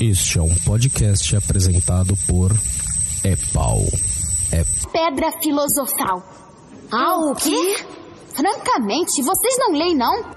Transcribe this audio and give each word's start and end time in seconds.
Este 0.00 0.38
é 0.38 0.42
um 0.42 0.54
podcast 0.66 1.36
apresentado 1.36 2.16
por 2.26 2.50
Epau. 3.22 3.80
É 4.50 4.64
Pedra 4.92 5.30
filosofal. 5.40 6.22
Ah, 6.90 7.16
o 7.30 7.34
quê? 7.34 7.76
Francamente, 8.34 9.22
vocês 9.22 9.54
não 9.58 9.72
leem, 9.72 9.96
não? 9.96 10.33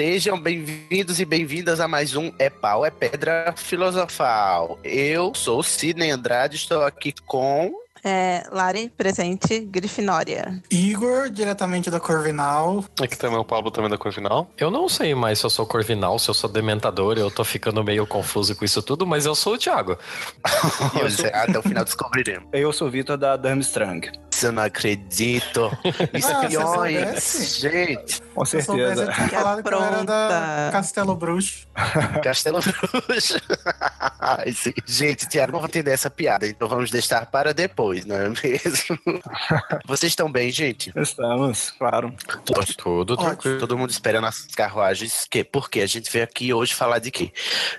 Sejam 0.00 0.40
bem-vindos 0.40 1.20
e 1.20 1.26
bem-vindas 1.26 1.78
a 1.78 1.86
mais 1.86 2.16
um 2.16 2.32
É 2.38 2.48
Pau, 2.48 2.86
é 2.86 2.90
Pedra 2.90 3.52
Filosofal. 3.54 4.78
Eu 4.82 5.34
sou 5.34 5.62
Sidney 5.62 6.10
Andrade, 6.10 6.56
estou 6.56 6.82
aqui 6.84 7.12
com. 7.26 7.70
É, 8.02 8.44
Lari, 8.50 8.90
presente, 8.96 9.60
Grifinória. 9.60 10.58
Igor, 10.70 11.28
diretamente 11.28 11.90
da 11.90 12.00
Corvinal. 12.00 12.82
Aqui 12.98 13.14
também 13.14 13.36
é 13.36 13.40
o 13.40 13.44
Pablo, 13.44 13.70
também 13.70 13.90
da 13.90 13.98
Corvinal. 13.98 14.50
Eu 14.56 14.70
não 14.70 14.88
sei 14.88 15.14
mais 15.14 15.38
se 15.38 15.44
eu 15.44 15.50
sou 15.50 15.66
Corvinal, 15.66 16.18
se 16.18 16.30
eu 16.30 16.34
sou 16.34 16.48
Dementador, 16.48 17.18
eu 17.18 17.30
tô 17.30 17.44
ficando 17.44 17.84
meio 17.84 18.06
confuso 18.06 18.56
com 18.56 18.64
isso 18.64 18.82
tudo, 18.82 19.06
mas 19.06 19.26
eu 19.26 19.34
sou 19.34 19.52
o 19.52 19.58
Thiago. 19.58 19.98
Pois 20.98 21.20
é, 21.22 21.36
até 21.36 21.58
o 21.58 21.62
final 21.62 21.84
descobriremos. 21.84 22.48
Eu 22.54 22.72
sou 22.72 22.88
o 22.88 22.90
Vitor 22.90 23.18
da 23.18 23.36
Eu 24.42 24.52
não 24.52 24.62
acredito. 24.62 25.70
Espiões, 26.12 27.58
gente. 27.58 28.22
Com 28.34 28.44
certeza. 28.44 29.04
eu 29.04 29.12
tinha 29.12 29.28
falado 29.28 29.62
que 29.62 29.74
era 29.74 30.04
da. 30.04 30.68
Castelo 30.72 31.14
Bruxo. 31.14 31.66
Castelo 32.22 32.60
Bruxo. 32.60 33.40
Ai, 34.18 34.52
sim. 34.52 34.72
Gente, 34.86 35.28
Tiago 35.28 35.52
não 35.52 35.60
vai 35.60 35.68
entender 35.68 35.90
essa 35.90 36.10
piada, 36.10 36.46
então 36.46 36.68
vamos 36.68 36.90
deixar 36.90 37.26
para 37.26 37.52
depois, 37.52 38.04
não 38.04 38.16
é 38.16 38.28
mesmo? 38.28 38.98
Vocês 39.86 40.12
estão 40.12 40.30
bem, 40.30 40.50
gente? 40.50 40.92
Estamos, 40.96 41.70
claro. 41.72 42.14
Tudo 42.76 43.16
tranquilo. 43.16 43.58
Todo 43.60 43.78
mundo 43.78 43.90
esperando 43.90 44.26
as 44.26 44.46
carruagens. 44.46 45.26
Que? 45.30 45.44
Porque 45.44 45.80
a 45.80 45.86
gente 45.86 46.10
veio 46.10 46.24
aqui 46.24 46.52
hoje 46.52 46.74
falar 46.74 46.98
de 46.98 47.10
quê? 47.10 47.32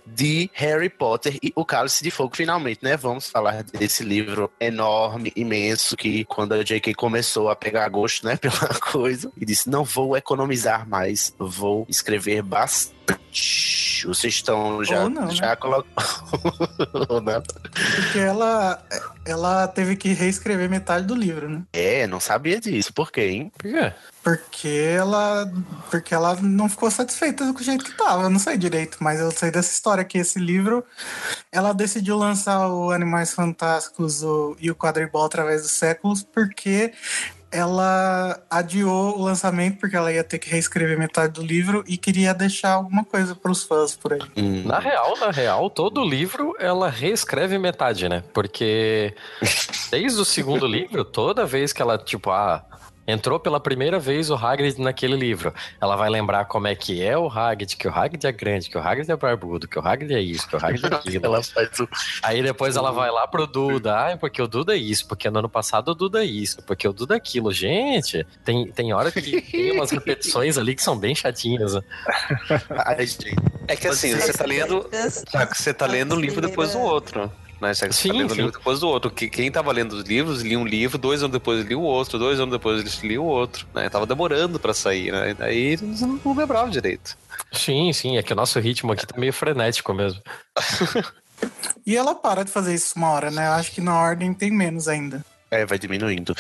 De 0.06 0.50
Harry 0.54 0.90
Potter 0.90 1.38
e 1.42 1.52
o 1.56 1.66
Cálice 1.66 2.04
de 2.04 2.12
Fogo, 2.12 2.36
finalmente, 2.36 2.80
né? 2.84 2.98
Vamos 2.98 3.30
falar 3.30 3.64
desse 3.64 4.04
livro 4.04 4.52
enorme, 4.60 5.32
imenso, 5.36 5.96
que 5.96 6.26
quando 6.26 6.51
a 6.60 6.64
J.K. 6.64 6.94
começou 6.94 7.50
a 7.50 7.56
pegar 7.56 7.88
gosto, 7.90 8.26
né, 8.26 8.36
pela 8.42 8.80
coisa, 8.80 9.32
e 9.38 9.46
disse: 9.46 9.70
não 9.70 9.84
vou 9.84 10.16
economizar 10.18 10.88
mais, 10.88 11.34
vou 11.38 11.86
escrever 11.90 12.42
bastante. 12.42 13.91
Vocês 14.04 14.34
estão 14.36 14.84
já, 14.84 15.04
Ou 15.04 15.10
não, 15.10 15.26
né? 15.28 15.32
já 15.36 15.56
colocando. 15.56 15.94
Ou 17.10 17.22
não. 17.22 17.42
Porque 17.42 18.20
ela, 18.20 18.82
ela 19.26 19.68
teve 19.68 19.96
que 19.96 20.14
reescrever 20.14 20.70
metade 20.70 21.06
do 21.06 21.16
livro, 21.16 21.48
né? 21.50 21.62
É, 21.74 22.06
não 22.08 22.20
sabia 22.20 22.60
disso. 22.60 22.94
Por 22.94 23.12
quê, 23.12 23.22
hein? 23.30 23.52
Por 23.58 23.70
quê? 23.72 23.94
Porque 24.24 24.68
ela, 24.96 25.52
porque 25.90 26.14
ela 26.14 26.36
não 26.36 26.70
ficou 26.70 26.92
satisfeita 26.92 27.52
com 27.54 27.60
o 27.60 27.64
jeito 27.64 27.84
que 27.84 27.98
tava. 27.98 28.24
Eu 28.24 28.30
não 28.30 28.38
sei 28.40 28.56
direito, 28.58 28.98
mas 29.02 29.20
eu 29.20 29.32
sei 29.32 29.50
dessa 29.50 29.72
história 29.72 30.04
que 30.04 30.18
esse 30.20 30.38
livro, 30.38 30.86
ela 31.52 31.74
decidiu 31.74 32.18
lançar 32.18 32.68
o 32.70 32.92
Animais 32.92 33.34
Fantásticos 33.34 34.22
o- 34.24 34.56
e 34.60 34.70
o 34.70 34.76
Quadribol 34.76 35.26
através 35.26 35.64
dos 35.64 35.72
séculos 35.72 36.22
porque 36.22 36.94
ela 37.52 38.42
adiou 38.50 39.18
o 39.18 39.24
lançamento 39.24 39.78
porque 39.78 39.96
ela 39.96 40.12
ia 40.12 40.24
ter 40.24 40.40
que 40.40 40.50
reescrever 40.50 40.98
metade 40.98 41.34
do 41.34 41.46
livro 41.46 41.84
e 41.86 41.98
queria 41.98 42.34
deixar 42.34 42.74
alguma 42.74 43.04
coisa 43.04 43.36
para 43.36 43.52
os 43.52 43.64
fãs 43.64 43.96
por 43.96 44.14
aí. 44.14 44.22
Hum. 44.38 44.64
Na 44.66 44.80
real, 44.80 45.18
na 45.20 45.32
real, 45.32 45.70
todo 45.70 46.04
livro 46.04 46.56
ela 46.60 46.90
reescreve 46.90 47.58
metade, 47.58 48.08
né? 48.08 48.24
Porque 48.34 49.14
desde 49.92 50.20
o 50.20 50.26
segundo 50.26 50.66
livro, 50.66 51.04
toda 51.04 51.46
vez 51.46 51.74
que 51.74 51.82
ela, 51.82 51.98
tipo, 51.98 52.32
ah, 52.32 52.64
entrou 53.12 53.40
pela 53.40 53.60
primeira 53.60 54.00
vez 54.00 54.30
o 54.30 54.36
Hagrid 54.36 54.80
naquele 54.80 55.16
livro, 55.16 55.54
ela 55.80 55.96
vai 55.96 56.10
lembrar 56.10 56.46
como 56.46 56.68
é 56.68 56.76
que 56.76 57.02
é 57.04 57.18
o 57.18 57.28
Hagrid, 57.28 57.76
que 57.76 57.88
o 57.88 57.92
Hagrid 57.92 58.26
é 58.26 58.32
grande, 58.32 58.70
que 58.70 58.78
o 58.78 58.82
Hagrid 58.82 59.12
é 59.12 59.16
barbudo, 59.16 59.68
que 59.68 59.78
o 59.78 59.86
Hagrid 59.86 60.14
é 60.14 60.22
isso, 60.22 60.48
que 60.48 60.56
o 60.56 60.60
Hagrid 60.66 60.86
é 60.86 60.96
aquilo. 60.96 61.26
Ela 61.26 61.44
faz 61.44 61.80
o. 61.80 61.88
Aí 62.24 62.42
depois 62.42 62.76
ela 62.76 62.92
vai 62.92 63.12
lá 63.12 63.28
pro 63.28 63.46
Duda. 63.46 63.92
Ah, 63.92 64.18
porque 64.18 64.42
o 64.42 64.48
Duda 64.48 64.74
é 64.74 64.78
isso, 64.78 65.08
porque 65.08 65.30
no 65.30 65.40
ano 65.40 65.50
passado 65.50 65.90
o 65.90 65.96
Duda 65.96 66.24
é 66.24 66.26
isso, 66.26 66.62
porque 66.64 66.88
o 66.88 66.94
Duda 66.94 67.16
é 67.16 67.18
aquilo. 67.18 67.52
Gente, 67.52 68.26
tem, 68.44 68.72
tem 68.72 68.94
hora 68.94 69.12
que 69.12 69.42
tem 69.42 69.72
umas 69.72 69.92
repetições 69.92 70.58
ali 70.58 70.76
que 70.76 70.82
são 70.82 70.98
bem 70.98 71.14
chatinhas. 71.14 71.76
Ai, 72.86 73.06
gente. 73.06 73.36
É 73.68 73.76
que 73.76 73.88
assim, 73.88 74.16
você 74.16 74.34
tá 74.34 74.46
lendo. 74.46 74.90
Tiago, 75.30 75.56
você 75.56 75.74
tá 75.74 75.86
lendo 75.86 76.16
um 76.16 76.20
livro 76.20 76.42
depois 76.42 76.74
do 76.74 76.80
outro. 76.80 77.32
Né? 77.62 77.74
Você 77.74 77.92
Sim, 77.92 78.10
tá 78.10 78.16
lendo 78.16 78.26
um 78.26 78.30
sim. 78.30 78.36
livro 78.42 78.52
depois 78.52 78.80
do 78.80 78.88
outro. 78.88 79.12
Que 79.12 79.30
quem 79.30 79.52
tava 79.52 79.72
lendo 79.72 79.94
os 79.94 80.04
livros 80.04 80.42
lia 80.42 80.58
um 80.58 80.66
livro, 80.66 80.98
dois 80.98 81.22
anos 81.22 81.34
depois 81.34 81.64
lia 81.64 81.78
o 81.78 81.84
outro, 81.84 82.18
dois 82.18 82.40
anos 82.40 82.52
depois 82.52 83.04
lia 83.04 83.22
o 83.22 83.26
outro. 83.26 83.68
Né? 83.74 83.88
Tava 83.90 84.08
demorando 84.08 84.60
pra 84.60 84.74
sair, 84.74 85.12
né? 85.12 85.36
Daí 85.36 85.74
eles 85.74 86.02
não 86.02 86.20
não 86.26 86.36
lembravam 86.36 86.70
direito. 86.70 87.16
Sim, 87.52 87.94
sim, 87.94 88.18
é 88.18 88.24
que 88.24 88.34
o 88.34 88.36
nosso 88.36 88.60
ritmo 88.60 88.92
aqui 88.92 89.06
tá 89.06 89.18
meio 89.18 89.32
frenético 89.34 89.94
mesmo. 89.94 90.22
E 91.88 91.98
ela 91.98 92.14
para 92.14 92.46
de 92.46 92.52
fazer 92.52 92.74
isso 92.76 92.94
uma 92.96 93.10
hora, 93.10 93.32
né? 93.32 93.48
Eu 93.48 93.54
acho 93.54 93.72
que 93.72 93.82
na 93.82 94.00
ordem 94.00 94.32
tem 94.32 94.52
menos 94.52 94.88
ainda. 94.88 95.26
É, 95.50 95.66
vai 95.66 95.80
diminuindo. 95.80 96.36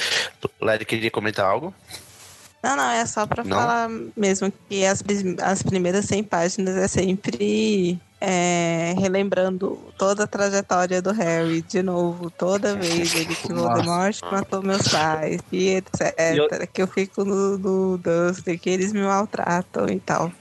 Lari 0.61 0.85
queria 0.85 1.09
comentar 1.09 1.45
algo? 1.45 1.73
Não, 2.63 2.75
não, 2.75 2.91
é 2.91 3.05
só 3.07 3.25
pra 3.25 3.43
Não? 3.43 3.57
falar 3.57 3.89
mesmo 4.15 4.53
que 4.69 4.85
as, 4.85 5.03
as 5.41 5.63
primeiras 5.63 6.05
100 6.05 6.23
páginas 6.23 6.77
é 6.77 6.87
sempre 6.87 7.99
é, 8.21 8.93
relembrando 8.99 9.77
toda 9.97 10.25
a 10.25 10.27
trajetória 10.27 11.01
do 11.01 11.11
Harry 11.11 11.63
de 11.63 11.81
novo, 11.81 12.29
toda 12.29 12.75
vez 12.75 13.15
ele 13.15 13.33
que 13.35 13.51
Voldemort 13.51 14.15
matou 14.31 14.61
meus 14.61 14.87
pais 14.87 15.41
e 15.51 15.69
etc. 15.69 16.13
Eu- 16.37 16.67
Que 16.67 16.81
eu 16.83 16.87
fico 16.87 17.25
no, 17.25 17.57
no 17.57 17.97
Dusty, 17.97 18.57
que 18.59 18.69
eles 18.69 18.93
me 18.93 19.01
maltratam 19.01 19.89
e 19.89 19.99
tal. 19.99 20.31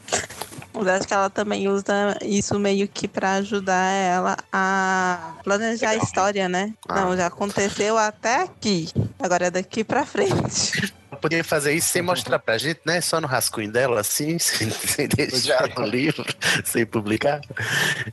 Mas 0.73 0.87
acho 0.87 1.09
que 1.09 1.15
ela 1.15 1.29
também 1.29 1.69
usa 1.69 2.17
isso 2.23 2.59
meio 2.59 2.87
que 2.87 3.09
pra 3.09 3.33
ajudar 3.35 3.91
ela 3.93 4.37
a 4.53 5.35
planejar 5.43 5.91
a 5.91 5.97
história, 5.97 6.49
né? 6.49 6.73
Ah. 6.89 7.01
Não, 7.01 7.17
já 7.17 7.27
aconteceu 7.27 7.99
até 7.99 8.43
aqui. 8.43 8.89
Agora 9.19 9.47
é 9.47 9.51
daqui 9.51 9.83
pra 9.83 10.07
frente. 10.07 10.93
Podia 11.21 11.45
fazer 11.45 11.75
isso 11.75 11.89
sem 11.89 12.01
mostrar 12.01 12.39
pra 12.39 12.57
gente, 12.57 12.81
né? 12.87 12.99
Só 13.03 13.21
no 13.21 13.27
rascunho 13.27 13.71
dela, 13.71 14.01
assim, 14.01 14.39
sem, 14.39 14.71
sem 14.73 15.07
deixar 15.09 15.69
no 15.77 15.85
livro, 15.85 16.25
sem 16.65 16.87
publicar. 16.87 17.41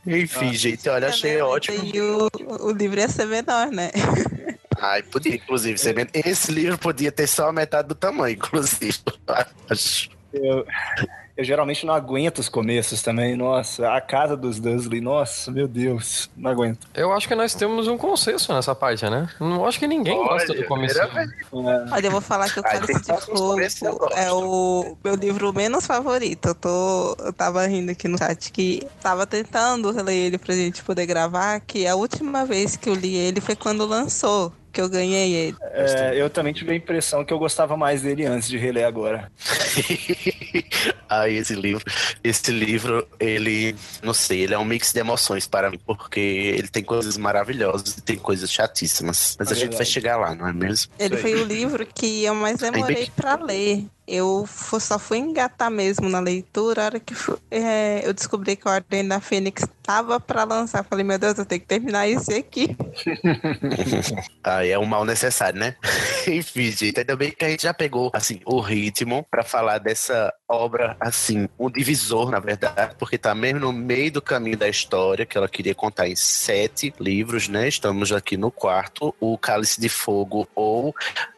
Enfim, 0.06 0.52
gente, 0.54 0.88
olha, 0.88 1.08
achei 1.08 1.40
ótimo. 1.40 1.84
E 1.84 2.00
o, 2.00 2.28
o 2.60 2.70
livro 2.70 2.98
ia 2.98 3.08
ser 3.08 3.26
menor, 3.26 3.68
né? 3.68 3.90
Ai, 4.80 5.02
podia, 5.02 5.34
inclusive, 5.34 5.76
esse 6.14 6.52
livro 6.52 6.78
podia 6.78 7.10
ter 7.10 7.26
só 7.26 7.48
a 7.48 7.52
metade 7.52 7.88
do 7.88 7.94
tamanho, 7.94 8.34
inclusive. 8.36 8.98
Acho. 9.68 10.10
Eu, 10.32 10.64
eu 11.38 11.44
geralmente 11.44 11.86
não 11.86 11.94
aguento 11.94 12.40
os 12.40 12.48
começos 12.48 13.00
também. 13.00 13.36
Nossa, 13.36 13.94
a 13.94 14.00
casa 14.00 14.36
dos 14.36 14.58
Dursley, 14.58 15.00
nossa, 15.00 15.52
meu 15.52 15.68
Deus, 15.68 16.28
não 16.36 16.50
aguento. 16.50 16.88
Eu 16.92 17.12
acho 17.12 17.28
que 17.28 17.34
nós 17.36 17.54
temos 17.54 17.86
um 17.86 17.96
consenso 17.96 18.52
nessa 18.52 18.74
parte, 18.74 19.08
né? 19.08 19.28
Não 19.38 19.64
acho 19.64 19.78
que 19.78 19.86
ninguém 19.86 20.16
gosta 20.16 20.52
do 20.52 20.64
começo. 20.64 20.98
É, 21.00 21.28
Olha, 21.52 22.06
eu 22.08 22.10
vou 22.10 22.20
falar 22.20 22.52
que 22.52 22.58
o 22.58 22.62
Cálice 22.62 23.02
de 23.02 23.20
Fogo 23.20 23.60
é 24.16 24.32
o 24.32 24.96
meu 25.04 25.14
livro 25.14 25.52
menos 25.52 25.86
favorito. 25.86 26.48
Eu, 26.48 26.54
tô, 26.56 27.16
eu 27.20 27.32
tava 27.32 27.64
rindo 27.68 27.92
aqui 27.92 28.08
no 28.08 28.18
chat 28.18 28.50
que 28.50 28.84
tava 29.00 29.24
tentando 29.24 29.92
reler 29.92 30.16
ele 30.16 30.38
pra 30.38 30.56
gente 30.56 30.82
poder 30.82 31.06
gravar, 31.06 31.60
que 31.60 31.86
a 31.86 31.94
última 31.94 32.44
vez 32.44 32.76
que 32.76 32.88
eu 32.88 32.94
li 32.94 33.14
ele 33.14 33.40
foi 33.40 33.54
quando 33.54 33.86
lançou, 33.86 34.52
que 34.78 34.82
eu 34.82 34.88
ganhei 34.88 35.34
ele. 35.34 35.56
é, 35.72 36.12
eu 36.14 36.30
também 36.30 36.52
tive 36.52 36.70
a 36.70 36.76
impressão 36.76 37.24
que 37.24 37.32
eu 37.32 37.38
gostava 37.38 37.76
mais 37.76 38.02
dele 38.02 38.24
antes 38.24 38.48
de 38.48 38.56
reler 38.56 38.86
agora. 38.86 39.28
Ai, 41.08 41.34
esse 41.36 41.52
livro. 41.56 41.84
Esse 42.22 42.52
livro, 42.52 43.04
ele, 43.18 43.74
não 44.04 44.14
sei, 44.14 44.42
ele 44.42 44.54
é 44.54 44.58
um 44.58 44.64
mix 44.64 44.92
de 44.92 45.00
emoções 45.00 45.48
para 45.48 45.68
mim, 45.68 45.80
porque 45.84 46.20
ele 46.20 46.68
tem 46.68 46.84
coisas 46.84 47.16
maravilhosas 47.16 47.96
e 47.96 48.02
tem 48.02 48.16
coisas 48.16 48.52
chatíssimas. 48.52 49.36
Mas 49.36 49.50
É 49.50 49.54
a 49.54 49.56
gente 49.56 49.76
vai 49.76 49.84
chegar 49.84 50.16
lá, 50.16 50.32
não 50.32 50.46
é 50.46 50.52
mesmo? 50.52 50.92
Ele 50.96 51.16
foi 51.16 51.34
o 51.34 51.44
livro 51.44 51.84
que 51.84 52.24
eu 52.24 52.36
mais 52.36 52.58
demorei 52.58 53.10
pra 53.16 53.34
ler. 53.34 53.84
Eu 54.08 54.46
só 54.46 54.98
fui 54.98 55.18
engatar 55.18 55.70
mesmo 55.70 56.08
na 56.08 56.18
leitura 56.18 56.82
a 56.82 56.84
hora 56.86 57.00
que 57.00 57.14
é, 57.50 58.00
eu 58.04 58.14
descobri 58.14 58.56
que 58.56 58.66
a 58.66 58.72
Ordem 58.72 59.06
da 59.06 59.20
Fênix 59.20 59.62
estava 59.62 60.18
pra 60.18 60.44
lançar. 60.44 60.82
Falei, 60.84 61.04
meu 61.04 61.18
Deus, 61.18 61.36
eu 61.36 61.44
tenho 61.44 61.60
que 61.60 61.66
terminar 61.66 62.08
esse 62.08 62.32
aqui. 62.32 62.74
Ai, 64.42 64.72
é 64.72 64.78
um 64.78 64.86
mal 64.86 65.04
necessário, 65.04 65.60
né? 65.60 65.76
Enfim, 66.26 66.70
gente, 66.70 67.00
ainda 67.00 67.16
bem 67.16 67.30
que 67.30 67.44
a 67.44 67.50
gente 67.50 67.62
já 67.62 67.74
pegou, 67.74 68.10
assim, 68.14 68.40
o 68.46 68.60
ritmo 68.60 69.26
falar 69.30 69.44
falar 69.44 69.78
dessa 69.78 70.32
obra, 70.48 70.96
assim, 70.98 71.48
um 71.58 71.70
divisor, 71.70 72.30
na 72.30 72.40
verdade, 72.40 72.94
porque 72.98 73.18
tá 73.18 73.34
mesmo 73.34 73.60
no 73.60 73.72
meio 73.72 74.10
do 74.10 74.22
caminho 74.22 74.56
da 74.56 74.68
história, 74.68 75.26
que 75.26 75.36
ela 75.36 75.48
queria 75.48 75.74
contar 75.74 76.08
em 76.08 76.16
sete 76.16 76.92
livros, 76.98 77.48
né? 77.48 77.68
Estamos 77.68 78.10
aqui 78.12 78.36
no 78.36 78.50
quarto, 78.50 79.14
o 79.20 79.36
Cálice 79.36 79.80
de 79.80 79.88
Fogo 79.88 80.48
ou 80.54 80.94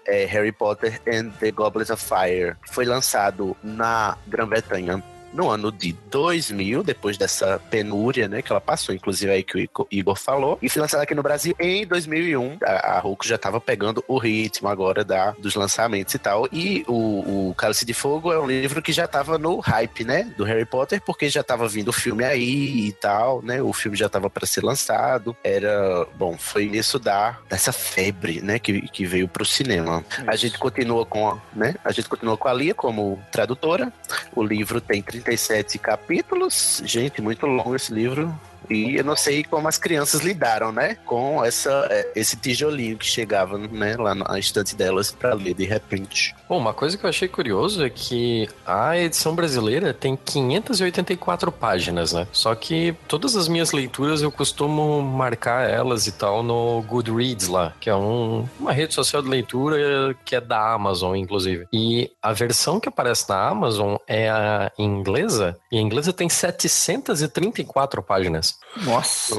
é, 0.07 0.25
Harry 0.27 0.53
Potter 0.53 1.01
and 1.07 1.31
the 1.41 1.51
Goblet 1.51 1.91
of 1.91 2.05
Fire. 2.05 2.57
Foi 2.71 2.85
lançado 2.85 3.57
na 3.63 4.17
Grã-Bretanha 4.29 5.03
no 5.33 5.49
ano 5.49 5.71
de 5.71 5.93
2000, 6.11 6.83
depois 6.83 7.17
dessa 7.17 7.61
penúria, 7.71 8.29
né, 8.29 8.43
que 8.43 8.51
ela 8.51 8.61
passou, 8.61 8.95
inclusive 8.95 9.31
aí 9.31 9.43
que 9.43 9.69
o 9.75 9.87
Igor 9.91 10.17
falou, 10.17 10.59
e 10.61 10.69
foi 10.69 10.83
lançada 10.83 11.03
aqui 11.03 11.15
no 11.15 11.23
Brasil 11.23 11.55
em 11.59 11.87
2001. 11.87 12.59
A, 12.63 12.97
a 12.97 13.01
Hulk 13.01 13.27
já 13.27 13.37
estava 13.37 13.61
pegando 13.61 14.05
o 14.07 14.19
ritmo 14.19 14.69
agora 14.69 15.05
da, 15.05 15.33
dos 15.33 15.55
lançamentos 15.55 16.15
e 16.15 16.19
tal. 16.19 16.49
E 16.53 16.85
o, 16.87 17.51
o 17.51 17.55
Cálice 17.55 17.85
de 17.85 17.95
Fogo 17.95 18.33
é 18.33 18.39
um 18.39 18.47
livro 18.47 18.83
que 18.83 18.93
já 18.93 19.05
estava 19.05 19.39
no 19.39 19.59
hype, 19.61 20.05
né, 20.05 20.33
do 20.37 20.45
Harry 20.45 20.65
Potter, 20.65 21.01
porque 21.01 21.29
já 21.29 21.41
estava 21.41 21.69
vindo 21.69 21.89
o 21.89 21.93
filme 21.93 22.25
aí 22.25 22.89
e 22.89 22.93
tal, 22.93 23.43
né, 23.43 23.63
o 23.63 23.73
filme 23.73 23.97
já 23.97 24.07
estava 24.07 24.29
para 24.29 24.47
ser 24.47 24.65
lançado. 24.65 25.37
Era, 25.43 26.07
bom, 26.17 26.37
foi 26.39 26.65
isso 26.65 26.99
da 26.99 27.39
dessa 27.49 27.73
febre, 27.73 28.41
né, 28.41 28.59
que, 28.59 28.83
que 28.89 29.05
veio 29.05 29.29
pro 29.29 29.45
cinema. 29.45 30.05
A 30.27 30.37
gente 30.37 30.59
continua 30.59 31.05
com, 31.05 31.39
né, 31.55 31.75
a 31.85 31.93
gente 31.93 32.09
continua 32.09 32.37
com 32.37 32.49
a 32.49 32.53
Lia 32.53 32.75
como 32.75 33.23
tradutora. 33.31 33.93
O 34.35 34.43
livro 34.43 34.81
tem 34.81 35.03
37 35.23 35.79
capítulos. 35.79 36.83
Gente, 36.85 37.21
muito 37.21 37.47
longo 37.47 37.75
esse 37.77 37.93
livro. 37.93 38.35
E 38.69 38.97
eu 38.97 39.05
não 39.05 39.17
sei 39.17 39.43
como 39.45 39.69
as 39.69 39.79
crianças 39.79 40.21
lidaram, 40.21 40.73
né? 40.73 40.97
Com 41.07 41.45
essa, 41.45 41.87
é, 41.91 42.13
esse 42.15 42.37
tijolinho 42.37 42.97
que 42.99 43.07
chegava 43.07 43.57
né, 43.59 43.97
lá 43.97 44.15
na 44.15 44.39
estante 44.39 44.75
delas 44.77 45.11
para 45.11 45.35
ler 45.35 45.55
de 45.55 45.65
repente. 45.65 46.35
Bom, 46.49 46.59
uma 46.59 46.75
coisa 46.75 46.97
que 46.97 47.05
eu 47.05 47.11
achei 47.11 47.29
curioso 47.29 47.85
é 47.85 47.91
que 47.91 48.49
a 48.67 48.97
edição 48.99 49.35
brasileira 49.35 49.93
tem 49.95 50.17
584 50.17 51.51
páginas, 51.53 52.13
né? 52.13 52.27
Só 52.33 52.55
que 52.55 52.95
todas 53.09 53.37
as 53.37 53.49
minhas 53.49 53.73
leituras 53.73 54.23
eu 54.23 54.31
costumo 54.31 55.01
marcar 55.03 55.69
elas 55.69 56.07
e 56.07 56.13
tal 56.13 56.43
no 56.43 56.83
Goodreads 56.83 57.49
lá, 57.49 57.73
que 57.81 57.89
é 57.91 57.95
um- 57.95 58.49
uma 58.59 58.73
rede 58.73 58.95
social 58.95 59.23
de 59.23 59.29
leitura 59.29 60.15
que 60.25 60.35
é 60.37 60.41
da 60.41 60.73
Amazon, 60.73 61.15
inclusive. 61.17 61.67
E 61.73 62.11
a 62.23 62.33
versão 62.33 62.81
que 62.81 62.89
aparece 62.89 63.29
na 63.29 63.49
Amazon 63.49 63.97
é 64.07 64.29
a 64.31 64.71
inglesa, 64.79 65.57
e 65.71 65.79
a 65.79 65.81
inglesa 65.81 66.13
tem 66.13 66.29
734 66.29 68.03
páginas. 68.03 68.50
Nossa. 68.83 69.35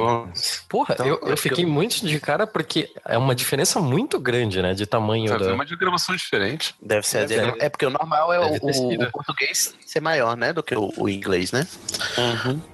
Porra, 0.67 0.93
Então, 0.93 1.05
eu, 1.07 1.19
eu 1.21 1.29
eu 1.29 1.37
fiquei 1.37 1.65
muito 1.65 2.05
de 2.05 2.19
cara 2.19 2.45
porque 2.45 2.91
é 3.05 3.17
uma 3.17 3.33
diferença 3.33 3.79
muito 3.79 4.19
grande, 4.19 4.61
né, 4.61 4.73
de 4.73 4.85
tamanho 4.85 5.29
Vai 5.29 5.39
da... 5.39 5.53
uma 5.53 5.65
diagramação 5.65 6.15
diferente. 6.15 6.75
Deve 6.81 7.07
ser. 7.07 7.27
Deve 7.27 7.55
é, 7.59 7.69
porque 7.69 7.85
o 7.85 7.89
normal 7.89 8.33
é 8.33 8.49
Deve 8.59 8.59
o, 8.79 9.03
o- 9.03 9.11
português 9.11 9.73
ser 9.85 10.01
maior, 10.01 10.35
né? 10.35 10.51
Do 10.51 10.61
que 10.61 10.75
o, 10.75 10.91
o 10.97 11.07
inglês, 11.07 11.51
né? 11.51 11.65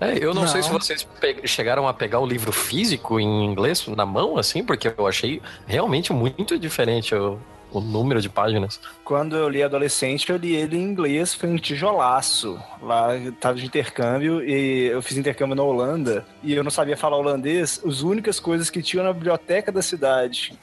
É, 0.02 0.18
eu 0.24 0.34
não, 0.34 0.48
sei 0.48 0.64
se 0.64 0.72
Não. 0.72 0.80
vocês 0.80 1.08
chegaram 1.46 1.88
a 1.88 1.94
pegar 1.94 2.20
o 2.20 2.26
livro 2.26 2.52
físico 2.52 3.20
em 3.20 3.46
inglês 3.46 3.86
na 3.88 4.06
mão, 4.06 4.38
assim, 4.38 4.64
porque 4.64 4.94
eu 4.98 5.06
achei 5.08 5.42
realmente 5.68 6.12
muito 6.12 6.58
diferente 6.58 7.14
o, 7.14 7.40
o 7.72 7.80
número 7.80 8.22
de 8.22 8.30
páginas. 8.30 8.80
Quando 9.04 9.36
eu 9.36 9.50
li 9.50 9.62
adolescente, 9.62 10.30
eu 10.30 10.38
li 10.38 10.56
ele 10.56 10.78
em 10.78 10.84
inglês, 10.84 11.34
foi 11.34 11.50
um 11.50 11.58
tijolaço. 11.58 12.60
Lá 12.82 13.16
eu 13.16 13.32
tava 13.34 13.56
de 13.56 13.66
intercâmbio 13.66 14.44
e 14.44 14.88
eu 14.88 15.02
fiz 15.02 15.18
intercâmbio 15.18 15.56
na 15.56 15.64
Holanda 15.64 16.26
e 16.44 16.54
eu 16.54 16.64
não 16.64 16.72
sabia 16.72 16.98
falar 16.98 17.18
holandês. 17.18 17.82
As 17.86 18.02
únicas 18.02 18.40
coisas 18.40 18.70
que 18.70 18.82
tinham 18.82 19.06
na 19.06 19.14
biblioteca 19.14 19.72
da 19.72 19.82
cidade 19.82 20.58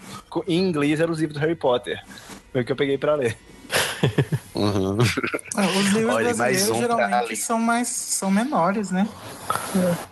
em 0.46 0.58
inglês 0.58 1.00
eram 1.00 1.12
os 1.12 1.20
livros 1.20 1.38
do 1.38 1.40
Harry 1.40 1.56
Potter. 1.56 2.02
Foi 2.52 2.62
o 2.62 2.64
que 2.64 2.72
eu 2.72 2.76
peguei 2.76 2.98
pra 2.98 3.14
ler. 3.14 3.36
Uhum. 4.54 4.98
Ah, 5.56 5.66
Os 5.66 5.86
livros 5.86 6.14
Olha, 6.14 6.24
mais 6.26 6.36
brasileiros 6.36 6.70
um 6.70 6.80
geralmente 6.80 7.36
são 7.36 7.58
mais 7.58 7.88
são 7.88 8.30
menores, 8.30 8.92
né? 8.92 9.08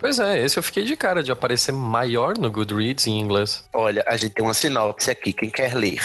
Pois 0.01 0.19
é, 0.19 0.43
esse 0.45 0.59
eu 0.59 0.63
fiquei 0.65 0.83
de 0.85 0.97
cara 0.97 1.23
de 1.23 1.31
aparecer 1.31 1.71
maior 1.73 2.37
no 2.37 2.51
Goodreads 2.51 3.07
em 3.07 3.21
inglês. 3.21 3.65
Olha, 3.73 4.03
a 4.07 4.17
gente 4.17 4.33
tem 4.33 4.45
uma 4.45 4.55
sinopse 4.55 5.11
aqui. 5.11 5.33
Quem 5.33 5.49
quer 5.49 5.75
ler? 5.75 6.01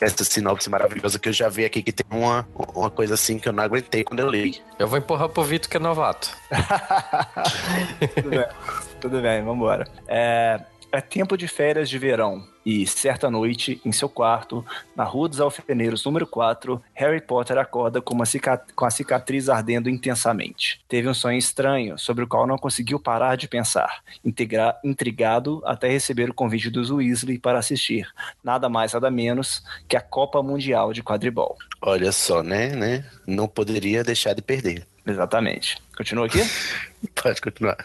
Essa 0.00 0.24
sinopse 0.24 0.68
maravilhosa 0.68 1.18
que 1.18 1.28
eu 1.28 1.32
já 1.32 1.48
vi 1.48 1.64
aqui, 1.64 1.82
que 1.82 1.92
tem 1.92 2.06
uma, 2.10 2.46
uma 2.74 2.90
coisa 2.90 3.14
assim 3.14 3.38
que 3.38 3.48
eu 3.48 3.52
não 3.52 3.64
aguentei 3.64 4.04
quando 4.04 4.20
eu 4.20 4.28
li. 4.28 4.60
Eu 4.78 4.86
vou 4.86 4.98
empurrar 4.98 5.28
pro 5.28 5.42
Vitor 5.42 5.70
que 5.70 5.76
é 5.76 5.80
novato. 5.80 6.36
Tudo 8.14 8.30
bem, 8.30 8.46
tudo 9.00 9.20
bem, 9.20 9.42
vambora. 9.42 9.86
É, 10.06 10.60
é 10.92 11.00
tempo 11.00 11.36
de 11.36 11.48
férias 11.48 11.88
de 11.88 11.98
verão. 11.98 12.46
E 12.66 12.84
certa 12.84 13.30
noite, 13.30 13.80
em 13.84 13.92
seu 13.92 14.08
quarto, 14.08 14.66
na 14.96 15.04
Rua 15.04 15.28
dos 15.28 15.40
Alfeneiros, 15.40 16.04
número 16.04 16.26
4, 16.26 16.82
Harry 16.94 17.20
Potter 17.20 17.58
acorda 17.58 18.02
com, 18.02 18.12
uma 18.12 18.24
com 18.74 18.84
a 18.84 18.90
cicatriz 18.90 19.48
ardendo 19.48 19.88
intensamente. 19.88 20.80
Teve 20.88 21.08
um 21.08 21.14
sonho 21.14 21.38
estranho, 21.38 21.96
sobre 21.96 22.24
o 22.24 22.26
qual 22.26 22.44
não 22.44 22.58
conseguiu 22.58 22.98
parar 22.98 23.36
de 23.36 23.46
pensar, 23.46 24.02
intrigado 24.82 25.62
até 25.64 25.88
receber 25.88 26.28
o 26.28 26.34
convite 26.34 26.68
dos 26.68 26.90
Weasley 26.90 27.38
para 27.38 27.60
assistir, 27.60 28.08
nada 28.42 28.68
mais 28.68 28.94
nada 28.94 29.12
menos 29.12 29.62
que 29.86 29.96
a 29.96 30.00
Copa 30.00 30.42
Mundial 30.42 30.92
de 30.92 31.04
Quadribol. 31.04 31.56
Olha 31.80 32.10
só, 32.10 32.42
né, 32.42 32.70
né? 32.70 33.04
Não 33.24 33.46
poderia 33.46 34.02
deixar 34.02 34.34
de 34.34 34.42
perder. 34.42 34.84
Exatamente. 35.06 35.78
Continua 35.96 36.26
aqui? 36.26 36.40
Pode 37.22 37.40
continuar. 37.40 37.76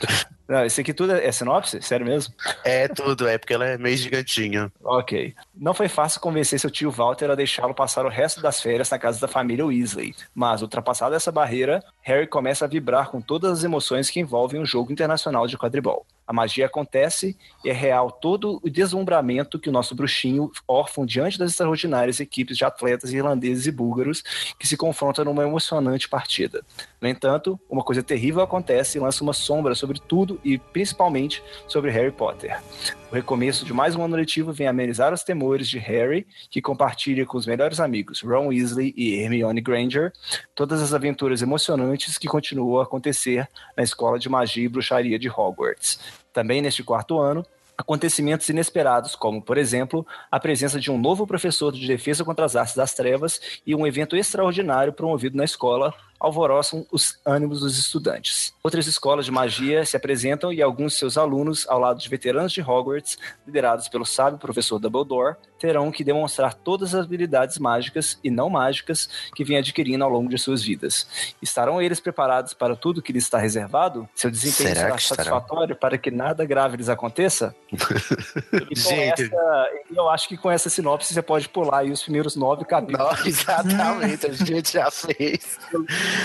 Não, 0.47 0.65
esse 0.65 0.81
aqui 0.81 0.93
tudo 0.93 1.13
é 1.13 1.25
é 1.25 1.31
sinopse? 1.31 1.81
Sério 1.81 2.05
mesmo? 2.05 2.33
É 2.63 2.87
tudo, 2.87 3.27
é 3.27 3.37
porque 3.37 3.53
ela 3.53 3.65
é 3.65 3.77
meio 3.77 3.95
gigantinha. 3.95 4.71
Ok. 4.83 5.33
Não 5.55 5.73
foi 5.73 5.87
fácil 5.87 6.19
convencer 6.19 6.59
seu 6.59 6.69
tio 6.69 6.91
Walter 6.91 7.31
a 7.31 7.35
deixá-lo 7.35 7.73
passar 7.73 8.05
o 8.05 8.09
resto 8.09 8.41
das 8.41 8.61
férias 8.61 8.89
na 8.89 8.99
casa 8.99 9.19
da 9.19 9.27
família 9.27 9.65
Weasley. 9.65 10.13
Mas, 10.35 10.61
ultrapassada 10.61 11.15
essa 11.15 11.31
barreira, 11.31 11.81
Harry 12.01 12.27
começa 12.27 12.65
a 12.65 12.67
vibrar 12.67 13.09
com 13.09 13.21
todas 13.21 13.59
as 13.59 13.63
emoções 13.63 14.09
que 14.09 14.19
envolvem 14.19 14.59
um 14.59 14.65
jogo 14.65 14.91
internacional 14.91 15.47
de 15.47 15.57
quadribol. 15.57 16.05
A 16.31 16.33
magia 16.33 16.65
acontece 16.65 17.37
e 17.61 17.69
é 17.69 17.73
real 17.73 18.09
todo 18.09 18.61
o 18.63 18.69
deslumbramento 18.69 19.59
que 19.59 19.67
o 19.67 19.71
nosso 19.71 19.93
bruxinho 19.93 20.49
órfão 20.65 21.05
diante 21.05 21.37
das 21.37 21.51
extraordinárias 21.51 22.21
equipes 22.21 22.55
de 22.55 22.63
atletas 22.63 23.11
irlandeses 23.11 23.67
e 23.67 23.71
búlgaros 23.71 24.23
que 24.57 24.65
se 24.65 24.77
confrontam 24.77 25.25
numa 25.25 25.43
emocionante 25.43 26.07
partida. 26.07 26.63
No 27.01 27.09
entanto, 27.09 27.59
uma 27.69 27.83
coisa 27.83 28.01
terrível 28.01 28.41
acontece 28.41 28.97
e 28.97 29.01
lança 29.01 29.21
uma 29.25 29.33
sombra 29.33 29.75
sobre 29.75 29.99
tudo 29.99 30.39
e 30.41 30.57
principalmente 30.57 31.43
sobre 31.67 31.91
Harry 31.91 32.11
Potter. 32.11 32.61
O 33.11 33.15
recomeço 33.15 33.65
de 33.65 33.73
mais 33.73 33.93
um 33.93 34.05
ano 34.05 34.15
letivo 34.15 34.53
vem 34.53 34.67
amenizar 34.67 35.13
os 35.13 35.21
temores 35.21 35.67
de 35.67 35.77
Harry, 35.77 36.25
que 36.49 36.61
compartilha 36.61 37.25
com 37.25 37.37
os 37.37 37.45
melhores 37.45 37.81
amigos 37.81 38.21
Ron 38.21 38.47
Weasley 38.47 38.93
e 38.95 39.15
Hermione 39.15 39.59
Granger 39.59 40.13
todas 40.55 40.81
as 40.81 40.93
aventuras 40.93 41.41
emocionantes 41.41 42.17
que 42.17 42.29
continuam 42.29 42.79
a 42.79 42.83
acontecer 42.83 43.49
na 43.75 43.83
Escola 43.83 44.17
de 44.17 44.29
Magia 44.29 44.63
e 44.63 44.69
Bruxaria 44.69 45.19
de 45.19 45.27
Hogwarts. 45.27 46.20
Também 46.33 46.61
neste 46.61 46.83
quarto 46.83 47.19
ano, 47.19 47.45
acontecimentos 47.77 48.47
inesperados, 48.47 49.15
como, 49.15 49.41
por 49.41 49.57
exemplo, 49.57 50.05
a 50.31 50.39
presença 50.39 50.79
de 50.79 50.91
um 50.91 50.97
novo 50.97 51.25
professor 51.27 51.71
de 51.71 51.85
defesa 51.85 52.23
contra 52.23 52.45
as 52.45 52.55
artes 52.55 52.75
das 52.75 52.93
trevas 52.93 53.61
e 53.65 53.75
um 53.75 53.85
evento 53.85 54.15
extraordinário 54.15 54.93
promovido 54.93 55.35
na 55.35 55.43
escola, 55.43 55.93
alvoroçam 56.21 56.85
os 56.91 57.19
ânimos 57.25 57.61
dos 57.61 57.77
estudantes. 57.77 58.53
Outras 58.63 58.85
escolas 58.85 59.25
de 59.25 59.31
magia 59.31 59.83
se 59.85 59.97
apresentam 59.97 60.53
e 60.53 60.61
alguns 60.61 60.93
de 60.93 60.99
seus 60.99 61.17
alunos, 61.17 61.67
ao 61.67 61.79
lado 61.79 61.99
de 61.99 62.07
veteranos 62.07 62.53
de 62.53 62.61
Hogwarts, 62.61 63.17
liderados 63.45 63.89
pelo 63.89 64.05
sábio 64.05 64.37
professor 64.37 64.77
Dumbledore, 64.79 65.35
terão 65.57 65.91
que 65.91 66.03
demonstrar 66.03 66.53
todas 66.53 66.93
as 66.93 67.05
habilidades 67.05 67.57
mágicas 67.57 68.19
e 68.23 68.29
não 68.29 68.49
mágicas 68.49 69.09
que 69.35 69.43
vêm 69.43 69.57
adquirindo 69.57 70.03
ao 70.03 70.09
longo 70.09 70.29
de 70.29 70.37
suas 70.37 70.63
vidas. 70.63 71.07
Estarão 71.41 71.81
eles 71.81 71.99
preparados 71.99 72.53
para 72.53 72.75
tudo 72.75 73.01
que 73.01 73.11
lhes 73.11 73.23
está 73.23 73.37
reservado? 73.37 74.07
Seu 74.15 74.29
desempenho 74.29 74.69
Será 74.69 74.81
será 74.81 74.95
estarão? 74.95 75.23
satisfatório 75.23 75.75
para 75.75 75.97
que 75.97 76.11
nada 76.11 76.45
grave 76.45 76.77
lhes 76.77 76.89
aconteça? 76.89 77.55
E 78.69 78.75
Gente. 78.77 79.23
essa, 79.23 79.69
eu 79.93 80.09
acho 80.09 80.27
que 80.27 80.37
com 80.37 80.49
essa 80.49 80.69
sinopse 80.69 81.13
você 81.13 81.21
pode 81.21 81.49
pular 81.49 81.79
aí 81.79 81.91
os 81.91 82.01
primeiros 82.01 82.35
nove 82.35 82.63
capítulos. 82.65 83.19
Não, 83.19 83.25
exatamente, 83.25 84.27
a 84.27 84.33
gente 84.33 84.73
já 84.73 84.89
fez. 84.89 85.59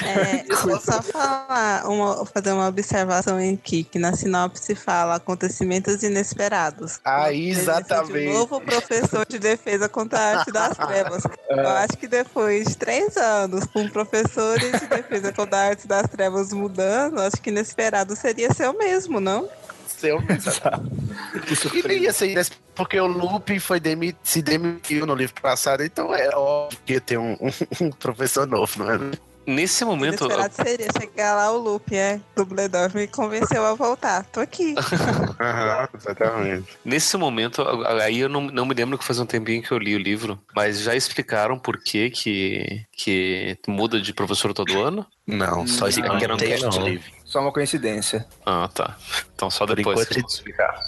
É, 0.05 0.45
eu 0.49 0.57
vou 0.59 0.81
só 0.81 1.02
falar, 1.02 1.85
uma, 1.87 2.25
fazer 2.26 2.52
uma 2.52 2.69
observação 2.69 3.38
aqui, 3.38 3.85
que 3.85 3.99
na 3.99 4.14
sinopse 4.14 4.75
fala 4.75 5.16
acontecimentos 5.16 6.02
inesperados. 6.02 7.00
Ah, 7.05 7.33
exatamente. 7.33 8.12
De 8.25 8.28
um 8.28 8.35
novo 8.35 8.61
professor 8.61 9.26
de 9.26 9.38
defesa 9.38 9.88
contra 9.88 10.19
a 10.19 10.38
arte 10.38 10.52
das 10.52 10.76
trevas. 10.76 11.23
Eu 11.49 11.69
acho 11.69 11.97
que 11.97 12.07
depois 12.09 12.69
de 12.69 12.76
três 12.76 13.16
anos 13.16 13.64
com 13.66 13.88
professores 13.88 14.81
de 14.81 14.87
defesa 14.87 15.33
contra 15.33 15.59
a 15.59 15.62
arte 15.69 15.87
das 15.87 16.07
trevas 16.09 16.52
mudando, 16.52 17.21
acho 17.21 17.37
que 17.40 17.50
inesperado 17.50 18.14
seria 18.16 18.52
ser 18.52 18.69
o 18.69 18.76
mesmo, 18.76 19.21
não? 19.21 19.49
Seu 19.87 20.19
E 21.75 21.88
nem 21.88 22.02
ia 22.02 22.12
ser 22.12 22.38
isso, 22.38 22.50
porque 22.75 23.00
o 23.00 23.07
Lupin 23.07 23.59
foi 23.59 23.81
demi- 23.81 24.16
se 24.23 24.43
demitiu 24.43 25.07
no 25.07 25.14
livro 25.14 25.40
passado, 25.40 25.83
então 25.83 26.14
é 26.14 26.28
óbvio 26.35 26.78
que 26.85 26.93
ia 26.95 27.00
ter 27.00 27.19
um, 27.19 27.33
um- 27.40 27.87
um 27.87 27.90
professor 27.90 28.47
novo, 28.47 28.73
não 28.85 28.90
é? 28.90 28.99
Nesse 29.47 29.85
momento. 29.85 30.25
Inesperado 30.25 30.55
seria 30.55 30.88
chegar 30.99 31.35
lá 31.37 31.53
o 31.53 31.59
Lupe, 31.59 31.95
é? 31.95 32.21
Dumbledore 32.35 32.95
me 32.95 33.07
convenceu 33.07 33.65
a 33.65 33.75
voltar. 33.75 34.25
Tô 34.25 34.41
aqui. 34.41 34.75
Exatamente. 35.95 36.79
Nesse 36.85 37.17
momento, 37.17 37.65
aí 38.00 38.19
eu 38.19 38.29
não, 38.29 38.43
não 38.43 38.67
me 38.67 38.75
lembro 38.75 38.99
que 38.99 39.05
faz 39.05 39.21
um 39.21 39.26
tempinho 39.26 39.62
que 39.62 39.71
eu 39.71 39.79
li 39.79 39.95
o 39.95 39.99
livro, 39.99 40.38
mas 40.55 40.81
já 40.81 40.97
explicaram 40.97 41.59
por 41.59 41.79
que 41.79 42.11
que, 42.11 42.85
que 42.93 43.59
muda 43.69 44.00
de 44.00 44.12
professor 44.12 44.53
todo 44.53 44.83
ano? 44.83 45.07
Não, 45.26 45.67
só 45.67 45.88
esse 45.88 46.00
Não, 46.00 46.15
aqui 46.15 46.25
era 46.25 46.35
um 46.35 46.37
não 46.37 46.45
tem, 46.45 46.61
não. 46.61 46.88
livre. 46.88 47.12
Só 47.25 47.41
uma 47.41 47.53
coincidência. 47.53 48.26
Ah, 48.45 48.69
tá. 48.73 48.97
Então 49.35 49.50
só 49.50 49.67
Por 49.67 49.75
depois 49.75 50.00
enquanto, 50.00 50.25
que 50.25 50.33
explicar. 50.33 50.81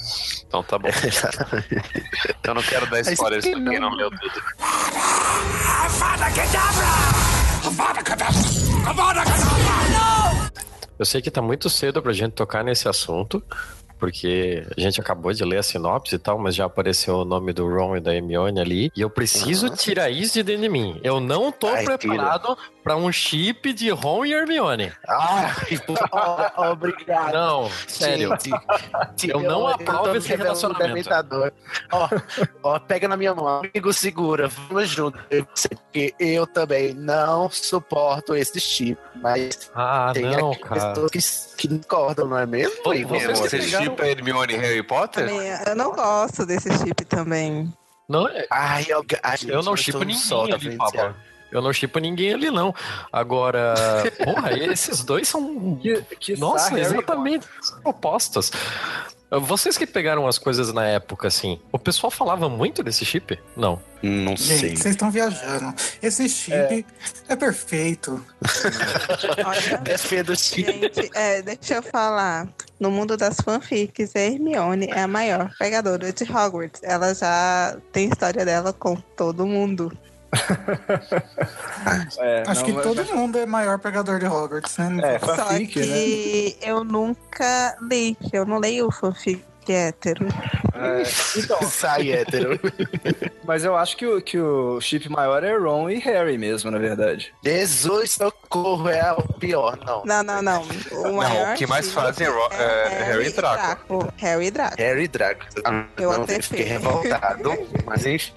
Então 0.47 0.63
tá 0.63 0.79
bom. 0.79 0.89
eu 2.45 2.55
não 2.55 2.63
quero 2.63 2.89
dar 2.89 3.01
spoilers 3.01 3.45
que 3.45 3.51
pra 3.51 3.61
quem 3.71 3.81
não. 3.81 3.91
não 3.91 3.97
leu 3.97 4.11
tudo. 4.11 4.43
Eu 10.99 11.05
sei 11.05 11.23
que 11.23 11.31
tá 11.31 11.41
muito 11.41 11.71
cedo 11.71 12.03
pra 12.03 12.13
gente 12.13 12.33
tocar 12.33 12.65
nesse 12.65 12.89
assunto, 12.89 13.43
porque 13.99 14.67
a 14.77 14.81
gente 14.81 15.01
acabou 15.01 15.33
de 15.33 15.45
ler 15.45 15.59
a 15.59 15.63
sinopse 15.63 16.15
e 16.15 16.19
tal, 16.19 16.39
mas 16.39 16.55
já 16.55 16.65
apareceu 16.65 17.17
o 17.17 17.25
nome 17.25 17.53
do 17.53 17.69
Ron 17.69 17.97
e 17.97 18.01
da 18.01 18.15
Hermione 18.15 18.61
ali, 18.61 18.93
e 18.97 19.01
eu 19.01 19.11
preciso 19.11 19.69
tirar 19.71 20.11
isso 20.11 20.35
de 20.35 20.43
dentro 20.43 20.63
de 20.63 20.69
mim. 20.69 21.01
Eu 21.03 21.21
não 21.21 21.53
tô 21.53 21.69
Ai, 21.69 21.85
preparado 21.85 22.57
pra 22.89 22.97
um 22.97 23.13
chip 23.13 23.71
de 23.75 23.91
Ron 23.91 24.25
e 24.25 24.33
Hermione. 24.33 24.91
Ah, 25.07 25.55
obrigado. 26.73 27.35
Não, 27.35 27.71
sério. 27.87 28.31
Gente, 29.15 29.31
Eu 29.31 29.41
não 29.41 29.67
aprovo 29.69 30.13
me 30.13 30.17
esse 30.17 30.35
relacionamento. 30.35 31.11
Ó, 31.93 32.09
ó, 32.63 32.79
pega 32.79 33.07
na 33.07 33.15
minha 33.15 33.35
mão, 33.35 33.47
amigo, 33.47 33.93
segura, 33.93 34.49
vamos 34.49 34.89
junto. 34.89 35.19
Eu 35.31 35.47
sei 35.55 35.77
que 35.93 36.15
eu 36.19 36.47
também 36.47 36.95
não 36.95 37.51
suporto 37.51 38.35
esse 38.35 38.59
chip, 38.59 38.99
mas 39.17 39.71
Ah, 39.75 40.11
tem 40.15 40.25
não, 40.25 40.53
pessoas 40.55 41.11
que, 41.11 41.69
que 41.69 41.69
discordam, 41.77 42.27
não 42.27 42.39
é 42.39 42.47
mesmo? 42.47 42.75
Vocês 42.83 43.39
Você 43.39 43.59
pegaram- 43.59 43.85
chipa 43.85 44.07
Hermione 44.07 44.55
e 44.55 44.57
Harry 44.57 44.83
Potter? 44.83 45.29
Também, 45.29 45.47
Eu 45.67 45.77
não 45.77 45.93
gosto 45.93 46.47
desse 46.47 46.71
chip 46.79 47.05
também. 47.05 47.71
Não, 48.09 48.27
é- 48.27 48.47
Ai, 48.51 48.87
eu, 48.89 49.05
ai, 49.23 49.37
gente, 49.37 49.53
eu 49.53 49.63
não 49.63 49.77
chipo 49.77 49.99
ninguém 49.99 50.17
tá 50.19 50.45
ali. 50.55 51.15
Eu 51.51 51.63
não 51.63 51.73
chipo 51.73 51.99
ninguém 51.99 52.35
ali, 52.35 52.51
não. 52.51 52.75
Agora, 53.13 53.75
porra, 54.25 54.53
esses 54.59 55.03
dois 55.03 55.29
são. 55.29 55.77
Que, 55.77 56.03
que 56.19 56.37
Nossa, 56.39 56.79
exatamente 56.79 57.47
opostas. 57.85 58.51
Vocês 59.31 59.77
que 59.77 59.87
pegaram 59.87 60.27
as 60.27 60.39
coisas 60.39 60.73
na 60.73 60.87
época, 60.87 61.29
assim, 61.29 61.61
o 61.71 61.79
pessoal 61.79 62.11
falava 62.11 62.49
muito 62.49 62.83
desse 62.83 63.05
chip? 63.05 63.39
Não. 63.55 63.79
Não 64.03 64.37
sei. 64.39 64.57
Gente, 64.57 64.79
vocês 64.79 64.95
estão 64.95 65.11
viajando. 65.11 65.75
Esse 66.03 66.29
chip 66.31 66.87
é, 67.29 67.37
perfeito. 67.37 68.25
Olha, 69.45 69.79
Defendo 69.79 70.31
o 70.31 70.37
chip. 70.37 70.73
gente, 70.73 71.11
é, 71.15 71.43
deixa 71.43 71.75
eu 71.75 71.83
falar. 71.83 72.49
No 72.81 72.91
mundo 72.91 73.17
das 73.19 73.37
fanfics, 73.45 74.17
a 74.17 74.21
Hermione 74.21 74.87
é 74.87 75.03
a 75.03 75.09
maior 75.09 75.51
pegadora 75.59 76.11
de 76.11 76.25
Hogwarts. 76.25 76.81
Ela 76.83 77.13
já 77.13 77.77
tem 77.93 78.09
história 78.09 78.47
dela 78.47 78.73
com 78.73 78.97
todo 79.15 79.47
mundo. 79.47 79.93
É, 82.19 82.43
Acho 82.47 82.61
não, 82.61 82.67
que 82.67 82.73
mas- 82.73 82.83
todo 82.85 83.05
mundo 83.15 83.39
é 83.39 83.47
maior 83.47 83.79
pegador 83.79 84.19
de 84.19 84.27
Hogwarts, 84.27 84.77
né? 84.79 85.15
É, 85.15 85.19
Só 85.19 85.35
fanfic, 85.35 85.79
né? 85.81 85.87
que 85.87 86.59
eu 86.63 86.85
nunca 86.85 87.77
li. 87.81 88.17
Eu 88.33 88.45
não 88.45 88.59
leio 88.59 88.91
fanfic 88.91 89.43
hétero. 89.73 90.27
É, 90.75 91.03
então, 91.37 91.63
Sai 91.69 92.13
hétero. 92.13 92.59
mas 93.45 93.65
eu 93.65 93.77
acho 93.77 93.97
que 93.97 94.07
o, 94.07 94.21
que 94.23 94.39
o 94.39 94.81
chip 94.81 95.09
maior 95.09 95.43
é 95.45 95.57
Ron 95.57 95.91
e 95.91 95.99
Harry 95.99 96.39
mesmo, 96.39 96.71
na 96.71 96.79
verdade. 96.79 97.33
Jesus, 97.45 98.13
socorro, 98.13 98.89
é 98.89 99.13
o 99.13 99.23
pior, 99.35 99.79
não. 99.85 100.05
Não, 100.05 100.23
não, 100.23 100.43
não. 100.43 100.63
O, 100.93 101.13
maior 101.17 101.55
o 101.55 101.57
que 101.57 101.67
mais 101.67 101.91
fazem 101.93 102.27
é 102.27 102.31
Ro- 102.31 102.49
é 102.53 103.05
Harry 103.07 103.27
e 103.27 103.31
Draco. 103.33 104.13
Harry 104.17 104.47
e 104.47 104.51
Draco. 104.51 104.77
Harry 104.79 105.03
e 105.05 105.09
Draco. 105.09 105.47
Eu 105.97 106.13
não, 106.13 106.23
até 106.23 106.37
eu 106.37 106.43
fiquei 106.43 106.65
revoltado. 106.65 107.51
Mas, 107.85 108.33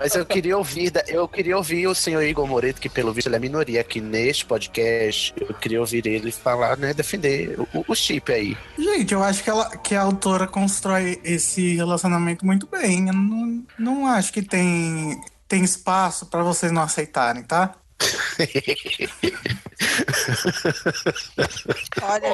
mas 0.00 0.14
eu 0.14 0.26
queria 0.26 0.56
ouvir, 0.58 0.92
eu 1.08 1.26
queria 1.28 1.56
ouvir 1.56 1.86
o 1.86 1.94
senhor 1.94 2.22
Igor 2.22 2.46
Moreto, 2.46 2.80
que 2.80 2.88
pelo 2.88 3.12
visto 3.12 3.28
ele 3.28 3.36
é 3.36 3.38
minoria 3.38 3.80
aqui 3.80 4.00
neste 4.00 4.44
podcast. 4.44 5.32
Eu 5.40 5.54
queria 5.54 5.80
ouvir 5.80 6.06
ele 6.06 6.30
falar, 6.30 6.76
né, 6.76 6.92
defender 6.92 7.56
o, 7.72 7.84
o 7.88 7.94
chip 7.94 8.32
aí. 8.32 8.56
Gente, 8.78 9.14
eu 9.14 9.22
acho 9.22 9.42
que, 9.42 9.50
ela, 9.50 9.68
que 9.78 9.94
a 9.94 10.02
autora 10.02 10.46
constrói 10.76 11.18
esse 11.24 11.74
relacionamento 11.74 12.44
muito 12.44 12.66
bem. 12.66 13.08
Eu 13.08 13.14
não, 13.14 13.64
não 13.78 14.06
acho 14.06 14.30
que 14.32 14.42
tem, 14.42 15.18
tem 15.48 15.64
espaço 15.64 16.26
pra 16.26 16.42
vocês 16.42 16.70
não 16.70 16.82
aceitarem, 16.82 17.42
tá? 17.42 17.74
Olha, 22.02 22.28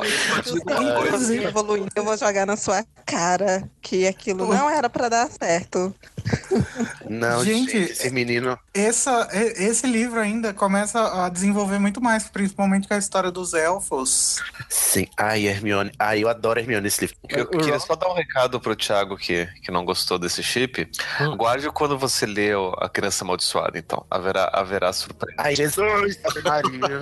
Inclusive- 1.07 1.45
evoluindo. 1.45 1.89
Eu 1.95 2.05
vou 2.05 2.17
jogar 2.17 2.45
na 2.47 2.57
sua 2.57 2.85
cara 3.07 3.69
que 3.81 4.07
aquilo 4.09 4.47
não 4.49 4.69
era 4.69 4.91
pra 4.91 5.09
dar 5.09 5.31
certo. 5.31 5.95
Não, 7.09 7.45
Gente, 7.45 7.73
gente, 7.73 7.93
esse 7.93 8.11
menino. 8.11 8.59
Essa, 8.73 9.29
esse 9.33 9.87
livro 9.87 10.19
ainda 10.19 10.55
começa 10.55 11.25
a 11.25 11.29
desenvolver 11.29 11.79
muito 11.79 12.01
mais, 12.01 12.25
principalmente 12.25 12.89
com 12.89 12.95
a 12.95 12.99
história 12.99 13.31
dos 13.31 13.53
elfos. 13.53 14.41
Sim, 14.69 15.07
ai, 15.19 15.47
Hermione. 15.47 15.93
Ai, 15.99 16.23
eu 16.25 16.29
adoro 16.29 16.59
Hermione 16.59 16.85
nesse 16.85 17.03
livro. 17.03 17.17
Eu 17.29 17.47
queria 17.47 17.79
só 17.79 17.95
dar 17.95 18.09
um 18.09 18.15
recado 18.15 18.59
pro 18.61 18.75
Thiago 18.75 19.17
que, 19.17 19.47
que 19.62 19.71
não 19.71 19.85
gostou 19.85 20.19
desse 20.19 20.43
chip. 20.43 20.89
Hum. 21.21 21.37
Guarde 21.37 21.71
quando 21.71 21.99
você 21.99 22.25
lê 22.25 22.53
A 22.79 22.89
Criança 22.89 23.25
Amaldiçoada, 23.25 23.79
então. 23.79 24.07
Haverá, 24.11 24.51
haverá 24.53 24.93
surpresa. 24.93 25.37
Ai, 25.39 25.55
Jesus, 25.55 26.19
Ave 26.25 26.43
Maria. 26.43 27.01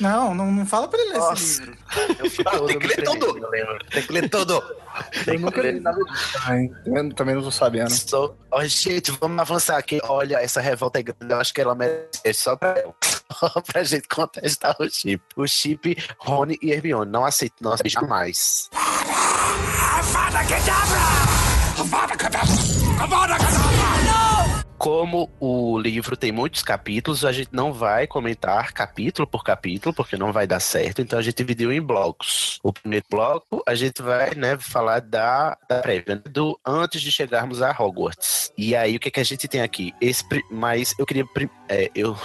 Não, 0.00 0.34
não, 0.34 0.50
não 0.50 0.66
fala 0.66 0.86
pra 0.86 0.98
ele 1.00 1.12
ler 1.12 1.18
Nossa. 1.18 1.34
esse 1.34 1.60
livro. 1.60 1.78
Eu 2.18 2.30
fico 2.30 2.48
Ah, 2.48 2.52
tem 2.52 2.78
todo 2.78 2.78
que 2.78 2.86
ler 2.86 3.04
eu 3.06 3.50
lembro. 3.50 3.78
Tem 3.90 4.02
que 4.02 4.12
ler 4.12 4.28
tudo. 4.28 4.62
Eu 5.26 5.40
nunca 5.40 5.62
li 5.62 5.80
nada 5.80 5.98
disso 6.04 6.32
também. 6.40 6.72
Eu 6.86 7.14
também 7.14 7.34
não 7.34 7.42
tô 7.42 7.50
sabendo. 7.50 7.90
Só, 7.90 8.34
ó, 8.50 8.64
gente, 8.64 9.10
vamos 9.12 9.38
avançar 9.38 9.76
aqui. 9.78 10.00
Olha, 10.04 10.36
essa 10.36 10.60
revolta 10.60 10.98
é 10.98 11.02
grande. 11.02 11.32
Eu 11.32 11.40
acho 11.40 11.54
que 11.54 11.60
ela 11.60 11.74
merece 11.74 12.34
só 12.34 12.56
pra, 12.56 12.74
só 13.32 13.60
pra 13.62 13.82
gente 13.84 14.08
contestar 14.08 14.76
o 14.80 14.88
chip. 14.88 15.22
O 15.36 15.46
chip 15.46 15.96
Rony 16.18 16.58
e 16.62 16.72
Hermione. 16.72 17.10
Não 17.10 17.24
aceito, 17.24 17.54
não 17.60 17.72
aceito 17.72 17.92
jamais. 17.92 18.68
Como 24.80 25.30
o 25.38 25.78
livro 25.78 26.16
tem 26.16 26.32
muitos 26.32 26.62
capítulos, 26.62 27.22
a 27.22 27.32
gente 27.32 27.50
não 27.52 27.70
vai 27.70 28.06
comentar 28.06 28.72
capítulo 28.72 29.28
por 29.28 29.44
capítulo, 29.44 29.94
porque 29.94 30.16
não 30.16 30.32
vai 30.32 30.46
dar 30.46 30.58
certo. 30.58 31.02
Então 31.02 31.18
a 31.18 31.22
gente 31.22 31.36
dividiu 31.36 31.70
em 31.70 31.82
blocos. 31.82 32.58
O 32.62 32.72
primeiro 32.72 33.04
bloco, 33.10 33.62
a 33.66 33.74
gente 33.74 34.00
vai 34.00 34.34
né, 34.34 34.56
falar 34.56 35.00
da, 35.00 35.54
da 35.68 35.82
prévia, 35.82 36.14
né, 36.14 36.22
do 36.30 36.58
antes 36.66 37.02
de 37.02 37.12
chegarmos 37.12 37.60
a 37.60 37.76
Hogwarts. 37.78 38.50
E 38.56 38.74
aí, 38.74 38.96
o 38.96 39.00
que, 39.00 39.10
que 39.10 39.20
a 39.20 39.24
gente 39.24 39.46
tem 39.46 39.60
aqui? 39.60 39.92
Esse, 40.00 40.24
mas 40.50 40.94
eu 40.98 41.04
queria. 41.04 41.26
é, 41.68 41.90
eu 41.94 42.16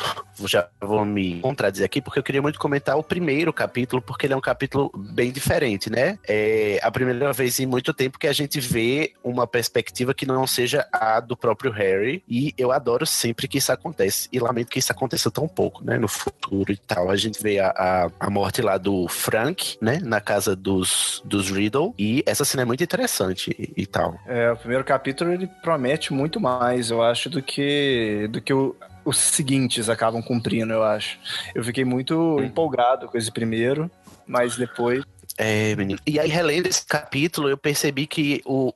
já 0.46 0.68
vou 0.82 1.04
me 1.04 1.42
contradizer 1.42 1.86
aqui, 1.86 2.02
porque 2.02 2.20
eu 2.20 2.24
queria 2.24 2.42
muito 2.42 2.60
comentar 2.60 2.98
o 2.98 3.04
primeiro 3.04 3.52
capítulo, 3.52 4.02
porque 4.02 4.28
ele 4.28 4.34
é 4.34 4.38
um 4.38 4.42
capítulo 4.42 4.92
bem 4.96 5.32
diferente, 5.32 5.90
né? 5.90 6.18
É 6.28 6.80
a 6.82 6.92
primeira 6.92 7.32
vez 7.34 7.60
em 7.60 7.66
muito 7.66 7.94
tempo 7.94 8.20
que 8.20 8.28
a 8.28 8.34
gente 8.34 8.60
vê 8.60 9.14
uma 9.24 9.46
perspectiva 9.46 10.14
que 10.14 10.26
não 10.26 10.48
seja 10.48 10.88
a 10.92 11.20
do 11.20 11.36
próprio 11.36 11.72
Harry. 11.72 12.24
E 12.28 12.45
eu 12.58 12.72
adoro 12.72 13.06
sempre 13.06 13.48
que 13.48 13.58
isso 13.58 13.72
acontece. 13.72 14.28
E 14.32 14.40
lamento 14.40 14.70
que 14.70 14.80
isso 14.80 14.92
aconteça 14.92 15.32
tão 15.32 15.48
pouco, 15.48 15.84
né? 15.84 15.98
No 15.98 16.08
futuro 16.08 16.72
e 16.72 16.78
tal. 16.78 17.10
A 17.10 17.16
gente 17.16 17.42
vê 17.42 17.60
a, 17.60 17.70
a, 17.70 18.12
a 18.20 18.30
morte 18.30 18.62
lá 18.62 18.78
do 18.78 19.08
Frank, 19.08 19.78
né? 19.82 20.00
Na 20.04 20.20
casa 20.22 20.56
dos, 20.56 21.22
dos 21.26 21.50
Riddle. 21.50 21.94
E 21.98 22.24
essa 22.26 22.44
cena 22.46 22.64
é 22.64 22.66
muito 22.66 22.84
interessante 22.84 23.56
e, 23.58 23.84
e 23.84 23.86
tal. 23.86 24.20
É, 24.28 24.52
o 24.52 24.58
primeiro 24.58 24.84
capítulo 24.84 25.32
ele 25.32 25.48
promete 25.62 26.14
muito 26.14 26.40
mais, 26.40 26.90
eu 26.92 27.02
acho, 27.02 27.30
do 27.30 27.42
que 27.42 28.28
do 28.32 28.42
que 28.42 28.54
o- 28.54 28.76
os 29.04 29.18
seguintes 29.18 29.88
acabam 29.88 30.22
cumprindo, 30.22 30.74
eu 30.74 30.84
acho. 30.84 31.20
Eu 31.54 31.64
fiquei 31.64 31.86
muito 31.86 32.42
empolgado 32.42 33.08
com 33.08 33.18
esse 33.18 33.32
primeiro, 33.32 33.90
mas 34.26 34.58
depois 34.58 35.04
É, 35.38 35.76
menino. 35.76 36.00
E 36.08 36.20
aí, 36.20 36.28
relendo 36.30 36.66
esse 36.68 36.84
capítulo, 36.86 37.48
eu 37.50 37.58
percebi 37.58 38.08
que 38.08 38.42
o, 38.46 38.74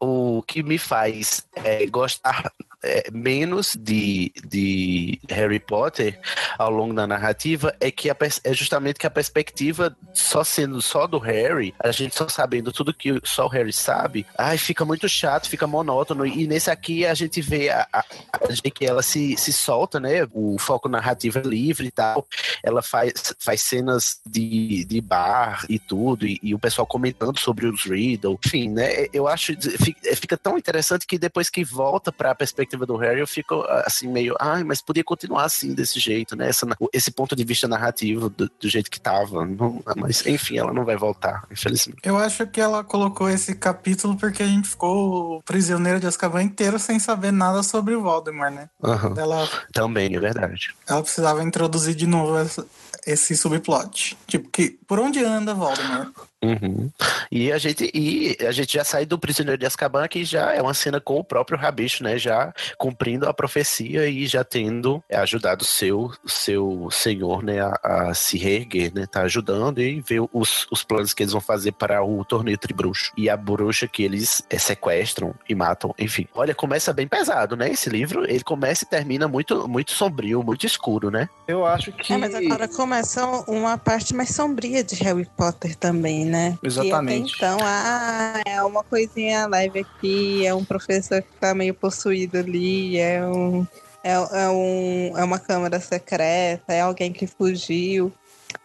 o, 0.00 0.38
o 0.38 0.42
que 0.42 0.62
me 0.62 0.76
faz 0.78 1.46
é, 1.54 1.86
gostar 1.86 2.50
é, 2.82 3.10
menos 3.12 3.76
de, 3.78 4.32
de 4.46 5.20
Harry 5.28 5.60
Potter 5.60 6.18
ao 6.58 6.70
longo 6.70 6.94
da 6.94 7.06
narrativa 7.06 7.74
é 7.80 7.90
que 7.90 8.10
a 8.10 8.16
é 8.44 8.52
justamente 8.52 8.98
que 8.98 9.06
a 9.06 9.10
perspectiva 9.10 9.96
só 10.12 10.44
sendo 10.44 10.80
só 10.82 11.06
do 11.06 11.18
Harry, 11.18 11.74
a 11.78 11.90
gente 11.90 12.14
só 12.14 12.28
sabendo 12.28 12.72
tudo 12.72 12.94
que 12.94 13.20
só 13.24 13.46
o 13.46 13.48
Harry 13.48 13.72
sabe, 13.72 14.26
ai, 14.36 14.58
fica 14.58 14.84
muito 14.84 15.08
chato, 15.08 15.48
fica 15.48 15.66
monótono. 15.66 16.26
E 16.26 16.46
nesse 16.46 16.70
aqui 16.70 17.06
a 17.06 17.14
gente 17.14 17.40
vê 17.40 17.70
a, 17.70 17.86
a, 17.92 17.98
a 18.32 18.70
que 18.70 18.86
ela 18.86 19.02
se, 19.02 19.36
se 19.36 19.52
solta, 19.52 19.98
né? 19.98 20.26
O 20.32 20.58
foco 20.58 20.88
narrativo 20.88 21.38
é 21.38 21.42
livre 21.42 21.86
e 21.86 21.90
tal. 21.90 22.26
Ela 22.62 22.82
faz, 22.82 23.34
faz 23.38 23.62
cenas 23.62 24.20
de, 24.26 24.84
de 24.84 25.00
bar 25.00 25.64
e 25.68 25.78
tudo, 25.78 26.26
e, 26.26 26.38
e 26.42 26.54
o 26.54 26.58
pessoal 26.58 26.86
comentando 26.86 27.38
sobre 27.38 27.66
os 27.66 27.84
Riddle. 27.84 28.38
Enfim, 28.44 28.70
né? 28.70 29.06
Eu 29.12 29.26
acho 29.26 29.54
fica, 29.78 30.16
fica 30.16 30.36
tão 30.36 30.58
interessante 30.58 31.06
que 31.06 31.18
depois 31.18 31.48
que 31.50 31.64
volta 31.64 32.12
para 32.12 32.30
a 32.30 32.34
perspectiva 32.34 32.69
perspectiva 32.70 32.86
do 32.86 32.96
Harry, 32.96 33.20
eu 33.20 33.26
fico 33.26 33.62
assim, 33.84 34.08
meio, 34.08 34.34
ai, 34.38 34.62
mas 34.62 34.80
podia 34.80 35.02
continuar 35.02 35.44
assim, 35.44 35.74
desse 35.74 35.98
jeito, 35.98 36.36
né? 36.36 36.48
Essa, 36.48 36.66
esse 36.92 37.10
ponto 37.10 37.34
de 37.34 37.44
vista 37.44 37.66
narrativo 37.66 38.28
do, 38.30 38.50
do 38.60 38.68
jeito 38.68 38.90
que 38.90 39.00
tava. 39.00 39.44
Não- 39.44 39.82
mas, 39.96 40.24
enfim, 40.26 40.58
ela 40.58 40.72
não 40.72 40.84
vai 40.84 40.96
voltar, 40.96 41.44
infelizmente. 41.50 42.00
Eu 42.04 42.16
acho 42.16 42.46
que 42.46 42.60
ela 42.60 42.84
colocou 42.84 43.28
esse 43.28 43.54
capítulo 43.54 44.16
porque 44.16 44.42
a 44.42 44.46
gente 44.46 44.68
ficou 44.68 45.42
prisioneiro 45.42 45.98
de 46.00 46.06
Azkaban 46.06 46.42
inteiro 46.42 46.78
sem 46.78 46.98
saber 46.98 47.32
nada 47.32 47.62
sobre 47.62 47.94
o 47.94 48.02
Voldemort, 48.02 48.52
né? 48.52 48.68
Aham. 48.82 49.14
Ela, 49.16 49.48
Também, 49.72 50.14
é 50.14 50.20
verdade. 50.20 50.74
ela 50.88 51.02
precisava 51.02 51.42
introduzir 51.42 51.94
de 51.94 52.06
novo 52.06 52.38
essa- 52.38 52.66
esse 53.06 53.36
subplot. 53.36 54.16
Tipo, 54.26 54.48
que 54.50 54.78
por 54.86 54.98
onde 54.98 55.22
anda 55.24 55.54
Voldemort? 55.54 56.12
Uhum. 56.42 56.90
E 57.30 57.52
a 57.52 57.58
gente 57.58 57.90
e 57.94 58.36
a 58.40 58.50
gente 58.50 58.72
já 58.72 58.82
sai 58.82 59.04
do 59.04 59.18
prisioneiro 59.18 59.58
de 59.58 59.66
Azkaban 59.66 60.08
que 60.08 60.24
já 60.24 60.54
é 60.54 60.62
uma 60.62 60.72
cena 60.72 60.98
com 60.98 61.18
o 61.18 61.24
próprio 61.24 61.58
Rabicho, 61.58 62.02
né? 62.02 62.18
Já 62.18 62.54
cumprindo 62.78 63.28
a 63.28 63.34
profecia 63.34 64.08
e 64.08 64.26
já 64.26 64.42
tendo 64.42 65.04
é, 65.08 65.18
ajudado 65.18 65.62
o 65.62 65.66
seu 65.66 66.10
seu 66.24 66.88
senhor, 66.90 67.42
né, 67.42 67.60
a, 67.60 67.78
a 67.82 68.14
se 68.14 68.38
reerguer, 68.38 68.90
né? 68.94 69.06
Tá 69.06 69.22
ajudando 69.22 69.80
e 69.80 70.00
ver 70.00 70.22
os, 70.32 70.66
os 70.70 70.82
planos 70.82 71.12
que 71.12 71.22
eles 71.22 71.32
vão 71.32 71.42
fazer 71.42 71.72
para 71.72 72.02
o 72.02 72.24
torneio 72.24 72.56
tribruxo 72.56 73.12
e 73.18 73.28
a 73.28 73.36
bruxa 73.36 73.86
que 73.86 74.02
eles 74.02 74.42
é, 74.48 74.58
sequestram 74.58 75.34
e 75.46 75.54
matam, 75.54 75.94
enfim. 75.98 76.26
Olha, 76.34 76.54
começa 76.54 76.90
bem 76.92 77.06
pesado, 77.06 77.54
né? 77.54 77.70
Esse 77.70 77.90
livro, 77.90 78.24
ele 78.24 78.42
começa 78.42 78.84
e 78.84 78.88
termina 78.88 79.28
muito 79.28 79.68
muito 79.68 79.92
sombrio, 79.92 80.42
muito 80.42 80.64
escuro, 80.64 81.10
né? 81.10 81.28
Eu 81.46 81.66
acho 81.66 81.92
que. 81.92 82.14
É, 82.14 82.16
mas 82.16 82.34
agora 82.34 82.66
começa 82.90 83.24
uma 83.46 83.78
parte 83.78 84.12
mais 84.12 84.30
sombria 84.30 84.82
de 84.82 84.96
Harry 84.96 85.24
Potter 85.36 85.76
também, 85.76 86.24
né? 86.24 86.58
Exatamente. 86.60 87.36
Até 87.36 87.46
então, 87.46 87.58
ah, 87.64 88.40
é 88.44 88.60
uma 88.64 88.82
coisinha 88.82 89.46
leve 89.46 89.78
aqui, 89.78 90.44
é 90.44 90.52
um 90.52 90.64
professor 90.64 91.22
que 91.22 91.32
tá 91.38 91.54
meio 91.54 91.72
possuído 91.72 92.38
ali, 92.38 92.98
é 92.98 93.24
um. 93.24 93.64
É, 94.02 94.14
é, 94.14 94.48
um, 94.48 95.12
é 95.16 95.22
uma 95.22 95.38
câmara 95.38 95.78
secreta, 95.78 96.72
é 96.72 96.80
alguém 96.80 97.12
que 97.12 97.28
fugiu. 97.28 98.12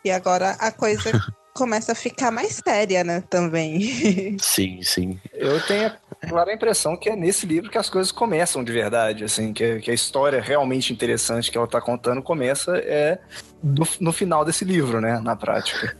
E 0.03 0.09
agora 0.09 0.51
a 0.59 0.71
coisa 0.71 1.11
começa 1.53 1.91
a 1.91 1.95
ficar 1.95 2.31
mais 2.31 2.61
séria, 2.67 3.03
né, 3.03 3.23
também. 3.29 4.35
Sim, 4.41 4.81
sim. 4.81 5.19
Eu 5.33 5.61
tenho 5.67 5.87
a 5.87 6.27
clara 6.27 6.53
impressão 6.53 6.97
que 6.97 7.09
é 7.09 7.15
nesse 7.15 7.45
livro 7.45 7.69
que 7.69 7.77
as 7.77 7.89
coisas 7.89 8.11
começam 8.11 8.63
de 8.63 8.71
verdade, 8.71 9.23
assim, 9.23 9.53
que, 9.53 9.79
que 9.79 9.91
a 9.91 9.93
história 9.93 10.41
realmente 10.41 10.91
interessante 10.91 11.51
que 11.51 11.57
ela 11.57 11.67
tá 11.67 11.79
contando 11.79 12.21
começa 12.21 12.75
é 12.77 13.19
do- 13.65 13.87
no 13.99 14.11
final 14.13 14.45
desse 14.45 14.63
livro, 14.63 15.01
né, 15.01 15.19
na 15.19 15.35
prática. 15.35 15.95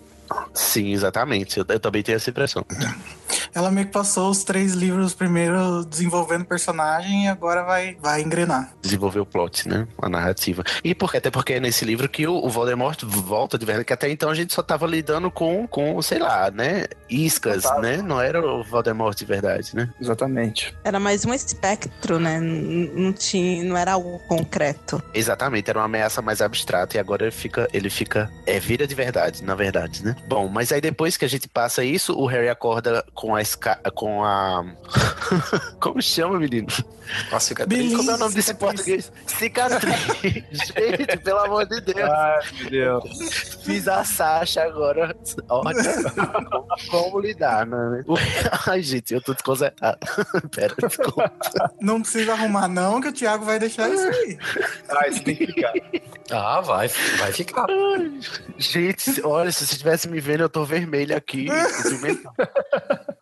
Sim, 0.54 0.92
exatamente. 0.94 1.60
Eu, 1.60 1.66
eu 1.68 1.80
também 1.80 2.02
tenho 2.04 2.16
essa 2.16 2.30
impressão. 2.30 2.66
Ela 3.53 3.72
meio 3.72 3.88
que 3.88 3.94
passou 3.94 4.29
os 4.29 4.44
três 4.44 4.74
livros 4.74 5.13
primeiro 5.13 5.86
desenvolvendo 5.86 6.46
personagem 6.46 7.25
e 7.25 7.27
agora 7.27 7.63
vai, 7.63 7.96
vai 8.01 8.22
engrenar. 8.22 8.74
desenvolver 8.82 9.20
o 9.20 9.25
plot, 9.25 9.67
né? 9.67 9.88
A 10.01 10.10
narrativa. 10.10 10.63
E 10.84 10.94
porque, 10.94 11.17
até 11.17 11.32
porque 11.32 11.53
é 11.53 11.60
nesse 11.60 11.86
livro 11.86 12.08
que 12.10 12.27
o, 12.27 12.34
o 12.34 12.50
Voldemort 12.50 13.01
volta 13.03 13.58
de 13.58 13.65
verdade, 13.65 13.86
que 13.86 13.94
até 13.94 14.10
então 14.10 14.29
a 14.29 14.36
gente 14.36 14.53
só 14.53 14.62
tava 14.62 14.86
lidando 14.86 15.32
com, 15.32 15.67
com 15.67 16.01
sei 16.01 16.20
lá, 16.20 16.51
né? 16.51 16.86
Iscas, 17.10 17.63
né? 17.82 17.98
Não 17.98 18.20
era 18.20 18.46
o 18.46 18.63
Voldemort 18.63 19.17
de 19.17 19.25
verdade, 19.25 19.75
né? 19.75 19.89
Exatamente. 20.00 20.75
Era 20.84 21.00
mais 21.00 21.25
um 21.25 21.34
espectro, 21.34 22.20
né? 22.20 22.39
Não, 22.39 23.13
tinha, 23.13 23.63
não 23.63 23.77
era 23.77 23.94
algo 23.94 24.20
concreto. 24.27 25.01
Exatamente, 25.13 25.70
era 25.70 25.79
uma 25.79 25.86
ameaça 25.86 26.22
mais 26.22 26.41
abstrata 26.41 26.98
e 26.98 27.00
agora 27.00 27.24
ele 27.24 27.32
fica, 27.32 27.67
ele 27.74 27.89
fica, 27.89 28.29
é, 28.46 28.60
vira 28.60 28.86
de 28.86 28.96
verdade, 28.96 29.44
na 29.44 29.55
verdade, 29.55 30.03
né? 30.03 30.15
Bom, 30.27 30.48
mas 30.48 30.72
aí 30.72 30.82
depois 30.82 31.17
que 31.17 31.25
a 31.25 31.29
gente 31.29 31.48
passa 31.48 31.84
isso, 31.84 32.13
o 32.13 32.25
Harry 32.25 32.50
acorda 32.50 33.05
com 33.16 33.34
a 33.34 33.42
esca 33.42 33.80
com 33.96 34.24
a 34.24 34.64
como 35.80 36.02
chama, 36.02 36.38
menino? 36.38 36.68
A 37.32 37.40
cicatriz. 37.40 37.78
Beleza, 37.80 37.98
Como 37.98 38.12
é 38.12 38.16
o 38.16 38.18
nome 38.18 38.34
desse 38.34 38.48
cicatriz. 38.48 38.76
português? 38.76 39.12
Cicatriz. 39.28 39.96
gente, 41.06 41.18
pelo 41.20 41.38
amor 41.40 41.68
de 41.68 41.80
Deus. 41.82 42.10
Ai, 42.10 42.40
meu 42.72 43.00
Deus. 43.00 43.60
Fiz 43.64 43.88
a 43.88 44.04
Sasha 44.04 44.64
agora. 44.64 45.16
Olha 45.48 45.84
como, 46.42 46.68
como 46.90 47.20
lidar, 47.20 47.66
né? 47.68 48.04
Ai, 48.68 48.82
gente, 48.82 49.14
eu 49.14 49.22
tô 49.22 49.34
desconcertado. 49.34 50.00
Pera, 50.50 50.74
desculpa. 50.76 51.32
Não 51.80 52.02
precisa 52.02 52.34
arrumar, 52.34 52.68
não, 52.68 53.00
que 53.00 53.10
o 53.10 53.14
Thiago 53.14 53.46
vai 53.46 53.60
deixar 53.60 53.88
isso 53.88 54.08
aí. 54.08 54.40
Ah, 54.90 55.08
isso 55.08 55.24
tem 55.24 55.36
que 55.36 55.46
ficar. 55.46 55.74
Ah, 56.32 56.62
vai, 56.62 56.88
vai 56.88 57.32
ficar. 57.32 57.68
Gente, 58.58 59.22
olha, 59.24 59.52
se 59.52 59.64
você 59.64 59.74
estivesse 59.74 60.10
me 60.10 60.20
vendo, 60.20 60.42
eu 60.42 60.50
tô 60.50 60.66
vermelho 60.66 61.16
aqui. 61.16 61.48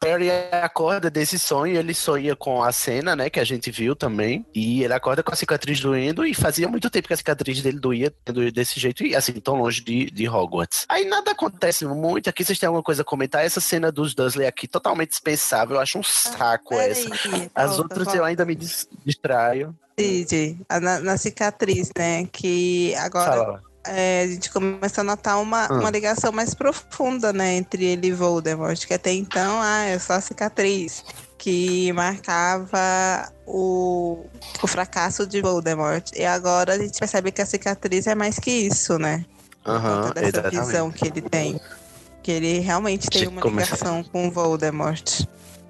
Harry 0.04 0.30
acorda 0.52 1.10
desse 1.10 1.38
sonho, 1.40 1.78
ele 1.78 1.94
sonha 1.94 2.36
com 2.36 2.64
a 2.64 2.72
cena, 2.72 3.16
né, 3.16 3.30
que 3.30 3.40
a 3.40 3.44
gente 3.44 3.72
viu 3.72 3.96
também. 3.96 4.46
E 4.54 4.84
ele 4.84 4.94
acorda 4.94 5.24
com 5.24 5.32
a 5.32 5.36
cicatriz 5.36 5.80
doendo, 5.80 6.26
e 6.26 6.34
fazia 6.34 6.68
muito 6.68 6.90
tempo 6.90 7.08
que 7.08 7.14
a 7.14 7.18
cicatriz 7.18 7.62
dele 7.62 7.80
doía 7.80 8.14
doía 8.26 8.52
desse 8.52 8.80
jeito, 8.80 9.04
e 9.06 9.16
assim, 9.16 9.34
tão 9.34 9.56
longe 9.56 9.82
de, 9.84 10.10
de 10.12 10.28
Hogwarts. 10.28 10.86
Aí 10.90 11.06
nada 11.06 11.32
acontece 11.32 11.86
muito. 11.86 12.30
Aqui 12.30 12.44
vocês 12.44 12.60
têm 12.60 12.68
alguma 12.68 12.84
coisa 12.84 13.02
a 13.02 13.06
comentar? 13.06 13.46
Essa 13.46 13.60
cena 13.62 13.92
dos 13.92 14.14
Dursley 14.14 14.48
aqui, 14.48 14.68
totalmente 14.68 15.10
dispensável. 15.10 15.76
Eu 15.78 15.82
acho 15.82 15.98
um 15.98 16.04
saco 16.04 16.74
essa. 16.76 17.10
Peraí, 17.10 17.50
As 17.56 17.68
volta, 17.72 17.82
outras 17.84 18.06
volta. 18.06 18.18
eu 18.18 18.26
ainda 18.26 18.46
me 18.46 18.56
dis- 18.56 18.88
distraio. 19.06 19.76
Cid, 20.00 20.58
a- 20.68 20.80
na, 20.80 21.00
na 21.00 21.18
cicatriz, 21.18 21.92
né? 21.98 22.26
Que 22.32 22.96
agora 22.96 23.32
Fala. 23.32 23.64
É, 23.86 24.24
a 24.24 24.28
gente 24.28 24.50
começa 24.52 25.02
a 25.02 25.04
notar 25.04 25.42
uma, 25.42 25.72
Hum. 25.72 25.80
uma 25.80 25.90
ligação 25.90 26.32
mais 26.32 26.54
profunda, 26.54 27.34
né? 27.34 27.56
Entre 27.56 27.86
ele 27.86 28.08
e 28.08 28.12
Voldemort, 28.12 28.86
que 28.86 28.94
até 28.94 29.12
então, 29.14 29.60
ah, 29.62 29.84
é 29.86 30.00
só 30.00 30.14
a 30.14 30.22
cicatriz. 30.22 31.04
Que 31.38 31.92
marcava 31.92 33.30
o, 33.46 34.26
o 34.62 34.68
fracasso 34.68 35.28
de 35.28 35.42
Voldemort. 35.42 36.12
E 36.16 36.24
agora 36.24 36.76
a 36.76 36.78
gente 36.78 36.98
percebe 36.98 37.32
que 37.34 37.42
a 37.42 37.46
cicatriz 37.46 38.08
é 38.08 38.16
mais 38.16 38.40
que 38.40 38.50
isso, 38.50 38.98
né? 38.98 39.26
Conta 39.64 40.14
dessa 40.14 40.28
exatamente. 40.28 40.66
visão 40.66 40.92
que 40.92 41.08
ele 41.08 41.22
tem. 41.22 41.60
Que 42.22 42.32
ele 42.32 42.60
realmente 42.60 43.10
tem 43.10 43.28
uma 43.28 43.42
ligação 43.42 44.04
com 44.04 44.32
Voldemort. 44.32 45.26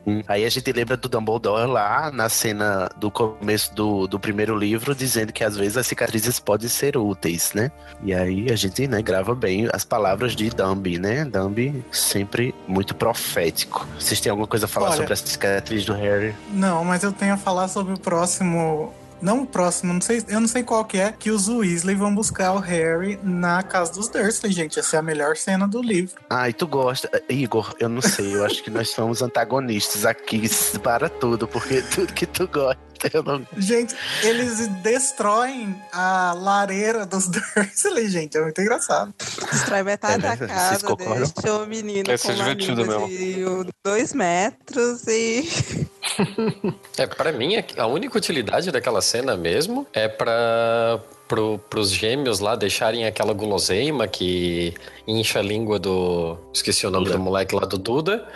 Hum. 0.06 0.22
Aí 0.28 0.46
a 0.46 0.50
gente 0.50 0.72
lembra 0.72 0.98
do 0.98 1.08
Dumbledore 1.08 1.70
lá 1.70 2.12
na 2.12 2.28
cena 2.28 2.90
do 2.98 3.10
começo 3.10 3.74
do, 3.74 4.08
do 4.08 4.20
primeiro 4.20 4.58
livro, 4.58 4.94
dizendo 4.94 5.32
que 5.32 5.44
às 5.44 5.56
vezes 5.56 5.78
as 5.78 5.88
cicatrizes 5.88 6.40
podem 6.40 6.68
ser 6.68 6.98
úteis, 6.98 7.54
né? 7.54 7.72
E 8.04 8.14
aí 8.14 8.52
a 8.52 8.56
gente 8.56 8.88
né, 8.88 9.02
grava 9.02 9.34
bem 9.34 9.70
as 9.72 9.86
palavras 9.86 10.36
de 10.36 10.50
Dumby, 10.50 11.00
né? 11.00 11.24
Dumby 11.26 11.84
sempre 11.92 12.54
muito 12.68 12.94
profético. 12.94 13.88
Vocês 13.98 14.20
têm 14.20 14.30
alguma 14.30 14.48
coisa 14.48 14.66
a 14.66 14.68
falar 14.70 14.88
Olha- 14.88 14.98
sobre 14.98 15.14
a 15.14 15.16
cicatriz 15.16 15.86
do 15.86 15.94
Harry? 15.94 16.36
Não, 16.52 16.84
mas 16.84 17.04
eu 17.04 17.12
tenho 17.12 17.34
a 17.34 17.38
falar 17.38 17.68
sobre 17.68 17.94
o 17.94 18.00
próximo. 18.00 18.94
Não 19.24 19.44
o 19.44 19.48
próximo, 19.48 19.94
não 19.94 20.02
sei, 20.02 20.22
eu 20.28 20.42
não 20.42 20.48
sei 20.50 20.64
qual 20.64 20.84
que 20.84 20.98
é, 20.98 21.12
que 21.12 21.32
os 21.32 21.48
Weasley 21.48 21.96
vão 21.96 22.14
buscar 22.14 22.52
o 22.52 22.60
Harry 22.60 23.18
na 23.24 23.64
casa 23.64 23.94
dos 23.94 24.10
Dursley, 24.10 24.52
gente. 24.52 24.78
Essa 24.78 24.98
é 24.98 25.00
a 25.00 25.02
melhor 25.02 25.38
cena 25.38 25.66
do 25.66 25.82
livro. 25.82 26.16
Ah, 26.30 26.50
e 26.50 26.54
tu 26.54 26.68
gosta. 26.68 27.10
Igor, 27.30 27.74
eu 27.80 27.88
não 27.88 28.02
sei, 28.02 28.36
eu 28.36 28.44
acho 28.46 28.62
que 28.62 28.70
nós 28.70 28.90
somos 28.90 29.22
antagonistas 29.22 30.06
aqui 30.06 30.44
para 30.84 31.08
tudo, 31.08 31.48
porque 31.48 31.82
tudo 31.84 32.12
que 32.14 32.26
tu 32.26 32.48
gosta, 32.48 32.78
não. 33.26 33.46
Gente, 33.58 33.96
eles 34.24 34.68
destroem 34.82 35.74
a 35.94 36.34
lareira 36.34 37.06
dos 37.06 37.28
Dursley, 37.32 38.10
gente. 38.10 38.38
É 38.38 38.42
muito 38.42 38.60
engraçado. 38.62 39.14
Destrói 39.52 39.84
metade 39.84 40.26
É, 40.26 40.30
da 40.30 40.48
casa, 40.48 40.96
deixa 40.96 41.54
o 41.56 41.66
menino 41.68 42.04
com 42.06 42.12
é 42.12 42.16
uma 42.26 42.34
divertido 42.36 42.84
de 43.08 43.46
um- 43.46 43.66
dois 43.86 44.14
metros 44.14 45.08
e 45.08 45.88
É, 46.98 47.08
pra 47.08 47.32
mim, 47.32 47.56
a 47.78 47.88
única 47.88 48.18
utilidade 48.18 48.72
daquela 48.72 49.02
cena 49.02 49.36
mesmo 49.36 49.88
é 49.94 50.08
pra 50.08 51.00
pro, 51.28 51.60
pros 51.70 51.92
gêmeos 51.92 52.40
lá 52.40 52.56
deixarem 52.56 53.06
aquela 53.06 53.34
guloseima 53.34 54.08
que 54.08 54.74
incha 55.08 55.40
a 55.40 55.42
língua 55.42 55.80
do. 55.80 56.38
Esqueci 56.54 56.86
o 56.86 56.92
nome 56.92 57.06
Duda. 57.06 57.18
do 57.18 57.24
moleque 57.24 57.56
lá 57.56 57.66
do 57.66 57.78
Duda. 57.78 58.28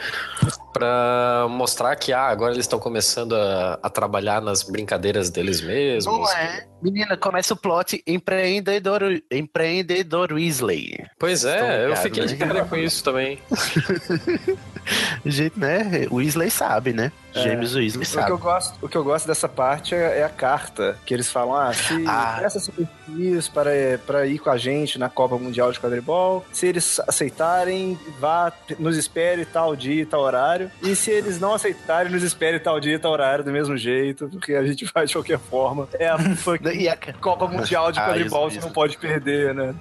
Pra 0.77 1.47
mostrar 1.49 1.95
que 1.95 2.13
ah, 2.13 2.27
agora 2.27 2.53
eles 2.53 2.65
estão 2.65 2.79
começando 2.79 3.33
a, 3.35 3.79
a 3.81 3.89
trabalhar 3.89 4.41
nas 4.41 4.63
brincadeiras 4.63 5.29
deles 5.29 5.61
mesmos. 5.61 6.05
Não 6.05 6.29
é. 6.31 6.65
Menina, 6.81 7.17
começa 7.17 7.53
o 7.53 7.57
plot 7.57 8.03
empreendedor, 8.05 9.01
empreendedor 9.31 10.31
Weasley. 10.33 10.95
Pois 11.17 11.43
é, 11.43 11.79
eu 11.85 11.89
ligados, 11.89 12.03
fiquei 12.03 12.25
de 12.25 12.35
né? 12.35 12.45
cara 12.47 12.65
com 12.65 12.75
isso 12.75 13.03
também. 13.03 13.39
Gente, 15.25 15.59
né? 15.59 16.07
Weasley 16.11 16.49
sabe, 16.49 16.93
né? 16.93 17.11
É. 17.35 17.41
James 17.43 17.75
Weasley 17.75 17.97
O 17.97 17.99
que, 17.99 18.05
sabe. 18.05 18.31
eu 18.31 18.37
gosto, 18.37 18.77
o 18.81 18.87
que 18.87 18.95
eu 18.97 19.03
gosto 19.03 19.27
dessa 19.27 19.49
parte 19.49 19.93
é, 19.93 20.19
é 20.19 20.23
a 20.23 20.29
carta, 20.29 20.97
que 21.05 21.13
eles 21.13 21.29
falam, 21.29 21.55
ah, 21.55 21.73
se 21.73 22.05
Ah. 22.07 22.35
presta 22.39 22.59
serviços 22.59 23.47
para, 23.49 23.71
para 24.05 24.25
ir 24.25 24.39
com 24.39 24.49
a 24.49 24.57
gente 24.57 24.97
na 24.97 25.09
Copa 25.09 25.37
Mundial 25.37 25.71
de 25.71 25.79
Quadribol, 25.79 26.45
se 26.53 26.67
eles 26.67 26.99
aceitarem, 27.07 27.99
vá, 28.19 28.51
nos 28.79 28.95
espere 28.97 29.45
tal 29.45 29.75
dia 29.75 30.03
e 30.03 30.05
tal 30.05 30.21
horário, 30.21 30.66
e 30.81 30.95
se 30.95 31.11
eles 31.11 31.39
não 31.39 31.53
aceitarem, 31.53 32.11
nos 32.11 32.23
espere 32.23 32.59
tal 32.59 32.79
dia 32.79 32.95
e 32.95 32.99
tal 32.99 33.11
horário 33.11 33.43
do 33.43 33.51
mesmo 33.51 33.75
jeito, 33.77 34.27
porque 34.29 34.53
a 34.53 34.65
gente 34.65 34.85
vai 34.93 35.05
de 35.05 35.13
qualquer 35.13 35.39
forma. 35.39 35.87
É 35.93 36.07
a 36.09 36.17
fucking 36.35 36.67
Copa 37.19 37.47
Mundial 37.47 37.91
de 37.91 37.99
Ah, 37.99 38.07
Quadribol, 38.07 38.47
isso 38.47 38.59
você 38.59 38.65
não 38.65 38.73
pode 38.73 38.97
perder, 38.97 39.53
né? 39.53 39.73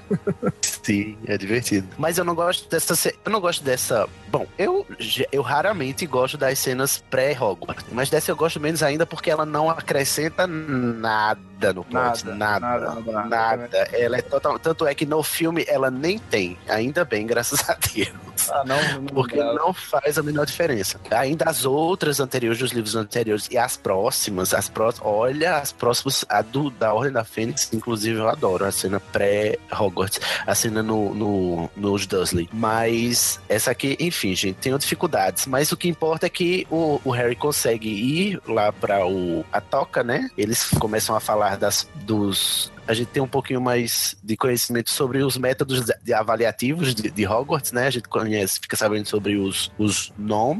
Sim, 0.60 1.16
é 1.26 1.36
divertido. 1.36 1.88
Mas 1.98 2.18
eu 2.18 2.24
não 2.24 2.34
gosto 2.34 2.68
dessa. 2.68 3.12
Eu 3.24 3.30
não 3.32 3.40
gosto 3.40 3.62
dessa. 3.64 4.08
Bom, 4.28 4.46
eu, 4.58 4.86
eu 5.32 5.42
raramente 5.42 6.06
gosto 6.06 6.36
das 6.36 6.58
cenas 6.58 7.02
pré-Hogwarts. 7.10 7.86
Mas 7.92 8.10
dessa 8.10 8.30
eu 8.30 8.36
gosto 8.36 8.60
menos 8.60 8.82
ainda 8.82 9.06
porque 9.06 9.30
ela 9.30 9.46
não 9.46 9.70
acrescenta 9.70 10.46
nada 10.46 11.72
no 11.72 11.84
plot. 11.84 12.24
Nada, 12.26 12.34
Nada. 12.34 12.60
nada, 12.60 12.86
Nada. 12.94 13.12
nada, 13.12 13.56
nada. 13.56 13.76
Ela 13.92 14.18
é 14.18 14.22
total. 14.22 14.58
Tanto 14.58 14.86
é 14.86 14.94
que 14.94 15.06
no 15.06 15.22
filme 15.22 15.64
ela 15.68 15.90
nem 15.90 16.18
tem. 16.18 16.58
Ainda 16.68 17.04
bem, 17.04 17.26
graças 17.26 17.68
a 17.68 17.74
Deus. 17.74 18.10
Ah, 18.50 18.62
não, 18.64 19.00
não 19.00 19.06
Porque 19.06 19.36
não 19.36 19.72
faz 19.72 20.18
a 20.18 20.22
menor 20.22 20.46
diferença. 20.46 20.75
Ainda 21.10 21.46
as 21.46 21.64
outras 21.64 22.20
anteriores, 22.20 22.58
dos 22.58 22.72
livros 22.72 22.96
anteriores, 22.96 23.48
e 23.50 23.58
as 23.58 23.76
próximas, 23.76 24.54
as 24.54 24.68
próximas, 24.68 25.06
olha, 25.06 25.56
as 25.56 25.72
próximas, 25.72 26.24
a 26.28 26.42
do, 26.42 26.70
da 26.70 26.92
Ordem 26.92 27.12
da 27.12 27.24
Fênix, 27.24 27.72
inclusive 27.72 28.18
eu 28.18 28.28
adoro 28.28 28.64
a 28.64 28.72
cena 28.72 29.00
pré-Hogwarts, 29.00 30.20
a 30.46 30.54
cena 30.54 30.82
no, 30.82 31.14
no, 31.14 31.70
nos 31.76 32.06
Dursley. 32.06 32.48
Mas 32.52 33.40
essa 33.48 33.70
aqui, 33.70 33.96
enfim, 34.00 34.34
gente, 34.34 34.56
tenho 34.56 34.78
dificuldades. 34.78 35.46
Mas 35.46 35.72
o 35.72 35.76
que 35.76 35.88
importa 35.88 36.26
é 36.26 36.30
que 36.30 36.66
o, 36.70 37.00
o 37.04 37.10
Harry 37.10 37.36
consegue 37.36 37.88
ir 37.88 38.40
lá 38.46 38.72
para 38.72 39.06
o 39.06 39.44
a 39.52 39.60
toca, 39.60 40.02
né? 40.02 40.28
Eles 40.36 40.70
começam 40.70 41.14
a 41.14 41.20
falar 41.20 41.56
das, 41.56 41.88
dos 41.94 42.70
a 42.86 42.94
gente 42.94 43.08
tem 43.08 43.22
um 43.22 43.28
pouquinho 43.28 43.60
mais 43.60 44.16
de 44.22 44.36
conhecimento 44.36 44.90
sobre 44.90 45.22
os 45.22 45.36
métodos 45.36 45.84
de 45.84 46.12
avaliativos 46.12 46.94
de, 46.94 47.10
de 47.10 47.26
Hogwarts, 47.26 47.72
né? 47.72 47.86
A 47.86 47.90
gente 47.90 48.08
conhece, 48.08 48.60
fica 48.60 48.76
sabendo 48.76 49.06
sobre 49.08 49.36
os, 49.36 49.72
os 49.78 50.12
nomes 50.16 50.55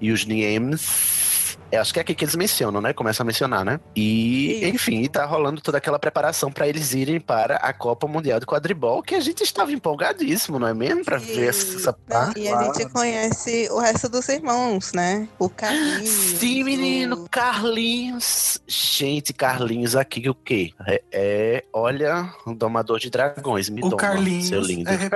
e 0.00 0.10
os 0.10 0.24
niemes. 0.24 1.37
Eu 1.70 1.80
acho 1.82 1.92
que 1.92 1.98
é 1.98 2.02
aqui 2.02 2.14
que 2.14 2.24
eles 2.24 2.34
mencionam, 2.34 2.80
né? 2.80 2.92
Começam 2.92 3.24
a 3.24 3.26
mencionar, 3.26 3.64
né? 3.64 3.78
E, 3.94 4.54
Isso. 4.62 4.74
enfim, 4.74 5.04
tá 5.06 5.24
rolando 5.26 5.60
toda 5.60 5.76
aquela 5.78 5.98
preparação 5.98 6.50
para 6.50 6.66
eles 6.66 6.94
irem 6.94 7.20
para 7.20 7.56
a 7.56 7.72
Copa 7.72 8.06
Mundial 8.06 8.40
de 8.40 8.46
Quadribol, 8.46 9.02
que 9.02 9.14
a 9.14 9.20
gente 9.20 9.42
estava 9.42 9.70
empolgadíssimo, 9.72 10.58
não 10.58 10.66
é 10.66 10.72
mesmo? 10.74 11.04
Para 11.04 11.18
ver 11.18 11.48
essa 11.48 11.92
parte. 11.92 12.40
e 12.40 12.48
a 12.48 12.62
gente 12.72 12.88
conhece 12.90 13.68
o 13.70 13.78
resto 13.80 14.08
dos 14.08 14.26
irmãos, 14.28 14.92
né? 14.94 15.28
O 15.38 15.48
Carlinhos. 15.50 16.08
Sim, 16.08 16.64
menino, 16.64 17.24
o- 17.24 17.28
Carlinhos. 17.28 18.60
Gente, 18.66 19.32
Carlinhos 19.34 19.94
aqui, 19.94 20.28
o 20.28 20.34
quê? 20.34 20.72
É, 20.86 21.02
é, 21.12 21.64
olha, 21.72 22.32
um 22.46 22.54
domador 22.54 22.98
de 22.98 23.10
dragões, 23.10 23.68
me 23.68 23.80
O 23.82 23.90
doma, 23.90 23.96
Carlinhos 23.96 24.48
seu 24.48 24.60
lindo. 24.60 24.88
é 24.88 24.96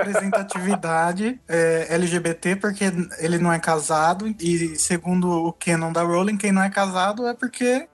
representatividade 0.43 1.39
é, 1.47 1.87
LGBT 1.89 2.55
porque 2.57 2.85
ele 3.19 3.37
não 3.37 3.51
é 3.51 3.59
casado 3.59 4.27
e 4.39 4.75
segundo 4.77 5.29
o 5.47 5.53
canon 5.53 5.91
da 5.91 6.03
Rowling, 6.03 6.37
quem 6.43 6.51
não 6.51 6.61
é 6.61 6.69
casado 6.69 7.25
é 7.25 7.33
porque 7.33 7.87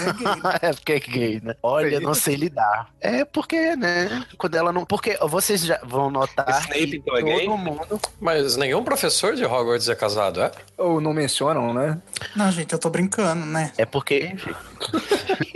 é 0.00 0.12
gay. 0.12 0.42
é 0.62 0.72
porque 0.72 0.92
é 0.92 1.00
gay, 1.00 1.40
né? 1.42 1.54
Olha, 1.62 2.00
não 2.00 2.14
sei 2.14 2.36
lidar. 2.36 2.88
É 3.00 3.24
porque, 3.24 3.76
né? 3.76 4.24
Quando 4.36 4.54
ela 4.54 4.72
não. 4.72 4.84
Porque 4.84 5.16
vocês 5.22 5.64
já 5.64 5.80
vão 5.84 6.10
notar. 6.10 6.60
Snape, 6.62 6.86
que 6.86 6.96
então, 6.96 7.16
é 7.16 7.20
todo 7.20 7.36
gay? 7.36 7.48
mundo. 7.48 8.00
Mas 8.20 8.56
nenhum 8.56 8.84
professor 8.84 9.34
de 9.34 9.44
Hogwarts 9.44 9.88
é 9.88 9.94
casado, 9.94 10.42
é? 10.42 10.50
Ou 10.76 11.00
não 11.00 11.12
mencionam, 11.12 11.72
né? 11.72 11.98
Não, 12.36 12.50
gente, 12.50 12.72
eu 12.72 12.78
tô 12.78 12.90
brincando, 12.90 13.46
né? 13.46 13.72
É 13.76 13.84
porque. 13.84 14.34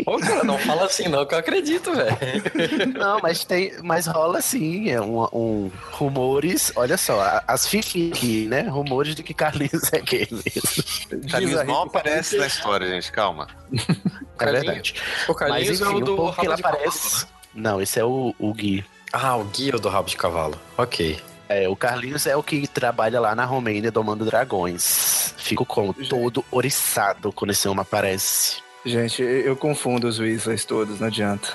Pô, 0.05 0.19
cara, 0.19 0.45
não 0.45 0.59
fala 0.59 0.85
assim 0.85 1.09
não, 1.09 1.25
que 1.27 1.35
eu 1.35 1.39
acredito, 1.39 1.93
velho. 1.95 2.15
Não, 2.95 3.19
mas 3.21 3.45
tem. 3.45 3.73
Mas 3.83 4.07
rola 4.07 4.41
sim. 4.41 4.91
É 4.91 5.01
um, 5.01 5.23
um- 5.33 5.71
rumores. 5.93 6.73
Olha 6.77 6.97
só, 6.97 7.43
as 7.47 7.67
aqui, 7.67 8.47
né? 8.47 8.63
Rumores 8.63 9.15
de 9.15 9.23
que 9.23 9.35
Carlinhos 9.35 9.93
é 9.93 10.01
gay 10.01 10.29
mesmo. 10.31 11.29
Carlinhos 11.31 11.61
Rita 11.61 11.83
aparece 11.83 12.37
na 12.37 12.47
história, 12.47 12.89
gente, 12.89 13.11
calma. 13.11 13.49
É 14.35 14.45
Carlinhos- 14.45 14.65
verdade. 14.67 14.95
O 15.29 15.35
Carlinhos 15.35 15.69
Mas 15.69 15.81
é 15.81 15.85
enfim, 15.85 15.95
o 15.95 15.97
o 15.97 16.01
do 16.05 16.13
ele 16.13 16.21
rabo 16.31 16.57
de 16.57 16.63
cavalo, 16.63 16.77
aparece. 16.77 17.25
né? 17.25 17.31
Não, 17.55 17.81
esse 17.83 18.01
é 18.01 18.05
o, 18.05 18.35
o 18.39 18.53
Gui. 18.55 18.85
Ah, 19.13 19.37
o 19.37 19.45
guia 19.45 19.73
do 19.73 19.89
rabo 19.89 20.09
de 20.09 20.17
cavalo. 20.17 20.61
Ok. 20.77 21.21
É, 21.49 21.69
o 21.69 21.77
Carlinhos 21.77 22.27
é 22.27 22.35
o 22.35 22.43
que 22.43 22.67
trabalha 22.67 23.21
lá 23.21 23.35
na 23.35 23.45
Romênia 23.45 23.93
domando 23.93 24.25
dragões. 24.25 25.35
Fico 25.37 25.65
como 25.65 25.95
todo 25.95 26.45
oriçado 26.51 27.31
quando 27.33 27.51
esse 27.53 27.69
homem 27.69 27.83
aparece. 27.83 28.57
Gente, 28.85 29.23
eu 29.23 29.55
confundo 29.57 30.09
os 30.09 30.19
Weasleys 30.19 30.65
todos, 30.65 30.99
não 31.01 31.07
adianta. 31.07 31.49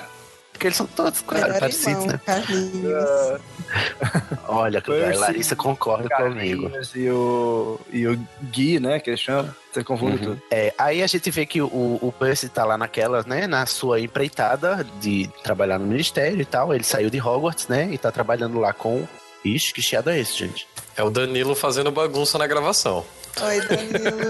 Porque 0.52 0.68
eles 0.68 0.76
são 0.76 0.86
todos 0.86 1.20
claro, 1.22 1.52
parecidos, 1.58 2.04
irmão, 2.04 2.06
né? 2.06 2.20
Carlinhos. 2.24 3.40
Olha, 4.48 4.80
Percy, 4.80 5.16
a 5.16 5.20
Larissa 5.20 5.56
concorda 5.56 6.08
comigo. 6.08 6.62
Carlinhos 6.64 6.94
e 6.94 7.10
o, 7.10 7.80
e 7.92 8.06
o 8.06 8.18
Gui, 8.50 8.78
né, 8.80 9.00
que 9.00 9.10
eles 9.10 9.20
chamam. 9.20 9.54
Você 9.72 9.84
confunde 9.84 10.16
Uhum. 10.16 10.34
tudo. 10.34 10.42
É, 10.50 10.74
aí 10.76 11.02
a 11.02 11.06
gente 11.06 11.30
vê 11.30 11.46
que 11.46 11.62
o, 11.62 11.66
o 12.02 12.12
Percy 12.18 12.48
tá 12.48 12.64
lá 12.64 12.76
naquela, 12.76 13.22
né, 13.26 13.46
na 13.46 13.64
sua 13.66 14.00
empreitada 14.00 14.84
de 15.00 15.30
trabalhar 15.44 15.78
no 15.78 15.86
ministério 15.86 16.40
e 16.40 16.44
tal. 16.44 16.74
Ele 16.74 16.82
saiu 16.84 17.08
de 17.08 17.20
Hogwarts, 17.20 17.68
né, 17.68 17.88
e 17.92 17.96
tá 17.98 18.10
trabalhando 18.10 18.58
lá 18.58 18.72
com. 18.72 19.06
Ixi, 19.44 19.72
que 19.72 19.80
chiado 19.80 20.10
é 20.10 20.18
esse, 20.18 20.36
gente? 20.36 20.66
É 20.96 21.02
o 21.02 21.08
Danilo 21.10 21.54
fazendo 21.54 21.90
bagunça 21.90 22.36
na 22.36 22.46
gravação. 22.46 23.04
Oi, 23.42 23.60
Danilo. 23.66 24.20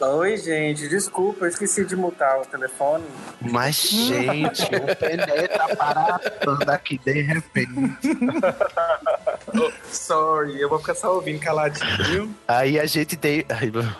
Oi, 0.18 0.36
gente, 0.36 0.88
desculpa, 0.88 1.44
eu 1.44 1.48
esqueci 1.48 1.84
de 1.84 1.96
mutar 1.96 2.40
o 2.40 2.46
telefone. 2.46 3.04
Mas, 3.40 3.76
gente, 3.90 4.62
o 4.62 4.96
Pené 4.96 5.48
tá 5.48 5.74
paratando 5.74 6.70
aqui 6.70 6.98
de 7.04 7.20
repente. 7.20 8.16
Sorry, 9.90 10.60
eu 10.60 10.68
vou 10.68 10.78
ficar 10.78 10.94
só 10.94 11.14
ouvindo 11.14 11.40
caladinho, 11.40 12.04
viu? 12.04 12.30
Aí 12.46 12.78
a 12.78 12.86
gente 12.86 13.16
tem. 13.16 13.44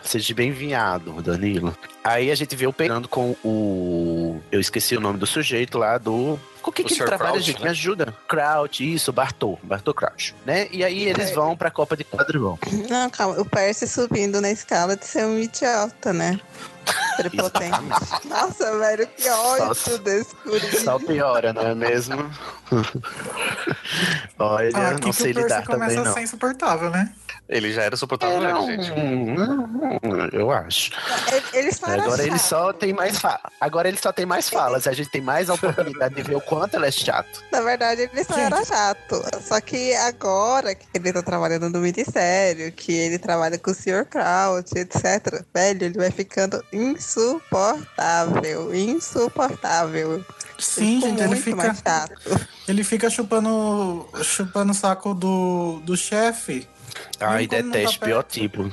Seja 0.03 0.35
bem-vindo, 0.35 1.21
Danilo. 1.21 1.77
Aí 2.05 2.31
a 2.31 2.35
gente 2.37 2.55
vê 2.55 2.67
o 2.67 2.73
pegando 2.73 3.09
com 3.09 3.35
o. 3.45 4.41
Eu 4.53 4.61
esqueci 4.61 4.97
o 4.97 5.01
nome 5.01 5.19
do 5.19 5.27
sujeito 5.27 5.79
lá 5.79 5.99
do. 5.99 6.39
Com 6.69 6.71
o 6.71 6.73
que, 6.75 6.85
que 6.85 6.95
ele 6.95 7.05
trabalha, 7.07 7.31
Crouch, 7.33 7.47
gente? 7.47 7.59
né? 7.59 7.65
Me 7.65 7.71
ajuda. 7.71 8.15
Crouch, 8.29 8.95
isso, 8.95 9.11
Bartô. 9.13 9.59
Bartô 9.63 9.95
Crouch. 9.95 10.35
Né? 10.45 10.69
E 10.71 10.85
aí 10.85 11.05
eles 11.09 11.31
vão 11.31 11.57
pra 11.57 11.71
Copa 11.71 11.97
de 11.97 12.05
Quadribol. 12.05 12.59
Não, 12.91 13.09
calma. 13.09 13.41
O 13.41 13.45
Percy 13.45 13.89
subindo 13.89 14.41
na 14.41 14.51
escala 14.51 14.95
de 14.97 15.07
ser 15.07 15.25
um 15.25 15.39
idiota, 15.39 16.13
né? 16.13 16.39
Prepotente. 17.17 17.79
Nossa, 18.29 18.79
velho, 18.79 19.07
que 19.09 19.29
ódio 19.29 19.99
desse 19.99 20.35
guri. 20.45 20.81
Só 20.81 20.99
piora, 20.99 21.53
não 21.53 21.63
é 21.63 21.75
mesmo? 21.75 22.31
Olha, 24.39 24.71
Ah, 24.75 24.97
não 25.03 25.13
sei 25.13 25.33
o 25.33 25.35
Percy 25.35 25.43
lidar 25.43 25.63
também, 25.65 25.79
começa 25.81 26.01
a 26.01 26.05
não. 26.05 26.15
ser 26.15 26.21
insuportável, 26.23 26.91
né? 26.91 27.13
Ele 27.49 27.73
já 27.73 27.83
era 27.83 27.97
suportável 27.97 28.43
Era 28.43 28.59
antes, 28.59 28.87
gente. 28.87 29.01
um- 29.01 30.29
Eu 30.33 30.51
acho. 30.51 30.91
Ele, 31.33 31.45
ele 31.67 31.71
Agora 31.83 32.23
ele 32.23 32.39
chato. 32.39 32.49
só 32.49 32.73
tem 32.75 32.93
mais 32.93 33.19
fa... 33.19 33.41
Agora 33.59 33.89
ele 33.89 33.97
só 33.97 34.13
tem 34.13 34.27
mais 34.27 34.51
falas. 34.51 34.87
A 34.87 34.93
gente 34.93 35.11
tem 35.11 35.23
mais 35.23 35.49
a 35.49 35.55
oportunidade 35.55 36.15
de 36.15 36.23
ver 36.23 36.37
o 36.37 36.41
quanto 36.43 36.75
ele 36.75 36.87
é 36.87 36.91
chato. 36.91 37.43
Na 37.51 37.63
verdade, 37.63 38.03
ele 38.13 38.25
só 38.25 38.37
era 38.39 38.63
chato. 38.65 39.23
Só 39.41 39.59
que 39.63 39.95
agora 39.95 40.75
que 40.75 40.87
ele 40.93 41.11
tá 41.13 41.23
trabalhando 41.23 41.71
no 41.71 41.79
ministério, 41.81 42.71
que 42.73 42.93
ele 42.93 43.19
trabalha 43.19 43.59
com 43.59 43.71
o 43.71 43.75
Sr. 43.75 44.05
Kraut, 44.05 44.71
etc. 44.77 45.43
Velho, 45.55 45.85
ele 45.85 45.99
vai 45.99 46.11
ficando 46.11 46.63
insuportável. 46.71 48.75
Insuportável. 48.75 50.23
Sim, 50.59 51.01
gente, 51.01 51.23
ele 51.23 51.37
fica, 51.37 51.57
mais 51.57 51.79
chato. 51.79 52.47
ele 52.67 52.85
fica 52.85 53.09
chupando, 53.09 54.07
chupando 54.23 54.73
o 54.73 54.75
saco 54.75 55.15
do, 55.15 55.81
do 55.85 55.97
chefe. 55.97 56.69
Ai, 57.21 57.47
detesto. 57.47 58.01
Pior 58.01 58.23
perto. 58.23 58.33
tipo. 58.33 58.73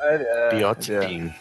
É, 0.00 0.48
Pior 0.50 0.72
é. 0.72 0.74
tipinho. 0.74 1.34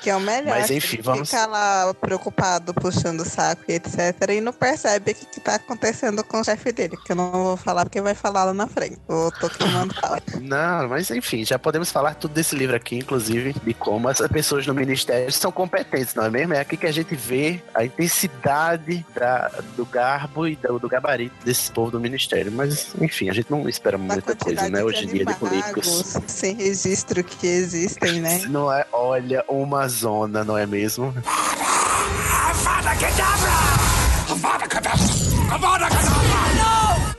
Que 0.00 0.10
é 0.10 0.16
o 0.16 0.20
melhor. 0.20 0.58
Mas, 0.58 0.70
enfim, 0.70 0.96
ele 0.96 1.02
vamos- 1.02 1.30
Fica 1.30 1.46
lá 1.46 1.92
preocupado, 1.94 2.72
puxando 2.74 3.20
o 3.20 3.24
saco 3.24 3.62
e 3.68 3.74
etc. 3.74 4.30
E 4.30 4.40
não 4.40 4.52
percebe 4.52 5.12
o 5.12 5.14
que, 5.14 5.26
que 5.26 5.40
tá 5.40 5.56
acontecendo 5.56 6.22
com 6.24 6.40
o 6.40 6.44
chefe 6.44 6.72
dele. 6.72 6.96
Que 7.04 7.12
eu 7.12 7.16
não 7.16 7.30
vou 7.30 7.56
falar 7.56 7.84
porque 7.84 8.00
vai 8.00 8.14
falar 8.14 8.44
lá 8.44 8.54
na 8.54 8.66
frente. 8.66 8.98
Eu 9.08 9.30
tô 9.40 9.48
queimando 9.48 9.94
pau. 10.00 10.16
Não, 10.40 10.88
mas 10.88 11.10
enfim, 11.10 11.44
já 11.44 11.58
podemos 11.58 11.90
falar 11.90 12.14
tudo 12.14 12.32
desse 12.34 12.54
livro 12.56 12.74
aqui, 12.74 12.96
inclusive, 12.96 13.52
de 13.52 13.74
como 13.74 14.08
as 14.08 14.18
pessoas 14.28 14.66
no 14.66 14.74
ministério 14.74 15.30
são 15.32 15.52
competentes, 15.52 16.14
não 16.14 16.24
é 16.24 16.30
mesmo? 16.30 16.54
É 16.54 16.60
aqui 16.60 16.76
que 16.76 16.86
a 16.86 16.92
gente 16.92 17.14
vê 17.14 17.62
a 17.74 17.84
intensidade 17.84 19.04
da, 19.14 19.50
do 19.76 19.84
garbo 19.84 20.46
e 20.46 20.56
do, 20.56 20.78
do 20.78 20.88
gabarito 20.88 21.34
desse 21.44 21.70
povo 21.70 21.90
do 21.90 22.00
ministério. 22.00 22.50
Mas, 22.52 22.94
enfim, 23.00 23.28
a 23.28 23.32
gente 23.32 23.50
não 23.50 23.68
espera 23.68 23.96
Da 23.98 24.04
muita 24.04 24.34
coisa, 24.36 24.68
né, 24.68 24.82
hoje 24.82 25.04
em 25.04 25.08
dia 25.08 25.24
de 25.24 25.34
políticos. 25.34 26.16
sem 26.26 26.54
registro 26.54 27.22
que 27.22 27.46
existem, 27.46 28.20
né? 28.20 28.38
Não 28.48 28.72
é, 28.72 28.86
olha, 28.92 29.39
uma 29.48 29.88
zona, 29.88 30.44
não 30.44 30.56
é 30.56 30.66
mesmo? 30.66 31.14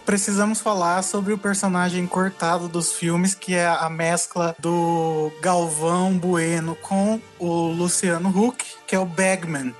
Precisamos 0.05 0.59
falar 0.59 1.01
sobre 1.03 1.31
o 1.31 1.37
personagem 1.37 2.05
cortado 2.05 2.67
dos 2.67 2.91
filmes, 2.91 3.33
que 3.33 3.55
é 3.55 3.67
a 3.67 3.89
mescla 3.89 4.55
do 4.59 5.31
Galvão 5.41 6.17
Bueno 6.17 6.75
com 6.81 7.21
o 7.39 7.67
Luciano 7.67 8.29
Huck, 8.29 8.65
que 8.85 8.95
é 8.95 8.99
o 8.99 9.05
Bagman. 9.05 9.73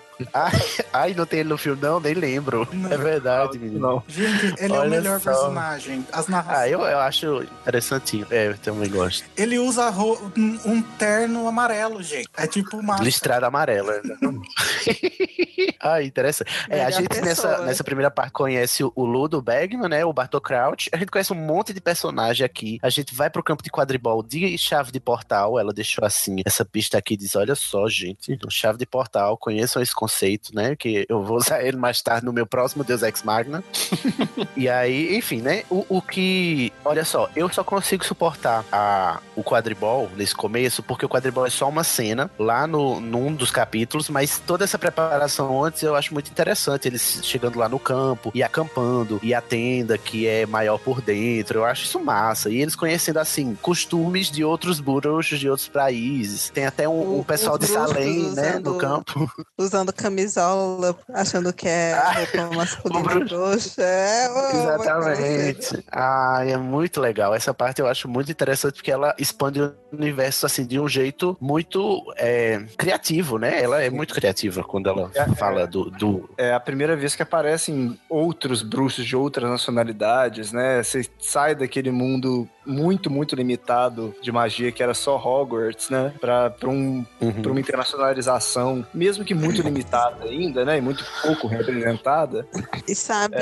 Ai, 0.94 1.14
não 1.14 1.26
tem 1.26 1.40
ele 1.42 1.50
no 1.50 1.58
filme, 1.58 1.82
não, 1.82 2.00
nem 2.00 2.14
lembro. 2.14 2.68
É 2.90 2.98
verdade, 2.98 3.58
menino. 3.58 3.80
Não. 3.80 4.04
Gente, 4.08 4.54
ele 4.58 4.74
é 4.74 4.78
o 4.78 4.82
Olha 4.82 4.90
melhor 4.90 5.20
só. 5.20 5.32
personagem. 5.32 6.06
As 6.12 6.28
narrações. 6.28 6.60
Ah, 6.60 6.70
eu, 6.70 6.82
eu 6.82 7.00
acho 7.00 7.44
interessantinho. 7.44 8.28
É, 8.30 8.48
eu 8.48 8.58
também 8.58 8.90
gosto. 8.90 9.26
Ele 9.36 9.60
usa 9.60 9.90
um, 9.92 10.60
um 10.66 10.82
terno 10.82 11.48
amarelo, 11.48 12.02
gente. 12.04 12.30
É 12.36 12.48
tipo 12.48 12.78
uma. 12.78 12.98
Listrada 12.98 13.48
amarela. 13.48 14.02
Ah, 15.82 16.02
interessante. 16.04 16.52
É, 16.70 16.84
a 16.84 16.92
gente 16.92 17.10
pessoa. 17.10 17.26
nessa, 17.26 17.58
nessa 17.66 17.84
primeira 17.84 18.12
parte 18.12 18.32
conhece 18.32 18.84
o, 18.84 18.92
Ludo 19.04 19.42
Bagman, 19.42 19.90
né? 19.90 20.06
O 20.06 20.14
Bartol 20.14 20.40
Crouch. 20.40 20.90
A 20.94 20.98
gente 20.98 21.10
conhece 21.10 21.34
um 21.34 21.36
monte 21.36 21.74
de 21.74 21.82
personagem 21.82 22.46
aqui. 22.46 22.80
A 22.84 22.90
gente 22.90 23.16
vai 23.16 23.30
pro 23.30 23.44
campo 23.44 23.64
de 23.64 23.72
quadribol 23.72 24.22
de 24.22 24.58
chave 24.58 24.92
de 24.92 25.00
portal. 25.00 25.60
Ela 25.60 25.74
deixou 25.74 26.06
assim 26.06 26.42
essa 26.46 26.64
pista 26.64 26.98
aqui 26.98 27.18
diz: 27.18 27.36
olha 27.36 27.56
só, 27.56 27.88
gente, 27.88 28.38
chave 28.50 28.78
de 28.78 28.86
portal, 28.86 29.38
conheçam 29.38 29.82
esse 29.82 29.94
conceito, 29.94 30.54
né? 30.54 30.76
Que 30.76 31.06
eu 31.10 31.24
vou 31.24 31.38
usar 31.38 31.64
ele 31.64 31.78
mais 31.78 32.02
tarde 32.02 32.26
no 32.26 32.34
meu 32.34 32.46
próximo 32.46 32.84
Deus 32.84 33.02
Ex 33.02 33.24
Magna. 33.24 33.64
e 34.56 34.70
aí, 34.70 35.16
enfim, 35.16 35.42
né? 35.42 35.64
O, 35.70 35.86
o 35.90 36.02
que. 36.02 36.72
Olha 36.86 37.04
só, 37.04 37.30
eu 37.36 37.50
só 37.50 37.64
consigo 37.64 38.06
suportar 38.06 38.64
a, 38.72 39.20
o 39.36 39.44
quadribol 39.44 40.10
nesse 40.16 40.36
começo, 40.36 40.84
porque 40.84 41.06
o 41.06 41.10
quadribol 41.10 41.46
é 41.46 41.50
só 41.50 41.68
uma 41.68 41.84
cena 41.84 42.30
lá 42.38 42.68
no, 42.68 43.00
num 43.00 43.34
dos 43.34 43.50
capítulos, 43.50 44.10
mas 44.10 44.40
toda 44.40 44.64
essa 44.64 44.78
preparação 44.78 45.71
antes 45.72 45.82
eu 45.84 45.96
acho 45.96 46.14
muito 46.14 46.30
interessante. 46.30 46.88
Eles 46.88 47.20
chegando 47.24 47.58
lá 47.58 47.70
no 47.70 47.80
campo 47.80 48.32
e 48.36 48.44
acampando, 48.44 49.20
e 49.24 49.34
a 49.34 49.40
tenda 49.42 49.98
que 49.98 50.28
é 50.28 50.46
maior 50.46 50.78
por 50.78 51.02
dentro. 51.02 51.60
Eu 51.60 51.66
acho 51.66 51.86
isso 51.86 52.00
massa. 52.00 52.50
E 52.50 52.62
eles 52.62 52.76
conhecendo, 52.76 53.18
assim, 53.20 53.56
costumes 53.62 54.30
de 54.30 54.44
outros 54.44 54.80
bruxos 54.80 55.40
de 55.40 55.50
outros 55.50 55.68
países. 55.70 56.50
Tem 56.50 56.66
até 56.66 56.88
um, 56.88 57.16
um 57.16 57.20
O- 57.20 57.24
pessoal 57.26 57.56
os 57.56 57.62
de 57.62 57.68
Salem, 57.68 58.20
bruxos 58.20 58.36
né? 58.36 58.52
No 58.60 58.72
usando- 58.72 58.78
campo. 58.78 59.32
Usando 59.58 59.94
camisola, 59.94 60.96
achando 61.14 61.54
que 61.54 61.68
é 61.68 61.96
roupa 61.96 62.52
masculina 62.56 63.04
bruxo. 63.04 63.26
trouxa. 63.28 63.82
É. 63.82 64.28
Exatamente. 64.54 65.86
Ah, 65.92 66.42
é 66.46 66.58
muito 66.58 67.00
legal. 67.00 67.34
Essa 67.34 67.54
parte 67.54 67.80
eu 67.80 67.88
acho 67.88 68.08
muito 68.10 68.32
interessante 68.32 68.76
porque 68.76 68.92
ela 68.92 69.16
expande 69.18 69.62
o 69.62 69.74
universo 69.92 70.46
assim 70.46 70.66
de 70.66 70.80
um 70.80 70.88
jeito 70.88 71.38
muito 71.40 72.02
é, 72.18 72.62
criativo, 72.78 73.38
né? 73.38 73.62
Ela 73.62 73.82
é 73.82 73.90
muito 73.90 74.14
criativa 74.14 74.64
quando 74.64 74.90
ela 74.90 75.10
É, 75.16 75.26
fala 75.36 75.61
do, 75.66 75.90
do- 75.92 76.30
É 76.38 76.54
a 76.54 76.60
primeira 76.60 76.96
vez 76.96 77.16
que 77.16 77.24
aparecem 77.24 77.98
outros 78.10 78.62
bruxos 78.62 79.06
de 79.06 79.16
outras 79.16 79.50
nacionalidades, 79.50 80.52
né? 80.52 80.82
Você 80.84 81.06
sai 81.20 81.56
daquele 81.56 81.92
mundo 81.92 82.48
muito, 82.66 83.10
muito 83.10 83.36
limitado 83.36 84.14
de 84.22 84.32
magia 84.32 84.72
que 84.72 84.84
era 84.84 84.94
só 84.94 85.16
Hogwarts, 85.18 85.90
né? 85.90 86.14
Pra, 86.20 86.50
pra, 86.50 86.70
um, 86.70 87.06
Uhum. 87.20 87.42
pra 87.42 87.52
uma 87.52 87.60
internacionalização, 87.60 88.86
mesmo 88.94 89.24
que 89.26 89.34
muito 89.34 89.62
limitada 89.62 90.26
ainda, 90.26 90.64
né? 90.66 90.78
E 90.78 90.82
muito 90.82 91.04
pouco 91.22 91.48
representada. 91.48 92.48
E 92.88 92.94
sabe, 92.96 93.36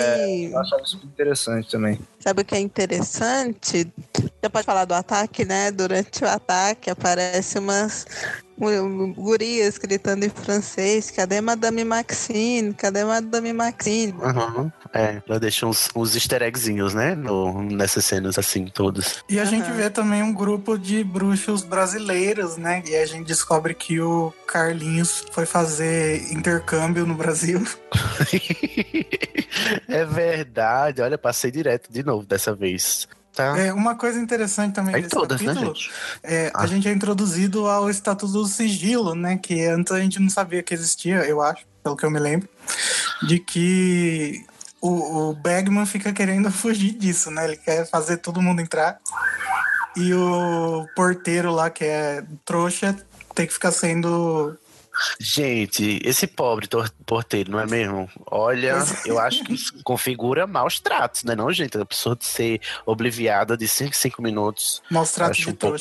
Eu 0.52 0.58
achava 0.60 0.82
isso 0.84 0.98
muito 0.98 1.08
interessante 1.12 1.70
também. 1.72 2.00
sabe 2.20 2.42
o 2.42 2.46
que 2.46 2.56
é 2.56 2.60
interessante? 2.60 3.92
Já 4.42 4.50
pode 4.50 4.66
falar 4.66 4.86
do 4.86 4.94
ataque, 4.94 5.44
né? 5.46 5.72
Durante 5.72 6.24
o 6.24 6.28
ataque 6.28 6.90
aparece 6.90 7.60
umas 7.60 8.06
um, 8.49 8.49
gurias 9.16 9.78
gritando 9.78 10.26
em 10.26 10.30
francês: 10.30 11.10
cadê 11.12 11.42
Madame 11.42 11.84
Maxine? 11.84 12.74
Cadê 12.74 13.04
Madame 13.04 13.54
Maxine? 13.54 14.14
Uhum. 14.14 14.72
É, 14.94 15.22
ela 15.28 15.40
deixa 15.40 15.66
uns, 15.66 15.90
uns 15.96 16.16
easter 16.16 16.42
eggzinhos, 16.42 16.94
né? 16.94 17.16
No, 17.16 17.62
nessas 17.64 18.06
cenas 18.06 18.38
assim, 18.38 18.66
todas. 18.66 19.24
E 19.30 19.40
a 19.40 19.46
gente 19.46 19.66
Aham. 19.66 19.78
vê 19.78 19.90
também 19.90 20.24
um 20.24 20.34
grupo 20.34 20.78
de 20.78 21.04
bruxos 21.04 21.64
brasileiros, 21.64 22.58
né? 22.58 22.84
E 22.86 22.96
a 22.96 23.06
gente 23.06 23.28
descobre 23.28 23.74
que 23.74 24.00
o 24.00 24.34
Carlinhos 24.48 25.24
foi 25.32 25.46
fazer 25.46 26.32
intercâmbio 26.34 27.06
no 27.06 27.16
Brasil. 27.16 27.64
é 29.88 30.06
verdade. 30.06 31.02
Olha, 31.02 31.18
passei 31.18 31.52
direto 31.52 31.92
de 31.92 32.04
novo 32.04 32.26
dessa 32.26 32.54
vez. 32.54 33.08
Tá? 33.40 33.58
É, 33.58 33.72
uma 33.72 33.96
coisa 33.96 34.20
interessante 34.20 34.74
também 34.74 34.94
Em 34.94 35.02
desse 35.02 35.16
todas, 35.16 35.40
né, 35.40 35.48
capítulo 35.48 35.74
gente? 35.74 35.92
é 36.22 36.52
Ah. 36.54 36.64
a 36.64 36.68
gente 36.68 36.90
é 36.90 36.92
introduzido 36.92 37.68
ao 37.68 37.90
status 37.90 38.34
do 38.34 38.46
sigilo, 38.46 39.16
né? 39.16 39.40
Que 39.42 39.66
antes 39.66 39.94
a 39.94 40.00
gente 40.02 40.20
não 40.20 40.30
sabia 40.30 40.62
que 40.62 40.74
existia, 40.74 41.20
eu 41.20 41.42
acho, 41.42 41.64
pelo 41.82 41.96
que 41.96 42.06
eu 42.06 42.12
me 42.12 42.20
lembro, 42.20 42.50
de 43.24 43.40
que 43.40 44.46
o, 44.82 45.30
o 45.30 45.34
Bagman 45.36 45.86
fica 45.86 46.12
querendo 46.12 46.52
fugir 46.52 46.92
disso, 46.92 47.32
né? 47.32 47.46
Ele 47.46 47.56
quer 47.56 47.90
fazer 47.90 48.18
todo 48.18 48.42
mundo 48.42 48.60
entrar. 48.60 49.00
E 49.96 50.14
o 50.14 50.86
porteiro 50.94 51.50
lá, 51.50 51.70
que 51.70 51.86
é 51.86 52.22
trouxa, 52.44 52.94
tem 53.34 53.48
que 53.48 53.54
ficar 53.54 53.72
sendo. 53.72 54.58
Gente, 55.20 56.00
esse 56.04 56.28
pobre 56.28 56.68
porteiro, 57.06 57.52
não 57.52 57.60
é 57.60 57.66
mesmo? 57.66 58.10
Olha, 58.26 58.78
eu 59.06 59.20
acho 59.20 59.44
que 59.44 59.54
isso 59.54 59.74
configura 59.84 60.46
maus 60.48 60.80
tratos, 60.80 61.24
né? 61.24 61.36
Não, 61.36 61.52
gente? 61.52 61.78
A 61.78 61.86
pessoa 61.86 62.16
de 62.16 62.26
ser 62.26 62.62
obliviada 62.86 63.58
de 63.58 63.68
5 63.68 63.96
5 63.96 64.22
minutos. 64.22 64.82
Maus 64.90 65.12
tratos 65.12 65.38
de 65.38 65.50
um 65.50 65.56
pouco. 65.56 65.78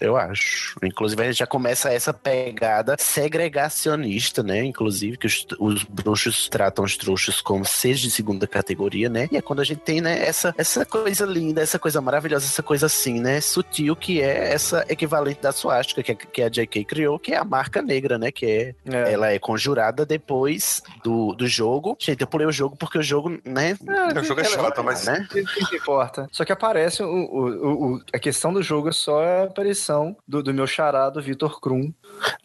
Eu 0.00 0.16
acho. 0.16 0.76
Inclusive, 0.82 1.22
a 1.22 1.26
gente 1.26 1.38
já 1.38 1.46
começa 1.46 1.90
essa 1.90 2.12
pegada 2.12 2.96
segregacionista, 2.98 4.42
né? 4.42 4.64
Inclusive, 4.64 5.16
que 5.16 5.26
os, 5.26 5.46
os 5.58 5.84
bruxos 5.84 6.48
tratam 6.48 6.84
os 6.84 6.96
trouxas 6.96 7.40
como 7.40 7.64
seres 7.64 8.00
de 8.00 8.10
segunda 8.10 8.46
categoria, 8.46 9.08
né? 9.08 9.28
E 9.30 9.36
é 9.36 9.42
quando 9.42 9.60
a 9.60 9.64
gente 9.64 9.80
tem, 9.80 10.00
né, 10.00 10.24
essa, 10.26 10.54
essa 10.56 10.84
coisa 10.84 11.24
linda, 11.24 11.60
essa 11.60 11.78
coisa 11.78 12.00
maravilhosa, 12.00 12.46
essa 12.46 12.62
coisa 12.62 12.86
assim, 12.86 13.20
né? 13.20 13.40
Sutil, 13.40 13.96
que 13.96 14.20
é 14.20 14.52
essa 14.52 14.84
equivalente 14.88 15.40
da 15.40 15.52
suástica 15.52 16.02
que, 16.02 16.14
que 16.14 16.42
a 16.42 16.48
J.K. 16.48 16.84
criou, 16.84 17.18
que 17.18 17.32
é 17.32 17.36
a 17.36 17.44
marca 17.44 17.82
negra, 17.82 18.18
né? 18.18 18.30
Que 18.40 18.46
é 18.46 18.74
É. 18.90 19.12
ela 19.12 19.30
é 19.30 19.38
conjurada 19.38 20.06
depois 20.06 20.82
do, 21.04 21.34
do 21.34 21.46
jogo. 21.46 21.94
Gente, 22.00 22.22
eu 22.22 22.26
pulei 22.26 22.46
o 22.46 22.52
jogo 22.52 22.74
porque 22.74 22.96
o 22.96 23.02
jogo, 23.02 23.38
né? 23.44 23.76
o 24.18 24.24
jogo 24.24 24.40
é 24.40 24.44
chato, 24.44 24.82
mas- 24.82 25.04
Né? 25.04 25.26
Quem 25.30 25.44
que 25.44 25.76
importa? 25.76 26.26
Só 26.32 26.42
que 26.42 26.50
aparece 26.52 27.02
o, 27.02 27.06
o- 27.06 27.94
o- 27.96 28.00
a 28.14 28.18
questão 28.18 28.50
do 28.50 28.62
jogo 28.62 28.88
é 28.88 28.92
só 28.92 29.22
a 29.22 29.42
aparição 29.44 30.16
do, 30.26 30.42
do 30.42 30.54
meu 30.54 30.66
charado 30.66 31.20
Vitor 31.20 31.60
Krum. 31.60 31.92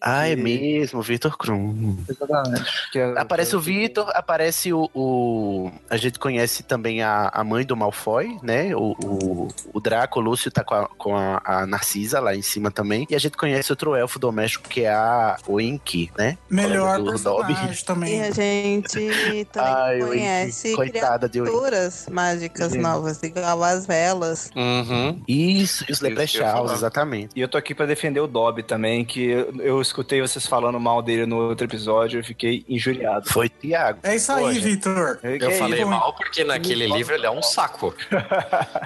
Ah, 0.01 0.27
é 0.27 0.33
E- 0.33 0.35
mesmo, 0.35 1.01
Vitor 1.01 1.37
Krum. 1.37 1.97
Exatamente. 2.09 2.91
Que 2.91 2.99
é- 2.99 3.13
Aparece 3.17 3.55
o 3.55 3.59
Vitor, 3.61 4.09
aparece 4.13 4.73
o, 4.73 4.89
o- 4.93 5.71
A 5.89 5.95
gente 5.95 6.19
conhece 6.19 6.61
também 6.63 7.01
a, 7.01 7.29
a 7.33 7.41
mãe 7.43 7.65
do 7.65 7.75
Malfoy, 7.77 8.37
né? 8.43 8.75
O, 8.75 8.95
o, 9.03 9.47
o 9.73 9.79
Draco, 9.79 10.19
o 10.19 10.23
Lúcio 10.23 10.51
tá 10.51 10.61
com, 10.63 10.75
a, 10.75 10.87
com 10.97 11.15
a, 11.15 11.41
a 11.45 11.65
Narcisa 11.65 12.19
lá 12.19 12.35
em 12.35 12.41
cima 12.41 12.69
também. 12.69 13.07
E 13.09 13.15
a 13.15 13.19
gente 13.19 13.37
conhece 13.37 13.71
outro 13.71 13.95
elfo 13.95 14.19
doméstico 14.19 14.67
que 14.67 14.81
é 14.81 14.93
a 14.93 15.37
o 15.47 15.59
Inky, 15.85 16.11
né? 16.17 16.37
Melhor 16.49 16.97
do 16.97 17.03
Dobby. 17.17 17.53
personagem 17.53 17.71
E 17.71 17.85
também. 17.85 18.21
a 18.23 18.31
gente 18.31 19.45
também 19.45 19.47
Ai, 19.55 19.99
conhece 19.99 20.73
coitada 20.75 21.29
criaturas 21.29 22.07
mágicas 22.11 22.71
Sim. 22.71 22.79
novas, 22.79 23.21
igual 23.21 23.63
as 23.63 23.85
velas. 23.85 24.49
Uhum. 24.55 25.21
Isso, 25.27 25.85
e 25.87 25.91
os 25.91 26.01
Leprechauns, 26.01 26.71
exatamente. 26.71 27.31
E 27.35 27.41
eu 27.41 27.47
tô 27.47 27.57
aqui 27.57 27.75
pra 27.75 27.85
defender 27.85 28.19
o 28.19 28.27
Dobby 28.27 28.63
também, 28.63 29.05
que 29.05 29.25
eu, 29.29 29.53
eu 29.61 29.81
escutei 29.81 30.21
vocês 30.21 30.45
falando 30.47 30.79
mal 30.79 31.01
dele 31.01 31.25
no 31.25 31.37
outro 31.49 31.65
episódio, 31.65 32.19
eu 32.19 32.23
fiquei 32.23 32.65
injuriado. 32.67 33.29
Foi 33.29 33.47
Tiago. 33.49 33.99
É 34.03 34.15
isso 34.15 34.31
aí. 34.31 34.57
Vitor. 34.59 35.19
Eu 35.23 35.51
é 35.51 35.55
falei 35.57 35.85
mal 35.85 36.13
porque 36.13 36.43
naquele 36.43 36.87
livro 36.87 37.13
ele 37.13 37.25
é 37.25 37.31
um 37.31 37.43
saco. 37.43 37.93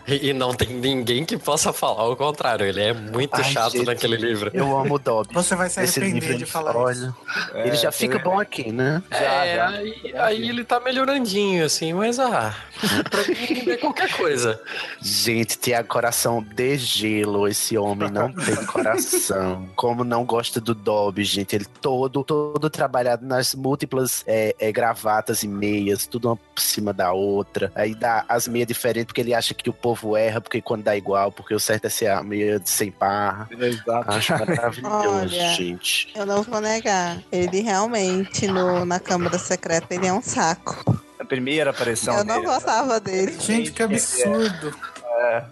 e, 0.08 0.30
e 0.30 0.34
não 0.34 0.54
tem 0.54 0.68
ninguém 0.70 1.24
que 1.24 1.38
possa 1.38 1.72
falar 1.72 2.08
o 2.10 2.16
contrário. 2.16 2.66
Ele 2.66 2.82
é 2.82 2.94
muito 2.94 3.36
Ai, 3.36 3.44
chato 3.44 3.74
gente. 3.74 3.86
naquele 3.86 4.18
livro. 4.18 4.50
Eu 4.54 4.78
amo 4.78 4.96
o 4.96 5.00
Dobby. 5.00 5.34
Você 5.34 5.56
vai 5.56 5.70
se 5.70 5.80
arrepender 5.80 6.20
de 6.30 6.34
ele- 6.34 6.46
falar 6.46 6.74
olha, 6.80 7.14
ele 7.54 7.76
já 7.76 7.90
É, 7.90 7.92
fica 7.92 8.20
bom 8.20 8.40
aqui, 8.40 8.72
né? 8.72 9.02
é, 9.12 9.56
já. 9.56 9.68
Aí, 9.70 10.14
aí 10.18 10.50
ele 10.50 10.64
tá 10.64 10.80
melhorandinho, 10.80 11.66
assim, 11.66 11.94
mas 11.94 12.20
ah, 12.20 12.56
pra 13.10 13.24
mim 13.28 13.70
é 13.70 13.78
qualquer 13.78 14.12
coisa. 14.16 14.60
Gente, 15.02 15.58
Tiago 15.58 15.88
Coração 15.88 16.42
de 16.42 16.78
gelo, 16.78 17.48
esse 17.48 17.78
homem 17.78 18.10
não 18.10 18.32
tem 18.32 18.56
coração. 18.66 19.70
Como 19.76 20.04
não 20.04 20.24
gosta 20.26 20.60
do 20.62 20.74
Dobby, 20.74 21.24
gente. 21.24 21.56
Ele 21.56 21.66
todo, 21.66 22.24
todo 22.24 22.70
trabalhado 22.70 23.26
nas 23.26 23.54
múltiplas 23.56 24.24
é, 24.28 24.56
é, 24.60 24.72
gravatas 24.72 25.44
e 25.44 25.48
meias, 25.48 26.06
tudo 26.06 26.30
uma 26.30 26.36
por 26.36 26.62
cima 26.62 26.94
da 26.94 27.12
outra. 27.12 27.72
Aí 27.76 27.94
dá 27.96 28.26
as 28.28 28.48
meias 28.48 28.68
diferentes, 28.68 29.06
porque 29.08 29.22
ele 29.22 29.34
acha 29.34 29.54
que 29.54 29.70
o 29.70 29.74
povo 29.74 30.16
erra, 30.16 30.42
porque 30.42 30.62
quando 30.62 30.84
dá 30.84 30.96
igual, 30.96 31.32
porque 31.32 31.54
o 31.54 31.60
certo 31.60 31.86
é 31.86 31.90
ser 31.90 32.08
a 32.08 32.22
meia 32.24 32.60
de 32.60 32.70
sem 32.70 32.92
par. 32.92 33.48
Exato. 33.52 34.12
Acho 34.12 34.32
maravilhoso, 34.34 35.10
Olha, 35.10 35.28
gente. 35.54 36.10
Eu 36.16 36.26
não 36.26 36.44
vou 36.44 36.62
negar. 36.74 37.22
Ele 37.32 37.62
realmente, 37.62 38.48
no, 38.48 38.86
na 38.86 39.00
Câmara 39.00 39.38
Secreta, 39.38 39.94
ele 39.94 40.08
é 40.08 40.14
um 40.14 40.22
saco. 40.22 41.02
A 41.20 41.26
primeira 41.26 41.72
aparição 41.72 42.16
eu 42.18 42.24
não 42.24 42.36
dele. 42.36 42.48
gostava 42.48 43.00
dele. 43.00 43.36
Gente, 43.40 43.72
que 43.72 43.84
absurdo. 43.84 44.74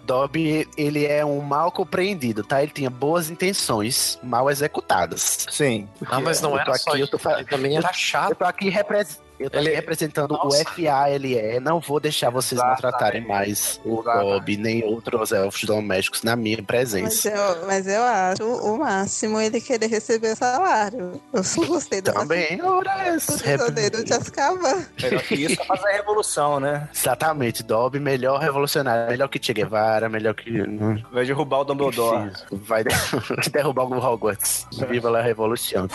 Dobby, 0.04 0.66
ele 0.78 1.04
é 1.04 1.22
um 1.24 1.40
mal 1.40 1.70
compreendido, 1.70 2.42
tá? 2.42 2.62
Ele 2.62 2.72
tinha 2.72 2.88
boas 2.88 3.28
intenções, 3.28 4.18
mal 4.22 4.50
executadas. 4.50 5.46
Sim. 5.50 5.86
Ah, 6.06 6.20
mas 6.20 6.40
não 6.40 6.52
Eu 6.52 6.60
era 6.60 6.74
só 6.74 6.90
aqui, 6.92 7.00
eu 7.00 7.04
isso. 7.04 7.10
tô 7.12 7.18
fa- 7.18 7.34
Ele 7.40 7.44
também 7.44 7.76
era 7.76 7.88
Eu 7.88 7.92
chato. 7.94 8.34
tô 8.34 8.44
aqui, 8.46 8.70
repres- 8.70 9.20
eu 9.38 9.50
tô 9.50 9.58
aqui 9.58 9.66
Ele- 9.68 9.76
representando 9.76 10.32
Nossa. 10.32 10.62
o 10.62 10.64
FALE. 10.64 11.60
Não 11.60 11.80
vou 11.80 12.00
deixar 12.00 12.30
vocês 12.30 12.58
Exatamente. 12.60 12.82
maltratarem 12.82 13.26
mais 13.26 13.80
o. 13.84 14.02
Dobby 14.02 14.56
nem 14.56 14.84
outros 14.84 15.32
elfos 15.32 15.64
domésticos 15.64 16.22
na 16.22 16.34
minha 16.36 16.56
Mas 16.58 16.66
presença. 16.66 17.28
eu, 17.28 17.66
mas 17.66 17.86
eu 17.86 18.02
acho 18.02 18.44
o 18.44 18.78
máximo 18.78 19.40
ele 19.40 19.60
querer 19.60 19.86
receber 19.88 20.34
salário. 20.36 21.20
Eu 21.32 21.42
só 21.44 21.64
gostei 21.64 22.00
do 22.00 22.12
Também, 22.12 22.60
ora, 22.62 22.90
prisioneiro 23.20 24.04
de 24.04 24.12
Azkaban. 24.12 24.84
Melhor 25.02 25.22
que 25.22 25.34
isso 25.34 25.60
é 25.60 25.64
fazer 25.64 25.88
a 25.88 25.92
revolução, 25.92 26.60
né? 26.60 26.88
Exatamente, 26.94 27.62
Dobby, 27.62 28.00
melhor 28.00 28.40
revolucionário, 28.40 29.08
melhor 29.08 29.28
que 29.28 29.38
Che 29.42 29.52
Guevara, 29.52 30.08
melhor 30.08 30.34
que. 30.34 30.50
Não 30.50 30.96
Vai 31.12 31.24
derrubar 31.26 31.60
o 31.60 31.64
Dumbledore. 31.64 32.32
Vai 32.50 32.84
de- 32.84 32.90
derrubar 33.50 33.84
o 33.84 33.98
Hogwarts. 33.98 34.66
Viva 34.88 35.16
a 35.18 35.22
revolução. 35.22 35.88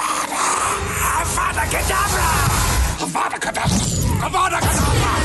Avada 3.14 3.38
Kedavra! 3.38 4.26
Avada 4.26 4.58
Kedavra! 4.58 5.23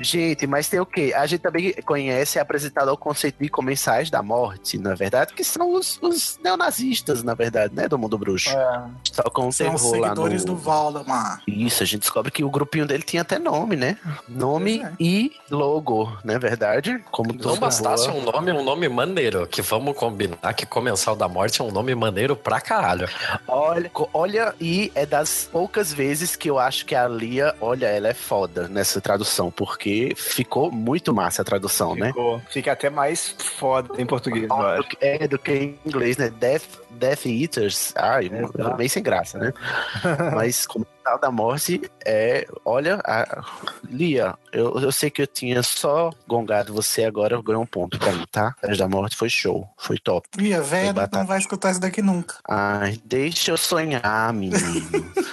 Gente, 0.00 0.46
mas 0.46 0.68
tem 0.68 0.80
o 0.80 0.86
quê? 0.86 1.12
A 1.16 1.26
gente 1.26 1.40
também 1.40 1.72
conhece 1.84 2.36
e 2.36 2.38
é 2.38 2.42
apresentado 2.42 2.88
o 2.92 2.96
conceito 2.96 3.36
de 3.40 3.48
comensais 3.48 4.10
da 4.10 4.22
morte, 4.22 4.78
na 4.78 4.94
verdade, 4.94 5.34
que 5.34 5.42
são 5.44 5.74
os, 5.74 5.98
os 6.00 6.38
neonazistas, 6.42 7.22
na 7.22 7.34
verdade, 7.34 7.74
né, 7.74 7.88
do 7.88 7.98
mundo 7.98 8.16
bruxo. 8.16 8.50
É. 8.50 8.82
Só 9.12 9.22
com 9.24 9.48
o 9.48 9.52
São 9.52 9.66
terror 9.66 9.96
lá 9.98 10.08
seguidores 10.08 10.44
no... 10.44 10.52
do 10.54 10.58
Valdemar. 10.58 11.42
Isso, 11.46 11.82
a 11.82 11.86
gente 11.86 12.00
descobre 12.00 12.30
que 12.30 12.44
o 12.44 12.50
grupinho 12.50 12.86
dele 12.86 13.02
tinha 13.02 13.22
até 13.22 13.38
nome, 13.38 13.76
né? 13.76 13.96
Nome 14.28 14.82
é. 14.82 14.92
e 15.00 15.32
logo, 15.50 16.16
não 16.24 16.34
é 16.34 16.38
verdade? 16.38 17.02
Como 17.10 17.32
Não 17.32 17.56
bastasse 17.56 18.08
boa- 18.08 18.20
um 18.20 18.24
nome, 18.24 18.52
um 18.52 18.64
nome 18.64 18.88
maneiro, 18.88 19.46
que 19.46 19.62
vamos 19.62 19.96
combinar 19.96 20.54
que 20.54 20.64
Comensal 20.66 21.16
da 21.16 21.28
Morte 21.28 21.60
é 21.60 21.64
um 21.64 21.70
nome 21.72 21.94
maneiro 21.94 22.36
pra 22.36 22.60
caralho. 22.60 23.08
Olha, 23.46 23.90
olha, 24.12 24.54
e 24.60 24.92
é 24.94 25.04
das 25.04 25.48
poucas 25.50 25.92
vezes 25.92 26.36
que 26.36 26.48
eu 26.48 26.58
acho 26.58 26.84
que 26.86 26.94
a 26.94 27.08
Lia, 27.08 27.54
olha, 27.60 27.86
ela 27.86 28.08
é 28.08 28.14
foda 28.14 28.68
nessa 28.68 29.00
tradução, 29.00 29.50
porque 29.50 29.87
ficou 30.16 30.70
muito 30.70 31.14
massa 31.14 31.42
a 31.42 31.44
tradução, 31.44 31.94
né? 31.94 32.08
Ficou. 32.08 32.40
Fica 32.50 32.72
até 32.72 32.90
mais 32.90 33.34
foda 33.38 34.00
em 34.00 34.06
português, 34.06 34.48
eu 34.48 34.56
acho. 34.56 34.88
É, 35.00 35.28
do 35.28 35.38
que 35.38 35.52
em 35.52 35.78
inglês, 35.84 36.16
né? 36.16 36.30
Death, 36.30 36.64
Death 36.98 37.26
Eaters. 37.26 37.92
Ai, 37.96 38.26
Exato. 38.32 38.76
meio 38.76 38.90
sem 38.90 39.02
graça, 39.02 39.38
né? 39.38 39.52
Mas 40.34 40.66
como 40.66 40.86
tal 41.04 41.18
da 41.18 41.30
morte 41.30 41.80
é. 42.04 42.46
Olha, 42.64 43.00
a- 43.04 43.44
Lia, 43.88 44.34
eu, 44.52 44.78
eu 44.80 44.92
sei 44.92 45.10
que 45.10 45.22
eu 45.22 45.26
tinha 45.26 45.62
só 45.62 46.10
gongado 46.26 46.72
você 46.74 47.04
agora, 47.04 47.34
eu 47.36 47.42
ganhei 47.42 47.60
um 47.60 47.66
ponto 47.66 47.98
pra 47.98 48.12
mim, 48.12 48.24
tá? 48.30 48.54
Death 48.62 48.76
da 48.78 48.88
morte 48.88 49.16
foi 49.16 49.28
show, 49.30 49.68
foi 49.76 49.98
top. 49.98 50.28
Ih, 50.38 50.52
a 50.54 50.60
velha 50.60 51.08
não 51.12 51.26
vai 51.26 51.38
escutar 51.38 51.70
isso 51.70 51.80
daqui 51.80 52.02
nunca. 52.02 52.36
Ai, 52.46 53.00
deixa 53.04 53.50
eu 53.52 53.56
sonhar, 53.56 54.32
menino. 54.32 54.60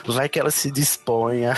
Vai 0.06 0.30
que 0.30 0.40
ela 0.40 0.52
se 0.52 0.72
disponha 0.72 1.54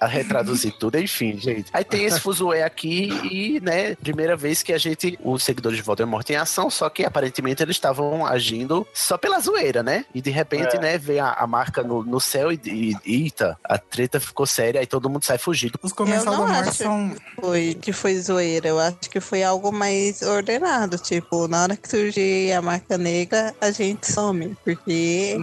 a 0.00 0.06
retraduzir 0.06 0.72
tudo, 0.78 0.98
enfim, 0.98 1.38
gente. 1.38 1.70
Aí 1.72 1.84
tem 1.84 2.04
esse 2.04 2.20
fuzuê 2.20 2.62
aqui 2.62 3.08
e, 3.30 3.60
né, 3.60 3.94
primeira 3.94 4.36
vez 4.36 4.62
que 4.62 4.72
a 4.72 4.78
gente, 4.78 5.18
os 5.22 5.42
seguidores 5.42 5.78
de 5.78 5.82
Voldemort 5.82 6.28
em 6.28 6.36
ação, 6.36 6.68
só 6.68 6.90
que 6.90 7.04
aparentemente 7.04 7.62
eles 7.62 7.76
estavam 7.76 8.26
agindo 8.26 8.86
só 8.92 9.16
pela 9.16 9.38
zoeira, 9.44 9.82
né? 9.82 10.04
E 10.14 10.20
de 10.20 10.30
repente, 10.30 10.76
É. 10.76 10.80
né, 10.80 10.98
vem 10.98 11.20
a, 11.20 11.32
a 11.32 11.46
marca 11.46 11.82
no, 11.82 12.02
no 12.02 12.20
céu 12.20 12.50
e, 12.52 12.60
e, 12.64 12.96
eita, 13.04 13.58
a 13.64 13.76
treta 13.78 14.18
ficou 14.18 14.46
séria, 14.46 14.80
aí 14.80 14.86
todo 14.86 15.08
mundo 15.10 15.24
sai 15.24 15.38
fugindo. 15.38 15.78
Os 15.82 15.92
comensais 15.92 16.24
Eu 16.26 16.30
da 16.32 16.38
morte 16.38 16.68
acho. 16.68 16.82
são. 16.82 17.14
Foi, 17.40 17.74
que 17.80 17.92
foi 17.92 18.18
zoeira. 18.18 18.68
Eu 18.68 18.78
acho 18.78 19.10
que 19.10 19.20
foi 19.20 19.42
algo 19.42 19.70
mais 19.72 20.22
ordenado. 20.22 20.98
Tipo, 20.98 21.46
na 21.48 21.62
hora 21.64 21.76
que 21.76 21.88
surgir 21.88 22.52
a 22.52 22.62
marca 22.62 22.96
negra, 22.98 23.54
a 23.60 23.70
gente 23.70 24.10
some. 24.10 24.56
Porque 24.64 25.36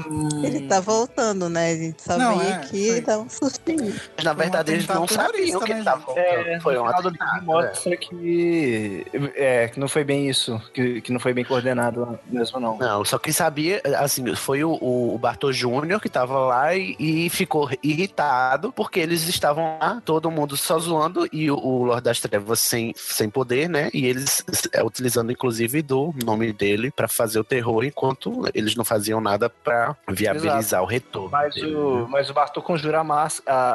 ele 0.44 0.68
tá 0.68 0.80
voltando, 0.80 1.50
né? 1.50 1.72
A 1.72 1.76
gente 1.76 2.02
só 2.02 2.18
Não, 2.18 2.38
veio 2.40 2.50
é, 2.50 2.54
aqui 2.56 2.88
foi- 2.90 2.98
e 2.98 3.02
dá 3.02 3.20
um 3.20 3.30
sustinho. 3.30 3.94
Mas, 4.16 4.26
na 4.26 4.34
Foi 4.34 4.44
verdade, 4.44 4.72
eles 4.72 4.88
não 4.88 5.08
sabiam 5.08 5.60
que 5.62 5.72
ele 5.72 5.84
tava 5.84 6.02
voltando. 6.06 6.62
foi 6.62 6.78
um 6.78 6.84
no 6.84 6.88
final 6.88 7.02
do 7.02 7.08
atentado, 7.10 7.34
livro 7.40 7.46
mostra 7.46 7.98
que, 7.98 9.06
é, 9.36 9.68
que 9.68 9.80
não 9.80 9.88
foi 9.88 10.04
bem 10.04 10.30
isso, 10.30 10.62
que, 10.74 11.02
que 11.02 11.12
não 11.12 11.20
foi 11.20 11.34
bem 11.34 11.44
coordenado 11.46 12.20
mesmo, 12.28 12.60
não. 12.60 12.78
Não, 12.78 13.06
só 13.06 13.18
quem 13.18 13.34
sabia, 13.34 13.82
assim, 13.95 14.34
foi 14.36 14.63
o, 14.63 14.71
o 14.82 15.17
Bartô 15.17 15.51
Júnior 15.51 15.99
que 16.01 16.10
tava 16.10 16.38
lá 16.39 16.75
e, 16.75 16.95
e 16.99 17.30
ficou 17.30 17.69
irritado 17.84 18.71
porque 18.71 18.99
eles 18.99 19.27
estavam 19.27 19.77
lá, 19.80 20.01
todo 20.04 20.32
mundo 20.32 20.56
só 20.58 20.77
zoando 20.80 21.27
e 21.32 21.49
o, 21.49 21.58
o 21.58 21.84
Lorde 21.84 22.04
das 22.04 22.19
Trevas 22.19 22.60
sem, 22.60 22.93
sem 22.95 23.30
poder, 23.30 23.69
né? 23.69 23.89
E 23.93 24.06
eles 24.06 24.43
é, 24.73 24.84
utilizando 24.84 25.32
inclusive 25.32 25.82
do 25.82 26.13
nome 26.23 26.51
dele 26.54 26.91
pra 26.91 27.08
fazer 27.08 27.39
o 27.39 27.43
terror, 27.43 27.84
enquanto 27.84 28.49
eles 28.54 28.75
não 28.75 28.84
faziam 28.86 29.21
nada 29.21 29.49
pra 29.49 29.95
viabilizar 30.10 30.82
o 30.82 30.86
retorno. 30.86 31.30
Mas 31.32 31.56
dele, 31.56 31.75
o, 31.75 32.01
né? 32.01 32.08
mas 32.10 32.30
o 32.30 32.34
Bartô 32.34 32.62
conjura 32.62 33.01
a, 33.01 33.27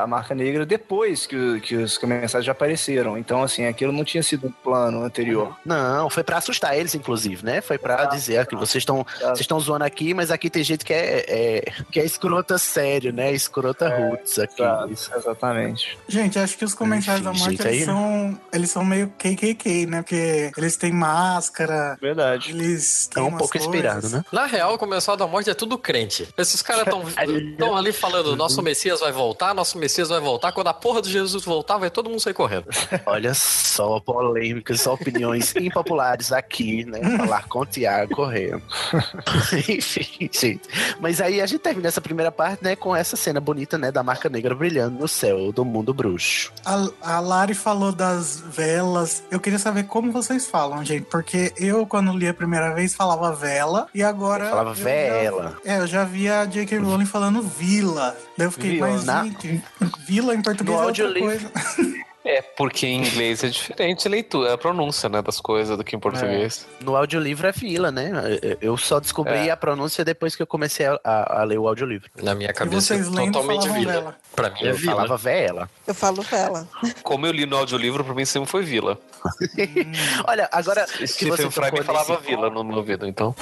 a- 0.02 0.06
marca 0.06 0.34
negra 0.34 0.64
depois 0.66 1.26
que, 1.26 1.60
que 1.60 1.76
os 1.76 1.98
mensagens 2.02 2.44
já 2.44 2.52
apareceram. 2.52 3.16
Então, 3.18 3.42
assim, 3.42 3.66
aquilo 3.66 3.92
não 3.92 4.04
tinha 4.04 4.22
sido 4.22 4.48
um 4.48 4.52
plano 4.52 5.02
anterior. 5.02 5.56
Não, 5.64 6.08
foi 6.10 6.22
pra 6.22 6.38
assustar 6.38 6.76
eles, 6.76 6.94
inclusive, 6.94 7.44
né? 7.44 7.60
Foi 7.60 7.78
pra 7.78 8.04
dizer 8.06 8.46
que 8.46 8.54
vocês 8.56 8.82
estão 8.82 9.04
vocês 9.20 9.40
estão 9.40 9.58
zoando 9.60 9.84
aqui, 9.84 10.05
mas 10.14 10.30
aqui 10.30 10.48
tem 10.50 10.62
gente 10.64 10.84
que 10.84 10.92
é, 10.92 11.24
é- 11.28 11.72
que 11.90 12.00
é 12.00 12.04
escrota 12.04 12.58
sério, 12.58 13.12
né? 13.12 13.32
Escrota 13.32 13.88
roots 13.88 14.38
aqui. 14.38 14.62
Isso. 14.92 15.10
exatamente. 15.14 15.98
Gente, 16.08 16.38
acho 16.38 16.56
que 16.56 16.64
os 16.64 16.74
da 17.22 17.30
Enfim, 17.30 17.40
morte 17.40 17.56
gente, 17.56 17.66
eles, 17.66 17.78
aí- 17.80 17.84
são, 17.84 18.40
eles 18.52 18.70
são 18.70 18.84
meio 18.84 19.08
KKK, 19.18 19.86
né? 19.86 20.02
Porque 20.02 20.50
eles 20.56 20.76
têm 20.76 20.92
máscara, 20.92 21.96
Verdade. 22.00 22.50
eles 22.50 23.08
É 23.10 23.14
têm 23.14 23.22
um 23.22 23.30
pouco 23.36 23.52
coisas. 23.52 23.66
inspirado, 23.68 24.08
né? 24.08 24.24
Na 24.32 24.46
real, 24.46 24.74
o 24.74 24.78
Comensal 24.78 25.16
da 25.16 25.26
Morte 25.26 25.50
é 25.50 25.54
tudo 25.54 25.76
crente. 25.78 26.28
Esses 26.36 26.62
caras 26.62 26.82
estão 26.84 27.02
ali 27.76 27.92
falando: 27.92 28.36
nosso 28.36 28.62
Messias 28.62 29.00
vai 29.00 29.12
voltar, 29.12 29.54
nosso 29.54 29.78
Messias 29.78 30.08
vai 30.08 30.20
voltar. 30.20 30.52
Quando 30.52 30.68
a 30.68 30.74
porra 30.74 31.02
do 31.02 31.08
Jesus 31.08 31.44
voltar, 31.44 31.78
vai 31.78 31.90
todo 31.90 32.08
mundo 32.10 32.20
sair 32.20 32.34
correndo. 32.34 32.66
Olha 33.06 33.34
só, 33.34 34.00
polêmicas, 34.00 34.80
só 34.80 34.94
opiniões 34.94 35.54
impopulares 35.56 36.32
aqui, 36.32 36.84
né? 36.84 37.00
Falar 37.16 37.46
com 37.48 37.60
o 37.60 37.66
Tiago 37.66 38.14
correndo. 38.14 38.62
Enfim, 39.68 39.95
gente. 40.32 40.60
Mas 41.00 41.20
aí 41.20 41.40
a 41.40 41.46
gente 41.46 41.60
termina 41.60 41.88
essa 41.88 42.00
primeira 42.00 42.30
parte, 42.32 42.62
né, 42.62 42.76
com 42.76 42.94
essa 42.94 43.16
cena 43.16 43.40
bonita, 43.40 43.76
né, 43.78 43.90
da 43.92 44.02
marca 44.02 44.28
negra 44.28 44.54
brilhando 44.54 44.98
no 44.98 45.08
céu 45.08 45.52
do 45.52 45.64
mundo 45.64 45.92
bruxo. 45.94 46.52
A, 46.64 46.88
a 47.02 47.20
Lari 47.20 47.54
falou 47.54 47.92
das 47.92 48.40
velas. 48.40 49.22
Eu 49.30 49.40
queria 49.40 49.58
saber 49.58 49.84
como 49.84 50.12
vocês 50.12 50.46
falam, 50.46 50.84
gente. 50.84 51.04
Porque 51.06 51.52
eu, 51.56 51.86
quando 51.86 52.16
li 52.16 52.28
a 52.28 52.34
primeira 52.34 52.74
vez, 52.74 52.94
falava 52.94 53.32
vela. 53.34 53.86
E 53.94 54.02
agora. 54.02 54.44
Eu 54.44 54.50
falava 54.50 54.70
eu 54.70 54.74
já- 54.74 54.84
vela. 54.84 55.56
é, 55.64 55.78
eu 55.78 55.86
já 55.86 56.04
vi 56.04 56.28
a 56.28 56.44
J.K. 56.44 56.78
Rowling 56.78 57.06
falando 57.06 57.42
vila. 57.42 58.16
Daí 58.36 58.46
eu 58.46 58.50
fiquei, 58.52 58.72
Vila. 58.72 58.88
mas 58.88 59.24
gente, 59.24 59.62
vila 60.06 60.34
em 60.34 60.42
português 60.42 60.76
No 60.76 60.82
é 60.82 60.86
outra 60.86 61.14
coisa. 61.18 61.50
É, 62.28 62.42
porque 62.42 62.86
em 62.86 62.98
inglês 63.04 63.44
é 63.44 63.48
diferente 63.48 64.08
a 64.08 64.10
leitura, 64.10 64.54
a 64.54 64.58
pronúncia, 64.58 65.08
né, 65.08 65.22
das 65.22 65.40
coisas 65.40 65.76
do 65.78 65.84
que 65.84 65.94
em 65.94 65.98
português. 66.00 66.66
No 66.80 66.96
audiolivro 66.96 67.46
é 67.46 67.52
vila, 67.52 67.90
né? 67.92 68.10
Eu 68.60 68.76
só 68.76 68.98
descobri 68.98 69.48
É. 69.48 69.50
a 69.52 69.56
pronúncia 69.56 70.04
depois 70.04 70.34
que 70.34 70.42
eu 70.42 70.46
comecei 70.46 70.86
a, 70.86 70.98
a- 71.04 71.40
a 71.42 71.44
ler 71.44 71.58
o 71.58 71.68
audiolivro. 71.68 72.10
Na 72.20 72.34
minha 72.34 72.52
cabeça, 72.52 72.94
é 72.94 72.98
vocês 72.98 73.08
lendo 73.08 73.32
totalmente 73.34 73.68
vila. 73.68 73.92
vela. 73.92 74.16
Pra 74.34 74.50
mim 74.50 74.58
é 74.62 74.70
Eu 74.70 74.74
vila. 74.74 74.92
falava 74.96 75.16
vela. 75.16 75.70
Eu 75.86 75.94
falo 75.94 76.22
vela. 76.22 76.68
Como 77.02 77.26
eu 77.26 77.32
li 77.32 77.46
no 77.46 77.56
audiolivro, 77.56 78.02
pra 78.04 78.14
mim 78.14 78.24
sempre 78.24 78.50
foi 78.50 78.64
vila. 78.64 78.98
Olha, 80.26 80.48
agora 80.50 80.84
Stephen 81.06 81.50
Fry 81.50 81.82
falava 81.84 82.14
nesse 82.14 82.26
vila 82.26 82.50
no 82.50 82.64
meu 82.64 82.78
ouvido, 82.78 83.06
então. 83.06 83.34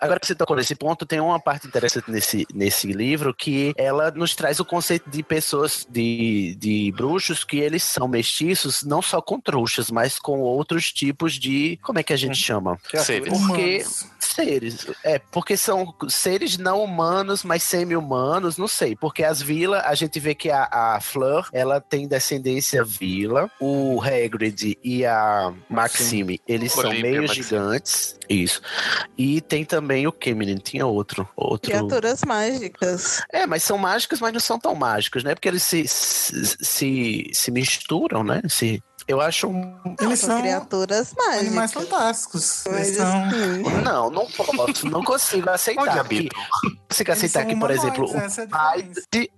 Agora 0.00 0.20
que 0.20 0.26
você 0.26 0.34
tocou 0.34 0.56
nesse 0.56 0.74
ponto, 0.74 1.06
tem 1.06 1.20
uma 1.20 1.40
parte 1.40 1.66
interessante 1.66 2.10
nesse, 2.10 2.46
nesse 2.52 2.92
livro 2.92 3.34
que 3.34 3.72
ela 3.76 4.10
nos 4.10 4.34
traz 4.34 4.60
o 4.60 4.64
conceito 4.64 5.08
de 5.08 5.22
pessoas, 5.22 5.86
de, 5.88 6.56
de 6.58 6.92
bruxos, 6.92 7.44
que 7.44 7.58
eles 7.58 7.82
são 7.82 8.08
mestiços, 8.08 8.82
não 8.82 9.00
só 9.00 9.20
com 9.20 9.40
trouxas, 9.40 9.90
mas 9.90 10.18
com 10.18 10.40
outros 10.40 10.92
tipos 10.92 11.34
de. 11.34 11.78
Como 11.82 11.98
é 11.98 12.02
que 12.02 12.12
a 12.12 12.16
gente 12.16 12.36
chama? 12.36 12.78
Seres. 12.98 13.28
Porque. 13.28 13.78
Humanos. 13.78 14.17
Seres. 14.34 14.86
É, 15.04 15.18
porque 15.18 15.56
são 15.56 15.94
seres 16.08 16.56
não 16.56 16.82
humanos, 16.82 17.42
mas 17.42 17.62
semi-humanos, 17.62 18.56
não 18.56 18.68
sei. 18.68 18.94
Porque 18.96 19.24
as 19.24 19.40
vilas, 19.40 19.82
a 19.84 19.94
gente 19.94 20.20
vê 20.20 20.34
que 20.34 20.50
a, 20.50 20.68
a 20.70 21.00
Fleur, 21.00 21.48
ela 21.52 21.80
tem 21.80 22.06
descendência 22.06 22.84
vila. 22.84 23.50
O 23.60 24.00
Hagrid 24.02 24.78
e 24.82 25.04
a 25.04 25.52
Maxime, 25.68 26.40
eles 26.46 26.72
são 26.72 26.90
Olímpia, 26.90 27.10
meio 27.10 27.22
Maxime. 27.22 27.42
gigantes. 27.42 28.18
Isso. 28.28 28.60
E 29.16 29.40
tem 29.40 29.64
também 29.64 30.06
o 30.06 30.12
que, 30.12 30.34
menino? 30.34 30.60
Tinha 30.60 30.86
outro. 30.86 31.28
outro... 31.36 31.70
Criaturas 31.70 32.22
mágicas. 32.26 33.22
É, 33.32 33.46
mas 33.46 33.62
são 33.62 33.78
mágicos, 33.78 34.20
mas 34.20 34.32
não 34.32 34.40
são 34.40 34.58
tão 34.58 34.74
mágicos, 34.74 35.24
né? 35.24 35.34
Porque 35.34 35.48
eles 35.48 35.62
se, 35.62 35.86
se, 35.86 36.56
se, 36.60 37.30
se 37.32 37.50
misturam, 37.50 38.22
né? 38.22 38.42
Se, 38.48 38.82
eu 39.08 39.20
acho 39.20 39.48
um. 39.48 39.74
Eles 40.00 40.20
São 40.20 40.28
são 40.30 40.40
criaturas 40.40 41.14
animais 41.18 41.72
mágicas. 41.72 41.82
fantásticos. 41.88 42.66
Eles 42.66 42.78
Mas 42.78 42.96
são. 42.96 43.24
assim, 43.24 43.62
Não, 43.82 44.10
não 44.10 44.26
posso, 44.26 44.86
não 44.88 45.02
consigo 45.02 45.48
aceitar. 45.50 46.06
que, 46.06 46.28
consigo 46.88 47.10
Eles 47.10 47.24
aceitar 47.24 47.40
são 47.40 47.48
que, 47.48 47.56
por 47.58 47.70
exemplo, 47.70 48.10
o 48.12 48.16
essa 48.16 48.42
é. 48.42 48.46
Hyde 48.50 49.30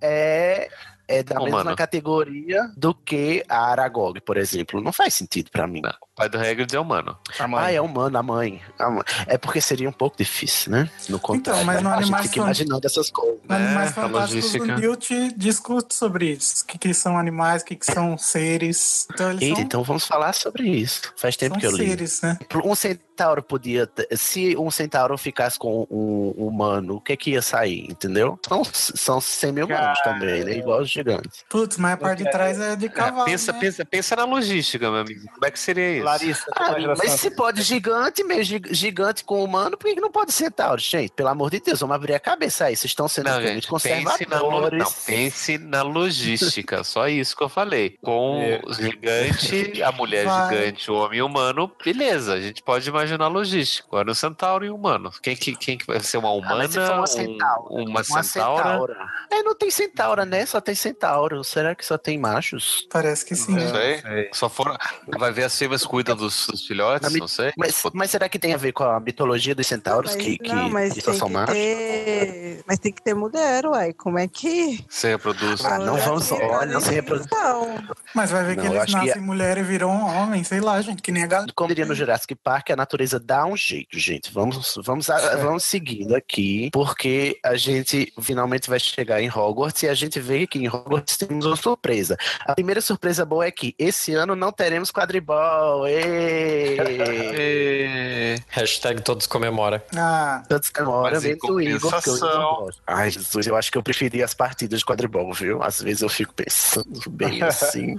é, 1.10 1.18
é 1.18 1.22
da 1.22 1.40
mesma 1.40 1.74
categoria 1.76 2.70
do 2.76 2.94
que 2.94 3.44
a 3.48 3.70
Aragog, 3.70 4.20
por 4.20 4.36
exemplo. 4.36 4.80
Não 4.80 4.92
faz 4.92 5.14
sentido 5.14 5.50
pra 5.50 5.66
mim. 5.66 5.80
Não, 5.82 5.90
o 5.90 6.08
pai 6.16 6.28
do 6.28 6.38
Hagrid 6.38 6.74
é 6.74 6.80
humano. 6.80 7.16
A 7.38 7.48
mãe. 7.48 7.64
Ah, 7.64 7.72
é 7.72 7.80
humano, 7.80 8.18
a 8.18 8.22
mãe. 8.22 8.60
A 8.78 8.90
mãe. 8.90 9.02
É 9.26 9.36
porque 9.38 9.60
seria 9.60 9.88
um 9.88 9.92
pouco 9.92 10.16
difícil, 10.16 10.72
né? 10.72 10.90
No 11.08 11.18
contrário. 11.18 11.64
mas 11.64 11.82
no 11.82 11.88
a 11.88 11.92
gente 11.96 12.02
Animais 12.04 12.26
fica 12.26 12.38
imaginando 12.40 12.86
essas 12.86 13.10
coisas. 13.10 13.38
No 13.48 13.54
Animais 13.56 13.90
a 13.90 13.92
Fantásticos, 13.92 14.54
o. 14.54 14.64
Newt 14.66 15.32
discute 15.36 15.94
sobre 15.94 16.32
isso. 16.32 16.64
O 16.64 16.66
que, 16.66 16.78
que 16.78 16.94
são 16.94 17.18
animais, 17.18 17.62
o 17.62 17.64
que, 17.64 17.76
que 17.76 17.86
são 17.86 18.16
seres. 18.18 19.06
Então 19.12 19.30
eles 19.30 19.42
Eita, 19.42 19.54
são, 19.56 19.64
então 19.64 19.82
vamos 19.82 20.06
falar 20.06 20.32
sobre 20.34 20.68
isso. 20.68 21.02
Faz 21.16 21.36
tempo 21.36 21.54
são 21.54 21.60
que 21.60 21.66
eu 21.66 21.72
li. 21.72 21.88
seres, 21.88 22.20
né? 22.22 22.38
Um 22.64 22.74
centauro 22.74 23.42
podia. 23.42 23.86
ter- 23.86 24.08
Se 24.16 24.56
um 24.56 24.70
centauro 24.70 25.16
ficasse 25.18 25.58
com 25.58 25.86
um 25.90 26.30
humano, 26.36 26.96
o 26.96 27.00
que 27.00 27.16
que 27.16 27.30
ia 27.32 27.42
sair, 27.42 27.86
entendeu? 27.90 28.38
São, 28.46 28.62
são 28.64 29.20
semi-humanos 29.20 30.00
também, 30.02 30.44
né? 30.44 30.56
Igual 30.56 30.80
a 30.80 30.84
gente. 30.84 30.99
Putz, 31.48 31.76
mas 31.76 31.92
a 31.92 31.96
parte 31.96 32.22
de 32.24 32.30
trás 32.30 32.60
é 32.60 32.76
de 32.76 32.88
cavalo. 32.88 33.24
pensa, 33.24 33.52
né? 33.52 33.58
pensa, 33.60 33.84
pensa 33.84 34.16
na 34.16 34.24
logística, 34.24 34.90
meu 34.90 35.00
amigo. 35.00 35.20
Como 35.32 35.44
é 35.46 35.50
que 35.50 35.58
seria 35.58 35.96
isso? 35.96 36.04
Larissa, 36.04 36.44
Ah, 36.56 36.74
mas 36.98 37.12
se 37.12 37.30
pode 37.30 37.62
gigante, 37.62 38.22
meio 38.24 38.42
gi- 38.44 38.62
gigante 38.70 39.24
com 39.24 39.42
humano, 39.44 39.76
por 39.76 39.92
que 39.92 40.00
não 40.00 40.10
pode 40.10 40.32
centauro? 40.32 40.80
Gente, 40.80 41.12
pelo 41.12 41.28
amor 41.28 41.50
de 41.50 41.60
Deus, 41.60 41.80
vamos 41.80 41.94
abrir 41.96 42.14
a 42.14 42.20
cabeça 42.20 42.66
aí. 42.66 42.76
Vocês 42.76 42.90
estão 42.90 43.08
sendo 43.08 43.28
Não, 43.30 43.40
gente, 43.42 43.68
pense 43.68 43.88
na, 44.26 44.38
lo- 44.40 44.50
conservadores. 44.50 44.78
não, 44.84 44.92
pense 45.06 45.58
na 45.58 45.82
logística, 45.82 46.84
só 46.84 47.08
isso 47.08 47.36
que 47.36 47.42
eu 47.42 47.48
falei. 47.48 47.96
Com 48.02 48.40
É. 48.42 48.60
o 48.64 48.72
gigante, 48.72 49.82
a 49.82 49.92
mulher 49.92 50.24
Vai. 50.26 50.48
gigante, 50.56 50.90
o 50.90 50.94
homem 50.94 51.22
humano, 51.22 51.70
beleza, 51.84 52.34
a 52.34 52.40
gente 52.40 52.62
pode 52.62 52.88
imaginar 52.88 53.24
a 53.24 53.28
logística. 53.28 53.86
Agora 53.88 54.10
o 54.10 54.14
centauro 54.14 54.64
e 54.64 54.70
o 54.70 54.74
humano. 54.76 55.10
Quem 55.22 55.36
que, 55.36 55.54
quem 55.56 55.76
que 55.78 55.86
vai 55.86 56.00
ser 56.00 56.18
uma 56.18 56.28
Ah, 56.28 56.32
humana? 56.32 56.56
mas 56.56 56.72
se 56.72 56.78
uma 56.78 57.00
um- 57.02 57.06
centaura, 57.06 57.62
uma, 57.70 57.82
Uma 57.90 58.04
centaura? 58.04 58.62
centaura. 58.64 58.96
É, 59.30 59.42
não 59.42 59.54
tem 59.54 59.70
centaura, 59.70 60.24
né? 60.24 60.46
Só 60.46 60.60
tem 60.60 60.74
centauro. 60.90 61.42
Será 61.44 61.74
que 61.74 61.84
só 61.84 61.96
tem 61.96 62.18
machos? 62.18 62.86
Parece 62.90 63.24
que 63.24 63.34
sim. 63.36 63.52
Não 63.52 63.70
sei. 63.70 63.98
sei. 64.00 64.28
Só 64.32 64.48
for. 64.48 64.76
Vai 65.18 65.32
ver 65.32 65.44
as 65.44 65.56
fêmeas 65.58 65.84
cuidam 65.84 66.16
dos, 66.16 66.46
dos 66.46 66.66
filhotes, 66.66 67.12
não 67.14 67.28
sei. 67.28 67.52
Mas, 67.56 67.82
mas 67.92 68.10
será 68.10 68.28
que 68.28 68.38
tem 68.38 68.52
a 68.54 68.56
ver 68.56 68.72
com 68.72 68.84
a 68.84 68.98
mitologia 69.00 69.54
dos 69.54 69.66
centauros 69.66 70.14
Mas- 70.14 70.24
que, 70.24 70.38
que, 70.38 70.52
não, 70.52 70.68
mas 70.70 70.92
que 70.94 71.00
só 71.00 71.10
tem 71.10 71.18
são 71.18 71.28
que 71.28 71.34
machos? 71.34 71.54
ter. 71.54 72.62
Mas 72.66 72.78
tem 72.78 72.92
que 72.92 73.02
ter 73.02 73.14
mulher, 73.14 73.66
uai. 73.66 73.92
Como 73.92 74.18
é 74.18 74.26
que. 74.28 74.84
Você 74.88 75.08
reproduz. 75.10 75.64
Ah, 75.64 75.78
não 75.78 75.96
vamos- 75.96 76.30
olha, 76.32 76.66
não 76.66 76.80
se 76.80 76.90
reproduz. 76.90 77.26
Não. 77.30 77.76
Mas 78.14 78.30
vai 78.30 78.44
ver 78.44 78.56
Não, 78.56 78.62
que 78.64 78.68
eles 78.70 78.82
acho 78.82 78.98
que 79.00 79.06
nascem 79.06 79.22
mulher 79.22 79.58
e 79.58 79.62
viram 79.62 79.90
homem, 79.90 80.42
sei 80.44 80.60
lá, 80.60 80.80
gente, 80.82 81.02
que 81.02 81.12
nem 81.12 81.22
a 81.24 81.26
galera. 81.26 81.52
Como 81.54 81.68
diria 81.68 81.86
no 81.86 81.94
Jurassic 81.94 82.34
Park, 82.34 82.70
a 82.70 82.76
natureza 82.76 83.18
dá 83.20 83.44
um 83.46 83.56
jeito, 83.56 83.98
gente. 83.98 84.32
Vamos, 84.32 84.74
vamos, 84.84 85.08
a- 85.10 85.36
vamos 85.36 85.64
seguindo 85.64 86.14
aqui, 86.14 86.70
porque 86.72 87.38
a 87.44 87.54
gente 87.56 88.12
finalmente 88.20 88.68
vai 88.68 88.78
chegar 88.80 89.20
em 89.20 89.28
Hogwarts 89.30 89.82
e 89.82 89.88
a 89.88 89.94
gente 89.94 90.18
vê 90.20 90.46
que 90.46 90.58
em 90.58 90.66
Hogwarts 90.68 90.79
temos 91.18 91.46
uma 91.46 91.56
surpresa. 91.56 92.16
A 92.44 92.54
primeira 92.54 92.80
surpresa 92.80 93.24
boa 93.24 93.44
é 93.44 93.50
que 93.50 93.74
esse 93.78 94.14
ano 94.14 94.34
não 94.34 94.52
teremos 94.52 94.90
quadribol. 94.90 95.86
Ê! 95.86 96.76
É, 96.78 98.36
Hashtag 98.48 99.02
todos 99.02 99.26
comemora. 99.26 99.84
Ah, 99.96 100.42
Tantos 100.48 100.70
comemora 100.70 101.18
o 101.18 101.60
Igor, 101.60 102.02
que 102.02 102.10
eu 102.10 102.18
não. 102.18 102.68
Ai, 102.86 103.10
Jesus, 103.10 103.46
eu 103.46 103.56
acho 103.56 103.70
que 103.70 103.78
eu 103.78 103.82
preferi 103.82 104.22
as 104.22 104.34
partidas 104.34 104.80
de 104.80 104.84
quadribol, 104.84 105.32
viu? 105.32 105.62
Às 105.62 105.80
vezes 105.82 106.02
eu 106.02 106.08
fico 106.08 106.34
pensando 106.34 107.02
bem 107.10 107.42
assim. 107.44 107.96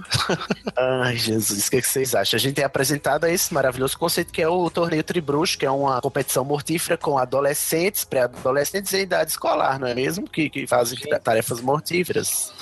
Ai, 0.76 1.16
Jesus, 1.16 1.68
o 1.68 1.70
que, 1.70 1.80
que 1.80 1.88
vocês 1.88 2.14
acham? 2.14 2.36
A 2.36 2.40
gente 2.40 2.54
tem 2.54 2.64
apresentado 2.64 3.26
esse 3.26 3.52
maravilhoso 3.52 3.98
conceito 3.98 4.32
que 4.32 4.42
é 4.42 4.48
o 4.48 4.70
torneio 4.70 5.02
Tribruxo, 5.02 5.58
que 5.58 5.66
é 5.66 5.70
uma 5.70 6.00
competição 6.00 6.44
mortífera 6.44 6.96
com 6.96 7.18
adolescentes, 7.18 8.04
pré-adolescentes 8.04 8.92
em 8.94 9.00
idade 9.02 9.30
escolar, 9.30 9.78
não 9.78 9.86
é 9.86 9.94
mesmo? 9.94 10.28
Que, 10.28 10.48
que 10.48 10.66
fazem 10.66 10.98
tarefas 11.22 11.60
mortíferas. 11.60 12.52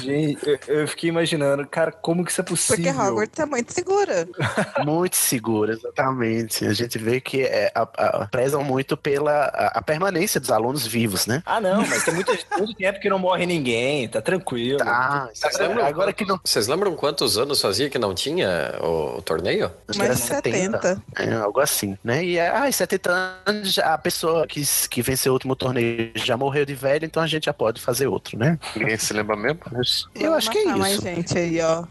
Gente, 0.00 0.58
eu, 0.68 0.86
fiquei 0.88 1.08
imaginando, 1.10 1.66
cara, 1.66 1.90
como 1.92 2.24
que 2.24 2.30
isso 2.30 2.40
é 2.40 2.44
possível? 2.44 2.92
Porque 2.92 3.02
Hogwarts 3.08 3.38
é 3.38 3.46
muito 3.46 3.72
segura. 3.72 4.28
Muito 4.84 5.16
seguro, 5.16 5.72
exatamente. 5.72 6.64
A 6.66 6.72
gente 6.72 6.98
vê 6.98 7.20
que 7.20 7.42
é, 7.42 7.70
a- 7.74 7.82
a- 7.96 8.28
prezam 8.30 8.62
muito 8.64 8.96
pela 8.96 9.44
a, 9.44 9.78
a 9.78 9.82
permanência 9.82 10.40
dos 10.40 10.50
alunos 10.50 10.86
vivos, 10.86 11.26
né? 11.26 11.42
Ah, 11.44 11.60
não, 11.60 11.86
mas 11.86 12.04
tem 12.04 12.14
muito, 12.14 12.32
muito 12.58 12.74
tempo 12.74 12.98
que 13.00 13.08
não 13.08 13.18
morre 13.18 13.46
ninguém, 13.46 14.08
tá 14.08 14.20
tranquilo. 14.20 14.78
Tá, 14.78 15.28
Vocês 15.32 15.58
lembram, 15.58 15.84
agora 15.84 16.12
que 16.12 16.24
não. 16.24 16.40
Vocês 16.42 16.66
lembram 16.66 16.94
quantos 16.96 17.36
anos 17.38 17.60
fazia 17.60 17.90
que 17.90 17.98
não 17.98 18.14
tinha 18.14 18.74
o, 18.82 19.18
o 19.18 19.22
torneio? 19.22 19.70
Mais 19.96 20.16
de 20.16 20.22
70. 20.22 21.02
É, 21.16 21.34
algo 21.34 21.60
assim, 21.60 21.96
né? 22.02 22.24
E 22.24 22.38
é, 22.38 22.48
ai, 22.48 22.72
70 22.72 23.10
anos, 23.46 23.78
a 23.78 23.98
pessoa 23.98 24.46
que, 24.46 24.62
que 24.88 25.02
venceu 25.02 25.32
o 25.32 25.34
último 25.34 25.54
torneio 25.54 26.12
já 26.14 26.36
morreu 26.36 26.64
de 26.64 26.74
velho, 26.74 27.04
então 27.04 27.22
a 27.22 27.26
gente 27.26 27.44
já 27.44 27.52
pode 27.52 27.80
fazer 27.80 28.06
outro, 28.06 28.38
né? 28.38 28.58
Ninguém 28.74 28.96
se 28.98 29.12
lembra 29.12 29.36
mesmo? 29.40 29.60
Eu 30.14 30.34
acho 30.34 30.50
que 30.50 30.58
é 30.58 30.74
mais 30.76 30.94
isso. 30.94 31.02
gente 31.02 31.38
aí, 31.38 31.60
ó. 31.60 31.84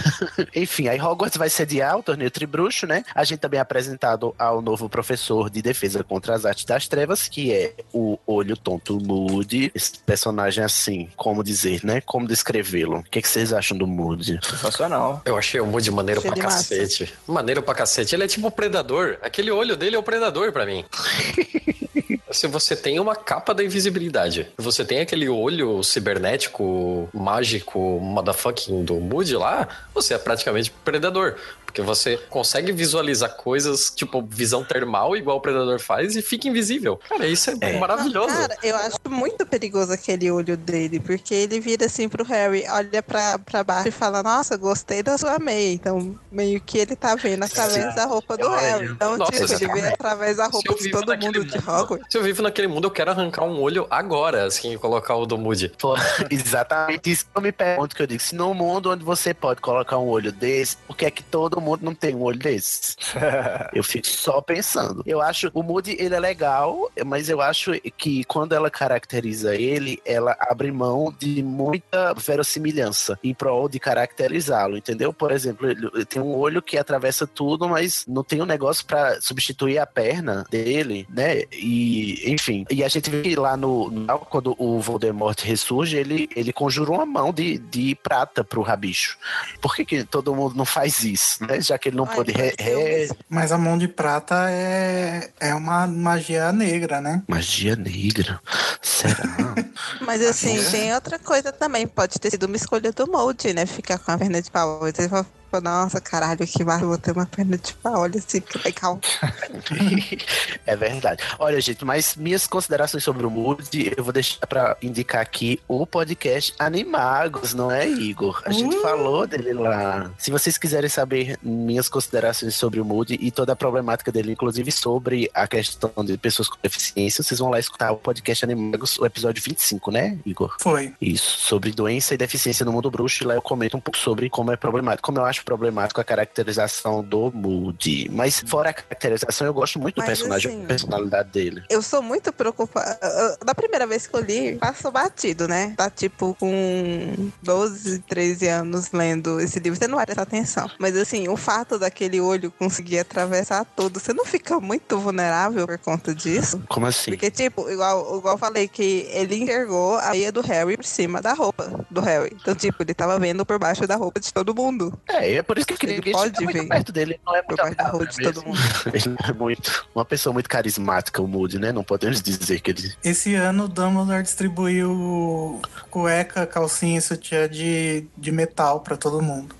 Enfim, 0.54 0.88
aí 0.88 1.00
Hogwarts 1.00 1.36
vai 1.36 1.48
sediar 1.48 1.96
o 1.98 2.02
torneio 2.02 2.30
Tribruxo, 2.30 2.86
né? 2.86 3.04
A 3.14 3.24
gente 3.24 3.38
também 3.40 3.58
é 3.58 3.60
apresentado 3.60 4.34
ao 4.38 4.60
novo 4.60 4.88
professor 4.88 5.48
de 5.50 5.62
defesa 5.62 6.02
contra 6.02 6.34
as 6.34 6.44
artes 6.44 6.64
das 6.64 6.88
trevas, 6.88 7.28
que 7.28 7.52
é 7.52 7.74
o 7.92 8.18
Olho 8.26 8.56
Tonto 8.56 8.98
Moody. 9.00 9.70
Esse 9.74 9.98
personagem 9.98 10.62
assim, 10.64 11.08
como 11.16 11.42
dizer, 11.44 11.84
né? 11.84 12.00
Como 12.00 12.26
descrevê-lo? 12.26 12.98
O 12.98 13.02
que, 13.04 13.20
que 13.22 13.28
vocês 13.28 13.52
acham 13.52 13.76
do 13.76 13.86
Moody? 13.86 14.38
Sensacional. 14.42 15.22
Eu 15.24 15.36
achei 15.36 15.60
o 15.60 15.66
Moody 15.66 15.90
maneiro 15.90 16.20
Achei 16.20 16.30
pra 16.30 16.38
ele 16.38 16.46
massa. 16.46 16.76
cacete. 16.76 17.14
Maneiro 17.26 17.62
pra 17.62 17.74
cacete. 17.74 18.14
Ele 18.14 18.24
é 18.24 18.28
tipo 18.28 18.46
o 18.48 18.50
predador. 18.50 19.18
Aquele 19.22 19.50
olho 19.50 19.76
dele 19.76 19.96
é 19.96 19.98
o 19.98 20.02
predador 20.02 20.52
pra 20.52 20.64
mim. 20.66 20.84
Se 22.36 22.46
você 22.46 22.76
tem 22.76 23.00
uma 23.00 23.16
capa 23.16 23.54
da 23.54 23.64
invisibilidade, 23.64 24.46
você 24.58 24.84
tem 24.84 25.00
aquele 25.00 25.26
olho 25.26 25.82
cibernético, 25.82 27.08
mágico, 27.10 27.98
motherfucking 27.98 28.84
do 28.84 28.96
Moody 28.96 29.34
lá, 29.34 29.66
você 29.94 30.12
é 30.12 30.18
praticamente 30.18 30.70
predador. 30.84 31.36
Porque 31.76 31.82
você 31.86 32.16
consegue 32.30 32.72
visualizar 32.72 33.36
coisas, 33.36 33.92
tipo, 33.94 34.22
visão 34.26 34.64
termal, 34.64 35.14
igual 35.14 35.36
o 35.36 35.40
predador 35.42 35.78
faz, 35.78 36.16
e 36.16 36.22
fica 36.22 36.48
invisível. 36.48 36.98
Cara, 37.06 37.26
isso 37.26 37.50
é, 37.50 37.56
É. 37.60 37.78
maravilhoso. 37.78 38.28
Cara, 38.34 38.56
eu 38.62 38.74
acho 38.76 38.96
muito 39.10 39.44
perigoso 39.44 39.92
aquele 39.92 40.30
olho 40.30 40.56
dele, 40.56 40.98
porque 40.98 41.34
ele 41.34 41.60
vira 41.60 41.84
assim 41.84 42.08
pro 42.08 42.24
Harry, 42.24 42.64
olha 42.70 43.02
pra, 43.02 43.38
pra 43.38 43.62
baixo 43.62 43.88
e 43.88 43.90
fala, 43.90 44.22
nossa, 44.22 44.56
gostei 44.56 45.02
da 45.02 45.18
sua 45.18 45.38
meia. 45.38 45.74
Então, 45.74 46.18
meio 46.32 46.58
que 46.62 46.78
ele 46.78 46.96
tá 46.96 47.14
vendo 47.14 47.42
através 47.42 47.94
da 47.94 48.06
roupa 48.06 48.38
do 48.38 48.46
Olha. 48.46 48.58
Harry. 48.58 48.86
Então, 48.86 49.18
Nossa, 49.18 49.32
tipo, 49.32 49.52
ele 49.72 49.72
vê 49.82 49.88
através 49.88 50.38
da 50.38 50.46
roupa 50.46 50.74
de 50.76 50.90
todo 50.90 51.08
naquele 51.08 51.40
mundo 51.40 51.50
de 51.50 51.58
mundo- 51.58 51.68
Hogwarts. 51.82 52.06
Se 52.10 52.16
eu 52.16 52.22
vivo 52.22 52.40
naquele 52.42 52.68
mundo, 52.68 52.86
eu 52.86 52.90
quero 52.90 53.10
arrancar 53.10 53.44
um 53.44 53.60
olho 53.60 53.86
agora, 53.90 54.46
assim, 54.46 54.72
e 54.72 54.78
colocar 54.78 55.14
o 55.16 55.26
do 55.26 55.36
Moody. 55.36 55.70
Exatamente 56.30 57.10
isso 57.10 57.26
que 57.26 57.36
eu 57.36 57.42
me 57.42 57.52
pergunto, 57.52 57.94
que 57.94 58.00
eu 58.02 58.06
digo, 58.06 58.22
se 58.22 58.34
num 58.34 58.54
mundo 58.54 58.90
onde 58.90 59.04
você 59.04 59.34
pode 59.34 59.60
colocar 59.60 59.98
um 59.98 60.08
olho 60.08 60.32
desse, 60.32 60.78
por 60.78 60.96
que 60.96 61.04
é 61.04 61.10
que 61.10 61.22
todo 61.22 61.60
mundo 61.60 61.65
não 61.80 61.94
tem 61.94 62.14
um 62.14 62.22
olho 62.22 62.38
desse? 62.38 62.94
Eu 63.72 63.82
fico 63.82 64.06
só 64.06 64.40
pensando. 64.40 65.02
Eu 65.06 65.20
acho, 65.20 65.50
o 65.54 65.62
Moody, 65.62 65.96
ele 65.98 66.14
é 66.14 66.20
legal, 66.20 66.90
mas 67.04 67.28
eu 67.28 67.40
acho 67.40 67.72
que 67.96 68.24
quando 68.24 68.52
ela 68.54 68.70
caracteriza 68.70 69.54
ele, 69.54 70.00
ela 70.04 70.36
abre 70.40 70.70
mão 70.70 71.14
de 71.18 71.42
muita 71.42 72.14
verossimilhança 72.14 73.18
em 73.22 73.34
prol 73.34 73.68
de 73.68 73.78
caracterizá-lo, 73.80 74.76
entendeu? 74.76 75.12
Por 75.12 75.30
exemplo, 75.32 75.68
ele 75.70 76.04
tem 76.04 76.20
um 76.22 76.34
olho 76.36 76.62
que 76.62 76.78
atravessa 76.78 77.26
tudo, 77.26 77.68
mas 77.68 78.04
não 78.06 78.22
tem 78.22 78.40
um 78.40 78.46
negócio 78.46 78.84
pra 78.86 79.20
substituir 79.20 79.78
a 79.78 79.86
perna 79.86 80.44
dele, 80.50 81.06
né? 81.10 81.42
E, 81.52 82.30
enfim, 82.32 82.64
e 82.70 82.82
a 82.84 82.88
gente 82.88 83.10
vê 83.10 83.22
que 83.22 83.36
lá 83.36 83.56
no, 83.56 83.90
no- 83.90 84.18
quando 84.20 84.54
o 84.58 84.80
Voldemort 84.80 85.38
ressurge, 85.42 85.96
ele, 85.96 86.28
ele 86.36 86.52
conjura 86.52 86.90
uma 86.90 87.06
mão 87.06 87.32
de, 87.32 87.58
de 87.58 87.94
prata 87.94 88.44
pro 88.44 88.62
rabicho. 88.62 89.18
Por 89.60 89.74
que, 89.74 89.84
que 89.84 90.04
todo 90.04 90.34
mundo 90.34 90.54
não 90.54 90.64
faz 90.64 91.04
isso, 91.04 91.44
né? 91.46 91.55
Já 91.60 91.78
que 91.78 91.88
ele 91.88 91.96
não 91.96 92.06
Ai, 92.08 92.16
pode 92.16 92.32
re- 92.32 92.54
re- 92.58 93.08
mas 93.28 93.52
a 93.52 93.58
mão 93.58 93.76
de 93.78 93.88
prata 93.88 94.50
é, 94.50 95.30
é 95.40 95.54
uma 95.54 95.86
magia 95.86 96.52
negra, 96.52 97.00
né? 97.00 97.22
Magia 97.28 97.76
negra. 97.76 98.40
Será? 98.82 99.24
Mas 100.00 100.22
assim, 100.22 100.62
tem 100.70 100.94
outra 100.94 101.18
coisa 101.18 101.52
também. 101.52 101.86
Pode 101.86 102.18
ter 102.18 102.30
sido 102.30 102.44
uma 102.44 102.56
escolha 102.56 102.92
do 102.92 103.10
molde, 103.10 103.52
né? 103.52 103.66
Ficar 103.66 103.98
com 103.98 104.10
a 104.10 104.18
perna 104.18 104.40
de 104.40 104.50
pau. 104.50 104.80
Você 104.80 105.08
fala, 105.56 105.60
nossa, 105.60 106.00
caralho, 106.00 106.46
que 106.46 106.64
barro, 106.64 106.88
vou 106.88 106.98
ter 106.98 107.12
uma 107.12 107.26
perna 107.26 107.56
de 107.56 107.74
pau. 107.74 108.00
Olha 108.00 108.18
assim, 108.18 108.40
que 108.40 108.58
legal. 108.64 109.00
é 110.66 110.76
verdade. 110.76 111.22
Olha, 111.38 111.60
gente, 111.60 111.84
mas 111.84 112.16
minhas 112.16 112.46
considerações 112.46 113.02
sobre 113.02 113.26
o 113.26 113.30
Moody, 113.30 113.92
eu 113.96 114.04
vou 114.04 114.12
deixar 114.12 114.46
pra 114.46 114.76
indicar 114.82 115.20
aqui 115.20 115.60
o 115.68 115.86
podcast 115.86 116.54
Animagos, 116.58 117.54
não 117.54 117.70
é, 117.70 117.88
Igor? 117.88 118.42
A 118.44 118.52
gente 118.52 118.76
Uh! 118.76 118.82
falou 118.82 119.26
dele 119.26 119.52
lá. 119.52 120.10
Se 120.18 120.30
vocês 120.30 120.58
quiserem 120.58 120.88
saber 120.88 121.38
minhas 121.42 121.88
considerações 121.88 122.54
sobre 122.54 122.80
o 122.80 122.84
Moody 122.84 123.18
e 123.20 123.30
toda 123.30 123.52
a 123.52 123.56
problemática 123.56 124.12
dele, 124.12 124.32
inclusive 124.32 124.70
sobre 124.72 125.30
a 125.34 125.46
questão 125.46 125.92
de 126.04 126.16
pessoas 126.18 126.48
com 126.48 126.56
deficiência, 126.62 127.22
vocês 127.22 127.38
vão 127.38 127.50
lá 127.50 127.58
escutar 127.58 127.92
o 127.92 127.96
podcast 127.96 128.44
Animagos, 128.44 128.98
o 128.98 129.06
episódio 129.06 129.42
25, 129.42 129.90
né, 129.90 130.18
Igor? 130.24 130.56
Foi. 130.60 130.92
Isso, 131.00 131.38
sobre 131.40 131.70
doença 131.70 132.14
e 132.14 132.16
deficiência 132.16 132.64
no 132.64 132.72
mundo 132.72 132.90
bruxo, 132.90 133.22
e 133.22 133.26
lá 133.26 133.34
eu 133.34 133.42
comento 133.42 133.76
um 133.76 133.80
pouco 133.80 133.98
sobre 133.98 134.28
como 134.28 134.52
é 134.52 134.56
problemático, 134.56 135.06
como 135.06 135.18
eu 135.18 135.24
acho 135.24 135.44
problemático 135.46 136.00
a 136.00 136.04
caracterização 136.04 137.04
do 137.04 137.30
Moody. 137.32 138.10
Mas 138.10 138.42
fora 138.46 138.70
a 138.70 138.72
caracterização, 138.72 139.46
eu 139.46 139.54
gosto 139.54 139.78
muito 139.78 139.94
do 139.94 139.98
Mas, 140.00 140.08
personagem, 140.08 140.50
assim, 140.50 140.60
da 140.62 140.66
personalidade 140.66 141.30
dele. 141.30 141.62
Eu 141.70 141.80
sou 141.80 142.02
muito 142.02 142.32
preocupada. 142.32 142.98
Da 143.44 143.54
primeira 143.54 143.86
vez 143.86 144.08
que 144.08 144.14
eu 144.14 144.20
li, 144.20 144.56
passou 144.56 144.90
batido, 144.90 145.46
né? 145.46 145.72
Tá 145.76 145.88
tipo 145.88 146.36
com 146.38 147.30
12, 147.42 148.00
13 148.00 148.48
anos 148.48 148.90
lendo 148.90 149.40
esse 149.40 149.60
livro. 149.60 149.78
Você 149.78 149.86
não 149.86 149.96
vai 149.96 150.04
prestar 150.04 150.22
atenção. 150.22 150.68
Mas 150.80 150.96
assim, 150.96 151.28
o 151.28 151.36
fato 151.36 151.78
daquele 151.78 152.20
olho 152.20 152.50
conseguir 152.50 152.98
atravessar 152.98 153.64
tudo, 153.64 154.00
você 154.00 154.12
não 154.12 154.24
fica 154.24 154.58
muito 154.58 154.98
vulnerável 154.98 155.66
por 155.66 155.78
conta 155.78 156.12
disso? 156.12 156.60
Como 156.68 156.86
assim? 156.86 157.12
Porque, 157.12 157.30
tipo, 157.30 157.70
igual, 157.70 158.18
igual 158.18 158.34
eu 158.34 158.38
falei 158.38 158.66
que 158.66 159.06
ele 159.12 159.36
enxergou 159.36 159.96
a 159.98 160.10
meia 160.10 160.32
do 160.32 160.40
Harry 160.40 160.76
por 160.76 160.84
cima 160.84 161.22
da 161.22 161.32
roupa 161.32 161.86
do 161.88 162.00
Harry. 162.00 162.36
Então, 162.40 162.54
tipo, 162.54 162.82
ele 162.82 162.94
tava 162.94 163.16
vendo 163.18 163.46
por 163.46 163.58
baixo 163.58 163.86
da 163.86 163.94
roupa 163.94 164.18
de 164.18 164.32
todo 164.32 164.54
mundo. 164.54 164.98
É, 165.08 165.25
É, 165.26 165.34
é 165.36 165.42
por 165.42 165.58
isso 165.58 165.66
que 165.66 165.74
eu 165.74 165.78
queria 165.78 165.96
Ele 165.96 166.02
que 166.02 166.08
a 166.10 166.12
gente 166.12 166.32
pode 166.32 166.44
muito 166.44 166.58
ver. 166.62 166.68
perto 166.68 166.92
dele. 166.92 167.12
Ele 167.12 167.20
não 167.26 167.36
é 167.36 167.42
muito 167.42 167.62
guarda-roupa 167.62 168.04
agradável 168.04 168.06
de 168.06 168.22
todo 168.22 168.44
mesmo. 168.44 169.16
Ele 169.16 169.16
é 169.28 169.32
muito, 169.32 169.88
uma 169.94 170.04
pessoa 170.04 170.32
muito 170.32 170.48
carismática, 170.48 171.22
o 171.22 171.26
Moody, 171.26 171.58
né? 171.58 171.72
Não 171.72 171.84
podemos 171.84 172.22
dizer 172.22 172.60
que 172.60 172.70
ele. 172.70 172.92
Esse 173.02 173.34
ano 173.34 173.64
o 173.64 173.68
Dumbledore 173.68 174.22
distribuiu 174.22 175.60
cueca, 175.90 176.46
calcinha 176.46 176.98
e 176.98 177.02
sutiã 177.02 177.48
de, 177.48 178.06
de 178.16 178.32
metal 178.32 178.80
pra 178.80 178.96
todo 178.96 179.22
mundo. 179.22 179.54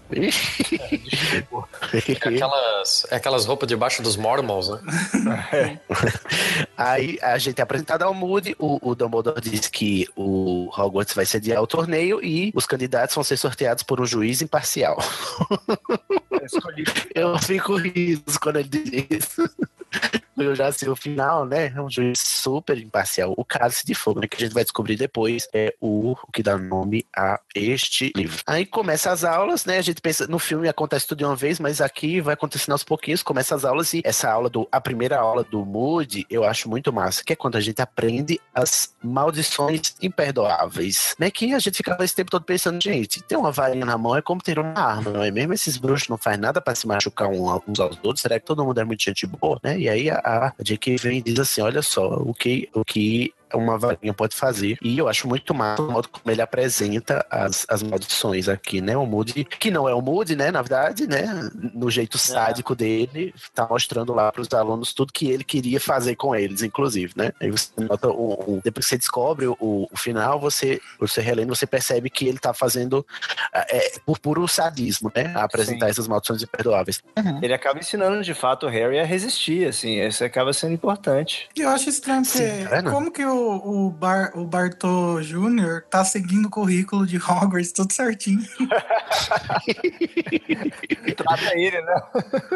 É 1.93 2.13
aquelas, 2.13 3.07
é 3.11 3.17
aquelas 3.17 3.47
roupas 3.47 3.69
debaixo 3.69 4.03
dos 4.03 4.17
Mormons, 4.17 4.69
né? 4.69 5.81
Aí 6.77 7.19
a 7.23 7.39
gente 7.39 7.59
é 7.59 7.63
apresentado 7.63 8.03
ao 8.03 8.15
Moody, 8.15 8.55
o, 8.59 8.91
o 8.91 8.95
Dumbledore 8.95 9.41
diz 9.41 9.69
que 9.69 10.07
o 10.15 10.71
Hogwarts 10.77 11.15
vai 11.15 11.27
sediar 11.27 11.63
o 11.63 11.67
torneio 11.67 12.23
e 12.23 12.53
os 12.55 12.67
candidatos 12.67 13.15
vão 13.15 13.25
ser 13.25 13.37
sorteados 13.37 13.83
por 13.83 14.01
um 14.01 14.07
juiz 14.07 14.43
imparcial. 14.43 14.99
Eu 17.15 17.39
fico 17.39 17.77
rindo 17.77 18.23
quando 18.41 18.57
ele 18.57 18.69
diz 18.69 19.07
isso. 19.11 19.51
Eu 20.37 20.55
já 20.55 20.71
sei 20.73 20.89
o 20.89 20.97
final, 20.97 21.45
né? 21.45 21.73
É 21.75 21.81
um 21.81 21.91
juiz 21.91 22.19
super 22.19 22.77
imparcial. 22.79 23.35
O 23.37 23.45
Cálice 23.45 23.87
de 23.87 23.95
Fogo, 23.95 24.21
né? 24.21 24.27
Que 24.27 24.37
a 24.37 24.41
gente 24.41 24.53
vai 24.53 24.65
descobrir 24.65 24.97
depois 24.97 25.49
é 25.53 25.75
o, 25.81 26.13
o 26.13 26.33
que 26.33 26.43
dá 26.43 26.57
nome 26.59 27.07
a 27.17 27.41
este 27.55 28.13
livro. 28.15 28.43
Aí 28.47 28.67
começa 28.67 29.11
as 29.11 29.25
aulas, 29.25 29.65
né? 29.65 29.79
A 29.79 29.83
gente 29.83 30.01
pensa, 30.01 30.27
no 30.27 30.39
filme 30.39 30.69
acontece 30.69 31.07
tudo 31.07 31.19
de 31.19 31.25
uma 31.25 31.37
vez, 31.37 31.59
mas 31.59 31.81
aqui 31.81 32.21
vai 32.21 32.35
acontecendo 32.35 32.73
aos 32.73 32.85
pouquinhos, 32.85 33.23
começa 33.23 33.55
as 33.55 33.65
aulas 33.65 33.95
e 33.95 34.03
essa 34.05 34.31
aula 34.31 34.49
do, 34.49 34.69
a 34.71 34.81
primeira 34.81 35.19
aula 35.19 35.43
do 35.45 35.65
Moody, 35.65 36.27
eu 36.29 36.45
acho 36.45 36.69
muito 36.69 36.93
massa, 36.93 37.25
que 37.25 37.33
é 37.33 37.37
quando 37.37 37.57
a 37.57 37.61
gente 37.61 37.81
aprende 37.81 38.41
as 38.55 38.95
maldições 39.03 39.95
imperdoáveis, 40.03 41.15
né? 41.19 41.31
Que 41.31 41.55
a 41.55 41.59
gente 41.59 41.77
ficava 41.77 42.05
esse 42.05 42.15
tempo 42.15 42.31
todo 42.31 42.45
pensando, 42.45 42.83
gente, 42.83 43.23
ter 43.23 43.37
uma 43.37 43.51
varinha 43.51 43.85
na 43.85 43.97
mão 43.97 44.17
é 44.17 44.23
como 44.23 44.43
ter 44.43 44.59
uma 44.59 44.79
arma, 44.79 45.11
não 45.11 45.23
é 45.23 45.31
mesmo? 45.31 45.55
Esses 45.55 45.77
bruxos 45.77 46.09
não 46.09 46.19
fazem 46.19 46.41
nada 46.41 46.61
pra 46.61 46.75
se 46.75 46.87
machucar 46.87 47.29
uns 47.29 47.81
aos 47.81 47.99
outros, 48.03 48.21
será 48.21 48.39
que 48.39 48.47
todo 48.47 48.65
mundo 48.65 48.81
é 48.81 48.85
muito 48.85 49.03
gente 49.03 49.27
boa, 49.27 49.59
né? 49.63 49.79
E 49.79 49.89
aí 49.89 50.11
a, 50.11 50.21
a 50.27 50.53
J.K. 50.61 50.97
vem 50.97 51.19
e 51.19 51.23
diz 51.23 51.39
assim, 51.39 51.61
olha 51.61 51.81
só, 51.83 52.17
o 52.17 52.35
que, 52.35 52.69
o 52.75 52.85
que 52.85 53.33
uma 53.55 53.79
varinha 53.79 54.13
pode 54.13 54.35
fazer. 54.35 54.77
E 54.83 54.99
eu 54.99 55.09
acho 55.09 55.27
muito 55.29 55.55
massa 55.55 55.83
o 55.83 55.91
modo 55.91 56.09
como 56.09 56.31
ele 56.31 56.43
apresenta 56.43 57.25
as, 57.31 57.65
as 57.69 57.83
maldições 57.83 58.49
aqui, 58.49 58.81
né? 58.81 58.97
O 58.97 59.07
Moody, 59.07 59.45
que 59.45 59.71
não 59.71 59.89
é 59.89 59.95
o 59.95 60.01
Moody, 60.01 60.35
né? 60.37 60.51
Na 60.51 60.63
verdade, 60.63 61.07
né? 61.07 61.27
No 61.75 61.91
jeito 61.91 62.19
sádico 62.19 62.75
dele, 62.75 63.35
tá 63.55 63.67
mostrando 63.69 64.13
lá 64.13 64.31
pros 64.33 64.53
alunos 64.53 64.93
tudo 64.93 65.13
que 65.13 65.31
ele 65.31 65.45
queria 65.45 65.81
fazer 65.81 66.17
com 66.17 66.35
eles, 66.35 66.63
inclusive, 66.63 67.13
né? 67.17 67.33
Aí 67.41 67.51
você 67.51 67.71
nota 67.79 68.09
o, 68.09 68.33
o- 68.57 68.61
depois 68.65 68.87
que 68.87 68.91
você 68.91 68.99
descobre 68.99 69.47
o, 69.47 69.57
o 69.61 69.97
final, 69.97 70.41
você, 70.41 70.81
você 70.99 71.21
relendo, 71.21 71.55
você 71.55 71.67
percebe 71.67 72.11
que 72.11 72.27
ele 72.27 72.39
tá 72.39 72.53
fazendo 72.55 73.07
é, 73.55 73.93
por 74.05 74.19
puro 74.19 74.47
sadismo, 74.49 75.11
né? 75.15 75.33
A 75.35 75.45
apresentar 75.45 75.87
Sim. 75.87 75.91
essas 75.91 76.09
maldições 76.09 76.43
imperdoáveis. 76.43 77.03
Ele 77.43 77.55
acaba 77.55 77.79
ensinando 77.79 78.23
de 78.23 78.35
fato 78.35 78.67
o 78.67 78.69
Harry 78.69 78.99
a 78.99 79.05
resistir, 79.05 79.69
assim, 79.69 80.01
isso 80.01 80.25
acaba 80.25 80.53
sendo 80.53 80.73
importante. 80.75 81.49
E 81.57 81.61
eu 81.61 81.69
acho 81.69 81.89
estranho, 81.89 82.23
porque 82.23 82.39
Sim, 82.39 82.65
tá 82.65 82.71
vendo? 82.77 82.91
como 82.91 83.11
que 83.11 83.25
o, 83.25 83.36
o, 83.37 83.91
Bar, 83.91 84.33
o 84.35 84.45
Bartô 84.45 85.23
Júnior 85.23 85.85
tá 85.91 86.05
seguindo 86.05 86.47
o 86.47 86.51
currículo 86.51 87.07
de 87.07 87.17
Hogwarts 87.17 87.73
tudo 87.73 87.93
certinho? 87.93 88.45
Trata 91.17 91.59
ele, 91.59 91.81
né? 91.81 92.03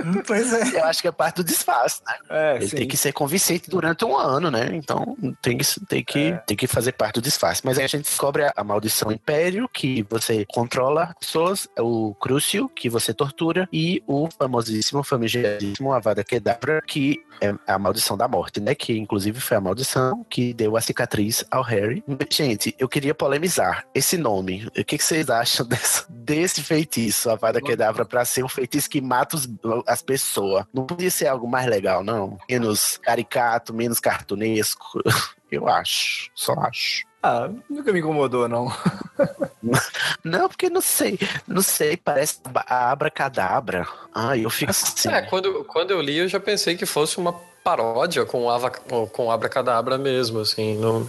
Hum, 0.04 0.22
pois 0.26 0.52
é. 0.52 0.80
Eu 0.80 0.84
acho 0.84 1.02
que 1.02 1.08
é 1.08 1.12
parte 1.12 1.36
do 1.36 1.44
disfarce, 1.44 2.02
né? 2.06 2.14
É, 2.28 2.56
Ele 2.56 2.68
sim. 2.68 2.76
tem 2.76 2.88
que 2.88 2.96
ser 2.96 3.12
convincente 3.12 3.70
durante 3.70 4.04
um 4.04 4.16
ano, 4.16 4.50
né? 4.50 4.70
Então 4.72 5.16
tem 5.40 5.56
que, 5.56 5.64
tem 5.86 6.04
que, 6.04 6.38
tem 6.46 6.56
que 6.56 6.66
fazer 6.66 6.92
parte 6.92 7.14
do 7.14 7.22
disfarce. 7.22 7.62
Mas 7.64 7.78
aí 7.78 7.84
a 7.84 7.88
gente 7.88 8.04
descobre 8.04 8.44
a, 8.44 8.52
a 8.56 8.64
maldição 8.64 9.10
Império, 9.10 9.68
que 9.72 10.06
você 10.08 10.44
controla 10.46 11.14
pessoas, 11.18 11.68
é 11.76 11.82
o 11.82 12.14
Crucio, 12.20 12.68
que 12.68 12.88
você 12.88 13.14
tortura, 13.14 13.68
e 13.72 14.02
o 14.06 14.28
famosíssimo, 14.38 15.02
famigeradíssimo 15.02 15.92
Avada 15.92 16.22
Kedavra, 16.22 16.82
que 16.86 17.18
é 17.40 17.54
a 17.66 17.78
maldição 17.78 18.16
da 18.16 18.28
morte, 18.28 18.60
né? 18.60 18.74
Que 18.74 18.96
inclusive 18.96 19.40
foi 19.40 19.56
a 19.56 19.60
maldição 19.60 20.24
que 20.28 20.52
deu 20.52 20.69
a 20.76 20.80
cicatriz 20.80 21.44
ao 21.50 21.62
Harry. 21.62 22.02
Gente, 22.30 22.74
eu 22.78 22.88
queria 22.88 23.14
polemizar 23.14 23.84
esse 23.94 24.16
nome. 24.16 24.66
O 24.78 24.84
que, 24.84 24.98
vocês 24.98 25.28
acham 25.30 25.66
desse 26.10 26.62
feitiço, 26.62 27.30
Avada 27.30 27.60
Kedavra, 27.60 28.04
pra 28.04 28.24
ser 28.24 28.44
um 28.44 28.48
feitiço 28.48 28.88
que 28.88 29.00
mata 29.00 29.36
os- 29.36 29.48
as 29.86 30.02
pessoas? 30.02 30.64
Não 30.72 30.84
podia 30.86 31.10
ser 31.10 31.26
algo 31.26 31.48
mais 31.48 31.66
legal, 31.66 32.02
não? 32.04 32.38
Menos 32.48 32.96
caricato, 32.98 33.72
menos 33.74 34.00
cartunesco. 34.00 35.00
Eu 35.50 35.68
acho, 35.68 36.30
só 36.34 36.52
acho. 36.60 37.04
Ah, 37.22 37.50
nunca 37.68 37.92
me 37.92 38.00
incomodou, 38.00 38.48
não. 38.48 38.72
Não, 40.24 40.48
porque 40.48 40.68
não 40.70 40.80
sei, 40.80 41.18
não 41.46 41.62
sei, 41.62 41.96
parece 41.96 42.40
a 42.66 42.90
abracadabra. 42.90 43.86
Ah, 44.14 44.36
eu 44.36 44.50
fico 44.50 44.70
assim. 44.70 45.08
É, 45.08 45.22
quando, 45.22 45.64
quando 45.64 45.90
eu 45.90 46.00
li, 46.00 46.16
eu 46.16 46.28
já 46.28 46.40
pensei 46.40 46.76
que 46.76 46.84
fosse 46.84 47.18
uma 47.18 47.32
paródia 47.62 48.24
com, 48.24 48.48
ava, 48.48 48.70
com 48.70 49.30
Abracadabra 49.30 49.98
mesmo, 49.98 50.40
assim. 50.40 50.76
Não... 50.76 51.08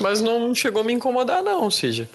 Mas 0.00 0.20
não 0.20 0.54
chegou 0.54 0.82
a 0.82 0.84
me 0.84 0.92
incomodar, 0.92 1.42
não, 1.42 1.70
Cid. 1.70 2.08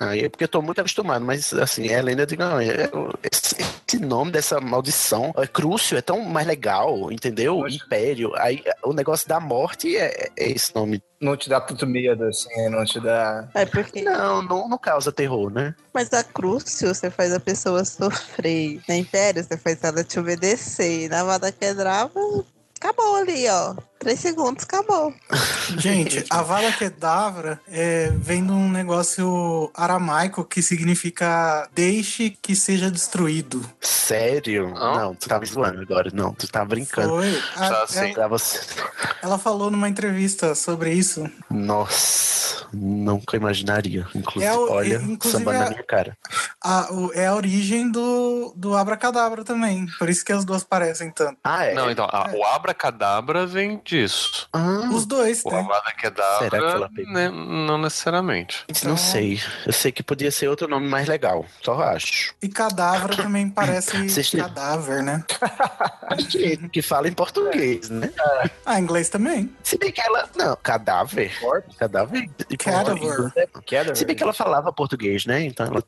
Aí 0.00 0.24
é 0.24 0.28
porque 0.28 0.44
eu 0.44 0.48
tô 0.48 0.60
muito 0.60 0.80
acostumado, 0.80 1.24
mas 1.24 1.52
assim, 1.54 1.88
a 1.92 1.98
Helena 1.98 2.26
digo, 2.26 2.42
não, 2.42 2.58
é- 2.60 2.90
esse, 3.30 3.56
esse 3.86 3.98
nome 4.00 4.32
dessa 4.32 4.60
maldição, 4.60 5.32
é 5.36 5.46
Crucio, 5.46 5.96
é 5.96 6.02
tão 6.02 6.20
mais 6.20 6.46
legal, 6.46 7.12
entendeu? 7.12 7.66
Império. 7.68 8.32
Aí 8.36 8.62
o 8.82 8.92
negócio 8.92 9.28
da 9.28 9.38
morte 9.38 9.96
é, 9.96 10.30
é 10.36 10.50
esse 10.50 10.74
nome. 10.74 11.02
Não 11.20 11.36
te 11.36 11.48
dá 11.48 11.60
tanto 11.60 11.86
medo, 11.86 12.24
assim, 12.24 12.68
não 12.68 12.84
te 12.84 12.98
dá. 12.98 13.48
É 13.54 13.64
porque. 13.64 14.02
Não, 14.02 14.42
não, 14.42 14.68
não 14.68 14.78
causa 14.78 15.12
terror, 15.12 15.50
né? 15.52 15.74
Mas 15.94 16.12
a 16.12 16.24
Crucio, 16.24 16.92
você 16.92 17.10
faz 17.10 17.32
a 17.32 17.38
pessoa 17.38 17.84
sofrer. 17.84 18.80
Na 18.88 18.96
Império, 18.96 19.44
você 19.44 19.56
faz 19.56 19.78
ela 19.84 20.02
te 20.02 20.18
obedecer. 20.18 21.08
Na 21.08 21.22
Vada 21.22 21.52
Quedrava, 21.52 22.18
acabou 22.80 23.14
ali, 23.16 23.48
ó. 23.48 23.74
Três 24.02 24.18
segundos, 24.18 24.64
acabou. 24.64 25.14
Gente, 25.78 26.24
a 26.28 26.42
Vala 26.42 26.72
Kedavra 26.72 27.60
é, 27.70 28.10
vem 28.16 28.44
de 28.44 28.50
um 28.50 28.68
negócio 28.68 29.70
aramaico 29.76 30.44
que 30.44 30.60
significa 30.60 31.68
deixe 31.72 32.30
que 32.42 32.56
seja 32.56 32.90
destruído. 32.90 33.64
Sério? 33.80 34.70
Não, 34.74 35.14
tu 35.14 35.28
tá 35.28 35.38
me 35.38 35.46
zoando 35.46 35.80
agora. 35.82 36.10
Não, 36.12 36.34
tu 36.34 36.48
tá 36.50 36.64
brincando. 36.64 37.10
Foi. 37.10 37.42
A- 37.56 37.82
é- 37.82 37.86
sei. 37.86 38.12
Pra 38.12 38.26
você. 38.26 38.60
Ela 39.22 39.38
falou 39.38 39.70
numa 39.70 39.88
entrevista 39.88 40.54
sobre 40.56 40.92
isso. 40.92 41.30
Nossa, 41.48 42.66
nunca 42.72 43.36
imaginaria. 43.36 44.06
Inclusive, 44.14 44.44
É 44.52 44.52
o- 44.56 44.68
olha, 44.70 44.96
inclusive 44.96 45.38
samba 45.44 45.52
na 45.52 45.66
é- 45.66 45.70
minha 45.70 45.82
cara. 45.84 46.18
A, 46.60 46.92
o- 46.92 47.12
é 47.14 47.26
a 47.28 47.34
origem 47.34 47.90
do, 47.90 48.52
do 48.56 48.76
Abracadabra 48.76 49.44
também. 49.44 49.86
Por 49.98 50.10
isso 50.10 50.24
que 50.24 50.32
as 50.32 50.44
duas 50.44 50.64
parecem 50.64 51.10
tanto. 51.12 51.38
Ah, 51.44 51.64
é? 51.64 51.74
Não, 51.74 51.88
então, 51.90 52.04
a- 52.10 52.30
o 52.34 52.44
abracadabra 52.44 53.46
vem 53.46 53.78
disso. 53.92 54.48
Os 54.92 55.04
dois, 55.06 55.42
O 55.44 55.50
né? 55.50 55.58
Avada 55.60 55.82
Será 55.84 55.92
que 55.92 56.06
ela 56.06 56.50
Kedavra, 56.50 56.90
pegou? 56.94 57.12
né, 57.12 57.28
não 57.30 57.78
necessariamente. 57.78 58.64
Não 58.84 58.96
sei. 58.96 59.40
Eu 59.66 59.72
sei 59.72 59.92
que 59.92 60.02
podia 60.02 60.30
ser 60.30 60.48
outro 60.48 60.66
nome 60.66 60.88
mais 60.88 61.06
legal. 61.06 61.44
Só 61.62 61.80
acho. 61.80 62.34
E 62.42 62.48
cadavra 62.48 63.14
também 63.16 63.48
parece 63.48 63.96
Vocês 64.08 64.30
têm- 64.30 64.40
cadáver, 64.40 65.02
né? 65.02 65.24
que 66.72 66.82
fala 66.82 67.08
em 67.08 67.12
português, 67.12 67.90
né? 67.90 68.10
Ah, 68.64 68.78
em 68.78 68.82
inglês 68.82 69.08
também. 69.08 69.50
Se 69.62 69.76
bem 69.78 69.92
que 69.92 70.00
ela. 70.00 70.28
Não, 70.36 70.56
cadáver. 70.62 71.32
Cadáver. 71.78 72.28
Cadaver. 72.58 73.32
Se 73.94 74.04
bem 74.04 74.16
que 74.16 74.22
ela 74.22 74.32
falava 74.32 74.72
português, 74.72 75.26
né? 75.26 75.42
Então 75.44 75.66
ela, 75.66 75.84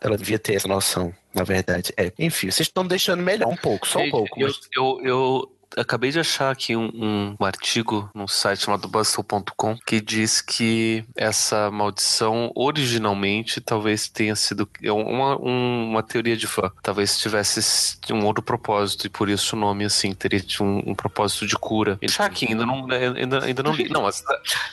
ela 0.00 0.16
devia 0.16 0.38
ter 0.38 0.54
essa 0.54 0.68
noção, 0.68 1.12
na 1.34 1.44
verdade. 1.44 1.92
É. 1.96 2.12
Enfim, 2.18 2.50
vocês 2.50 2.68
estão 2.68 2.86
deixando 2.86 3.22
melhor 3.22 3.48
um 3.48 3.56
pouco, 3.56 3.86
só 3.86 3.98
um 3.98 4.02
Gente, 4.02 4.10
pouco. 4.10 4.40
Eu, 4.40 4.46
mas- 4.48 4.60
eu, 4.74 5.00
eu 5.04 5.52
acabei 5.76 6.10
de 6.10 6.18
achar 6.20 6.50
aqui 6.50 6.74
um, 6.76 6.90
um- 6.94 7.36
um 7.40 7.44
artigo 7.44 8.10
num 8.14 8.26
site 8.26 8.64
chamado 8.64 8.88
bustle.com 8.88 9.76
que 9.86 10.00
diz 10.00 10.40
que 10.40 11.04
essa 11.16 11.70
maldição 11.70 12.50
originalmente 12.54 13.60
talvez 13.60 14.08
tenha 14.08 14.34
sido 14.34 14.68
é 14.82 14.90
uma, 14.92 15.36
um- 15.40 15.90
uma 15.90 16.02
teoria 16.02 16.36
de 16.36 16.46
fã. 16.46 16.70
Talvez 16.82 17.18
tivesse 17.18 17.98
um 18.12 18.24
outro 18.24 18.42
propósito 18.42 19.06
e 19.06 19.10
por 19.10 19.28
isso 19.28 19.54
o 19.54 19.58
nome 19.58 19.84
assim 19.84 20.12
teria 20.12 20.42
um, 20.60 20.90
um 20.90 20.94
propósito 20.94 21.46
de 21.46 21.54
cura. 21.56 21.98
E 22.02 22.08
já 22.08 22.24
aqui 22.24 22.46
ainda 22.48 22.64
não 22.66 22.86
ainda, 22.90 23.44
ainda 23.44 23.62
não 23.62 23.72
li. 23.72 23.88
Não, 23.90 24.02
mas, 24.02 24.22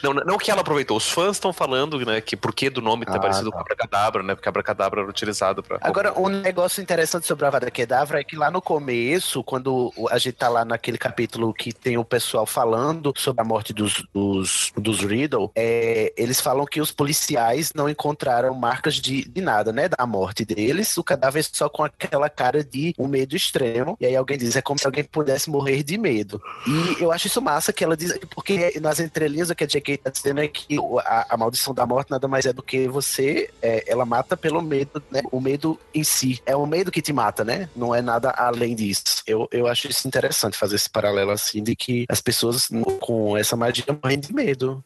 não, 0.04 0.14
não 0.14 0.38
que 0.38 0.52
ela 0.52 0.62
aproveitou. 0.62 0.96
Os 0.96 1.10
fãs 1.10 1.38
estão 1.38 1.52
falando, 1.52 1.98
né, 2.06 2.22
que 2.22 2.38
por 2.38 2.54
que 2.54 2.70
do 2.70 2.82
nome 2.82 3.04
Ah, 3.08 3.20
parecido 3.20 3.50
tá. 3.50 3.56
com 3.58 3.62
Abracadabra, 3.62 4.22
né? 4.24 4.36
Porque 4.36 4.48
Abracadabra 4.48 5.02
era 5.02 5.10
utilizado 5.10 5.64
para 5.64 5.80
Agora, 5.82 6.14
um 6.20 6.30
negócio 6.30 6.82
interessante 6.82 7.26
sobre 7.26 7.46
a 7.46 7.48
Avada 7.48 7.72
Kedavra 7.72 8.20
é 8.20 8.24
que 8.24 8.36
lá 8.36 8.52
no 8.52 8.62
começo, 8.62 9.44
quando 9.44 9.92
a 10.12 10.18
gente 10.20 10.36
tá 10.36 10.48
lá 10.50 10.64
naquele 10.64 10.87
aquele 10.88 10.98
capítulo 10.98 11.54
que 11.54 11.74
tem 11.74 11.98
o 11.98 12.06
pessoal 12.06 12.46
falando 12.46 13.14
sobre 13.18 13.42
a 13.42 13.44
morte 13.44 13.74
dos, 13.74 14.06
dos, 14.14 14.72
dos 14.78 15.02
Riddle, 15.02 15.52
é, 15.54 16.14
eles 16.16 16.40
falam 16.40 16.66
que 16.66 16.80
os 16.80 16.94
policiais 16.94 17.74
não 17.76 17.90
encontraram 17.90 18.54
marcas 18.54 18.96
de, 18.96 19.28
de 19.28 19.42
nada, 19.42 19.74
né? 19.74 19.90
Da 19.90 20.06
morte 20.06 20.46
deles. 20.46 20.98
O 20.98 21.04
cadáver 21.04 21.44
só 21.44 21.68
com 21.68 21.84
aquela 21.84 22.30
cara 22.30 22.64
de 22.64 22.96
um 22.98 23.06
medo 23.06 23.36
extremo. 23.36 23.98
E 24.00 24.06
aí 24.06 24.16
alguém 24.16 24.38
diz, 24.38 24.56
é 24.56 24.62
como 24.62 24.80
se 24.80 24.86
alguém 24.86 25.04
pudesse 25.04 25.50
morrer 25.50 25.84
de 25.84 25.98
medo. 25.98 26.42
E 26.66 27.04
eu 27.04 27.12
acho 27.12 27.28
isso 27.28 27.42
massa 27.42 27.74
que 27.74 27.84
ela 27.84 27.98
diz, 27.98 28.18
porque 28.34 28.80
nas 28.80 29.02
entrelinhas 29.02 29.50
o 29.50 29.56
que 29.56 29.66
a 29.66 29.68
J.K. 29.68 29.98
tá 29.98 30.10
dizendo 30.10 30.40
é 30.40 30.48
que 30.48 30.78
a, 31.04 31.34
a 31.34 31.38
maldição 31.38 31.74
da 31.74 31.86
morte 31.86 32.12
nada 32.12 32.30
mais 32.30 32.46
é 32.46 32.54
do 32.54 32.64
que 32.64 32.88
você, 32.88 33.50
é, 33.62 33.84
ela 33.88 34.06
mata 34.06 34.38
pelo 34.38 34.62
medo, 34.62 35.04
né? 35.12 35.22
O 35.34 35.42
medo 35.42 35.78
em 35.94 36.04
si. 36.04 36.42
É 36.46 36.56
o 36.56 36.66
medo 36.66 36.92
que 36.92 37.02
te 37.02 37.12
mata, 37.12 37.44
né? 37.44 37.70
Não 37.76 37.94
é 37.94 38.02
nada 38.02 38.30
além 38.30 38.74
disso. 38.74 39.04
Eu, 39.28 39.50
eu 39.52 39.68
acho 39.68 39.90
isso 39.90 40.08
interessante 40.08 40.58
fazer 40.58 40.77
esse 40.78 40.90
paralelo 40.90 41.32
assim, 41.32 41.62
de 41.62 41.76
que 41.76 42.06
as 42.10 42.22
pessoas 42.22 42.70
com 43.02 43.38
essa 43.38 43.56
magia 43.56 43.86
morrem 44.02 44.20
de 44.20 44.34
medo. 44.34 44.84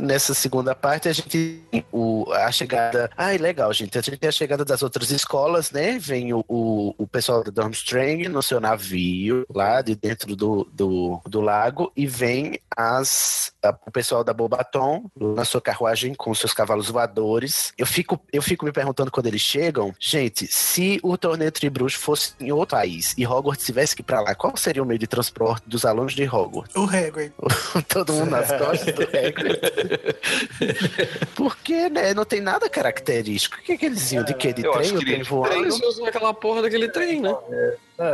Nessa 0.00 0.34
segunda 0.34 0.74
parte, 0.74 1.08
a 1.08 1.12
gente 1.12 1.28
tem 1.70 1.84
o, 1.92 2.30
a 2.32 2.50
chegada. 2.50 3.10
Ai, 3.16 3.38
legal, 3.38 3.72
gente. 3.72 3.96
A 3.98 4.00
gente 4.00 4.16
tem 4.16 4.28
a 4.28 4.32
chegada 4.32 4.64
das 4.64 4.82
outras 4.82 5.10
escolas, 5.10 5.70
né? 5.70 5.98
Vem 5.98 6.32
o, 6.32 6.44
o, 6.48 6.94
o 6.98 7.06
pessoal 7.06 7.42
do 7.44 7.52
Durmstrang 7.52 8.28
no 8.28 8.42
seu 8.42 8.60
navio, 8.60 9.44
lá 9.54 9.82
de 9.82 9.94
dentro 9.94 10.34
do, 10.34 10.68
do, 10.72 11.20
do 11.26 11.40
lago, 11.40 11.92
e 11.96 12.06
vem 12.06 12.58
as, 12.76 13.52
a- 13.62 13.76
o 13.86 13.90
pessoal 13.90 14.24
da 14.24 14.32
Bobaton 14.32 15.04
na 15.16 15.44
sua 15.44 15.60
carruagem 15.60 16.14
com 16.14 16.34
seus 16.34 16.52
cavalos 16.54 16.88
voadores. 16.88 17.72
Eu 17.76 17.86
fico, 17.86 18.18
eu 18.32 18.42
fico 18.42 18.64
me 18.64 18.72
perguntando 18.72 19.10
quando 19.10 19.26
eles 19.26 19.40
chegam, 19.40 19.94
gente, 19.98 20.46
se 20.46 20.98
o 21.02 21.16
torneio 21.18 21.52
Tribruxo 21.52 21.98
fosse 21.98 22.32
em 22.40 22.50
outro 22.52 22.76
país 22.76 23.14
e 23.18 23.26
Hogwarts 23.26 23.66
tivesse 23.66 23.94
que 23.94 24.02
ir 24.02 24.04
pra 24.04 24.20
lá, 24.20 24.34
qual 24.34 24.56
seria 24.56 24.82
o 24.82 24.86
meio 24.86 24.98
de 24.98 25.06
transporte 25.06 25.68
dos 25.68 25.84
alunos 25.84 26.14
de 26.14 26.24
Hogwarts? 26.28 26.74
O 26.76 26.84
Hagrid. 26.84 27.32
Todo 27.88 28.12
mundo 28.12 28.30
nas 28.30 28.48
costas 28.52 28.94
do 28.94 29.02
Hagrid. 29.02 29.60
Porque, 31.34 31.88
né? 31.88 32.14
Não 32.14 32.24
tem 32.24 32.40
nada 32.40 32.68
característico. 32.68 33.56
O 33.58 33.62
que, 33.62 33.76
que 33.78 33.86
eles 33.86 34.12
iam? 34.12 34.24
De 34.24 34.34
quê? 34.34 34.52
De 34.52 34.64
Eu 34.64 34.72
trem 34.72 34.90
que 34.90 34.98
trem 34.98 35.14
eles 35.14 35.28
voando? 35.28 35.86
usam 35.86 36.06
aquela 36.06 36.32
porra 36.34 36.62
daquele 36.62 36.88
trem, 36.88 37.20
né? 37.20 37.34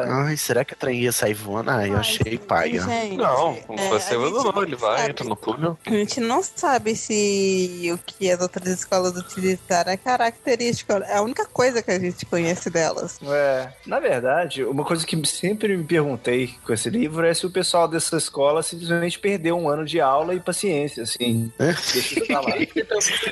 Ai, 0.09 0.37
será 0.37 0.65
que 0.65 0.75
a 0.75 0.77
trem 0.77 1.01
ia 1.01 1.13
sair 1.13 1.35
voando? 1.35 1.71
Ai, 1.71 1.91
eu 1.91 1.97
achei 1.97 2.39
paia. 2.39 2.83
Gente, 2.83 3.17
Não, 3.17 3.57
é, 3.71 3.89
você 3.89 4.15
não, 4.17 4.63
ele 4.63 4.77
vai, 4.77 4.99
sabe. 4.99 5.11
entra 5.11 5.25
no 5.25 5.37
túnel. 5.37 5.79
A 5.87 5.91
gente 5.91 6.21
não 6.21 6.43
sabe 6.43 6.97
se 6.97 7.91
o 7.93 7.99
que 7.99 8.31
as 8.31 8.41
outras 8.41 8.67
escolas 8.67 9.17
utilizaram 9.17 9.93
é 9.93 9.97
característico. 9.97 10.93
É 10.93 11.17
a 11.17 11.23
única 11.23 11.47
coisa 11.47 11.83
que 11.83 11.91
a 11.91 11.99
gente 11.99 12.27
conhece 12.27 12.69
delas. 12.71 13.19
É, 13.23 13.69
na 13.87 14.01
verdade, 14.01 14.65
uma 14.65 14.85
coisa 14.85 15.07
que 15.07 15.25
sempre 15.27 15.77
me 15.77 15.85
perguntei 15.85 16.55
com 16.65 16.73
esse 16.73 16.91
livro 16.91 17.25
é 17.27 17.33
se 17.33 17.47
o 17.47 17.51
pessoal 17.51 17.87
dessa 17.87 18.17
escola 18.17 18.63
simplesmente 18.63 19.19
perdeu 19.19 19.57
um 19.57 19.69
ano 19.69 19.85
de 19.85 20.01
aula 20.01 20.35
e 20.35 20.41
paciência, 20.41 21.03
assim. 21.05 21.53
Deixa 21.59 22.25
pra 22.27 22.41
lá. 22.41 22.47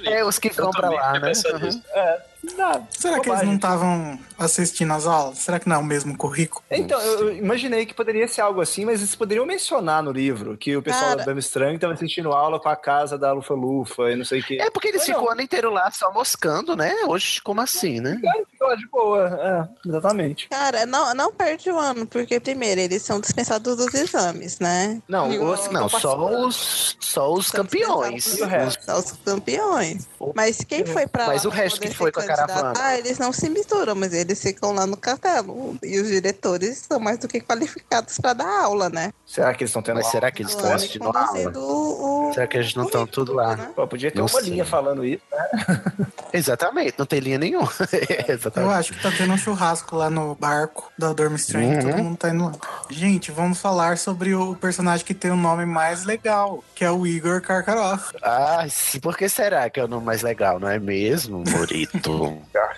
É, 0.04 0.24
os 0.24 0.38
que 0.38 0.50
vão 0.50 0.70
pra 0.70 0.90
lá, 0.90 1.18
né? 1.18 1.32
Uhum. 1.52 1.82
É, 1.94 2.20
não, 2.56 2.86
Será 2.90 3.14
que 3.20 3.28
eles 3.28 3.40
bobagem. 3.40 3.46
não 3.46 3.54
estavam 3.56 4.18
assistindo 4.38 4.92
às 4.92 5.06
aulas? 5.06 5.38
Será 5.38 5.58
que 5.58 5.68
não 5.68 5.76
é 5.76 5.78
o 5.78 5.84
mesmo 5.84 6.16
currículo? 6.16 6.62
Então, 6.70 7.00
eu 7.00 7.14
eu 7.24 7.36
imaginei 7.36 7.86
que 7.86 7.94
poderia 7.94 8.26
ser 8.28 8.40
algo 8.42 8.60
assim, 8.60 8.84
mas 8.84 9.00
eles 9.00 9.14
poderiam 9.14 9.46
mencionar 9.46 10.02
no 10.02 10.10
livro 10.12 10.56
que 10.56 10.76
o 10.76 10.82
pessoal 10.82 11.04
Cara. 11.10 11.16
da 11.18 11.24
Durmstrang 11.24 11.74
estava 11.76 11.92
assistindo 11.94 12.32
aula 12.32 12.58
com 12.60 12.68
a 12.68 12.76
casa 12.76 13.16
da 13.16 13.32
Lufa 13.32 13.54
Lufa 13.54 14.10
e 14.10 14.16
não 14.16 14.24
sei 14.24 14.40
o 14.40 14.44
que. 14.44 14.60
É 14.60 14.68
porque 14.70 14.88
eles 14.88 15.04
ficam 15.04 15.24
o 15.24 15.30
ano 15.30 15.40
inteiro 15.40 15.70
lá 15.70 15.90
só 15.90 16.12
moscando, 16.12 16.76
né? 16.76 16.92
Hoje, 17.06 17.40
como 17.42 17.60
assim, 17.60 18.00
né? 18.00 18.20
Ficou 18.50 18.68
lá 18.68 18.74
de 18.74 18.86
boa, 18.88 19.68
é, 19.84 19.88
exatamente. 19.88 20.48
Cara, 20.48 20.84
não, 20.86 21.14
não 21.14 21.32
perde 21.32 21.70
o 21.70 21.78
ano, 21.78 22.06
porque 22.06 22.38
primeiro 22.40 22.80
eles 22.80 23.02
são 23.02 23.20
dispensados 23.20 23.76
dos 23.76 23.94
exames, 23.94 24.58
né? 24.58 25.00
Não, 25.08 25.32
E 25.32 25.38
os 25.38 25.68
Não, 25.68 25.86
estão 25.86 26.00
só 26.00 26.46
os, 26.46 26.96
só 27.00 27.32
os 27.32 27.50
campeões. 27.50 28.38
E 28.38 28.42
o 28.42 28.46
resto? 28.46 28.84
São 28.84 28.98
os 28.98 29.12
campeões. 29.12 30.08
Mas 30.34 30.58
quem 30.64 30.84
foi 30.84 31.06
pra 31.06 31.26
Mas 31.28 31.44
lá 31.44 31.48
o 31.48 31.52
pra 31.52 31.62
resto 31.62 31.76
poder 31.78 31.90
que 31.90 31.96
foi 31.96 32.12
com 32.12 32.20
a 32.20 32.26
caravana? 32.36 32.62
candidatar, 32.74 32.98
eles 32.98 33.18
não 33.18 33.32
se 33.32 33.48
misturam, 33.48 33.94
mas 33.94 34.12
eles 34.12 34.40
ficam 34.40 34.72
lá 34.72 34.86
no 34.86 34.96
castelo. 34.96 35.76
E 35.82 35.98
os 36.00 36.08
diretores 36.08 36.78
são 36.88 36.98
mais 37.00 37.18
do 37.18 37.28
que 37.28 37.40
qualificados 37.40 38.18
pra 38.18 38.32
dar 38.32 38.62
aula, 38.64 38.88
né? 38.90 39.10
Será 39.26 39.52
que 39.54 39.62
eles 39.64 39.70
estão 39.70 39.82
tendo 39.82 39.96
Mas 39.96 40.04
aula? 40.06 40.12
será 40.12 40.30
que 40.30 40.42
eles 40.42 40.52
estão 40.52 40.72
assistindo 40.72 41.08
a 41.14 41.26
aula? 41.26 41.52
o- 41.56 42.30
Será 42.34 42.46
que 42.46 42.56
eles 42.56 42.74
não 42.74 42.84
estão 42.84 43.06
tudo 43.06 43.32
lá? 43.34 43.56
né? 43.56 43.70
Pô, 43.74 43.86
podia 43.86 44.10
ter 44.10 44.18
Não 44.18 44.26
uma 44.26 44.40
sei. 44.40 44.50
linha 44.50 44.64
falando 44.64 45.04
isso, 45.04 45.22
né? 45.30 45.48
Exatamente, 46.32 46.94
não 46.98 47.06
tem 47.06 47.20
linha 47.20 47.38
nenhuma. 47.38 47.70
Eu 48.28 48.34
Exatamente. 48.34 48.72
acho 48.74 48.92
que 48.92 49.00
tá 49.02 49.10
tendo 49.16 49.32
um 49.32 49.38
churrasco 49.38 49.96
lá 49.96 50.10
no 50.10 50.34
barco 50.34 50.90
da 50.98 51.12
Durmstrang, 51.12 51.64
Uhum. 51.64 51.80
todo 51.92 52.02
mundo 52.02 52.16
tá 52.16 52.30
indo 52.30 52.44
lá. 52.44 52.52
Gente, 52.90 53.30
vamos 53.30 53.58
falar 53.60 53.98
sobre 53.98 54.34
o 54.34 54.54
personagem 54.56 55.04
que 55.06 55.14
tem 55.14 55.30
o 55.30 55.36
nome 55.36 55.64
mais 55.64 56.04
legal, 56.04 56.62
que 56.74 56.84
é 56.84 56.90
o 56.90 57.06
Igor 57.06 57.40
Karkaroff. 57.40 58.12
Ah, 58.22 58.66
sim, 58.68 58.98
por 59.00 59.16
que 59.16 59.28
será 59.28 59.70
que 59.70 59.78
é 59.78 59.84
o 59.84 59.88
nome 59.88 60.04
mais 60.04 60.22
legal, 60.22 60.58
não 60.58 60.68
é 60.68 60.78
mesmo, 60.78 61.44
Morito? 61.48 62.23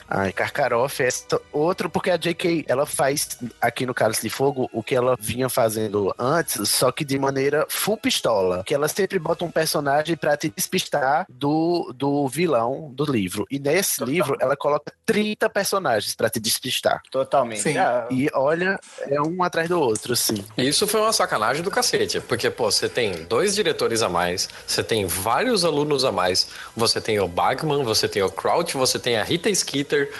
Ai, 0.09 0.33
Karkaroff 0.33 1.03
é 1.03 1.07
essa- 1.07 1.41
outro, 1.53 1.89
porque 1.91 2.11
a 2.11 2.17
J.K. 2.17 2.65
ela 2.69 2.87
faz 2.87 3.39
aqui 3.61 3.85
no 3.87 3.95
Cálice 3.95 4.23
de 4.23 4.31
Fogo 4.31 4.69
o 4.73 4.83
que 4.83 4.95
ela 4.95 5.17
vinha 5.19 5.49
fazendo 5.49 6.15
antes, 6.19 6.69
só 6.69 6.91
que 6.93 7.05
de 7.05 7.19
maneira 7.19 7.67
full 7.69 7.97
pistola. 7.97 8.63
Que 8.65 8.75
ela 8.75 8.89
sempre 8.89 9.19
bota 9.19 9.45
um 9.45 9.51
personagem 9.51 10.17
pra 10.17 10.37
te 10.37 10.53
despistar 10.55 11.27
do, 11.29 11.93
do 11.97 12.27
vilão 12.29 12.91
do 12.95 13.05
livro. 13.11 13.47
E 13.51 13.59
nesse 13.59 14.05
livro 14.05 14.37
ela 14.41 14.57
coloca 14.57 14.93
30 15.05 15.49
personagens 15.51 16.15
pra 16.15 16.29
te 16.31 16.39
despistar. 16.41 17.03
Totalmente. 17.11 17.63
Sim. 17.63 17.77
Ah, 17.79 18.07
E 18.11 18.29
olha, 18.35 18.79
é 19.09 19.21
um 19.21 19.43
atrás 19.43 19.69
do 19.69 19.79
outro, 19.81 20.13
assim. 20.13 20.45
Isso 20.57 20.87
foi 20.87 21.01
uma 21.01 21.13
sacanagem 21.13 21.63
do 21.63 21.71
cacete, 21.71 22.21
porque, 22.21 22.51
pô, 22.51 22.71
você 22.71 22.89
tem 22.89 23.25
dois 23.25 23.55
diretores 23.55 24.03
a 24.03 24.09
mais, 24.09 24.49
você 24.67 24.83
tem 24.83 25.07
vários 25.07 25.65
alunos 25.65 26.05
a 26.05 26.13
mais, 26.13 26.49
você 26.77 27.01
tem 27.01 27.19
o 27.21 27.27
Bagman, 27.29 27.83
você 27.85 28.09
tem 28.09 28.23
o 28.23 28.31
Crouch, 28.31 28.77
você 28.77 28.99
tem 28.99 29.17
a 29.17 29.25
Rita 29.27 29.55
Skeeter. 29.55 30.11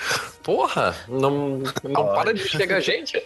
Porra, 0.43 0.95
não, 1.09 1.63
não 1.83 2.07
para 2.15 2.33
de 2.35 2.49
chegar 2.49 2.81
gente. 2.81 3.23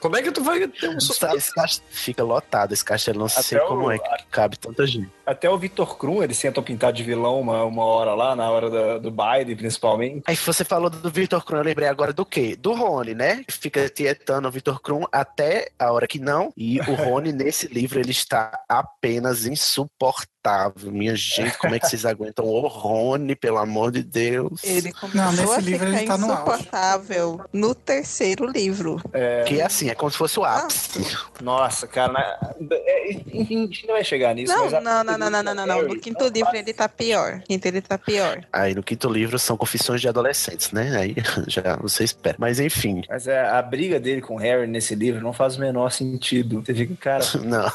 Como 0.00 0.16
é 0.16 0.22
que 0.22 0.32
tu 0.32 0.42
vai 0.42 0.66
ter 0.66 0.88
um 0.88 1.00
sucesso? 1.00 1.52
Fica 1.90 2.22
lotado, 2.24 2.72
esse 2.72 2.84
castelo, 2.84 3.20
não 3.20 3.28
sei 3.28 3.56
Até 3.58 3.64
o- 3.66 3.68
como 3.68 3.90
é 3.90 3.98
que 3.98 4.24
cabe 4.30 4.58
tanta 4.58 4.84
gente. 4.86 5.10
Até 5.24 5.48
o 5.48 5.56
Victor 5.58 5.96
Krum, 5.96 6.22
eles 6.22 6.38
tentam 6.38 6.62
pintar 6.62 6.92
de 6.92 7.02
vilão 7.02 7.40
uma, 7.40 7.64
uma 7.64 7.84
hora 7.84 8.14
lá, 8.14 8.34
na 8.34 8.50
hora 8.50 8.68
da- 8.68 8.98
do 8.98 9.10
baile, 9.10 9.54
principalmente. 9.54 10.22
Aí 10.26 10.34
você 10.36 10.64
falou 10.64 10.90
do 10.90 11.10
Victor 11.10 11.44
Krum, 11.44 11.58
eu 11.58 11.64
lembrei 11.64 11.88
agora 11.88 12.12
do 12.12 12.26
quê? 12.26 12.56
Do 12.56 12.72
Rony, 12.74 13.14
né? 13.14 13.44
Fica 13.48 13.88
tietando 13.88 14.48
o 14.48 14.50
Victor 14.50 14.80
Krum 14.80 15.04
até 15.12 15.68
a 15.78 15.92
hora 15.92 16.06
que 16.08 16.18
não. 16.18 16.52
E 16.56 16.80
o 16.80 16.94
Rony, 16.94 17.32
nesse 17.32 17.68
livro, 17.68 18.00
ele 18.00 18.10
está 18.10 18.60
apenas 18.68 19.46
insuportável. 19.46 20.90
Minha 20.90 21.14
gente, 21.14 21.56
como 21.58 21.72
é 21.74 21.78
que 21.78 21.86
vocês 21.86 22.04
aguentam 22.04 22.44
o 22.44 22.66
Rony, 22.66 23.36
pelo 23.36 23.58
amor 23.58 23.92
de 23.92 24.02
Deus? 24.02 24.62
Ele 24.64 24.92
começou 24.92 25.20
Não, 25.22 25.30
nesse 25.32 25.54
a 25.54 25.60
livro 25.60 25.86
ficar 25.86 25.98
ele 26.00 26.06
tá 26.08 26.18
no 26.18 26.26
insuportável 26.32 27.40
no 27.52 27.74
terceiro 27.76 28.46
livro. 28.46 29.00
Que 29.46 29.60
é 29.60 29.64
assim, 29.64 29.88
é 29.88 29.94
como 29.94 30.10
se 30.10 30.18
fosse 30.18 30.40
o 30.40 30.44
ápice. 30.44 31.00
Nossa, 31.40 31.86
cara, 31.86 32.12
na- 32.12 32.50
é, 32.72 33.10
a 33.10 33.44
gente 33.44 33.86
não 33.86 33.94
vai 33.94 34.02
chegar 34.02 34.34
nisso. 34.34 34.52
Não, 34.52 34.64
mas 34.64 34.74
a- 34.74 34.80
não, 34.80 35.04
não, 35.04 35.16
não, 35.18 35.21
não, 35.30 35.42
não, 35.42 35.54
não, 35.54 35.66
não. 35.66 35.82
No 35.88 35.98
quinto 36.00 36.26
livro 36.28 36.54
ele 36.54 36.72
tá 36.72 36.88
pior. 36.88 37.36
No 37.36 37.42
quinto 37.42 37.66
ele 37.68 37.80
tá 37.80 37.98
pior. 37.98 38.44
Aí 38.52 38.74
no 38.74 38.82
quinto 38.82 39.08
livro 39.08 39.38
são 39.38 39.56
confissões 39.56 40.00
de 40.00 40.08
adolescentes, 40.08 40.70
né? 40.72 40.96
Aí 40.96 41.14
já 41.48 41.76
você 41.76 42.04
espera. 42.04 42.36
Mas 42.38 42.58
enfim, 42.60 43.02
Mas 43.08 43.26
é, 43.26 43.40
a 43.48 43.60
briga 43.62 43.98
dele 44.00 44.20
com 44.20 44.34
o 44.34 44.38
Harry 44.38 44.66
nesse 44.66 44.94
livro 44.94 45.20
não 45.22 45.32
faz 45.32 45.56
o 45.56 45.60
menor 45.60 45.90
sentido. 45.90 46.62
Você 46.64 46.74
fica, 46.74 46.94
cara, 46.96 47.24
Não. 47.44 47.70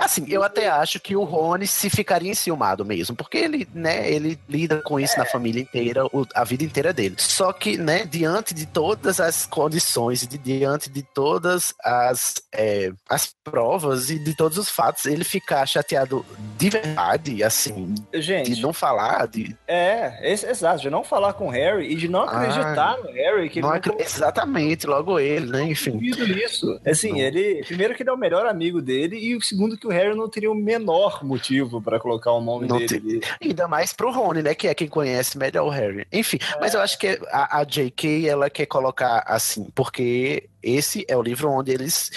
Assim, 0.00 0.24
eu 0.28 0.42
até 0.42 0.68
acho 0.68 1.00
que 1.00 1.16
o 1.16 1.24
Rony 1.24 1.66
se 1.66 1.88
ficaria 1.90 2.30
enciumado 2.30 2.84
mesmo, 2.84 3.14
porque 3.16 3.38
ele, 3.38 3.68
né, 3.74 4.10
ele 4.10 4.38
lida 4.48 4.80
com 4.82 4.98
isso 4.98 5.18
na 5.18 5.24
família 5.24 5.60
inteira, 5.62 6.04
o- 6.06 6.26
a 6.34 6.44
vida 6.44 6.64
inteira 6.64 6.92
dele. 6.92 7.16
Só 7.18 7.52
que, 7.52 7.76
né, 7.76 8.04
diante 8.04 8.54
de 8.54 8.66
todas 8.66 9.20
as 9.20 9.46
condições, 9.46 10.26
de, 10.26 10.38
diante 10.38 10.88
de 10.90 11.02
todas 11.02 11.74
as, 11.82 12.34
é, 12.52 12.92
as 13.08 13.34
provas 13.44 14.10
e 14.10 14.18
de 14.18 14.36
todos 14.36 14.58
os 14.58 14.68
fatos, 14.68 15.04
ele 15.06 15.24
ficar 15.24 15.66
chateado 15.66 16.24
de 16.58 16.70
verdade, 16.70 17.42
assim, 17.42 17.94
gente, 18.14 18.54
de 18.54 18.62
não 18.62 18.72
falar, 18.72 19.26
de 19.28 19.56
é, 19.66 20.30
exato, 20.32 20.80
de 20.82 20.90
não 20.90 21.02
falar 21.04 21.32
com 21.32 21.46
o 21.48 21.50
Harry 21.50 21.90
e 21.90 21.94
de 21.94 22.08
não 22.08 22.22
acreditar 22.22 22.96
no 22.98 23.10
Harry, 23.12 23.48
que 23.50 23.58
ele 23.58 23.62
não 23.62 23.70
não 23.70 23.76
acre- 23.76 23.96
exatamente, 23.98 24.86
logo 24.86 25.18
ele, 25.18 25.46
né, 25.46 25.62
enfim. 25.64 25.92
nisso. 25.92 26.80
Assim, 26.86 27.20
ele. 27.20 27.64
Primeiro 27.64 27.94
que 27.94 28.02
ele 28.02 28.10
é 28.10 28.12
o 28.12 28.16
melhor 28.18 28.46
amigo 28.46 28.80
dele, 28.80 29.16
e 29.18 29.36
o 29.36 29.40
segundo 29.42 29.76
que 29.76 29.86
o 29.86 29.90
Harry 29.90 30.14
não 30.16 30.28
teria 30.28 30.50
o 30.50 30.54
menor 30.54 31.24
motivo 31.24 31.80
pra 31.80 31.98
colocar 31.98 32.32
o 32.32 32.40
nome 32.40 32.66
Não 32.68 32.78
dele. 32.78 33.20
te-. 33.20 33.20
Ainda 33.42 33.66
mais 33.68 33.92
pro 33.92 34.12
Rony, 34.12 34.42
né? 34.42 34.54
Que 34.54 34.68
é 34.68 34.74
quem 34.74 34.88
conhece 34.88 35.36
melhor 35.38 35.66
o 35.66 35.70
Harry. 35.70 36.06
Enfim, 36.12 36.38
mas 36.60 36.74
eu 36.74 36.80
acho 36.80 36.98
que 36.98 37.18
a, 37.30 37.58
a 37.60 37.64
J.K. 37.64 38.28
ela 38.28 38.48
quer 38.50 38.66
colocar 38.66 39.22
assim, 39.26 39.66
porque 39.74 40.48
esse 40.62 41.04
é 41.08 41.16
o 41.16 41.22
livro 41.22 41.50
onde 41.50 41.72
eles 41.72 42.10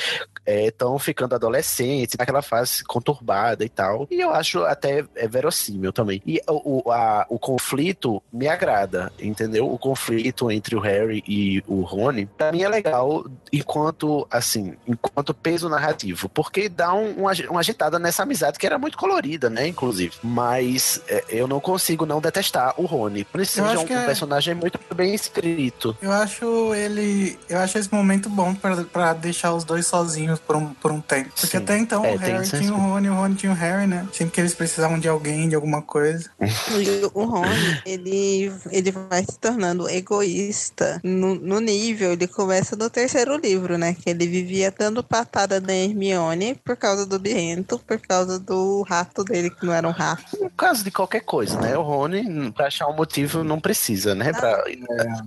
estão 0.45 0.99
ficando 0.99 1.33
adolescentes, 1.33 2.15
naquela 2.19 2.41
fase 2.43 2.83
conturbada 2.83 3.65
e 3.65 3.69
tal. 3.69 4.07
E 4.11 4.21
eu 4.25 4.33
acho 4.33 4.63
até 4.65 5.03
é 5.15 5.27
verossímil 5.27 5.91
também. 5.93 6.21
E 6.25 6.41
o, 6.47 6.87
o, 6.87 6.91
a- 6.91 7.25
o 7.29 7.37
conflito 7.39 8.21
me 8.31 8.47
agrada, 8.47 9.11
entendeu? 9.19 9.71
O 9.71 9.77
conflito 9.77 10.51
entre 10.51 10.75
o 10.75 10.79
Harry 10.79 11.23
e 11.27 11.63
o 11.67 11.81
Rony, 11.81 12.25
pra 12.25 12.51
mim 12.51 12.61
é 12.63 12.69
legal 12.69 13.25
enquanto, 13.51 14.27
assim, 14.29 14.73
enquanto 14.87 15.33
peso 15.33 15.69
narrativo, 15.69 16.29
porque 16.29 16.69
dá 16.69 16.93
um, 16.93 17.11
uma, 17.11 17.31
uma 17.49 17.59
agitada 17.59 17.97
nessa 17.99 18.23
amizade 18.23 18.59
que 18.59 18.65
era 18.65 18.77
muito 18.77 18.97
colorida, 18.97 19.49
né, 19.49 19.67
inclusive. 19.67 20.13
Mas 20.23 21.01
é, 21.07 21.23
eu 21.29 21.47
não 21.47 21.59
consigo 21.59 22.05
não 22.05 22.19
detestar 22.21 22.73
o 22.77 22.85
Rony. 22.85 23.23
Por 23.23 23.41
isso 23.41 23.53
seja 23.53 23.67
acho 23.71 23.91
um, 23.93 23.97
é- 23.97 24.05
personagem 24.05 24.53
muito 24.55 24.79
bem 24.93 25.13
escrito. 25.13 25.95
Eu 26.01 26.11
acho 26.11 26.73
ele. 26.75 27.37
Eu 27.49 27.59
acho 27.59 27.77
esse 27.77 27.91
momento 27.93 28.29
bom 28.29 28.53
pra, 28.53 28.75
pra 28.83 29.13
deixar 29.13 29.53
os 29.53 29.63
dois 29.63 29.87
sozinhos 29.87 30.39
por 30.39 30.55
um, 30.55 30.73
por 30.73 30.91
um 30.91 31.01
tempo. 31.01 31.29
Porque 31.29 31.57
Sim. 31.57 31.63
até 31.63 31.77
então 31.77 32.05
É, 32.05 32.13
o 32.13 32.17
Harry 32.17 32.47
tinha 32.49 32.73
o. 32.73 32.77
Rony, 32.77 33.09
o 33.09 33.13
Rony 33.13 33.35
tinha 33.35 33.51
o 33.51 33.55
Harry, 33.55 33.87
né? 33.87 34.07
Sempre 34.15 34.33
que 34.33 34.39
eles 34.41 34.53
precisavam 34.55 34.97
de 34.97 35.09
alguém, 35.09 35.49
de 35.49 35.55
alguma 35.55 35.81
coisa. 35.81 36.29
E 36.39 37.05
o 37.13 37.25
Rony, 37.25 37.81
ele, 37.85 38.51
ele 38.71 38.91
vai 38.91 39.23
se 39.23 39.37
tornando 39.37 39.89
egoísta 39.89 41.01
no, 41.03 41.35
no 41.35 41.59
nível, 41.59 42.13
ele 42.13 42.25
começa 42.27 42.75
no 42.77 42.89
terceiro 42.89 43.35
livro, 43.35 43.77
né? 43.77 43.93
Que 43.93 44.09
ele 44.11 44.25
vivia 44.25 44.73
dando 44.77 45.03
patada 45.03 45.59
na 45.59 45.73
Hermione 45.73 46.55
por 46.63 46.77
causa 46.77 47.05
do 47.05 47.19
Biento, 47.19 47.77
por 47.85 47.99
causa 47.99 48.39
do 48.39 48.83
rato 48.83 49.23
dele, 49.23 49.49
que 49.49 49.65
não 49.65 49.73
era 49.73 49.85
um 49.87 49.91
rato. 49.91 50.23
No 50.41 50.49
caso 50.49 50.81
de 50.83 50.91
qualquer 50.91 51.21
coisa, 51.21 51.59
né? 51.59 51.77
O 51.77 51.81
Rony, 51.81 52.51
pra 52.53 52.67
achar 52.67 52.87
um 52.87 52.95
motivo, 52.95 53.43
não 53.43 53.59
precisa, 53.59 54.15
né? 54.15 54.31
Pra- 54.31 54.63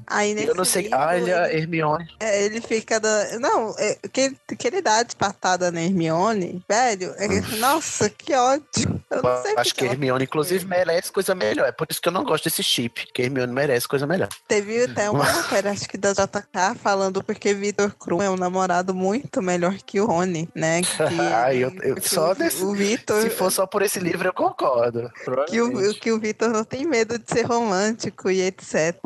Aí 0.06 0.32
nesse 0.34 0.48
eu 0.48 0.54
não 0.54 0.64
sei. 0.64 0.84
livro, 0.84 0.98
Olha, 0.98 1.48
ele, 1.52 1.58
Hermione. 1.60 2.08
é, 2.20 2.42
ele 2.44 2.60
fica 2.62 2.98
da. 2.98 3.38
Não, 3.38 3.74
é, 3.78 3.98
que, 4.10 4.34
que 4.56 4.66
ele 4.66 4.80
dá 4.80 5.02
de 5.02 5.14
patada 5.14 5.70
na 5.70 5.82
Hermione, 5.82 6.62
velho. 6.66 7.12
é- 7.18 7.28
nossa, 7.58 8.08
que 8.08 8.32
ódio. 8.34 8.64
Eu 9.10 9.22
não 9.22 9.42
sei 9.42 9.54
acho 9.56 9.74
que 9.74 9.84
ela 9.84 9.92
Hermione, 9.94 10.24
inclusive, 10.24 10.66
merece 10.66 11.10
coisa 11.10 11.34
melhor. 11.34 11.66
É 11.66 11.72
por 11.72 11.86
isso 11.90 12.00
que 12.00 12.08
eu 12.08 12.12
não 12.12 12.24
gosto 12.24 12.44
desse 12.44 12.62
chip, 12.62 13.06
que 13.12 13.22
Hermione 13.22 13.52
merece 13.52 13.88
coisa 13.88 14.06
melhor. 14.06 14.28
Teve 14.46 14.84
até 14.84 15.08
uma 15.10 15.24
matéria, 15.24 15.70
acho 15.70 15.88
que 15.88 15.96
da 15.96 16.12
JK, 16.12 16.78
falando 16.80 17.22
porque 17.24 17.54
Vitor 17.54 17.94
Krum 17.98 18.22
é 18.22 18.28
um 18.28 18.36
namorado 18.36 18.94
muito 18.94 19.40
melhor 19.40 19.76
que 19.84 20.00
o 20.00 20.06
Rony, 20.06 20.48
né? 20.54 20.82
Que, 21.08 21.20
Ah, 21.20 21.54
eu, 21.54 21.72
eu 21.82 21.94
que 21.94 22.08
só 22.08 22.32
o, 22.32 22.34
desse, 22.34 22.62
o 22.62 22.72
Vitor. 22.72 23.22
Se 23.22 23.30
for 23.30 23.50
só 23.50 23.66
por 23.66 23.82
esse 23.82 23.98
livro, 23.98 24.28
eu 24.28 24.32
concordo. 24.32 25.10
Que 25.48 25.60
o, 25.60 25.94
que 25.94 26.12
o 26.12 26.18
Vitor 26.18 26.50
não 26.50 26.64
tem 26.64 26.84
medo 26.84 27.18
de 27.18 27.24
ser 27.30 27.42
romântico 27.46 28.30
e 28.30 28.42
etc. 28.42 28.96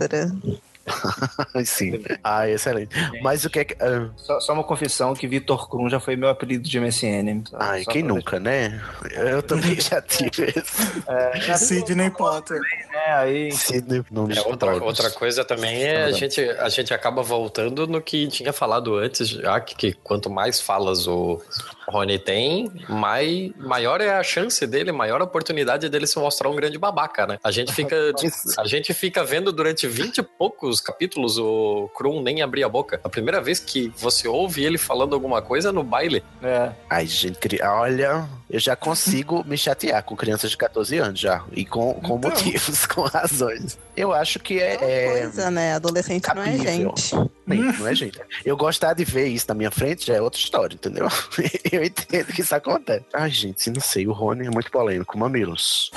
Sim. 1.64 2.02
Ah, 2.22 2.48
excelente. 2.48 2.94
Mas 3.22 3.44
o 3.44 3.50
que 3.50 3.60
é 3.60 3.64
que. 3.64 3.76
ah, 3.80 4.08
Só, 4.16 4.40
só 4.40 4.52
uma 4.52 4.64
confissão 4.64 5.14
que 5.14 5.26
Vitor 5.26 5.68
Krum 5.68 5.88
já 5.88 6.00
foi 6.00 6.16
meu 6.16 6.28
apelido 6.28 6.68
de 6.68 6.80
MSN. 6.80 7.42
Só- 7.48 7.56
Ai, 7.60 7.84
só 7.84 7.90
quem 7.90 8.02
nunca, 8.02 8.38
né? 8.40 8.80
Eu 9.12 9.42
também 9.42 9.80
já 9.80 10.00
tive 10.02 10.44
esse. 10.56 11.02
É, 11.08 11.56
Sidney 11.56 12.10
Potter. 12.10 12.60
né, 12.60 13.14
aí 13.14 13.52
Sidney, 13.52 14.02
não 14.10 14.28
É, 14.30 14.40
outra, 14.42 14.74
outra 14.82 15.10
coisa 15.10 15.44
também 15.44 15.82
é 15.84 16.04
a 16.04 16.12
gente, 16.12 16.40
a 16.40 16.68
gente 16.68 16.92
acaba 16.94 17.22
voltando 17.22 17.86
no 17.86 18.00
que 18.00 18.26
tinha 18.28 18.52
falado 18.52 18.96
antes, 18.96 19.28
já 19.28 19.60
que, 19.60 19.74
que 19.74 19.92
quanto 20.02 20.28
mais 20.30 20.60
falas 20.60 21.06
o 21.06 21.40
Rony 21.88 22.18
tem, 22.18 22.70
mai, 22.88 23.52
maior 23.56 24.00
é 24.00 24.14
a 24.14 24.22
chance 24.22 24.66
dele, 24.66 24.92
maior 24.92 25.20
a 25.20 25.24
oportunidade 25.24 25.88
dele 25.88 26.06
se 26.06 26.18
mostrar 26.18 26.48
um 26.48 26.54
grande 26.56 26.78
babaca, 26.78 27.26
né? 27.26 27.38
A 27.42 27.50
gente 27.50 27.72
fica, 27.72 27.96
a 28.58 28.66
gente 28.66 28.94
fica 28.94 29.24
vendo 29.24 29.52
durante 29.52 29.86
20 29.86 30.18
e 30.18 30.22
poucos 30.22 30.71
capítulos 30.80 31.38
o 31.38 31.88
Krum 31.94 32.22
nem 32.22 32.42
abrir 32.42 32.64
a 32.64 32.68
boca. 32.68 33.00
A 33.04 33.08
primeira 33.08 33.40
vez 33.40 33.58
que 33.58 33.92
você 33.96 34.28
ouve 34.28 34.64
ele 34.64 34.78
falando 34.78 35.14
alguma 35.14 35.40
coisa 35.42 35.68
é 35.70 35.72
no 35.72 35.82
baile. 35.82 36.22
É. 36.42 36.70
Ai, 36.88 37.06
gente, 37.06 37.38
olha, 37.62 38.28
eu 38.48 38.58
já 38.60 38.74
consigo 38.76 39.44
me 39.44 39.56
chatear 39.56 40.02
com 40.04 40.16
crianças 40.16 40.50
de 40.50 40.56
14 40.56 40.98
anos 40.98 41.20
já. 41.20 41.44
E 41.52 41.64
com, 41.64 41.94
com 41.94 42.16
Então. 42.16 42.30
motivos, 42.30 42.86
com 42.86 43.02
razões. 43.02 43.78
Eu 43.96 44.12
acho 44.12 44.38
que 44.38 44.58
é. 44.60 44.74
é 44.80 45.20
Coisa, 45.22 45.50
né? 45.50 45.74
Adolescente 45.74 46.26
não 46.34 46.42
é 46.42 46.56
gente. 46.56 47.14
Bem, 47.46 47.60
não 47.60 47.86
é 47.86 47.94
gente. 47.94 48.20
Eu 48.44 48.56
gostar 48.56 48.94
de 48.94 49.04
ver 49.04 49.26
isso 49.26 49.46
na 49.48 49.54
minha 49.54 49.70
frente 49.70 50.06
já 50.06 50.14
é 50.14 50.20
outra 50.20 50.38
história, 50.38 50.74
entendeu? 50.74 51.08
Eu 51.70 51.84
entendo 51.84 52.26
que 52.32 52.40
isso 52.42 52.54
acontece. 52.54 53.04
Ai, 53.12 53.30
gente, 53.30 53.70
não 53.70 53.80
sei. 53.80 54.06
O 54.06 54.12
Rony 54.12 54.46
é 54.46 54.50
muito 54.50 54.70
polêmico. 54.70 55.18
Mamilos. 55.18 55.90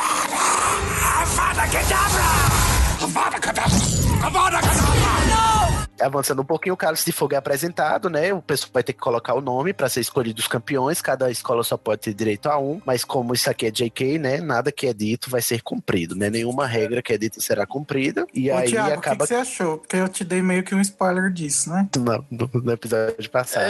Avançando 6.01 6.41
um 6.41 6.45
pouquinho, 6.45 6.73
o 6.73 6.77
Cálice 6.77 7.05
de 7.05 7.13
Fogo 7.13 7.33
é 7.35 7.37
apresentado, 7.37 8.09
né? 8.09 8.33
O 8.33 8.41
pessoal 8.41 8.69
vai 8.73 8.83
ter 8.83 8.91
que 8.91 8.99
colocar 8.99 9.33
o 9.33 9.39
nome 9.39 9.71
para 9.71 9.87
ser 9.87 10.01
escolhido 10.01 10.41
os 10.41 10.47
campeões. 10.47 11.01
Cada 11.01 11.31
escola 11.31 11.63
só 11.63 11.77
pode 11.77 12.01
ter 12.01 12.13
direito 12.13 12.47
a 12.47 12.59
um. 12.59 12.81
Mas 12.85 13.05
como 13.05 13.33
isso 13.33 13.49
aqui 13.49 13.65
é 13.67 13.71
JK, 13.71 14.19
né? 14.19 14.41
Nada 14.41 14.73
que 14.73 14.87
é 14.87 14.93
dito 14.93 15.29
vai 15.29 15.41
ser 15.41 15.61
cumprido, 15.61 16.13
né? 16.13 16.29
Nenhuma 16.29 16.67
regra 16.67 17.01
que 17.01 17.13
é 17.13 17.17
dita 17.17 17.39
será 17.39 17.65
cumprida. 17.65 18.27
E 18.33 18.51
Ô, 18.51 18.57
aí 18.57 18.69
Thiago, 18.69 18.89
o 18.89 18.91
que, 18.91 18.97
acaba 18.99 19.25
que 19.25 19.27
você 19.29 19.35
achou? 19.35 19.77
Porque 19.77 19.95
eu 19.95 20.09
te 20.09 20.25
dei 20.25 20.41
meio 20.41 20.63
que 20.63 20.75
um 20.75 20.81
spoiler 20.81 21.31
disso, 21.31 21.69
né? 21.69 21.87
no, 21.95 22.25
no- 22.29 22.49
no 22.61 22.71
episódio 22.73 23.29
passado. 23.29 23.63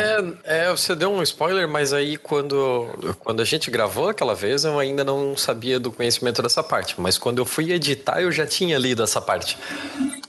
É, 0.43 0.65
é, 0.65 0.71
você 0.71 0.95
deu 0.95 1.11
um 1.13 1.21
spoiler, 1.21 1.67
mas 1.69 1.93
aí 1.93 2.17
quando, 2.17 3.15
quando 3.19 3.41
a 3.41 3.45
gente 3.45 3.69
gravou 3.69 4.09
aquela 4.09 4.33
vez, 4.33 4.63
eu 4.65 4.79
ainda 4.79 5.03
não 5.03 5.37
sabia 5.37 5.79
do 5.79 5.91
conhecimento 5.91 6.41
dessa 6.41 6.63
parte. 6.63 6.99
Mas 6.99 7.19
quando 7.19 7.37
eu 7.37 7.45
fui 7.45 7.71
editar, 7.71 8.19
eu 8.19 8.31
já 8.31 8.47
tinha 8.47 8.79
lido 8.79 9.03
essa 9.03 9.21
parte. 9.21 9.57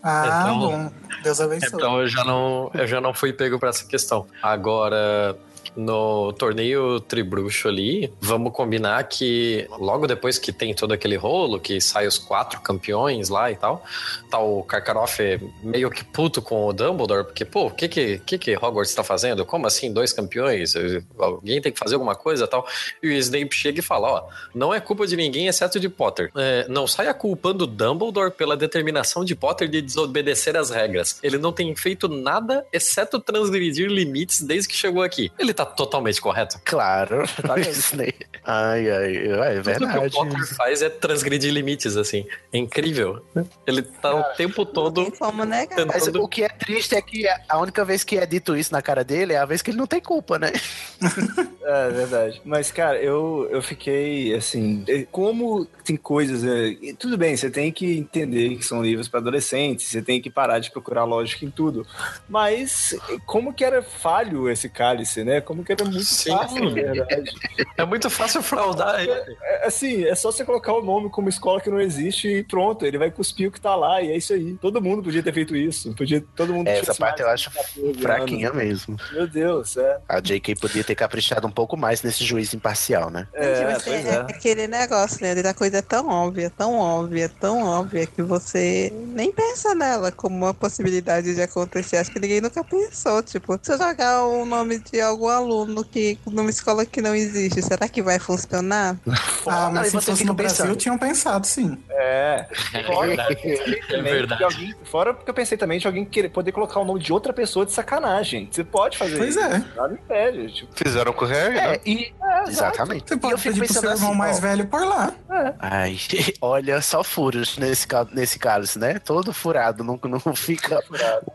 Ah, 0.08 0.42
Então- 0.44 0.58
bom. 0.60 0.90
Deus 1.22 1.40
abençoe. 1.40 1.68
Então 1.74 2.00
eu 2.00 2.06
já 2.08 2.22
não, 2.24 2.70
eu 2.72 2.86
já 2.86 3.00
não 3.00 3.12
fui 3.12 3.32
pego 3.32 3.58
pra 3.58 3.70
essa 3.70 3.84
questão. 3.84 4.26
Agora, 4.42 5.36
no 5.76 6.32
torneio 6.32 7.00
Tribruxo 7.00 7.68
ali, 7.68 8.12
vamos 8.20 8.52
combinar 8.52 9.02
que 9.04 9.66
logo 9.78 10.06
depois 10.06 10.38
que 10.38 10.52
tem 10.52 10.74
todo 10.74 10.92
aquele 10.92 11.16
rolo, 11.16 11.60
que 11.60 11.80
sai 11.80 12.06
os 12.06 12.18
quatro 12.18 12.60
campeões 12.60 13.28
lá 13.28 13.50
e 13.50 13.56
tal, 13.56 13.84
tá 14.30 14.38
o 14.38 14.62
Karkaroff 14.62 15.20
meio 15.62 15.90
que 15.90 16.04
puto 16.04 16.40
com 16.40 16.66
o 16.66 16.72
Dumbledore, 16.72 17.24
porque, 17.24 17.44
pô, 17.44 17.66
o 17.66 17.70
que 17.70 17.88
que, 17.88 18.18
que 18.18 18.38
que 18.38 18.56
Hogwarts 18.56 18.94
tá 18.94 19.04
fazendo? 19.04 19.44
Como 19.44 19.66
assim, 19.66 19.92
dois 19.92 20.12
campeões? 20.12 20.74
Alguém 21.18 21.60
tem 21.60 21.72
que 21.72 21.78
fazer 21.78 21.94
alguma 21.94 22.14
coisa 22.14 22.44
e 22.44 22.48
tal. 22.48 22.66
E 23.02 23.08
o 23.08 23.12
Snape 23.12 23.54
chega 23.54 23.80
e 23.80 23.82
fala, 23.82 24.08
ó, 24.08 24.28
não 24.54 24.72
é 24.72 24.80
culpa 24.80 25.06
de 25.06 25.16
ninguém 25.16 25.46
exceto 25.46 25.78
de 25.78 25.88
Potter. 25.88 26.30
É, 26.36 26.66
não 26.68 26.86
saia 26.86 27.12
culpando 27.12 27.66
Dumbledore 27.66 28.30
pela 28.30 28.56
determinação 28.56 29.24
de 29.24 29.34
Potter 29.34 29.68
de 29.68 29.82
desobedecer 29.82 30.56
as 30.56 30.70
regras. 30.70 31.18
Ele 31.22 31.38
não 31.38 31.52
tem 31.52 31.74
feito 31.76 32.08
nada 32.08 32.66
exceto 32.72 33.20
transgredir 33.20 33.88
limites 33.88 34.40
desde 34.40 34.68
que 34.68 34.74
chegou 34.74 35.02
aqui. 35.02 35.30
Ele 35.38 35.52
tá 35.52 35.65
totalmente 35.66 36.20
correto. 36.20 36.60
Claro. 36.64 37.24
Snape. 37.70 38.26
ai, 38.44 38.90
ai, 38.90 39.16
é 39.16 39.62
Tudo 39.62 39.78
que 39.78 39.84
o 39.84 39.88
verdade. 39.90 40.14
Potter 40.14 40.56
faz 40.56 40.82
é 40.82 40.88
transgredir 40.88 41.52
limites, 41.52 41.96
assim. 41.96 42.26
É 42.52 42.58
incrível. 42.58 43.24
Ele 43.66 43.82
tá 43.82 44.14
o 44.14 44.22
tempo 44.34 44.64
todo 44.64 45.10
como 45.18 45.44
negar. 45.44 45.84
Mas 45.86 46.04
tentando... 46.04 46.22
o 46.22 46.28
que 46.28 46.44
é 46.44 46.48
triste 46.48 46.94
é 46.94 47.02
que 47.02 47.26
a 47.48 47.58
única 47.58 47.84
vez 47.84 48.04
que 48.04 48.16
é 48.16 48.26
dito 48.26 48.56
isso 48.56 48.72
na 48.72 48.80
cara 48.80 49.04
dele 49.04 49.32
é 49.32 49.38
a 49.38 49.44
vez 49.44 49.62
que 49.62 49.70
ele 49.70 49.78
não 49.78 49.86
tem 49.86 50.00
culpa, 50.00 50.38
né? 50.38 50.52
É 51.68 51.90
verdade. 51.90 52.40
Mas, 52.44 52.70
cara, 52.70 52.96
eu, 52.96 53.48
eu 53.50 53.60
fiquei 53.60 54.32
assim. 54.32 54.84
Como 55.10 55.66
tem 55.86 55.96
coisas. 55.96 56.42
e 56.44 56.92
tudo 56.92 57.16
bem, 57.16 57.36
você 57.36 57.48
tem 57.48 57.70
que 57.70 57.98
entender 57.98 58.56
que 58.56 58.64
são 58.64 58.82
livros 58.82 59.08
para 59.08 59.20
adolescentes, 59.20 59.86
você 59.86 60.02
tem 60.02 60.20
que 60.20 60.28
parar 60.28 60.58
de 60.58 60.70
procurar 60.70 61.04
lógica 61.04 61.44
em 61.44 61.50
tudo. 61.50 61.86
Mas 62.28 62.96
como 63.24 63.52
que 63.52 63.64
era 63.64 63.82
falho 63.82 64.50
esse 64.50 64.68
cálice, 64.68 65.22
né? 65.22 65.40
Como 65.40 65.64
que 65.64 65.72
era 65.72 65.84
muito 65.84 66.04
Sim. 66.04 66.30
fácil, 66.30 66.64
na 66.64 66.70
verdade. 66.70 67.32
É 67.76 67.84
muito 67.84 68.10
fácil 68.10 68.42
fraudar 68.42 69.00
ele. 69.00 69.12
É, 69.42 69.66
assim, 69.66 70.04
é 70.04 70.14
só 70.14 70.32
você 70.32 70.44
colocar 70.44 70.72
o 70.72 70.82
nome 70.82 71.08
como 71.10 71.28
escola 71.28 71.60
que 71.60 71.70
não 71.70 71.80
existe 71.80 72.28
e 72.28 72.42
pronto, 72.42 72.84
ele 72.84 72.98
vai 72.98 73.10
cuspir 73.10 73.48
o 73.48 73.52
que 73.52 73.60
tá 73.60 73.74
lá, 73.74 74.02
e 74.02 74.10
é 74.10 74.16
isso 74.16 74.32
aí. 74.32 74.54
Todo 74.54 74.82
mundo 74.82 75.02
podia 75.02 75.22
ter 75.22 75.32
feito 75.32 75.54
isso. 75.54 75.94
Podia, 75.94 76.22
todo 76.34 76.52
mundo 76.52 76.68
Essa 76.68 76.80
tivesse 76.80 76.98
parte 76.98 77.22
eu 77.22 77.28
acho 77.28 77.50
de 77.50 77.56
14 77.56 77.80
anos. 77.80 78.02
fraquinha 78.02 78.52
mesmo. 78.52 78.96
Meu 79.12 79.28
Deus, 79.28 79.76
é. 79.76 79.98
A 80.08 80.20
JK 80.20 80.56
podia 80.56 80.82
ter 80.82 80.94
caprichado 80.94 81.46
um 81.46 81.50
pouco 81.50 81.76
mais 81.76 82.02
nesse 82.02 82.24
juiz 82.24 82.52
imparcial, 82.52 83.10
né? 83.10 83.28
É, 83.32 83.46
é, 83.46 84.02
é. 84.02 84.16
aquele 84.20 84.66
negócio, 84.66 85.22
né? 85.22 85.34
Da 85.42 85.54
coisa 85.54 85.75
é 85.76 85.82
tão 85.82 86.08
óbvia, 86.08 86.50
tão 86.50 86.78
óbvia, 86.78 87.28
tão 87.40 87.62
óbvia 87.62 88.06
que 88.06 88.22
você 88.22 88.92
nem 89.14 89.32
pensa 89.32 89.74
nela 89.74 90.10
como 90.12 90.36
uma 90.36 90.54
possibilidade 90.54 91.34
de 91.34 91.42
acontecer. 91.42 91.96
Acho 91.98 92.10
que 92.10 92.18
ninguém 92.20 92.40
nunca 92.40 92.62
pensou. 92.64 93.22
Tipo, 93.22 93.58
se 93.62 93.72
eu 93.72 93.78
jogar 93.78 94.24
o 94.26 94.44
nome 94.44 94.78
de 94.78 95.00
algum 95.00 95.28
aluno 95.28 95.84
que 95.84 96.18
numa 96.26 96.50
escola 96.50 96.84
que 96.86 97.00
não 97.00 97.14
existe, 97.14 97.62
será 97.62 97.88
que 97.88 98.02
vai 98.02 98.18
funcionar? 98.18 98.96
Ah, 99.48 99.66
Não, 99.66 99.74
mas 99.74 99.86
se 99.88 99.92
você 99.92 100.10
fosse 100.10 100.24
no 100.24 100.34
Brasil, 100.34 100.64
pensando. 100.64 100.76
tinham 100.76 100.98
pensado, 100.98 101.46
sim. 101.46 101.78
É. 101.88 102.46
Fora, 102.84 103.12
É 103.14 104.02
verdade. 104.02 104.38
de 104.38 104.44
alguém, 104.44 104.74
fora 104.84 105.14
porque 105.14 105.30
eu 105.30 105.34
pensei 105.34 105.56
também 105.56 105.78
de 105.78 105.86
alguém 105.86 106.04
querer 106.04 106.30
poder 106.30 106.50
colocar 106.50 106.80
o 106.80 106.84
nome 106.84 106.98
de 107.00 107.12
outra 107.12 107.32
pessoa 107.32 107.64
de 107.64 107.70
sacanagem. 107.72 108.48
Você 108.50 108.64
pode 108.64 108.98
fazer 108.98 109.16
Pois 109.16 109.30
isso. 109.36 109.40
é. 109.44 109.64
Nada 109.76 109.94
impede. 109.94 110.52
Tipo, 110.52 110.72
Fizeram 110.76 111.12
com 111.12 111.24
o 111.24 111.28
Harry, 111.28 111.56
É, 111.58 111.68
né? 111.72 111.78
e, 111.86 112.12
Exatamente. 112.46 113.08
Você 113.08 113.14
E 113.14 113.18
pode 113.18 113.34
eu 113.34 113.38
fico 113.38 113.54
pedir 113.54 113.64
pro 113.66 113.72
seu 113.74 113.82
pensando 113.82 113.96
irmão 113.98 114.10
assim, 114.10 114.18
mais 114.18 114.38
ó, 114.38 114.40
velho 114.40 114.66
por 114.66 114.84
lá. 114.86 115.12
Ai, 115.58 115.98
olha, 116.40 116.80
só 116.80 117.02
furos 117.04 117.56
nesse, 117.58 117.86
nesse 118.12 118.38
cálice, 118.38 118.78
né? 118.78 118.98
Todo 118.98 119.32
furado, 119.32 119.82
não, 119.84 119.98
não 120.04 120.34
fica 120.34 120.82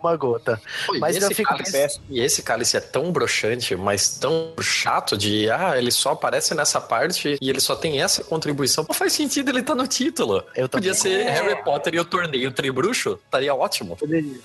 uma 0.02 0.16
gota. 0.16 0.60
Pô, 0.86 0.98
Mas 1.00 1.16
esse 1.18 1.26
eu 1.26 1.36
fico 1.36 1.50
cálice- 1.50 1.72
pensando. 1.72 2.04
E 2.10 2.20
esse 2.20 2.42
cálice 2.44 2.78
é 2.78 2.80
tão 2.80 3.12
broxante, 3.12 3.76
mas 3.76 4.18
tão 4.18 4.54
chato 4.62 5.18
de, 5.18 5.50
ah, 5.50 5.78
ele 5.78 5.92
só 5.92 6.12
aparece 6.12 6.54
nessa 6.56 6.80
parte 6.82 7.38
e 7.42 7.50
ele 7.50 7.60
só 7.60 7.76
tem 7.76 8.02
essa 8.02 8.24
contribuição. 8.24 8.86
Não 8.88 8.96
faz 8.96 9.14
sentido 9.14 9.50
ele 9.50 9.62
tá 9.64 9.76
no 9.76 9.88
título. 9.88 10.44
Eu 10.56 10.68
Podia 10.70 10.94
também. 10.96 11.14
ser 11.18 11.30
Harry 11.30 11.64
Potter 11.64 11.96
e 11.96 12.00
o 12.00 12.06
torneio 12.06 12.52
Tribruxo, 12.52 13.20
estaria 13.26 13.54
ótimo. 13.54 13.98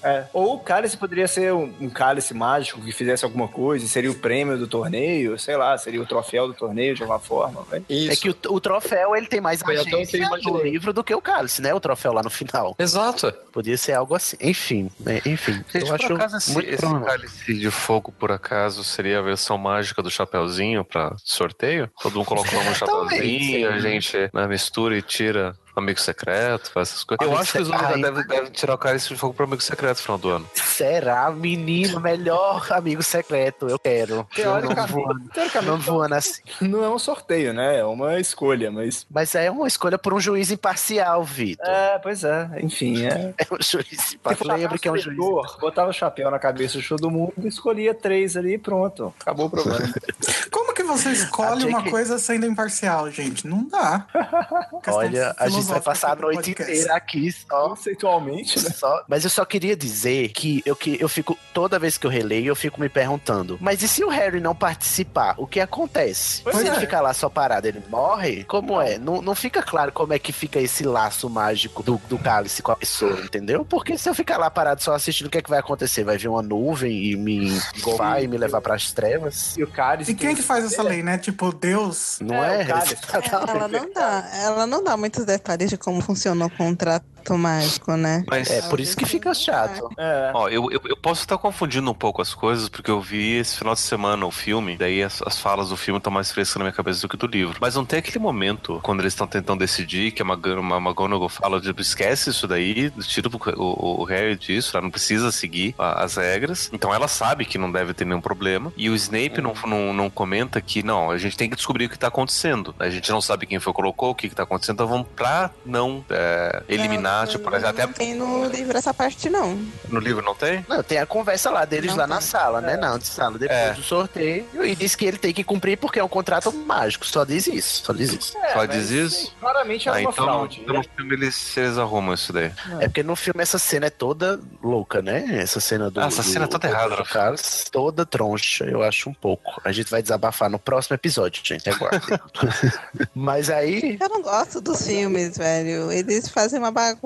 É. 0.02 0.24
Ou 0.32 0.54
o 0.54 0.58
cálice 0.60 0.96
poderia 0.96 1.28
ser 1.28 1.52
um, 1.52 1.72
um 1.80 1.88
cálice 1.90 2.34
mágico 2.34 2.80
que 2.80 2.92
fizesse 2.92 3.24
alguma 3.24 3.48
coisa, 3.48 3.86
seria 3.86 4.10
o 4.10 4.14
prêmio 4.14 4.58
do 4.58 4.66
torneio, 4.66 5.38
sei 5.38 5.56
lá, 5.56 5.76
seria 5.78 6.00
o 6.02 6.06
troféu 6.06 6.35
do 6.44 6.54
torneio 6.54 6.94
de 6.94 7.02
alguma 7.02 7.18
forma. 7.18 7.62
vai. 7.62 7.82
Isso. 7.88 8.12
É 8.12 8.16
que 8.16 8.30
o, 8.30 8.54
o 8.54 8.60
troféu 8.60 9.16
ele 9.16 9.26
tem 9.26 9.40
mais 9.40 9.60
Foi 9.60 9.76
agência 9.76 10.28
no 10.44 10.62
livro 10.62 10.92
do 10.92 11.02
que 11.02 11.14
o 11.14 11.20
cálice, 11.20 11.62
né? 11.62 11.72
O 11.72 11.80
troféu 11.80 12.12
lá 12.12 12.22
no 12.22 12.30
final. 12.30 12.74
Exato. 12.78 13.32
Podia 13.52 13.76
ser 13.76 13.92
algo 13.92 14.14
assim. 14.14 14.36
Enfim, 14.40 14.90
né? 15.00 15.20
enfim. 15.24 15.64
Gente, 15.72 15.86
eu 15.86 15.94
acho 15.94 16.12
acaso 16.12 16.36
esse, 16.36 16.52
muito 16.52 16.68
esse 16.68 16.78
provável. 16.78 17.06
cálice 17.06 17.54
de 17.54 17.70
fogo, 17.70 18.12
por 18.12 18.32
acaso, 18.32 18.84
seria 18.84 19.18
a 19.18 19.22
versão 19.22 19.56
mágica 19.56 20.02
do 20.02 20.10
Chapeuzinho 20.10 20.84
pra 20.84 21.14
sorteio? 21.24 21.90
Todo 22.02 22.16
mundo 22.16 22.26
coloca 22.26 22.50
o 22.50 22.54
nome 22.54 22.68
no 22.68 22.74
Chapeuzinho, 22.76 23.70
a 23.70 23.78
gente 23.78 24.30
né, 24.32 24.46
mistura 24.46 24.96
e 24.96 25.02
tira 25.02 25.56
amigo 25.80 26.00
secreto, 26.00 26.70
faz 26.70 26.88
essas 26.90 27.04
coisas. 27.04 27.26
Eu 27.26 27.36
acho 27.38 27.52
que 27.52 27.58
os 27.58 27.68
secreto. 27.68 27.86
devem, 27.88 28.02
devem, 28.02 28.26
devem 28.26 28.50
tirar 28.50 28.74
o 28.74 28.78
cálice 28.78 29.08
de 29.08 29.16
fogo 29.16 29.34
pro 29.34 29.44
amigo 29.44 29.62
secreto 29.62 29.98
no 29.98 30.02
final 30.02 30.18
do 30.18 30.28
ano. 30.30 30.50
Será, 30.54 31.30
menino, 31.30 32.00
melhor 32.00 32.66
amigo 32.70 33.02
secreto? 33.02 33.68
Eu 33.68 33.78
quero. 33.78 34.26
Teoricamente, 34.34 34.76
Não 34.76 34.86
voando, 34.86 35.28
teoricamente 35.30 35.70
não 35.70 35.78
voando 35.78 36.14
assim. 36.14 36.42
não 36.60 36.84
é 36.84 36.88
um 36.88 36.98
sorteio, 36.98 37.52
né? 37.52 37.78
É 37.78 37.84
uma 37.84 38.18
escolha, 38.18 38.70
mas. 38.70 39.06
Mas 39.10 39.34
é 39.34 39.50
uma 39.50 39.66
escolha 39.66 39.98
por 39.98 40.12
um 40.14 40.20
juiz 40.20 40.50
imparcial, 40.50 41.22
Vitor. 41.24 41.66
É, 41.66 41.98
pois 41.98 42.24
é. 42.24 42.48
Enfim, 42.60 43.04
é. 43.06 43.34
É 43.38 43.54
um 43.54 43.58
juiz 43.60 44.00
Se 44.00 44.16
imparcial. 44.16 44.56
Lembra 44.56 44.78
que 44.78 44.88
é 44.88 44.92
um 44.92 44.98
juiz. 44.98 45.16
Botava 45.60 45.90
o 45.90 45.92
chapéu 45.92 46.30
na 46.30 46.38
cabeça 46.38 46.78
de 46.78 46.88
todo 46.88 47.10
mundo, 47.10 47.32
escolhia 47.44 47.94
três 47.94 48.36
ali 48.36 48.54
e 48.54 48.58
pronto. 48.58 49.12
Acabou 49.20 49.46
o 49.46 49.50
problema. 49.50 49.92
Como 50.50 50.72
que 50.74 50.82
você 50.82 51.10
escolhe 51.10 51.64
A 51.64 51.66
uma 51.66 51.82
coisa 51.90 52.18
sendo 52.18 52.46
imparcial, 52.46 53.10
gente? 53.10 53.46
Não 53.46 53.64
dá. 53.68 54.06
Olha, 54.88 55.34
a 55.38 55.48
gente 55.48 55.65
vai 55.66 55.80
filosófica 55.80 55.90
passar 55.90 56.12
a 56.12 56.20
noite 56.20 56.36
podcast. 56.36 56.72
inteira 56.72 56.94
aqui 56.96 57.32
só 57.32 57.68
Conceitualmente, 57.68 58.62
né? 58.62 58.70
Só- 58.70 59.04
mas 59.08 59.24
eu 59.24 59.30
só 59.30 59.44
queria 59.44 59.76
dizer 59.76 60.28
que 60.30 60.62
eu, 60.66 60.74
que 60.76 60.96
eu 61.00 61.08
fico, 61.08 61.38
toda 61.52 61.78
vez 61.78 61.96
que 61.98 62.06
eu 62.06 62.10
releio, 62.10 62.48
eu 62.48 62.56
fico 62.56 62.80
me 62.80 62.88
perguntando, 62.88 63.56
mas 63.60 63.82
e 63.82 63.88
se 63.88 64.04
o 64.04 64.08
Harry 64.08 64.40
não 64.40 64.54
participar? 64.54 65.34
O 65.38 65.46
que 65.46 65.60
acontece? 65.60 66.42
Pois 66.42 66.56
se 66.56 66.64
é. 66.64 66.68
ele 66.68 66.80
ficar 66.80 67.00
lá 67.00 67.12
só 67.14 67.28
parado, 67.28 67.66
ele 67.66 67.82
morre? 67.88 68.44
Como 68.44 68.80
é? 68.80 68.98
Não, 68.98 69.20
não 69.22 69.34
fica 69.34 69.62
claro 69.62 69.92
como 69.92 70.12
é 70.12 70.18
que 70.18 70.32
fica 70.32 70.58
esse 70.60 70.84
laço 70.84 71.28
mágico 71.28 71.82
do, 71.82 72.00
do 72.08 72.18
cálice 72.18 72.62
com 72.62 72.72
a 72.72 72.76
pessoa, 72.76 73.20
entendeu? 73.20 73.64
Porque 73.64 73.96
se 73.98 74.08
eu 74.08 74.14
ficar 74.14 74.36
lá 74.38 74.50
parado 74.50 74.82
só 74.82 74.94
assistindo, 74.94 75.26
o 75.26 75.30
que 75.30 75.38
é 75.38 75.42
que 75.42 75.50
vai 75.50 75.58
acontecer? 75.58 76.04
Vai 76.04 76.18
vir 76.18 76.28
uma 76.28 76.42
nuvem 76.42 76.92
e 77.12 77.16
me 77.16 77.50
vai 77.96 78.24
e 78.24 78.28
me 78.28 78.36
levar 78.36 78.60
pras 78.60 78.92
trevas? 78.92 79.56
E 79.56 79.62
o 79.62 79.66
cálice. 79.66 80.12
E 80.12 80.14
quem 80.14 80.34
que 80.34 80.42
faz 80.42 80.64
essa 80.64 80.82
lei, 80.82 81.02
né? 81.02 81.18
Tipo, 81.18 81.52
Deus. 81.52 82.18
Não 82.20 82.34
É, 82.42 82.60
é? 82.60 82.64
o 82.64 82.66
cálice. 82.66 82.96
Ela 83.56 83.68
não 83.68 83.92
dá, 83.92 84.28
ela 84.34 84.66
não 84.66 84.82
dá 84.84 84.96
muitos 84.96 85.24
detalhes 85.24 85.55
de 85.56 85.78
como 85.78 86.00
funciona 86.00 86.46
o 86.46 86.50
contrato 86.50 87.06
mágico, 87.38 87.96
né? 87.96 88.24
Mas, 88.28 88.50
É, 88.50 88.62
por 88.62 88.80
isso 88.80 88.96
que 88.96 89.04
fica 89.06 89.32
chato. 89.34 89.88
É. 89.96 90.30
ó, 90.34 90.48
eu, 90.48 90.70
eu, 90.70 90.80
eu 90.84 90.96
posso 90.96 91.22
estar 91.22 91.38
confundindo 91.38 91.90
um 91.90 91.94
pouco 91.94 92.20
as 92.22 92.34
coisas, 92.34 92.68
porque 92.68 92.90
eu 92.90 93.00
vi 93.00 93.36
esse 93.38 93.56
final 93.56 93.74
de 93.74 93.80
semana 93.80 94.26
o 94.26 94.30
filme, 94.30 94.76
daí 94.76 95.02
as, 95.02 95.22
as 95.22 95.38
falas 95.38 95.68
do 95.70 95.76
filme 95.76 95.98
estão 95.98 96.12
mais 96.12 96.30
frescas 96.30 96.56
na 96.56 96.64
minha 96.64 96.72
cabeça 96.72 97.00
do 97.00 97.08
que 97.08 97.16
do 97.16 97.26
livro. 97.26 97.58
Mas 97.60 97.74
não 97.74 97.84
tem 97.84 97.98
aquele 97.98 98.18
momento, 98.18 98.80
quando 98.82 99.00
eles 99.00 99.12
estão 99.12 99.26
tentando 99.26 99.58
decidir, 99.60 100.12
que 100.12 100.22
a, 100.22 100.24
McGonagall 100.24 101.28
fala, 101.28 101.60
tipo, 101.60 101.80
esquece 101.80 102.30
isso 102.30 102.46
daí, 102.46 102.90
tira 103.02 103.28
o, 103.28 103.62
o, 103.62 104.00
o 104.02 104.04
Harry 104.04 104.36
disso, 104.36 104.76
ela 104.76 104.82
não 104.82 104.90
precisa 104.90 105.30
seguir 105.32 105.74
a- 105.78 106.04
as 106.04 106.16
regras. 106.16 106.70
Então 106.72 106.92
ela 106.94 107.08
sabe 107.08 107.44
que 107.44 107.58
não 107.58 107.70
deve 107.70 107.94
ter 107.94 108.04
nenhum 108.04 108.20
problema. 108.20 108.72
E 108.76 108.90
o 108.90 108.94
Snape 108.94 109.40
não, 109.40 109.54
não, 109.66 109.92
não 109.92 110.10
comenta 110.10 110.60
que, 110.60 110.82
não, 110.82 111.10
a 111.10 111.18
gente 111.18 111.36
tem 111.36 111.48
que 111.48 111.56
descobrir 111.56 111.86
o 111.86 111.88
que 111.88 111.98
tá 111.98 112.08
acontecendo. 112.08 112.74
A 112.78 112.88
gente 112.90 113.10
não 113.10 113.20
sabe 113.20 113.46
quem 113.46 113.58
foi 113.58 113.72
colocou, 113.72 114.10
o 114.10 114.14
que, 114.14 114.28
que 114.28 114.34
tá 114.34 114.42
acontecendo, 114.42 114.74
então 114.76 114.86
vamos 114.86 115.06
pra 115.14 115.50
não 115.64 116.04
é, 116.10 116.62
eliminar, 116.68 117.15
Não, 117.20 117.26
tipo, 117.26 117.50
não, 117.50 117.58
até 117.68 117.86
não 117.86 117.92
tem 117.92 118.14
no 118.14 118.46
livro 118.46 118.76
essa 118.76 118.92
parte, 118.92 119.28
não. 119.30 119.58
no 119.88 119.98
livro 120.00 120.22
não 120.24 120.34
tem? 120.34 120.64
Não, 120.68 120.82
tem 120.82 120.98
a 120.98 121.06
conversa 121.06 121.50
lá 121.50 121.64
deles 121.64 121.90
Não 121.90 121.96
lá 121.98 122.04
tem. 122.06 122.14
na 122.14 122.20
sala, 122.20 122.60
né? 122.60 122.76
Na 122.76 122.98
sala, 123.00 123.38
depois 123.38 123.58
É. 123.58 123.72
do 123.72 123.82
sorteio. 123.82 124.46
E 124.64 124.74
diz 124.74 124.94
que 124.94 125.04
ele 125.04 125.18
tem 125.18 125.32
que 125.32 125.44
cumprir 125.44 125.76
porque 125.78 125.98
é 125.98 126.04
um 126.04 126.08
contrato 126.08 126.52
mágico. 126.52 127.06
Só 127.06 127.24
diz 127.24 127.46
isso. 127.46 127.84
Só 127.84 127.92
diz 127.92 128.12
isso. 128.12 128.36
É, 128.38 128.52
Só 128.52 128.64
diz 128.66 128.90
isso? 128.90 129.26
sim, 129.26 129.30
Claramente 129.40 129.88
era 129.88 129.98
Ah, 129.98 130.00
uma 130.00 130.10
então, 130.10 130.24
fraude. 130.24 130.60
então 130.62 130.74
no 130.76 130.84
filme 130.84 131.14
eles, 131.14 131.56
eles 131.56 131.78
arrumam 131.78 132.14
isso 132.14 132.32
daí. 132.32 132.52
É 132.80 132.86
porque 132.88 133.02
no 133.02 133.16
filme 133.16 133.42
essa 133.42 133.58
cena 133.58 133.86
é 133.86 133.90
toda 133.90 134.40
louca, 134.62 135.00
né? 135.02 135.24
Essa 135.40 135.60
cena 135.60 135.90
do. 135.90 136.00
Ah, 136.00 136.06
essa 136.06 136.22
do- 136.22 136.28
cena 136.28 136.44
é 136.44 136.48
toda 136.48 136.66
errada, 136.68 136.96
do 136.96 137.02
né? 137.02 137.08
Carlos, 137.10 137.64
toda 137.70 138.04
troncha, 138.06 138.64
eu 138.64 138.82
acho 138.82 139.08
um 139.10 139.14
pouco. 139.14 139.60
A 139.64 139.72
gente 139.72 139.90
vai 139.90 140.02
desabafar 140.02 140.48
no 140.50 140.58
próximo 140.58 140.94
episódio, 140.94 141.42
gente. 141.44 141.68
Aguardem. 141.70 142.18
Mas 143.14 143.50
aí. 143.50 143.96
Eu 144.00 144.08
não 144.08 144.22
gosto 144.22 144.60
dos 144.60 144.86
filmes, 144.86 145.36
velho. 145.36 145.90
Eles 145.92 146.28
fazem 146.28 146.58
uma 146.58 146.70
bagunça 146.70 147.05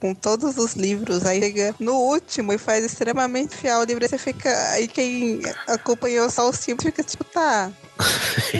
com 0.00 0.14
todos 0.14 0.56
os 0.58 0.74
livros. 0.74 1.24
Aí 1.26 1.40
chega 1.40 1.74
no 1.78 1.94
último 1.94 2.52
e 2.52 2.58
faz 2.58 2.84
extremamente 2.84 3.56
fiel 3.56 3.80
o 3.80 3.84
livro. 3.84 4.04
Aí 4.04 4.08
você 4.08 4.18
fica. 4.18 4.50
Aí 4.70 4.88
quem 4.88 5.40
acompanhou 5.66 6.30
só 6.30 6.48
os 6.48 6.64
filmes 6.64 6.84
fica 6.84 7.02
tipo, 7.02 7.24
tá. 7.24 7.70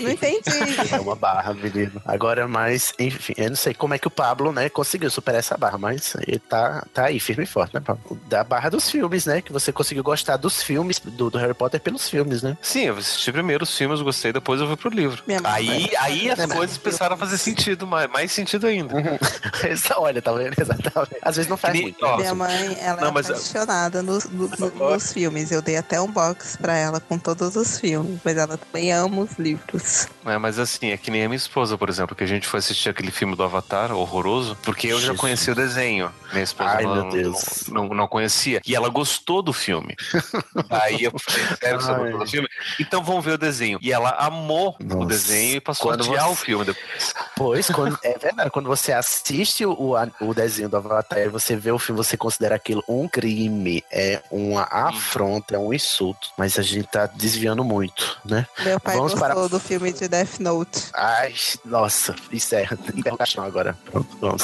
Não 0.03 0.11
entendi. 0.11 0.43
É 0.93 1.01
uma 1.01 1.15
barra, 1.15 1.53
menino. 1.55 2.01
Agora, 2.05 2.47
mas, 2.49 2.93
enfim, 2.99 3.35
eu 3.37 3.49
não 3.51 3.57
sei 3.57 3.75
como 3.75 3.93
é 3.95 3.99
que 3.99 4.07
o 4.07 4.11
Pablo, 4.11 4.53
né, 4.53 4.69
conseguiu 4.69 5.11
superar 5.11 5.39
essa 5.41 5.57
barra, 5.57 5.77
mas 5.77 6.15
ele 6.27 6.39
tá, 6.39 6.85
tá 6.95 7.05
aí, 7.07 7.21
firme 7.21 7.45
e 7.45 7.47
forte, 7.47 7.75
né, 7.75 7.81
Pablo? 7.81 8.19
Da 8.27 8.43
barra 8.43 8.69
dos 8.71 8.91
filmes, 8.91 9.27
né? 9.27 9.41
Que 9.43 9.53
você 9.53 9.71
conseguiu 9.73 10.03
gostar 10.03 10.37
dos 10.37 10.63
filmes, 10.63 10.99
do, 10.99 11.31
do 11.31 11.39
Harry 11.39 11.53
Potter 11.55 11.81
pelos 11.81 12.09
filmes, 12.09 12.43
né? 12.43 12.57
Sim, 12.63 12.85
eu 12.85 12.97
assisti 12.97 13.31
primeiro 13.33 13.65
os 13.65 13.77
filmes, 13.77 14.01
gostei, 14.01 14.33
depois 14.33 14.61
eu 14.61 14.67
fui 14.67 14.77
pro 14.77 14.89
livro. 14.91 15.23
Minha 15.27 15.41
Aí, 15.45 15.91
aí 15.99 16.31
as 16.31 16.39
É, 16.39 16.47
coisas 16.47 16.79
começaram 16.79 17.15
a 17.15 17.19
fazer 17.19 17.39
sentido, 17.39 17.87
mais, 17.87 18.11
mais 18.11 18.33
sentido 18.33 18.67
ainda. 18.67 18.95
Essa- 19.63 19.99
Olha, 19.99 20.23
tá 20.23 20.33
vendo? 20.33 20.55
Exatamente. 20.59 21.17
Às 21.23 21.37
vezes 21.37 21.49
não 21.51 21.57
faz 21.57 21.79
muito. 21.81 22.05
ó, 22.05 22.17
Minha 22.17 22.35
mãe, 22.35 22.77
ela 22.81 23.01
Não, 23.01 23.09
é 23.09 23.11
apaixonada 23.11 24.03
nos, 24.03 24.25
no- 24.27 24.49
no- 24.59 24.91
nos 24.91 25.13
filmes. 25.13 25.51
Eu 25.51 25.61
dei 25.61 25.77
até 25.77 26.01
um 26.01 26.11
box 26.11 26.57
pra 26.57 26.77
ela 26.77 27.01
com 27.01 27.19
todos 27.19 27.57
os 27.57 27.79
filmes, 27.79 28.19
mas 28.25 28.37
ela 28.37 28.57
também 28.57 28.93
ama 28.93 29.28
os 29.31 29.39
livros. 29.39 30.09
É, 30.25 30.39
mas 30.39 30.59
assim, 30.59 30.91
é 30.91 30.97
que 30.97 31.11
nem 31.11 31.25
a 31.25 31.29
minha 31.29 31.37
esposa, 31.37 31.77
por 31.79 31.89
exemplo, 31.89 32.15
que 32.15 32.25
a 32.25 32.27
gente 32.27 32.47
foi 32.47 32.59
assistir 32.59 32.89
aquele 32.89 33.11
filme 33.11 33.35
do 33.35 33.43
Avatar, 33.43 33.93
horroroso, 33.93 34.57
porque 34.63 34.87
eu 34.89 34.97
já 34.99 35.09
Jesus. 35.09 35.21
conhecia 35.21 35.53
o 35.53 35.57
desenho. 35.57 36.13
Minha 36.33 36.45
esposa 36.45 36.71
Ai, 36.71 36.85
não, 36.85 36.95
meu 36.95 37.09
Deus. 37.11 37.65
Não, 37.69 37.89
não, 37.89 37.95
não 37.95 38.09
conhecia. 38.09 38.61
E 38.67 38.75
ela 38.75 38.89
gostou 38.89 39.43
do 39.43 39.53
filme. 39.53 39.95
Aí 40.71 41.05
eu 41.05 41.13
falei, 41.19 41.47
sério, 41.61 41.81
você 41.81 41.93
gostou 41.95 42.19
do 42.19 42.27
filme? 42.27 42.49
Então 42.79 43.03
vamos 43.03 43.25
ver 43.25 43.33
o 43.33 43.39
desenho. 43.39 43.79
E 43.81 43.93
ela 43.93 44.11
amou 44.11 44.77
o 44.81 44.85
Nossa. 44.85 45.07
desenho 45.07 45.57
e 45.57 45.61
passou 45.61 45.89
Quando 45.89 46.03
a 46.03 46.07
odiar 46.07 46.25
você- 46.27 46.33
o 46.33 46.37
filme 46.37 46.65
depois. 46.65 47.15
Pois, 47.37 47.71
quando, 47.71 47.99
é 48.03 48.19
verdade. 48.19 48.51
Quando 48.51 48.67
você 48.67 48.93
assiste 48.93 49.65
o, 49.65 49.95
o 50.21 50.35
desenho 50.35 50.69
do 50.69 50.77
Avatar 50.77 51.19
e 51.19 51.29
você 51.29 51.57
vê 51.57 51.71
o 51.71 51.79
filme, 51.79 51.97
você 52.03 52.17
considera 52.17 52.57
aquilo 52.57 52.83
um 52.89 53.09
crime, 53.09 53.83
é 53.91 54.23
uma 54.31 54.65
afronta, 54.71 55.55
é 55.55 55.59
um 55.59 55.73
insulto. 55.73 56.29
Mas 56.37 56.59
a 56.59 56.63
gente 56.63 56.89
tá 56.89 57.07
desviando 57.07 57.65
muito, 57.65 58.19
né? 58.25 58.47
Meu 58.61 58.79
pai 58.81 58.97
Vamos 58.97 59.15
gostou 59.19 59.37
para- 59.37 59.49
do 59.49 59.61
filme 59.61 59.93
de 59.93 60.09
Death 60.09 60.39
Note. 60.41 60.85
Ai, 60.95 61.35
nossa, 61.65 62.15
encerra. 62.33 62.79
Interrogação 62.95 63.45
agora. 63.45 63.77
Pronto, 63.91 64.17
vamos. 64.21 64.43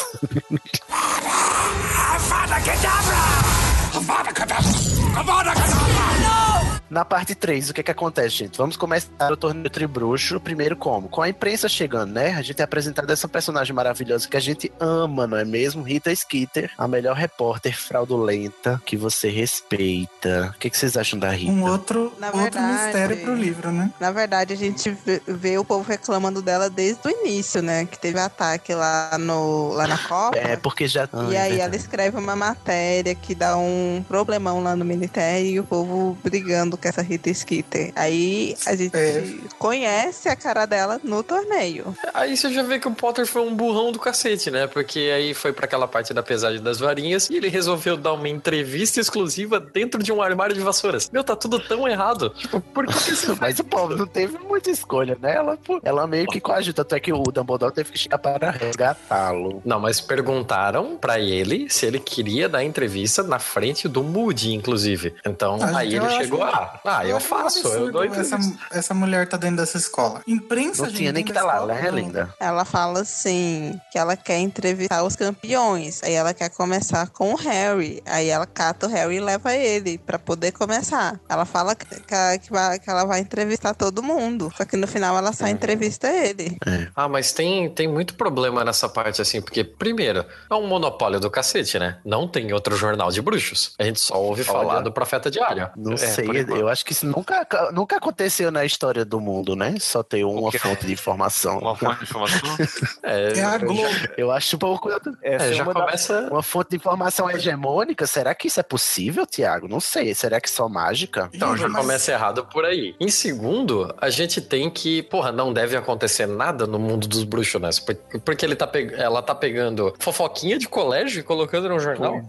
Na 6.95 7.05
parte 7.05 7.35
3, 7.35 7.71
o 7.71 7.75
que 7.75 7.83
que 7.83 7.91
acontece, 7.91 8.37
gente? 8.37 8.57
Vamos 8.57 8.77
começar 8.77 9.33
o 9.33 9.37
torneio 9.37 9.69
Tribruxo, 9.69 10.39
primeiro 10.39 10.77
como? 10.77 11.09
Com 11.09 11.23
a 11.23 11.29
imprensa 11.29 11.69
chegando, 11.69 12.13
né? 12.13 12.35
A 12.37 12.41
gente 12.41 12.61
é 12.61 12.63
apresentado 12.63 13.11
essa 13.11 13.27
personagem 13.27 13.75
maravilhosa 13.75 14.29
que 14.29 14.37
a 14.37 14.41
gente 14.41 14.71
ama, 14.79 15.27
não 15.27 15.37
é 15.37 15.45
mesmo? 15.45 15.83
Rita 15.83 16.15
Skeeter, 16.15 16.71
a 16.79 16.87
melhor 16.87 17.17
repórter 17.17 17.77
fraudulenta 17.77 18.81
que 18.87 18.97
você 18.97 19.29
respeita. 19.29 20.53
O 20.55 20.59
que, 20.61 20.71
que 20.71 20.79
vocês 20.79 20.97
acham 20.97 21.19
da 21.19 21.31
Rita? 21.31 21.51
Um 21.51 21.65
outro, 21.65 22.13
Na 22.17 22.29
outro 22.29 22.43
verdade- 22.43 22.85
mistério 22.85 23.17
pro 23.25 23.35
livro, 23.35 23.73
né? 23.73 23.91
Na 23.99 24.13
verdade, 24.13 24.53
a 24.53 24.57
gente 24.57 24.89
vê, 25.05 25.21
vê 25.27 25.59
o 25.59 25.65
povo 25.65 25.83
reclamando 25.89 26.41
dela 26.41 26.71
desde 26.71 27.01
o 27.09 27.11
início, 27.11 27.61
né? 27.61 27.87
Que 27.87 27.99
teve 27.99 28.21
ataque 28.21 28.73
lá, 28.73 29.19
no, 29.19 29.73
lá 29.73 29.89
na 29.89 29.99
Copa. 29.99 30.39
É, 30.39 30.55
porque 30.55 30.87
já... 30.87 31.09
Ah, 31.13 31.27
E 31.29 31.35
é 31.35 31.41
aí 31.41 31.51
ela 31.55 31.59
verdade. 31.63 31.77
escreve 31.77 32.17
uma 32.19 32.37
matéria 32.37 33.17
que 33.17 33.35
dá 33.35 33.57
um 33.57 34.05
problemão 34.07 34.63
lá 34.63 34.77
no 34.77 34.85
ministério 34.85 35.45
e 35.51 35.59
o 35.59 35.65
povo 35.65 36.17
brigando 36.23 36.84
essa 36.89 37.03
Rita 37.03 37.33
Skeeter. 37.33 37.93
Aí 37.97 38.57
a 38.67 38.75
gente 38.77 38.97
É. 38.97 39.25
conhece 39.59 40.29
a 40.29 40.37
cara 40.37 40.67
dela 40.67 41.01
no 41.03 41.23
torneio. 41.23 41.95
Aí 42.13 42.37
você 42.37 42.53
já 42.53 42.63
vê 42.63 42.79
que 42.79 42.89
o 42.89 42.91
Potter 42.95 43.27
foi 43.27 43.43
um 43.43 43.55
burrão 43.55 43.93
do 43.93 43.99
cacete, 43.99 44.51
né? 44.51 44.67
Porque 44.67 44.99
aí 45.15 45.35
foi 45.35 45.53
pra 45.53 45.65
aquela 45.67 45.87
parte 45.89 46.13
da 46.13 46.23
pesagem 46.23 46.63
das 46.63 46.79
varinhas 46.79 47.29
e 47.31 47.37
ele 47.37 47.49
resolveu 47.49 47.97
dar 47.97 48.13
uma 48.13 48.29
entrevista 48.29 49.01
exclusiva 49.01 49.59
dentro 49.61 50.03
de 50.03 50.13
um 50.13 50.21
armário 50.23 50.55
de 50.55 50.61
vassouras. 50.61 51.11
Meu, 51.13 51.25
tá 51.25 51.35
tudo 51.37 51.59
tão 51.61 51.87
errado. 51.89 52.31
Tipo, 52.31 52.61
por 52.61 52.87
que, 52.87 52.95
Mas 53.41 53.59
o 53.59 53.65
povo 53.65 53.97
não 53.97 54.07
teve 54.07 54.39
muita 54.39 54.71
escolha, 54.71 55.17
né? 55.21 55.35
Ela, 55.35 55.57
pô, 55.57 55.81
ela 55.83 56.07
meio 56.07 56.27
que 56.27 56.41
coagiu, 56.41 56.73
tanto 56.75 56.95
é 56.95 57.01
que 57.01 57.13
o 57.13 57.23
Dumbledore 57.23 57.73
teve 57.73 57.91
que 57.93 57.99
chegar 57.99 58.19
para 58.19 58.51
resgatá-lo. 58.51 59.63
Não, 59.65 59.81
mas 59.81 60.01
perguntaram 60.01 60.97
pra 60.97 61.19
ele 61.19 61.69
se 61.71 61.87
ele 61.87 61.99
queria 61.99 62.49
dar 62.49 62.65
entrevista 62.65 63.23
na 63.23 63.39
frente 63.39 63.89
do 63.89 64.03
Moody, 64.03 64.53
inclusive. 64.55 65.15
Então, 65.27 65.59
Ah, 65.61 65.79
aí 65.79 65.95
eu 65.95 66.05
ele 66.05 66.15
chegou, 66.17 66.43
ah, 66.65 66.81
ah, 66.99 67.07
eu 67.07 67.17
acho 67.17 67.27
um 67.27 67.29
faço, 67.29 67.69
eu 67.69 67.93
dou 67.93 68.05
essa, 68.05 68.39
essa 68.73 68.95
mulher 68.95 69.29
tá 69.29 69.37
dentro 69.37 69.57
dessa 69.57 69.77
escola. 69.77 70.23
Imprensa, 70.27 70.83
Não 70.83 70.89
gente, 70.89 70.99
tinha 70.99 71.13
nem 71.13 71.25
que 71.25 71.33
tá 71.33 71.43
lá, 71.45 71.65
né, 71.67 71.83
não. 71.91 71.99
linda? 71.99 72.35
Ela 72.41 72.65
fala 72.65 73.01
assim 73.01 73.79
que 73.93 73.99
ela 73.99 74.17
quer 74.17 74.39
entrevistar 74.39 75.03
os 75.03 75.17
campeões. 75.17 76.03
Aí 76.03 76.13
ela 76.15 76.33
quer 76.35 76.49
começar 76.51 77.09
com 77.11 77.33
o 77.33 77.37
Harry. 77.37 78.03
Aí 78.07 78.29
ela 78.29 78.47
cata 78.47 78.87
o 78.87 78.91
Harry 78.91 79.17
e 79.17 79.21
leva 79.21 79.55
ele 79.55 79.99
pra 79.99 80.19
poder 80.19 80.53
começar. 80.53 81.19
Ela 81.29 81.45
fala 81.45 81.75
que, 81.75 81.85
que 81.87 82.15
ela- 82.15 82.39
que 82.39 82.51
vai- 82.51 82.79
que 82.79 82.91
ela 82.91 83.05
vai 83.05 83.21
entrevistar 83.21 83.75
todo 83.75 84.03
mundo. 84.03 84.53
Só 84.57 84.65
que 84.65 84.77
no 84.77 84.87
final 84.87 85.17
ela 85.17 85.33
só 85.33 85.47
entrevista 85.47 86.09
ele. 86.09 86.57
Ah, 86.95 87.09
mas 87.09 87.33
tem, 87.33 87.69
tem 87.71 87.89
muito 87.89 88.15
problema 88.15 88.65
nessa 88.65 88.89
parte, 88.89 89.21
assim, 89.23 89.41
porque, 89.41 89.63
primeiro, 89.65 90.25
é 90.51 90.55
um 90.55 90.67
monopólio 90.67 91.21
do 91.21 91.31
cacete, 91.31 91.79
né? 91.79 91.99
Não 92.05 92.27
tem 92.29 92.53
outro 92.53 92.77
jornal 92.77 93.11
de 93.11 93.21
bruxos. 93.21 93.73
A 93.79 93.85
gente 93.85 94.01
só 94.01 94.21
ouve 94.21 94.43
falar 94.45 94.81
do 94.81 94.93
Profeta 94.93 95.31
Diário. 95.31 95.71
Não 95.77 95.93
É, 95.95 95.97
sei, 95.97 96.25
enquanto. 96.55 96.61
eu 96.63 96.69
acho 96.69 96.85
que 96.85 96.93
isso 96.93 97.07
nunca, 97.07 97.47
nunca 97.73 97.97
aconteceu 97.97 98.51
na 98.51 98.65
história 98.65 99.05
do 99.05 99.21
mundo, 99.21 99.55
né? 99.57 99.75
Só 99.81 100.03
ter 100.03 100.25
uma 100.25 100.51
fonte 100.53 100.87
de 100.87 100.93
informação. 100.93 101.59
Uma 101.59 101.77
fonte 101.77 101.99
de 101.99 102.05
informação. 102.05 102.57
É, 103.03 103.39
É 103.39 103.43
a 103.45 103.59
Globo. 103.59 103.83
Eu 104.17 104.31
acho 104.31 104.57
um 104.57 104.59
pouco. 104.59 104.91
É, 105.23 105.35
é 105.35 105.53
já 105.53 105.63
uma 105.65 105.75
da- 105.75 105.81
começa. 105.83 106.29
Uma 106.31 106.43
fonte 106.43 106.71
de 106.71 106.77
informação 106.77 107.31
hegemônica, 107.31 108.07
será 108.07 108.35
que 108.35 108.49
isso 108.49 108.59
é 108.59 108.63
possível, 108.63 109.27
Tiago? 109.27 109.69
Não 109.69 109.81
sei. 109.81 110.15
Será 110.15 110.41
que 110.41 110.49
só 110.49 110.69
mágica? 110.69 111.29
Então 111.33 111.57
já 111.57 111.69
Mas- 111.69 111.83
começa 111.83 112.13
errado 112.13 112.45
por 112.47 112.65
aí. 112.65 112.95
Em 112.99 113.09
segundo, 113.09 113.95
a 114.01 114.09
gente 114.11 114.41
tem 114.41 114.71
que, 114.71 115.03
porra, 115.03 115.31
não 115.33 115.53
deve 115.53 115.77
acontecer 115.77 116.27
nada 116.27 116.67
no 116.67 116.79
mundo 116.79 117.07
dos 117.07 117.25
bruxos, 117.25 117.61
né? 117.61 117.71
Por- 117.85 118.21
Porque 118.21 118.45
ele 118.45 118.57
tá 118.57 118.67
pe- 118.67 118.95
ela 118.97 119.23
tá 119.23 119.35
pegando 119.35 119.95
fofoquinha 119.99 120.59
de 120.59 120.67
colégio 120.69 121.21
e 121.21 121.23
colocando 121.23 121.69
no 121.69 121.79
jornal. 121.79 122.21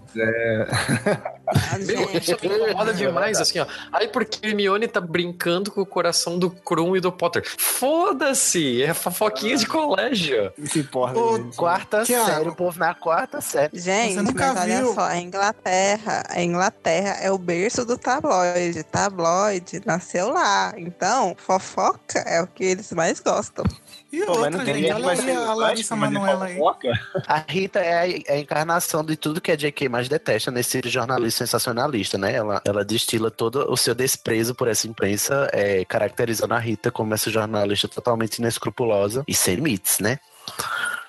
Ah, 1.48 1.78
Meu, 1.80 2.08
gente, 2.10 2.32
isso 2.32 2.38
me 2.42 2.56
incomoda 2.56 2.94
demais, 2.94 3.40
assim, 3.40 3.60
ó. 3.60 3.66
Aí 3.92 4.08
porque 4.16 4.48
Hermione 4.48 4.88
tá 4.88 5.02
brincando 5.02 5.70
com 5.70 5.82
o 5.82 5.86
coração 5.86 6.40
do 6.40 6.50
Krum 6.50 6.96
e 6.96 7.02
do 7.02 7.12
Potter. 7.12 7.44
Foda-se! 7.58 8.82
É 8.82 8.94
fofoquinha 8.94 9.58
de 9.58 9.68
colégio. 9.68 10.54
Não 10.58 10.68
se 10.68 10.80
importa. 10.80 11.20
Quarta 11.58 12.04
Tiago. 12.06 12.26
série, 12.26 12.48
o 12.48 12.56
povo 12.56 12.80
na 12.80 12.96
quarta 12.96 13.42
série. 13.42 13.78
Gente, 13.78 14.14
Você 14.14 14.22
nunca 14.22 14.54
mas 14.54 14.62
olha 14.64 14.78
viu? 14.78 14.94
só, 14.94 15.02
a 15.02 15.18
Inglaterra, 15.18 16.24
a 16.30 16.42
Inglaterra 16.42 17.18
é 17.20 17.30
o 17.30 17.38
berço 17.38 17.84
do 17.84 17.98
tabloide. 17.98 18.84
Tabloide 18.84 19.82
nasceu 19.86 20.30
lá. 20.30 20.74
Então, 20.78 21.36
fofoca 21.38 22.20
é 22.20 22.42
o 22.42 22.48
que 22.48 22.64
eles 22.64 22.94
mais 22.94 23.20
gostam. 23.20 23.66
E 24.12 24.24
Pô, 24.26 24.38
outra, 24.38 24.64
gente, 24.66 24.92
olha 24.92 25.12
aí 25.12 25.32
a 25.32 25.54
Larissa 25.54 25.96
Manoela 25.96 26.46
aí. 26.46 26.58
A 27.28 27.44
Rita 27.48 27.80
é 27.80 27.94
a, 27.94 28.10
é 28.10 28.34
a 28.36 28.40
encarnação 28.40 29.04
de 29.04 29.16
tudo 29.16 29.42
que 29.42 29.52
a 29.52 29.56
J.K. 29.56 29.90
mais 29.90 30.08
detesta 30.08 30.52
nesse 30.52 30.82
jornalista 30.86 31.46
sensacionalista, 31.46 32.18
né? 32.18 32.34
Ela, 32.34 32.62
ela 32.64 32.86
destila 32.86 33.30
todo 33.30 33.70
o 33.70 33.76
seu 33.76 33.94
desprezo 33.94 34.56
por 34.56 34.68
essa 34.68 34.88
imprensa, 34.88 35.50
é, 35.52 35.84
caracterizando 35.86 36.54
a 36.54 36.60
Rita 36.60 36.92
como 36.92 37.14
essa 37.14 37.30
jornalista 37.30 37.88
totalmente 37.88 38.38
inescrupulosa 38.38 39.24
e 39.28 39.34
sem 39.34 39.56
limites, 39.56 40.00
né? 40.00 40.20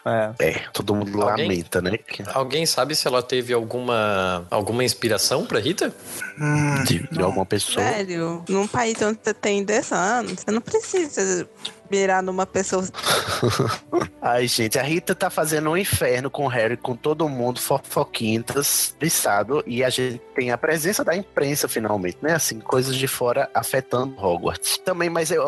É. 0.07 0.33
É, 0.39 0.53
todo 0.73 0.95
mundo 0.95 1.21
Alguém? 1.21 1.49
lamenta, 1.49 1.83
né? 1.83 1.99
Alguém 2.33 2.65
sabe 2.65 2.95
se 2.95 3.09
ela 3.09 3.21
teve 3.23 3.53
alguma, 3.53 4.47
alguma 4.51 4.85
inspiração 4.85 5.45
pra 5.45 5.59
Rita? 5.59 5.93
Hum, 6.41 6.85
De, 6.85 7.09
de 7.09 7.21
alguma 7.21 7.45
pessoa. 7.45 7.85
Velho, 7.85 8.45
num 8.49 8.69
país 8.69 9.03
onde 9.03 9.19
você 9.21 9.35
tem 9.35 9.65
10 9.65 9.93
anos, 9.93 10.33
você 10.41 10.51
não 10.53 10.61
precisa 10.61 11.49
mirar 11.91 12.23
numa 12.23 12.47
pessoa. 12.47 12.85
Ai, 14.21 14.49
gente, 14.49 14.79
a 14.79 14.83
Rita 14.83 15.15
tá 15.15 15.31
fazendo 15.31 15.71
um 15.71 15.77
inferno 15.77 16.29
com 16.31 16.45
o 16.47 16.49
Harry, 16.49 16.77
com 16.77 16.97
todo 16.97 17.29
mundo, 17.29 17.61
fofoquintas, 17.61 18.95
listado, 19.01 19.63
e 19.67 19.85
a 19.85 19.91
gente 19.91 20.21
tem 20.35 20.51
a 20.51 20.59
presença 20.59 21.05
da 21.05 21.15
imprensa, 21.15 21.69
finalmente, 21.69 22.19
né? 22.21 22.35
Assim, 22.35 22.59
coisas 22.59 22.97
de 22.97 23.07
fora 23.07 23.49
afetando 23.55 24.17
Hogwarts. 24.21 24.79
Também, 24.79 25.09
mas 25.09 25.31
eu 25.31 25.45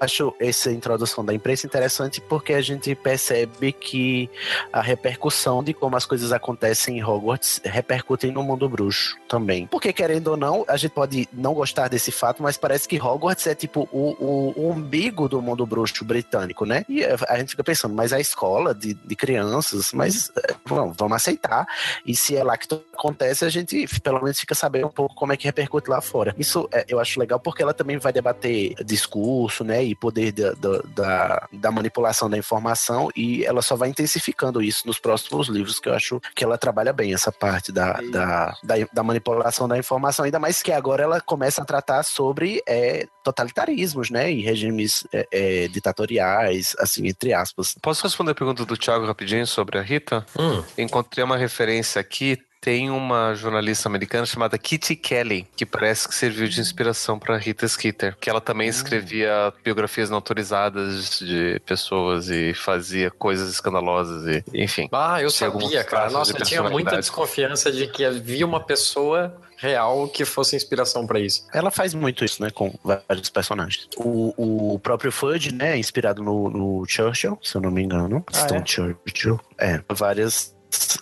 acho 0.00 0.34
essa 0.40 0.70
introdução 0.70 1.24
da 1.24 1.34
imprensa 1.34 1.66
interessante 1.66 2.20
porque 2.20 2.54
a 2.54 2.60
gente 2.60 2.94
percebe 2.94 3.72
que 3.72 4.30
a 4.72 4.80
repercussão 4.80 5.62
de 5.62 5.74
como 5.74 5.96
as 5.96 6.06
coisas 6.06 6.32
acontecem 6.32 6.98
em 6.98 7.04
Hogwarts 7.04 7.60
repercutem 7.64 8.30
no 8.32 8.42
mundo 8.42 8.68
bruxo 8.68 9.16
também. 9.28 9.66
Porque, 9.66 9.92
querendo 9.92 10.28
ou 10.28 10.36
não, 10.36 10.64
a 10.68 10.76
gente 10.76 10.92
pode 10.92 11.28
não 11.32 11.54
gostar 11.54 11.88
desse 11.88 12.10
fato, 12.10 12.42
mas 12.42 12.56
parece 12.56 12.88
que 12.88 13.00
Hogwarts 13.00 13.46
é 13.46 13.54
tipo 13.54 13.88
o, 13.92 14.10
o- 14.18 14.52
o 14.56 14.70
umbigo 14.70 15.28
do 15.28 15.40
mundo 15.42 15.66
bruxo 15.66 15.81
britânico, 16.04 16.64
né? 16.64 16.84
E 16.88 17.04
a 17.04 17.38
gente 17.38 17.50
fica 17.50 17.64
pensando, 17.64 17.94
mas 17.94 18.12
a 18.12 18.20
escola 18.20 18.74
de, 18.74 18.94
de 18.94 19.16
crianças, 19.16 19.92
mas 19.92 20.30
é, 20.36 20.54
vamos, 20.64 21.12
aceitar. 21.12 21.66
E 22.06 22.14
se 22.14 22.36
é 22.36 22.44
lá 22.44 22.56
que 22.56 22.66
acontece, 22.94 23.44
a 23.44 23.48
gente 23.48 23.86
pelo 24.00 24.22
menos 24.22 24.38
fica 24.38 24.54
sabendo 24.54 24.86
um 24.86 24.90
pouco 24.90 25.14
como 25.14 25.32
é 25.32 25.36
que 25.36 25.46
repercute 25.46 25.90
lá 25.90 26.00
fora. 26.00 26.34
Isso 26.38 26.68
é, 26.72 26.84
eu 26.88 27.00
acho 27.00 27.18
legal 27.18 27.40
porque 27.40 27.62
ela 27.62 27.74
também 27.74 27.98
vai 27.98 28.12
debater 28.12 28.74
discurso, 28.84 29.64
né? 29.64 29.82
E 29.82 29.94
poder 29.94 30.32
da, 30.32 30.52
da, 30.52 30.82
da, 30.94 31.48
da 31.52 31.70
manipulação 31.70 32.28
da 32.28 32.38
informação, 32.38 33.08
e 33.16 33.44
ela 33.44 33.62
só 33.62 33.76
vai 33.76 33.88
intensificando 33.88 34.62
isso 34.62 34.86
nos 34.86 34.98
próximos 34.98 35.48
livros, 35.48 35.78
que 35.78 35.88
eu 35.88 35.94
acho 35.94 36.20
que 36.34 36.44
ela 36.44 36.58
trabalha 36.58 36.92
bem 36.92 37.14
essa 37.14 37.32
parte 37.32 37.72
da, 37.72 38.00
da, 38.10 38.56
da, 38.62 38.74
da 38.92 39.02
manipulação 39.02 39.68
da 39.68 39.78
informação, 39.78 40.24
ainda 40.24 40.38
mais 40.38 40.62
que 40.62 40.72
agora 40.72 41.02
ela 41.02 41.20
começa 41.20 41.62
a 41.62 41.64
tratar 41.64 42.02
sobre 42.02 42.62
é, 42.66 43.06
totalitarismos, 43.22 44.10
né? 44.10 44.30
E 44.30 44.42
regimes 44.42 45.06
é, 45.12 45.26
é, 45.30 45.68
ditatoriais, 45.68 46.74
assim, 46.78 47.06
entre 47.06 47.32
aspas. 47.32 47.74
Posso 47.80 48.02
responder 48.02 48.32
a 48.32 48.34
pergunta 48.34 48.64
do 48.64 48.76
Thiago 48.76 49.06
rapidinho 49.06 49.46
sobre 49.46 49.78
a 49.78 49.82
Rita? 49.82 50.24
Hum, 50.38 50.62
Encontrei 50.76 51.24
uma 51.24 51.36
referência 51.36 52.00
aqui. 52.00 52.38
Tem 52.60 52.90
uma 52.90 53.34
jornalista 53.34 53.88
americana 53.88 54.24
chamada 54.24 54.56
Kitty 54.56 54.94
Kelly, 54.94 55.48
que 55.56 55.66
parece 55.66 56.06
que 56.06 56.14
serviu 56.14 56.46
de 56.46 56.60
inspiração 56.60 57.18
para 57.18 57.36
Rita 57.36 57.66
Skeeter, 57.66 58.16
que 58.20 58.30
ela 58.30 58.40
também 58.40 58.68
escrevia 58.68 59.52
biografias 59.64 60.08
não 60.08 60.18
autorizadas 60.18 61.18
de 61.18 61.60
pessoas 61.66 62.28
e 62.28 62.54
fazia 62.54 63.10
coisas 63.10 63.52
escandalosas 63.52 64.28
e, 64.28 64.44
enfim. 64.54 64.88
Ah, 64.92 65.20
eu 65.20 65.28
sabia, 65.28 65.82
cara. 65.82 66.08
Nossa, 66.10 66.38
eu 66.38 66.44
tinha 66.44 66.62
muita 66.62 66.98
desconfiança 66.98 67.72
de 67.72 67.88
que 67.88 68.04
havia 68.04 68.46
uma 68.46 68.60
pessoa 68.60 69.36
real 69.62 70.08
que 70.08 70.24
fosse 70.24 70.56
inspiração 70.56 71.06
pra 71.06 71.20
isso. 71.20 71.46
Ela 71.54 71.70
faz 71.70 71.94
muito 71.94 72.24
isso, 72.24 72.42
né, 72.42 72.50
com 72.50 72.74
vários 72.84 73.30
personagens. 73.30 73.88
O, 73.96 74.72
o 74.74 74.78
próprio 74.80 75.12
Fudge, 75.12 75.52
né, 75.54 75.74
é 75.74 75.78
inspirado 75.78 76.22
no, 76.22 76.50
no 76.50 76.84
Churchill, 76.86 77.38
se 77.40 77.54
eu 77.56 77.60
não 77.60 77.70
me 77.70 77.82
engano. 77.82 78.24
Ah, 78.32 78.38
Stone 78.46 78.62
é? 78.62 78.66
Churchill. 78.66 79.40
É, 79.58 79.80
várias 79.88 80.52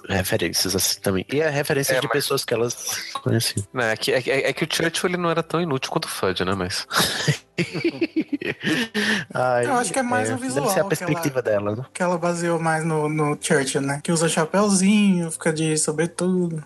referências 0.09 0.75
assim 0.77 1.01
também. 1.01 1.25
E 1.33 1.41
é 1.41 1.49
referências 1.49 1.97
É, 1.97 2.01
de 2.01 2.07
mas- 2.07 2.13
pessoas 2.13 2.45
que 2.45 2.53
elas 2.53 2.75
conheciam. 3.23 3.67
Não, 3.73 3.85
é, 3.85 3.97
que, 3.97 4.13
é, 4.13 4.21
que- 4.21 4.31
é 4.31 4.53
que 4.53 4.65
o 4.65 4.69
Churchill 4.71 5.09
ele 5.11 5.17
não 5.17 5.31
era 5.31 5.43
tão 5.43 5.61
inútil 5.61 5.91
quanto 5.91 6.05
o 6.05 6.09
Fudge, 6.09 6.45
né? 6.45 6.55
Mas. 6.55 6.87
Ai, 9.33 9.67
Eu 9.67 9.75
acho 9.75 9.93
que 9.93 9.99
é 9.99 10.03
mais 10.03 10.31
o 10.31 10.37
visual 10.37 10.65
Deve 10.65 10.75
ser 10.75 10.81
a 10.81 10.83
que 10.85 10.89
perspectiva 10.97 11.43
dela, 11.43 11.77
né? 11.77 11.85
que 11.93 12.03
ela 12.03 12.19
baseou 12.19 12.59
mais 12.59 12.85
no, 12.85 13.09
no 13.09 13.39
Churchill, 13.41 13.81
né? 13.81 14.01
Que 14.03 14.13
usa 14.13 14.29
chapéuzinho, 14.29 15.31
fica 15.31 15.53
de 15.53 15.77
sobretudo. 15.79 16.63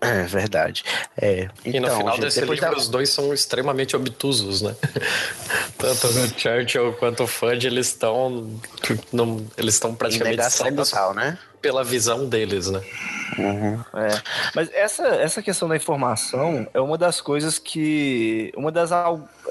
É 0.00 0.22
verdade. 0.22 0.82
É, 1.20 1.48
E 1.64 1.76
então, 1.76 1.90
no 1.90 1.96
final 1.98 2.14
gente, 2.14 2.24
desse 2.24 2.40
livro, 2.40 2.56
da- 2.58 2.72
os 2.72 2.88
dois 2.88 3.10
são 3.10 3.34
extremamente 3.34 3.94
obtusos, 3.94 4.62
né? 4.62 4.74
Tanto 5.76 6.06
o 6.06 6.28
Churchill 6.40 6.94
quanto 6.94 7.24
o 7.24 7.26
Fudge, 7.26 7.66
eles 7.66 7.88
estão. 7.88 8.48
Eles 9.58 9.74
estão 9.74 9.94
praticamente 9.94 10.42
cegos 10.50 10.90
total, 10.90 11.14
né? 11.14 11.38
pela 11.60 11.84
visão 11.84 12.26
deles, 12.26 12.70
né? 12.70 12.80
Uhum. 13.36 13.78
É. 13.94 14.22
Mas 14.54 14.70
essa, 14.72 15.06
essa 15.08 15.42
questão 15.42 15.68
da 15.68 15.76
informação 15.76 16.66
é 16.72 16.80
uma 16.80 16.96
das 16.96 17.20
coisas 17.20 17.58
que. 17.58 18.50
Uma 18.56 18.72
das. 18.72 18.90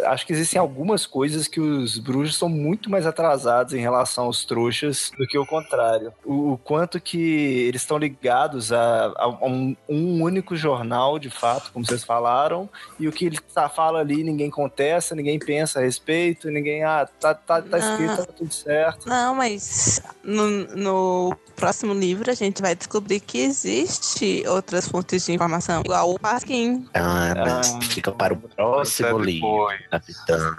Acho 0.06 0.26
que 0.26 0.34
existem 0.34 0.60
algumas 0.60 1.06
coisas 1.06 1.48
que 1.48 1.60
os 1.60 1.98
bruxos 1.98 2.38
são 2.38 2.50
muito 2.50 2.90
mais 2.90 3.06
atrasados 3.06 3.74
em 3.74 3.80
relação 3.80 4.26
aos 4.26 4.46
trouxas 4.46 5.12
do 5.18 5.28
que 5.28 5.38
o 5.38 5.46
contrário. 5.46 6.14
O, 6.24 6.54
o 6.54 6.58
quanto 6.58 7.00
que 7.00 7.20
eles 7.68 7.82
estão 7.82 7.98
ligados 7.98 8.72
a, 8.72 9.14
a 9.16 9.28
um, 9.46 9.76
um 9.88 10.22
único 10.22 10.56
jornal, 10.56 11.20
de 11.20 11.30
fato, 11.30 11.72
como 11.72 11.86
vocês 11.86 12.04
falaram, 12.04 12.70
e 13.00 13.08
o 13.08 13.12
que 13.12 13.26
ele 13.26 13.38
tá, 13.54 13.68
fala 13.70 14.00
ali 14.00 14.24
ninguém 14.24 14.50
contesta, 14.50 15.16
ninguém 15.16 15.40
pensa 15.40 15.80
a 15.80 15.82
respeito, 15.82 16.50
ninguém. 16.50 16.84
Ah, 16.84 17.08
tá, 17.20 17.34
tá, 17.34 17.62
tá 17.62 17.78
escrito, 17.78 18.18
tá 18.18 18.34
tudo 18.34 18.54
certo. 18.54 19.08
Não, 19.08 19.36
mas 19.36 20.02
no, 20.24 20.50
no 20.76 21.38
próximo 21.56 21.94
livro 21.94 22.32
a 22.32 22.34
gente 22.34 22.62
vai 22.62 22.76
descobrir 22.76 23.20
que 23.20 23.40
existe 23.40 24.44
outras 24.48 24.88
fontes 24.88 25.26
de 25.26 25.34
informação, 25.34 25.82
igual 25.84 26.12
o 26.12 26.20
Pasquim. 26.20 26.88
Ah, 26.94 27.34
mas 27.36 27.76
Ah, 27.76 27.82
fica 27.82 28.12
para 28.12 28.34
o 28.34 28.38
próximo 28.38 29.20
livro, 29.20 29.48
foi. 29.50 29.76
Capitão. 29.90 30.56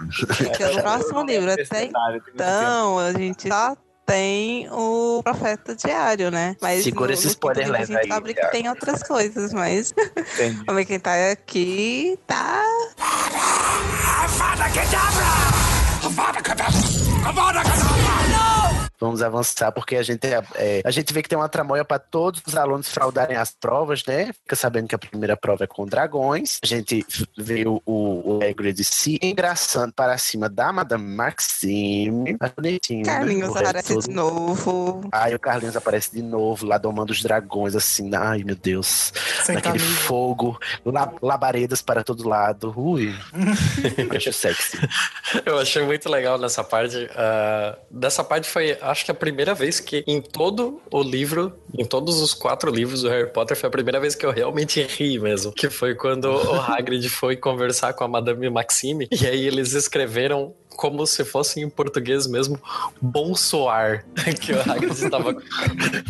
Que 0.55 0.63
é 0.63 0.69
o 0.69 0.81
próximo 0.81 1.23
livro. 1.23 1.51
Até 1.51 1.85
então, 2.33 2.99
a 2.99 3.11
gente 3.13 3.47
só 3.47 3.75
tem 4.05 4.67
o 4.71 5.21
Profeta 5.23 5.75
Diário, 5.75 6.31
né? 6.31 6.55
Mas 6.61 6.83
Segura 6.83 7.07
no- 7.07 7.13
esse 7.13 7.25
no 7.25 7.31
spoiler 7.31 7.63
livro 7.65 7.81
a 7.81 7.85
gente 7.85 7.97
aí, 7.97 8.07
sabe 8.07 8.33
que 8.33 8.47
tem 8.47 8.67
outras 8.67 9.03
coisas, 9.03 9.53
mas 9.53 9.93
quem 10.87 10.99
tá 10.99 11.31
aqui 11.31 12.19
tá. 12.27 12.61
Vamos 19.01 19.21
avançar 19.23 19.71
porque 19.71 19.95
a 19.95 20.03
gente, 20.03 20.25
é, 20.27 20.41
é, 20.55 20.81
a 20.85 20.91
gente 20.91 21.11
vê 21.11 21.23
que 21.23 21.27
tem 21.27 21.37
uma 21.37 21.49
tramóia 21.49 21.83
para 21.83 21.97
todos 21.97 22.39
os 22.45 22.55
alunos 22.55 22.87
fraudarem 22.87 23.35
as 23.35 23.51
provas, 23.51 24.05
né? 24.05 24.31
Fica 24.43 24.55
sabendo 24.55 24.87
que 24.87 24.93
a 24.93 24.99
primeira 24.99 25.35
prova 25.35 25.63
é 25.63 25.67
com 25.67 25.85
dragões. 25.87 26.59
A 26.63 26.67
gente 26.67 27.03
vê 27.35 27.65
o, 27.67 27.81
o, 27.83 28.37
o 28.37 28.39
Hagrid 28.43 28.83
se 28.83 29.17
engraçando 29.21 29.91
para 29.91 30.15
cima 30.19 30.47
da 30.47 30.71
Madame 30.71 31.03
Maxime. 31.15 32.37
Tá 32.37 32.51
bonitinho, 32.55 33.05
né? 33.05 33.13
Carlinhos 33.13 33.53
resto 33.55 33.59
aparece 33.67 33.93
todo- 33.95 34.03
de 34.07 34.13
novo. 34.13 35.09
Ai, 35.11 35.33
o 35.33 35.39
Carlinhos 35.39 35.75
aparece 35.75 36.11
de 36.11 36.21
novo, 36.21 36.65
lá 36.65 36.77
domando 36.77 37.11
os 37.11 37.21
dragões, 37.23 37.75
assim. 37.75 38.13
Ai, 38.15 38.43
meu 38.43 38.55
Deus. 38.55 39.11
Sem 39.43 39.55
Naquele 39.55 39.79
camisa. 39.79 39.99
fogo, 40.01 40.59
la- 40.85 41.11
labaredas 41.21 41.81
para 41.81 42.03
todo 42.03 42.27
lado. 42.29 42.71
Ui. 42.77 43.13
Acho 44.15 44.31
sexy. 44.33 44.77
Eu 45.45 45.57
achei 45.59 45.83
muito 45.83 46.09
legal 46.09 46.37
nessa 46.37 46.63
parte. 46.63 47.09
ah, 47.15 47.77
dessa 47.89 48.23
parte 48.23 48.47
foi, 48.49 48.77
acho 48.91 49.05
que 49.05 49.11
a 49.11 49.15
primeira 49.15 49.53
vez 49.53 49.79
que 49.79 50.03
em 50.05 50.21
todo 50.21 50.81
o 50.91 51.01
livro, 51.01 51.53
em 51.77 51.85
todos 51.85 52.21
os 52.21 52.33
quatro 52.33 52.69
livros 52.71 53.01
do 53.01 53.09
Harry 53.09 53.31
Potter, 53.31 53.57
foi 53.57 53.67
a 53.67 53.71
primeira 53.71 53.99
vez 53.99 54.15
que 54.15 54.25
eu 54.25 54.31
realmente 54.31 54.81
ri 54.83 55.17
mesmo. 55.19 55.51
Que 55.51 55.69
foi 55.69 55.95
quando 55.95 56.25
o 56.25 56.61
Hagrid 56.61 57.07
foi 57.09 57.35
conversar 57.35 57.93
com 57.93 58.03
a 58.03 58.07
Madame 58.07 58.49
Maxime 58.49 59.07
e 59.11 59.25
aí 59.25 59.47
eles 59.47 59.73
escreveram 59.73 60.53
como 60.75 61.05
se 61.05 61.23
fosse 61.23 61.59
em 61.59 61.69
português 61.69 62.27
mesmo, 62.27 62.59
bom 63.01 63.35
soar. 63.35 64.05
Que 64.41 64.53
o 64.53 64.59
Hagrid 64.59 65.09
tava, 65.09 65.35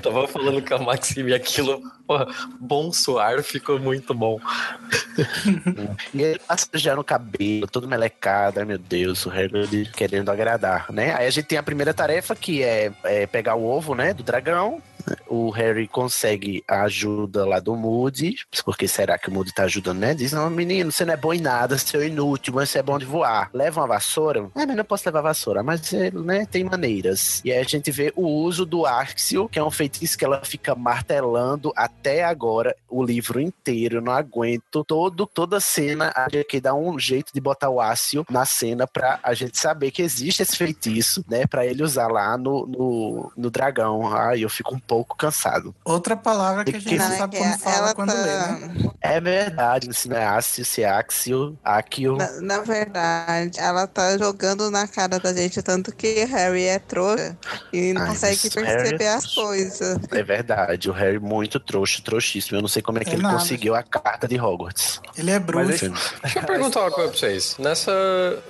tava 0.02 0.28
falando 0.28 0.62
com 0.62 0.76
a 0.76 0.80
Maxime 0.80 1.32
e 1.32 1.34
aquilo, 1.34 1.82
porra, 2.08 2.28
bom 2.60 2.92
soar 2.94 3.44
ficou 3.44 3.80
muito 3.80 4.14
bom. 4.14 4.40
E 6.14 6.22
ele 6.22 6.40
passa 6.40 6.68
já 6.76 6.96
no 6.96 7.04
cabelo, 7.04 7.68
todo 7.68 7.88
melecado, 7.88 8.60
ai 8.60 8.66
meu 8.66 8.78
Deus, 8.78 9.26
o 9.26 9.30
Hagrid 9.30 9.92
querendo 9.92 10.30
agradar, 10.30 10.92
né? 10.92 11.14
Aí 11.16 11.28
a 11.28 11.30
gente 11.30 11.46
tem 11.46 11.58
a 11.58 11.64
primeira 11.64 11.94
tarefa 11.94 12.36
que 12.36 12.64
é, 12.64 12.92
é 13.04 13.28
pegar 13.28 13.56
o 13.56 13.66
ovo, 13.66 13.96
né, 13.96 14.14
do 14.14 14.24
dragão. 14.24 14.82
O 15.28 15.50
Harry 15.50 15.88
consegue 15.88 16.64
a 16.68 16.84
ajuda 16.84 17.46
lá 17.46 17.60
do 17.60 17.76
Moody, 17.76 18.36
porque 18.64 18.88
será 18.88 19.18
que 19.18 19.30
o 19.30 19.32
Moody 19.32 19.54
tá 19.54 19.64
ajudando, 19.64 20.00
né? 20.00 20.14
Diz, 20.14 20.32
não, 20.32 20.50
menino, 20.50 20.92
você 20.92 21.06
não 21.06 21.14
é 21.14 21.18
bom 21.18 21.34
em 21.34 21.42
nada, 21.42 21.78
seu 21.78 22.04
inútil, 22.06 22.54
mas 22.54 22.70
você 22.70 22.80
é 22.80 22.84
bom 22.84 22.98
de 22.98 23.06
voar. 23.06 23.50
Leva 23.54 23.82
uma 23.82 23.88
vassoura? 23.88 24.50
É, 24.56 24.66
mas 24.66 24.76
não 24.76 24.84
posso 24.84 25.08
levar 25.08 25.22
vassoura, 25.22 25.64
mas 25.64 25.92
ele, 25.94 26.20
né, 26.20 26.46
tem 26.46 26.64
maneiras. 26.64 27.42
E 27.44 27.52
aí 27.52 27.60
a 27.60 27.64
gente 27.64 27.92
vê 27.92 28.12
o 28.16 28.28
uso 28.28 28.66
do 28.66 28.86
Axio, 28.86 29.48
que 29.48 29.60
é 29.60 29.64
um 29.64 29.72
feitiço 29.72 30.18
que 30.18 30.26
ela 30.26 30.42
fica 30.44 30.76
martelando 30.76 31.72
até 31.76 32.24
agora 32.24 32.76
o 32.90 33.04
livro 33.04 33.40
inteiro. 33.40 33.98
Eu 33.98 34.02
não 34.02 34.14
aguento 34.14 34.84
todo, 34.84 35.26
toda 35.26 35.60
cena, 35.60 36.12
a 36.16 36.28
gente 36.30 36.60
dá 36.60 36.74
um 36.74 36.98
jeito 37.00 37.32
de 37.34 37.42
botar 37.42 37.70
o 37.70 37.80
Axio 37.80 38.26
na 38.30 38.46
cena 38.46 38.88
pra 38.88 39.20
a 39.24 39.34
gente 39.34 39.58
saber 39.58 39.92
que 39.92 40.02
existe 40.02 40.42
esse 40.42 40.56
feitiço, 40.56 41.24
né? 41.30 41.46
Pra 41.46 41.66
ele 41.66 41.84
usar 41.84 42.08
lá 42.08 42.38
no, 42.38 42.66
no, 42.66 43.32
no 43.36 43.50
dragão. 43.50 44.14
Ai, 44.14 44.44
eu 44.44 44.50
fico 44.50 44.76
um 44.76 44.80
pouco 44.92 45.16
cansado. 45.16 45.74
Outra 45.86 46.18
palavra 46.18 46.66
que 46.66 46.76
a 46.76 46.80
gente 46.80 46.98
Não, 46.98 47.06
é 47.14 47.18
sabe 47.18 47.38
que 47.38 47.42
como 47.44 47.58
fala 47.60 47.78
ela 47.78 47.96
quando 47.96 48.10
tá- 48.12 48.22
lê, 48.22 48.68
né? 48.68 48.92
É 49.00 49.22
verdade, 49.22 49.94
se 49.94 50.10
não 50.10 50.18
é 50.18 50.26
Axio, 50.26 50.66
se 50.66 50.84
é 50.84 50.90
Axio, 50.90 51.58
Axio. 51.64 52.18
Na, 52.18 52.42
na 52.42 52.60
verdade, 52.60 53.58
ela 53.58 53.88
tá 53.88 54.18
jogando 54.18 54.70
na 54.70 54.86
cara 54.90 55.18
da 55.18 55.34
gente, 55.34 55.62
tanto 55.62 55.96
que 55.96 56.26
Harry 56.26 56.66
é 56.66 56.78
trouxa 56.78 57.38
e 57.72 57.94
não 57.94 58.02
Ai, 58.02 58.10
consegue 58.10 58.38
mas 58.44 58.54
Harry 58.56 58.68
é 58.68 58.76
perceber 58.82 59.08
as 59.08 59.24
trouxa. 59.24 59.42
coisas. 59.42 59.98
É 60.12 60.24
verdade, 60.24 60.90
o 60.90 60.94
Harry 60.94 61.20
muito 61.20 61.58
trouxa, 61.58 62.02
trouxíssimo. 62.04 62.58
Eu 62.58 62.62
não 62.62 62.68
sei 62.68 62.82
como 62.82 62.98
é 63.00 63.06
que 63.06 63.12
É 63.12 63.14
ele 63.14 63.24
nada. 63.24 63.38
conseguiu 63.38 63.74
a 63.76 63.82
carta 63.84 64.28
de 64.28 64.38
Hogwarts. 64.38 65.00
Ele 65.18 65.32
é 65.32 65.40
bruxo. 65.40 65.86
Enfim. 65.86 65.94
Deixa 66.22 66.40
eu 66.40 66.44
perguntar 66.44 66.82
uma 66.82 66.92
coisa 66.92 67.10
pra 67.12 67.18
vocês. 67.18 67.56
Nessa, 67.58 67.92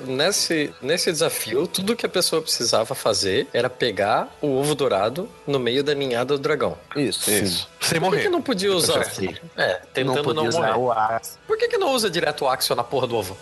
nesse, 0.06 0.74
nesse 0.82 1.12
desafio, 1.12 1.68
tudo 1.68 1.96
que 1.96 2.06
a 2.06 2.10
pessoa 2.10 2.42
precisava 2.42 2.96
fazer 2.96 3.48
era 3.54 3.70
pegar 3.70 4.28
o 4.42 4.48
ovo 4.48 4.74
dourado 4.74 5.30
no 5.46 5.60
meio 5.60 5.84
da 5.84 5.94
ninhada 5.94 6.31
do 6.38 6.42
dragão. 6.44 6.78
Isso. 6.96 7.30
Isso. 7.30 7.71
Sem 7.82 8.00
Por 8.00 8.06
que, 8.06 8.12
morrer. 8.12 8.22
que 8.22 8.30
não 8.30 8.42
podia 8.44 8.72
usar? 8.74 9.02
É, 9.58 9.74
Não 9.74 10.14
tentando 10.14 10.24
podia 10.24 10.42
não, 10.44 10.48
usar 10.50 10.74
morrer. 10.74 10.80
o 10.80 10.92
Axio. 10.92 11.40
Por 11.48 11.58
que, 11.58 11.68
que 11.68 11.78
não 11.80 11.90
usa 11.92 12.10
direto 12.12 12.46
o 12.46 12.48
Axio 12.48 12.76
na 12.76 12.84
porra 12.84 13.08
do 13.08 13.16
ovo? 13.18 13.36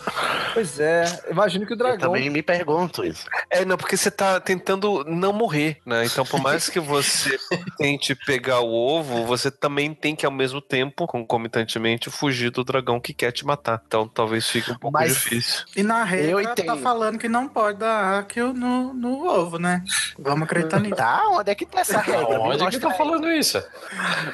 Pois 0.54 0.80
é, 0.80 1.04
imagino 1.30 1.66
que 1.66 1.74
o 1.74 1.76
Eu 1.76 1.78
dragão. 1.78 2.00
também 2.00 2.30
me 2.30 2.42
pergunto 2.42 3.04
isso. 3.06 3.26
É, 3.50 3.66
não, 3.66 3.76
porque 3.78 3.98
você 3.98 4.10
tá 4.10 4.40
tentando 4.40 5.04
não 5.06 5.34
morrer, 5.34 5.78
né? 5.86 6.06
Então, 6.06 6.26
por 6.26 6.40
mais 6.42 6.70
que 6.70 6.80
você 6.80 7.38
tente 7.78 8.16
pegar 8.16 8.62
o 8.62 8.72
ovo, 8.72 9.26
você 9.26 9.52
também 9.52 9.94
tem 9.94 10.16
que, 10.16 10.26
ao 10.26 10.32
mesmo 10.32 10.62
tempo, 10.62 11.06
concomitantemente, 11.06 12.10
fugir 12.10 12.50
do 12.50 12.64
dragão 12.64 13.00
que 13.00 13.14
quer 13.14 13.32
te 13.34 13.46
matar. 13.46 13.82
Então, 13.86 14.08
talvez 14.08 14.48
fique 14.48 14.72
um 14.72 14.78
pouco 14.78 14.94
Mas- 14.98 15.14
difícil. 15.16 15.66
E 15.76 15.84
na 15.84 16.00
Eu 16.16 16.38
regra 16.38 16.56
tá 16.56 16.78
falando 16.78 17.18
que 17.20 17.28
não 17.28 17.48
pode 17.48 17.80
dar 17.80 18.20
Akio 18.20 18.54
no, 18.54 18.94
no 18.94 19.28
ovo, 19.28 19.60
né? 19.60 19.84
Vamos 20.18 20.44
acreditar 20.44 20.80
nisso. 20.80 20.96
Tá? 20.96 21.24
Onde 21.30 21.52
é 21.52 21.56
que 21.56 21.66
tá 21.66 21.82
essa 21.82 22.00
regra? 22.00 22.40
Onde 22.40 22.58
que 22.58 22.64
mostra, 22.64 22.90
tá 22.90 22.94
falando 22.96 23.30
isso? 23.32 23.62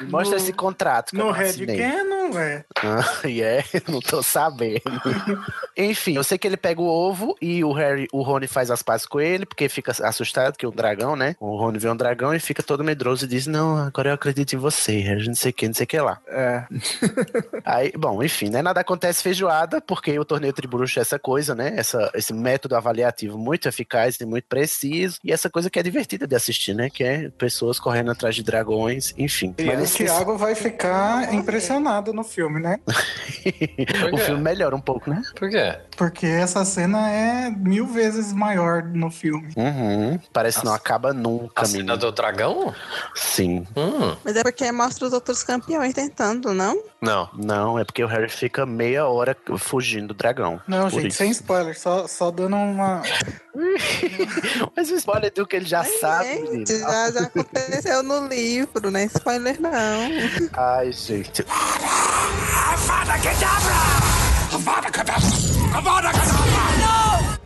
mostra 0.10 0.36
esse 0.36 0.52
contrato 0.52 1.14
No 1.14 1.26
não 1.26 1.32
Red. 1.32 1.66
Canon, 1.66 2.30
velho. 2.32 2.64
Ah, 2.82 3.04
e 3.28 3.42
é, 3.42 3.64
não 3.88 4.00
tô 4.00 4.22
sabendo. 4.22 4.82
Enfim, 5.76 6.16
eu 6.16 6.24
sei 6.24 6.38
que 6.38 6.46
ele 6.46 6.56
pega 6.56 6.80
o 6.80 6.86
ovo 6.86 7.36
e 7.40 7.62
o 7.62 7.72
Harry, 7.72 8.08
o 8.12 8.22
Rony 8.22 8.46
faz 8.46 8.70
as 8.70 8.82
pazes 8.82 9.06
com 9.06 9.20
ele, 9.20 9.46
porque 9.46 9.68
fica 9.68 9.92
assustado 10.06 10.56
que 10.56 10.64
é 10.64 10.68
um 10.68 10.72
dragão, 10.72 11.16
né? 11.16 11.36
O 11.40 11.56
Rony 11.56 11.78
vê 11.78 11.88
um 11.88 11.96
dragão 11.96 12.34
e 12.34 12.40
fica 12.40 12.62
todo 12.62 12.84
medroso 12.84 13.24
e 13.24 13.28
diz: 13.28 13.46
Não, 13.46 13.76
agora 13.76 14.10
eu 14.10 14.14
acredito 14.14 14.54
em 14.54 14.58
você, 14.58 14.98
Harry, 15.00 15.26
não 15.26 15.34
sei 15.34 15.50
o 15.50 15.54
que, 15.54 15.66
não 15.66 15.74
sei 15.74 15.84
o 15.84 15.86
que 15.86 16.00
lá. 16.00 16.18
É. 16.28 16.64
Aí, 17.64 17.92
bom, 17.96 18.22
enfim, 18.22 18.48
né? 18.48 18.62
Nada 18.62 18.80
acontece 18.80 19.22
feijoada, 19.22 19.80
porque 19.80 20.18
o 20.18 20.24
torneio 20.24 20.52
Tribruxo 20.52 20.98
é 20.98 21.02
essa 21.02 21.18
coisa, 21.18 21.54
né? 21.54 21.74
Essa, 21.76 22.10
esse 22.14 22.32
método 22.32 22.76
avaliativo 22.76 23.38
muito 23.38 23.68
eficaz 23.68 24.18
e 24.20 24.26
muito 24.26 24.44
preciso. 24.48 25.18
E 25.22 25.32
essa 25.32 25.50
coisa 25.50 25.70
que 25.70 25.78
é 25.78 25.82
divertida 25.82 26.26
de 26.26 26.34
assistir, 26.34 26.74
né? 26.74 26.90
Que 26.90 27.04
é 27.04 27.28
pessoas 27.30 27.78
correndo 27.78 28.10
atrás 28.10 28.34
de 28.34 28.42
dragões, 28.42 29.14
enfim. 29.16 29.54
E 29.58 29.70
O 29.94 29.96
Thiago 29.96 30.36
vai 30.36 30.54
ficar 30.54 31.32
impressionado 31.32 32.12
no 32.12 32.24
filme, 32.24 32.60
né? 32.60 32.78
o 34.12 34.16
filme 34.18 34.40
melhora 34.40 34.74
um 34.74 34.80
pouco, 34.80 35.10
né? 35.10 35.22
Por 35.34 35.48
quê? 35.50 35.78
Porque 35.96 36.26
essa 36.26 36.64
cena 36.64 37.10
é 37.10 37.50
mil 37.50 37.86
vezes 37.86 38.32
maior 38.32 38.82
no 38.82 39.10
filme. 39.10 39.52
Uhum. 39.56 40.18
Parece 40.32 40.60
que 40.60 40.64
não 40.66 40.74
acaba 40.74 41.12
nunca, 41.12 41.62
A 41.62 41.64
cena 41.64 41.78
menino. 41.78 41.96
do 41.96 42.12
dragão? 42.12 42.74
Sim. 43.14 43.66
Hum. 43.76 44.16
Mas 44.24 44.36
é 44.36 44.42
porque 44.42 44.70
mostra 44.72 45.06
os 45.06 45.12
outros 45.12 45.42
campeões 45.42 45.94
tentando, 45.94 46.52
não? 46.52 46.82
Não. 47.00 47.28
Não, 47.34 47.78
é 47.78 47.84
porque 47.84 48.02
o 48.02 48.06
Harry 48.06 48.28
fica 48.28 48.66
meia 48.66 49.06
hora 49.06 49.36
fugindo 49.58 50.08
do 50.08 50.14
dragão. 50.14 50.60
Não, 50.66 50.88
gente, 50.90 51.08
isso. 51.08 51.18
sem 51.18 51.30
spoiler, 51.30 51.78
só, 51.78 52.06
só 52.06 52.30
dando 52.30 52.56
uma. 52.56 53.02
Mas 54.76 54.90
o 54.90 54.94
spoiler 54.94 55.32
do 55.32 55.46
que 55.46 55.56
ele 55.56 55.66
já 55.66 55.84
sabe, 55.84 56.46
Gente, 56.46 56.78
já, 56.78 57.10
já 57.10 57.20
aconteceu 57.22 58.02
no 58.02 58.26
livro, 58.26 58.90
né? 58.90 59.04
Spoiler 59.04 59.60
não. 59.60 59.70
Ai, 60.54 60.90
gente. 60.92 61.44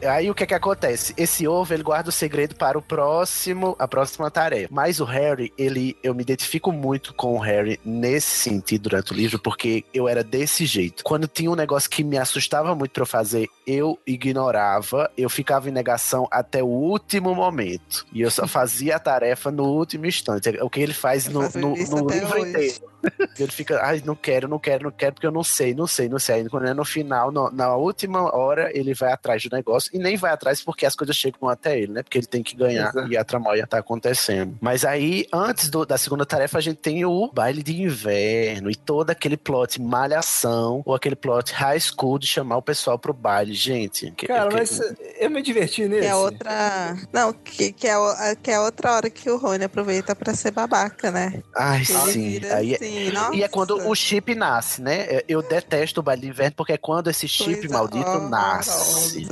Aí 0.06 0.30
o 0.30 0.34
que 0.34 0.44
é 0.44 0.46
que 0.46 0.54
acontece? 0.54 1.14
Esse 1.16 1.46
ovo 1.46 1.72
ele 1.72 1.82
guarda 1.82 2.08
o 2.08 2.12
segredo 2.12 2.54
para 2.54 2.78
o 2.78 2.82
próximo, 2.82 3.76
a 3.78 3.86
próxima 3.86 4.30
tarefa. 4.30 4.68
Mas 4.70 5.00
o 5.00 5.04
Harry, 5.04 5.52
ele, 5.56 5.96
eu 6.02 6.14
me 6.14 6.22
identifico 6.22 6.72
muito 6.72 7.14
com 7.14 7.34
o 7.34 7.38
Harry 7.38 7.78
nesse 7.84 8.28
sentido 8.28 8.82
durante 8.84 9.12
o 9.12 9.16
livro, 9.16 9.38
porque 9.38 9.84
eu 9.92 10.08
era 10.08 10.24
desse 10.24 10.64
jeito. 10.66 11.04
Quando 11.04 11.28
tinha 11.28 11.50
um 11.50 11.56
negócio 11.56 11.90
que 11.90 12.02
me 12.02 12.18
assustava 12.18 12.74
muito 12.74 12.92
para 12.92 13.02
eu 13.02 13.06
fazer, 13.06 13.48
eu 13.66 13.98
ignorava, 14.06 15.10
eu 15.16 15.28
ficava 15.28 15.68
em 15.68 15.72
negação 15.72 16.26
até 16.30 16.62
o 16.62 16.66
último 16.66 17.34
momento. 17.34 18.06
E 18.12 18.22
eu 18.22 18.30
só 18.30 18.46
fazia 18.48 18.96
a 18.96 18.98
tarefa 18.98 19.50
no 19.50 19.64
último 19.64 20.06
instante. 20.06 20.56
É 20.56 20.64
O 20.64 20.70
que 20.70 20.80
ele 20.80 20.94
faz 20.94 21.26
Eu 21.26 21.32
no, 21.32 21.42
no, 21.42 21.76
no 21.76 22.08
livro 22.08 22.40
hoje. 22.40 22.48
inteiro. 22.50 22.90
Ele 23.38 23.50
fica, 23.50 23.80
ai, 23.82 24.02
não 24.04 24.14
quero, 24.14 24.46
não 24.48 24.58
quero, 24.58 24.84
não 24.84 24.90
quero, 24.90 25.14
porque 25.14 25.26
eu 25.26 25.30
não 25.30 25.42
sei, 25.44 25.74
não 25.74 25.86
sei, 25.86 26.08
não 26.08 26.18
sei. 26.18 26.36
Aí 26.36 26.48
quando 26.48 26.66
é 26.66 26.74
no 26.74 26.84
final, 26.84 27.30
no- 27.32 27.50
na 27.50 27.74
última 27.76 28.34
hora, 28.34 28.70
ele 28.76 28.92
vai 28.94 29.12
atrás 29.12 29.42
do 29.42 29.54
negócio 29.54 29.90
e 29.94 29.98
nem 29.98 30.16
vai 30.16 30.30
atrás 30.32 30.62
porque 30.62 30.84
as 30.86 30.94
coisas 30.94 31.16
chegam 31.16 31.48
até 31.48 31.78
ele, 31.78 31.92
né? 31.92 32.02
Porque 32.02 32.18
ele 32.18 32.26
tem 32.26 32.42
que 32.42 32.54
ganhar 32.56 32.90
Exato. 32.90 33.12
e 33.12 33.16
a 33.16 33.24
tramóia 33.24 33.66
tá 33.66 33.78
acontecendo. 33.78 34.56
Mas 34.60 34.84
aí, 34.84 35.26
antes 35.32 35.68
do- 35.70 35.86
da 35.86 35.96
segunda 35.98 36.26
tarefa, 36.26 36.58
a 36.58 36.60
gente 36.60 36.78
tem 36.78 37.04
o 37.04 37.30
baile 37.32 37.62
de 37.62 37.80
inverno 37.82 38.70
e 38.70 38.76
todo 38.76 39.10
aquele 39.10 39.36
plot 39.36 39.80
malhação 39.80 40.82
ou 40.84 40.94
aquele 40.94 41.16
plot 41.16 41.52
high 41.52 41.78
school 41.80 42.18
de 42.18 42.26
chamar 42.26 42.56
o 42.58 42.62
pessoal 42.62 42.98
pro 42.98 43.12
baile. 43.12 43.54
Gente, 43.54 44.10
que- 44.12 44.26
Cara, 44.26 44.48
que- 44.50 44.56
mas 44.56 44.80
eu 45.18 45.30
me 45.30 45.42
diverti 45.42 45.86
nesse. 45.88 46.02
Que 46.02 46.06
é 46.06 46.14
outra. 46.14 46.96
Não, 47.12 47.32
que, 47.32 47.72
que, 47.72 47.86
é, 47.86 47.94
que 48.42 48.50
é 48.50 48.60
outra 48.60 48.92
hora 48.92 49.10
que 49.10 49.30
o 49.30 49.36
Rony 49.36 49.64
aproveita 49.64 50.14
pra 50.14 50.34
ser 50.34 50.50
babaca, 50.50 51.10
né? 51.10 51.42
Ai, 51.56 51.78
Ele 51.78 51.84
sim. 52.12 52.28
vira 52.30 52.56
Aí, 52.56 52.74
assim. 52.74 52.89
Sim, 52.90 53.10
nossa. 53.12 53.34
E 53.34 53.42
é 53.42 53.48
quando 53.48 53.76
o 53.88 53.94
chip 53.94 54.34
nasce, 54.34 54.82
né? 54.82 55.00
É, 55.02 55.24
Eu 55.28 55.42
detesto 55.42 56.00
o 56.00 56.02
baile 56.02 56.22
de 56.22 56.28
inverno 56.28 56.54
porque 56.56 56.72
é 56.72 56.76
quando 56.76 57.08
esse 57.08 57.28
chip 57.28 57.60
Coisa 57.60 57.74
maldito 57.74 58.18
nasce. 58.28 59.28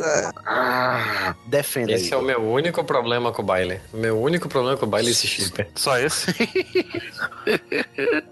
Ah, 0.46 1.34
defenda 1.46 1.92
Esse 1.92 2.06
aí. 2.06 2.12
é 2.12 2.16
o 2.16 2.22
meu 2.22 2.40
único 2.40 2.82
problema 2.84 3.32
com 3.32 3.42
o 3.42 3.44
baile. 3.44 3.80
O 3.92 3.96
meu 3.96 4.20
único 4.20 4.48
problema 4.48 4.76
com 4.76 4.86
o 4.86 4.88
baile 4.88 5.08
é 5.08 5.10
esse 5.10 5.26
chip. 5.26 5.66
Só 5.74 5.98
esse? 5.98 6.32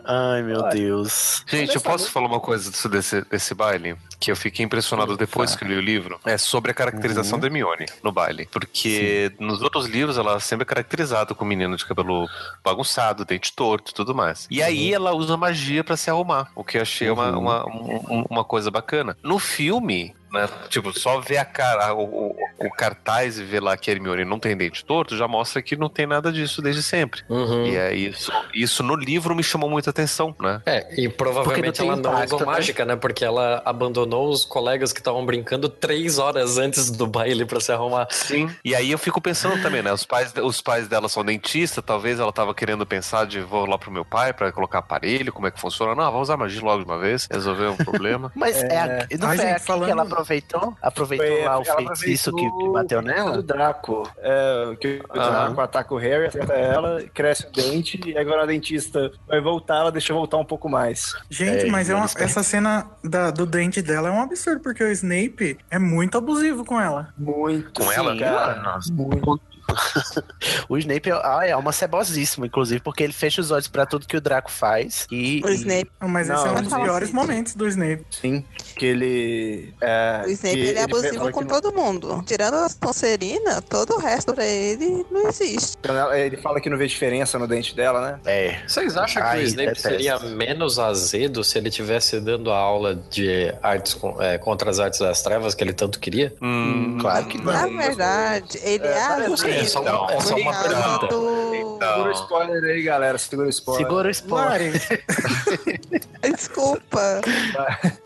Ai, 0.05 0.43
meu 0.43 0.69
Deus. 0.71 1.45
Gente, 1.47 1.75
eu 1.75 1.81
posso 1.81 2.11
falar 2.11 2.27
uma 2.27 2.41
coisa 2.41 2.71
desse, 2.89 3.23
desse 3.23 3.55
baile? 3.55 3.97
Que 4.19 4.31
eu 4.31 4.37
fiquei 4.37 4.65
impressionado 4.65 5.17
depois 5.17 5.55
que 5.55 5.65
eu 5.65 5.69
li 5.69 5.77
o 5.77 5.81
livro. 5.81 6.19
É 6.25 6.39
sobre 6.39 6.71
a 6.71 6.75
caracterização 6.75 7.39
da 7.39 7.47
Hermione 7.47 7.87
no 8.03 8.11
baile. 8.11 8.49
Porque 8.51 9.33
nos 9.39 9.61
outros 9.61 9.87
livros 9.87 10.17
ela 10.17 10.41
sempre 10.41 10.63
é 10.63 10.67
caracterizada 10.67 11.35
com 11.35 11.45
menino 11.45 11.77
de 11.77 11.85
cabelo 11.85 12.27
bagunçado, 12.65 13.25
dente 13.25 13.53
torto 13.55 13.91
e 13.91 13.95
tudo 13.95 14.15
mais. 14.15 14.47
E 14.51 14.63
aí 14.63 14.95
ela 14.95 15.15
usa 15.17 15.37
magia 15.37 15.83
pra 15.83 15.97
se 15.97 16.11
arrumar, 16.11 16.51
o 16.55 16.63
que 16.65 16.79
eu 16.79 16.83
achei 16.83 17.11
uma, 17.11 17.37
uma, 17.37 17.67
um- 17.67 18.25
uma 18.31 18.45
coisa 18.45 18.71
bacana. 18.71 19.17
No 19.23 19.39
filme. 19.39 20.15
Né? 20.37 20.49
Tipo, 20.69 20.99
só 20.99 21.21
ver 21.21 21.39
a 21.39 21.45
cara, 21.45 21.95
o, 21.95 22.03
o- 22.31 22.37
o 22.59 22.71
cartaz 22.71 23.39
e 23.39 23.45
ver 23.45 23.61
lá 23.63 23.77
que 23.77 23.91
a 23.91 23.95
Hermione 23.95 24.25
não 24.25 24.39
tem 24.39 24.57
dente 24.57 24.85
torto 24.85 25.17
já 25.17 25.27
mostra 25.29 25.61
que 25.63 25.77
não 25.77 25.89
tem 25.89 26.07
nada 26.07 26.33
disso 26.33 26.61
desde 26.63 26.83
sempre. 26.83 27.23
Uhum. 27.29 27.67
E 27.67 27.77
é 27.77 27.95
isso, 27.95 28.31
isso 28.55 28.83
no 28.83 28.95
livro 28.95 29.35
me 29.35 29.43
chamou 29.43 29.69
muita 29.71 29.91
atenção, 29.91 30.35
né? 30.41 30.61
É, 30.67 31.01
e 31.01 31.09
provavelmente 31.09 31.81
não 31.81 31.93
ela 31.93 31.97
não 31.97 32.25
usou 32.25 32.41
né? 32.41 32.47
mágica, 32.47 32.85
né? 32.85 32.97
Porque 32.97 33.25
ela 33.25 33.63
abandonou 33.65 34.29
os 34.31 34.45
colegas 34.45 34.93
que 34.93 35.01
estavam 35.01 35.25
brincando 35.25 35.69
três 35.69 36.19
horas 36.19 36.59
antes 36.59 36.91
do 36.91 37.07
baile 37.07 37.45
pra 37.45 37.61
se 37.61 37.73
arrumar. 37.73 38.07
Sim. 38.11 38.51
E 38.65 38.75
aí 38.75 38.91
eu 38.91 38.99
fico 38.99 39.21
pensando 39.21 39.61
também, 39.63 39.83
né? 39.83 39.93
Os 39.93 40.05
pais, 40.05 40.33
os 40.43 40.61
pais 40.61 40.89
dela 40.89 41.09
são 41.09 41.25
dentistas, 41.25 41.83
talvez 41.85 42.19
ela 42.21 42.33
tava 42.33 42.55
querendo 42.55 42.85
pensar 42.87 43.27
de 43.27 43.41
vou 43.41 43.67
lá 43.67 43.79
pro 43.79 43.91
meu 43.91 44.05
pai 44.05 44.33
pra 44.33 44.51
colocar 44.53 44.79
aparelho, 44.79 45.33
como 45.33 45.47
é 45.47 45.51
que 45.51 45.61
funciona. 45.61 45.95
Não, 45.95 46.05
vamos 46.05 46.23
usar 46.29 46.37
magia 46.37 46.61
logo 46.63 46.83
de 46.85 46.91
uma 46.91 46.99
vez, 46.99 47.27
resolver 47.31 47.69
um 47.69 47.77
problema. 47.77 48.31
Mas 48.37 48.63
é, 48.63 48.79
a- 48.79 49.07
não 49.19 49.31
gente, 49.37 49.47
aqui 49.47 49.65
falando- 49.65 49.85
que 49.87 49.91
ela 49.93 50.05
aproveitou? 50.27 50.77
Aproveitou 50.83 51.27
Foi- 51.27 51.45
lá 51.45 51.59
o 51.59 51.65
feitiço 51.97 52.33
que, 52.33 52.51
que 52.51 52.69
bateu 52.71 52.99
o 52.99 53.03
nela? 53.03 53.33
do 53.37 53.43
Draco. 53.43 54.11
É, 54.19 54.77
que 54.81 55.01
o. 55.09 55.13
Draco 55.13 55.61
ataca 55.61 55.95
o 55.95 55.99
Harry, 55.99 56.27
acerta 56.27 56.53
ela, 56.53 57.03
cresce 57.15 57.47
o 57.47 57.53
dente, 57.53 58.01
e 58.05 58.19
agora 58.19 58.43
a 58.43 58.47
dentista 58.47 59.11
vai 59.27 59.41
voltar, 59.41 59.77
ela 59.77 59.93
deixa 59.93 60.13
voltar 60.13 60.37
um 60.37 60.45
pouco 60.45 60.69
mais. 60.69 61.15
Gente, 61.31 61.67
É, 61.67 61.71
mas 61.71 61.89
é 61.91 61.95
uma- 61.95 62.07
essa 62.19 62.43
cena 62.43 62.87
da- 63.03 63.31
do 63.31 63.47
dente 63.47 63.81
dela 63.83 64.09
é 64.09 64.13
um 64.13 64.21
absurdo, 64.21 64.61
porque 64.61 64.83
o 64.83 64.91
Snape 64.91 65.59
é 65.71 65.79
muito 65.79 66.19
abusivo 66.19 66.65
com 66.65 66.81
ela. 66.81 67.09
Muito. 67.17 67.81
Com 67.83 67.89
sim, 67.91 67.95
ela? 67.97 68.17
cara. 68.19 68.61
Nossa. 68.63 68.93
Muito. 68.93 69.41
O 70.69 70.77
Snape 70.79 71.11
é, 71.11 71.13
ah, 71.13 71.41
é 71.47 71.53
alma 71.53 71.73
cebosíssima, 71.73 72.47
inclusive, 72.47 72.81
porque 72.81 73.03
ele 73.03 73.13
fecha 73.13 73.41
os 73.41 73.51
olhos 73.51 73.69
pra 73.69 73.87
tudo 73.87 74.07
que 74.07 74.17
o 74.17 74.21
Draco 74.21 74.51
faz. 74.51 75.07
E, 75.11 75.41
O 75.45 75.49
Snape, 75.51 75.91
Mas 76.01 76.29
Não, 76.29 76.37
esse 76.37 76.47
é 76.47 76.51
um 76.51 76.55
mas 76.55 76.63
dos 76.69 76.75
piores 76.75 77.09
assim. 77.09 77.13
momentos 77.17 77.55
do 77.55 77.67
Snape. 77.69 78.05
Sim, 78.11 78.45
que 78.77 78.87
ele. 78.87 79.75
É, 79.81 80.23
o 80.27 80.31
Snape 80.31 80.55
que 80.57 80.61
ele 80.63 80.79
é 80.79 80.83
abusivo 80.83 81.27
que 81.27 81.33
com 81.33 81.41
não- 81.43 81.47
todo 81.49 81.73
mundo. 81.73 82.23
Tirando 82.27 82.55
a 82.55 82.69
Sonserina, 82.69 83.61
todo 83.63 83.95
o 83.95 83.99
resto 83.99 84.35
pra 84.35 84.45
ele 84.45 85.05
não 85.11 85.29
existe. 85.29 85.77
Ele 86.15 86.37
fala 86.39 86.61
que 86.61 86.69
não 86.71 86.77
vê 86.77 86.87
diferença 86.87 87.39
no 87.39 87.47
dente 87.47 87.75
dela, 87.75 88.01
né? 88.01 88.21
É. 88.25 88.61
Vocês 88.67 88.97
acham 88.97 89.23
que 89.23 89.29
Ai, 89.29 89.39
o 89.41 89.43
Snape 89.43 89.69
detesto. 89.69 89.89
seria 89.89 90.19
menos 90.19 90.79
azedo 90.79 91.43
se 91.45 91.59
ele 91.59 91.71
tivesse 91.71 92.21
dando 92.21 92.51
a 92.51 92.57
aula 92.59 92.95
de 93.11 93.55
artes 93.63 93.97
é, 94.21 94.39
contra 94.39 94.71
as 94.71 94.79
artes 94.79 95.01
das 95.01 95.23
trevas 95.23 95.55
que 95.55 95.63
ele 95.63 95.73
tanto 95.73 95.99
queria? 96.01 96.35
Hum, 96.43 96.99
Claro 97.01 97.27
que 97.27 97.39
não. 97.39 97.53
Na 97.53 97.67
verdade, 97.67 98.59
ele 98.63 98.87
é, 98.87 99.07
parece- 99.09 99.33
azedo. 99.33 99.56
É 99.61 99.65
só 99.65 99.81
uma- 99.81 100.13
é 100.13 100.21
só 100.21 100.37
uma 100.37 100.53
pergunta. 100.63 101.07
do- 101.09 101.47
Segura 101.77 102.09
o 102.09 102.13
spoiler 102.13 102.65
aí, 102.65 102.83
galera. 102.83 103.19
Segura 103.19 103.47
o 103.47 103.51
spoiler. 103.51 103.87
Segura 103.87 104.09
o 104.09 104.11
spoiler. 104.11 104.73
Desculpa. 106.23 107.21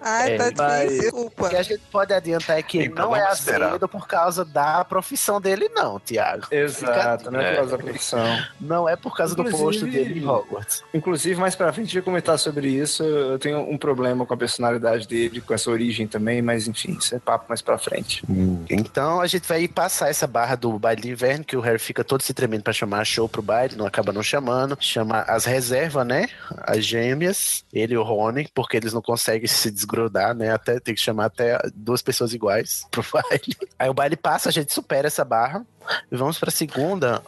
Ai, 0.01 0.35
É, 0.35 0.51
tá 0.52 0.81
difícil. 0.85 1.01
Desculpa. 1.02 1.47
O 1.47 1.48
que 1.51 1.56
a 1.56 1.62
gente 1.62 1.82
pode 1.90 2.12
adiantar 2.12 2.59
é 2.59 2.62
que 2.62 2.78
ele 2.78 2.86
Então 2.89 3.06
não 3.10 3.16
é 3.16 3.22
azedo 3.22 3.89
por 3.89 4.06
causa 4.06 4.44
da 4.44 4.85
profissão 4.85 5.40
dele, 5.40 5.68
não, 5.72 5.98
Tiago. 6.01 6.47
Exato, 6.51 7.31
não 7.31 7.40
é 7.40 7.44
É. 7.44 7.51
por 7.51 7.56
causa 7.56 7.77
da 7.77 7.82
profissão. 7.82 8.39
Não 8.60 8.89
é 8.89 8.97
por 8.97 9.16
causa 9.16 9.35
do 9.35 9.43
Inclusive- 9.43 9.64
posto 9.64 9.86
dele 9.86 10.20
em 10.20 10.27
Hogwarts. 10.28 10.82
Inclusive, 10.93 11.40
mais 11.40 11.55
pra 11.55 11.72
frente, 11.72 11.94
eu 11.97 12.01
ia 12.01 12.05
comentar 12.05 12.39
sobre 12.39 12.68
isso. 12.68 13.02
Eu 13.02 13.39
tenho 13.39 13.60
um 13.60 13.78
problema 13.78 14.27
com 14.27 14.35
a 14.35 14.36
personalidade 14.36 15.06
dele, 15.06 15.40
com 15.40 15.55
essa 15.55 15.70
origem 15.70 16.06
também, 16.06 16.43
mas 16.43 16.66
enfim, 16.68 16.97
isso 16.98 17.14
é 17.14 17.18
papo 17.18 17.47
mais 17.48 17.62
pra 17.62 17.78
frente. 17.78 18.22
Então 18.68 19.20
a 19.20 19.27
gente 19.27 19.47
vai 19.47 19.66
passar 19.68 20.09
essa 20.10 20.27
barra 20.27 20.55
do 20.56 20.78
baile 20.78 21.02
de 21.02 21.10
inverno, 21.10 21.39
que 21.44 21.56
o 21.56 21.60
Harry 21.60 21.78
fica 21.78 22.04
todo 22.04 22.22
se 22.22 22.34
tremendo 22.34 22.62
pra 22.62 22.72
chamar 22.72 23.04
show 23.04 23.28
pro 23.28 23.42
baile, 23.42 23.76
não 23.76 23.86
acaba 23.86 24.12
não 24.12 24.22
chamando. 24.22 24.76
Chama 24.80 25.22
as 25.22 25.44
reservas, 25.44 26.06
né? 26.06 26.28
As 26.58 26.84
gêmeas, 26.84 27.64
ele 27.72 27.94
e 27.94 27.96
o 27.96 28.02
Rony, 28.02 28.48
porque 28.54 28.76
eles 28.76 28.92
não 28.92 29.02
conseguem 29.02 29.46
se 29.48 29.70
desgrudar, 29.70 30.34
né? 30.34 30.52
Até 30.52 30.80
tem 30.80 30.94
que 30.94 31.00
chamar 31.00 31.26
até 31.26 31.58
duas 31.74 32.02
pessoas 32.02 32.32
iguais 32.32 32.86
pro 32.90 33.04
baile. 33.12 33.56
Aí 33.78 33.88
o 33.88 33.94
baile 33.94 34.16
passa, 34.16 34.48
a 34.48 34.52
gente 34.52 34.72
supera 34.72 35.06
essa 35.06 35.24
barra. 35.24 35.64
E 36.10 36.16
vamos 36.16 36.38
pra 36.38 36.50
segunda. 36.50 37.22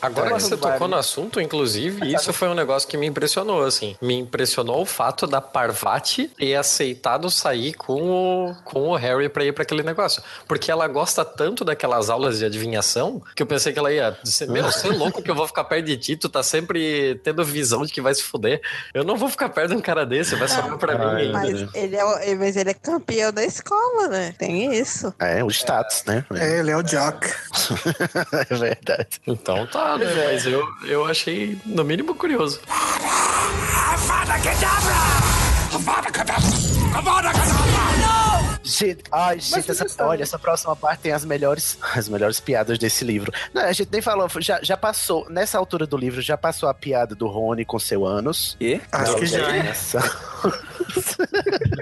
Agora 0.00 0.34
que 0.34 0.42
você 0.42 0.56
tocou 0.56 0.88
no 0.88 0.96
assunto, 0.96 1.40
inclusive, 1.40 2.06
isso 2.14 2.32
foi 2.32 2.48
um 2.48 2.54
negócio 2.54 2.88
que 2.88 2.96
me 2.96 3.06
impressionou, 3.06 3.64
assim. 3.64 3.96
Me 4.00 4.14
impressionou 4.14 4.82
o 4.82 4.86
fato 4.86 5.26
da 5.26 5.40
Parvati 5.40 6.28
ter 6.36 6.54
aceitado 6.54 7.30
sair 7.30 7.74
com 7.74 8.02
o, 8.02 8.54
com 8.64 8.88
o 8.88 8.94
Harry 8.96 9.28
pra 9.28 9.44
ir 9.44 9.52
pra 9.52 9.62
aquele 9.62 9.82
negócio. 9.82 10.22
Porque 10.46 10.70
ela 10.70 10.86
gosta 10.88 11.24
tanto 11.24 11.64
daquelas 11.64 12.10
aulas 12.10 12.38
de 12.38 12.44
adivinhação 12.44 13.22
que 13.34 13.42
eu 13.42 13.46
pensei 13.46 13.72
que 13.72 13.78
ela 13.78 13.92
ia 13.92 14.16
dizer, 14.22 14.48
meu, 14.48 14.64
você 14.64 14.88
é 14.88 14.92
louco 14.92 15.22
que 15.22 15.30
eu 15.30 15.34
vou 15.34 15.46
ficar 15.46 15.64
perto 15.64 15.86
de 15.86 15.96
ti, 15.96 16.16
tu 16.16 16.28
tá 16.28 16.42
sempre 16.42 17.20
tendo 17.22 17.44
visão 17.44 17.84
de 17.84 17.92
que 17.92 18.00
vai 18.00 18.14
se 18.14 18.22
fuder. 18.22 18.60
Eu 18.94 19.04
não 19.04 19.16
vou 19.16 19.28
ficar 19.28 19.48
perto 19.48 19.70
de 19.70 19.76
um 19.76 19.80
cara 19.80 20.04
desse, 20.04 20.34
vai 20.36 20.48
sobrar 20.48 20.78
pra 20.78 20.98
mim 21.14 21.20
ainda. 21.22 21.32
Mas 21.32 21.74
ele, 21.74 21.96
é, 21.96 22.34
mas 22.34 22.56
ele 22.56 22.70
é 22.70 22.74
campeão 22.74 23.32
da 23.32 23.44
escola, 23.44 24.08
né? 24.08 24.34
Tem 24.38 24.74
isso. 24.74 25.12
É, 25.18 25.42
o 25.42 25.50
status, 25.50 26.04
né? 26.04 26.24
É, 26.34 26.58
ele 26.60 26.70
é 26.70 26.76
o 26.76 26.82
Jock. 26.82 27.26
É 28.50 28.54
verdade. 28.54 29.20
Então 29.26 29.66
tá, 29.66 29.95
né? 29.98 30.28
Mas 30.32 30.46
eu, 30.46 30.66
eu 30.84 31.04
achei, 31.04 31.58
no 31.64 31.84
mínimo, 31.84 32.14
curioso. 32.14 32.60
Gente, 38.66 39.04
ai, 39.12 39.38
gente, 39.38 39.70
essa, 39.70 40.04
olha, 40.04 40.22
essa 40.24 40.38
próxima 40.38 40.74
parte 40.74 41.00
tem 41.02 41.12
as 41.12 41.24
melhores, 41.24 41.78
as 41.94 42.08
melhores 42.08 42.40
piadas 42.40 42.78
desse 42.78 43.04
livro. 43.04 43.32
Não, 43.54 43.62
a 43.62 43.72
gente 43.72 43.88
nem 43.92 44.02
falou, 44.02 44.28
já, 44.40 44.60
já 44.60 44.76
passou, 44.76 45.28
nessa 45.30 45.56
altura 45.56 45.86
do 45.86 45.96
livro, 45.96 46.20
já 46.20 46.36
passou 46.36 46.68
a 46.68 46.74
piada 46.74 47.14
do 47.14 47.28
Rony 47.28 47.64
com 47.64 47.78
seu 47.78 48.04
ânus. 48.04 48.56
E? 48.60 48.80
Acho 48.90 49.16
que 49.16 49.26
já, 49.26 49.56
hein? 49.56 49.62
Essa- 49.68 50.00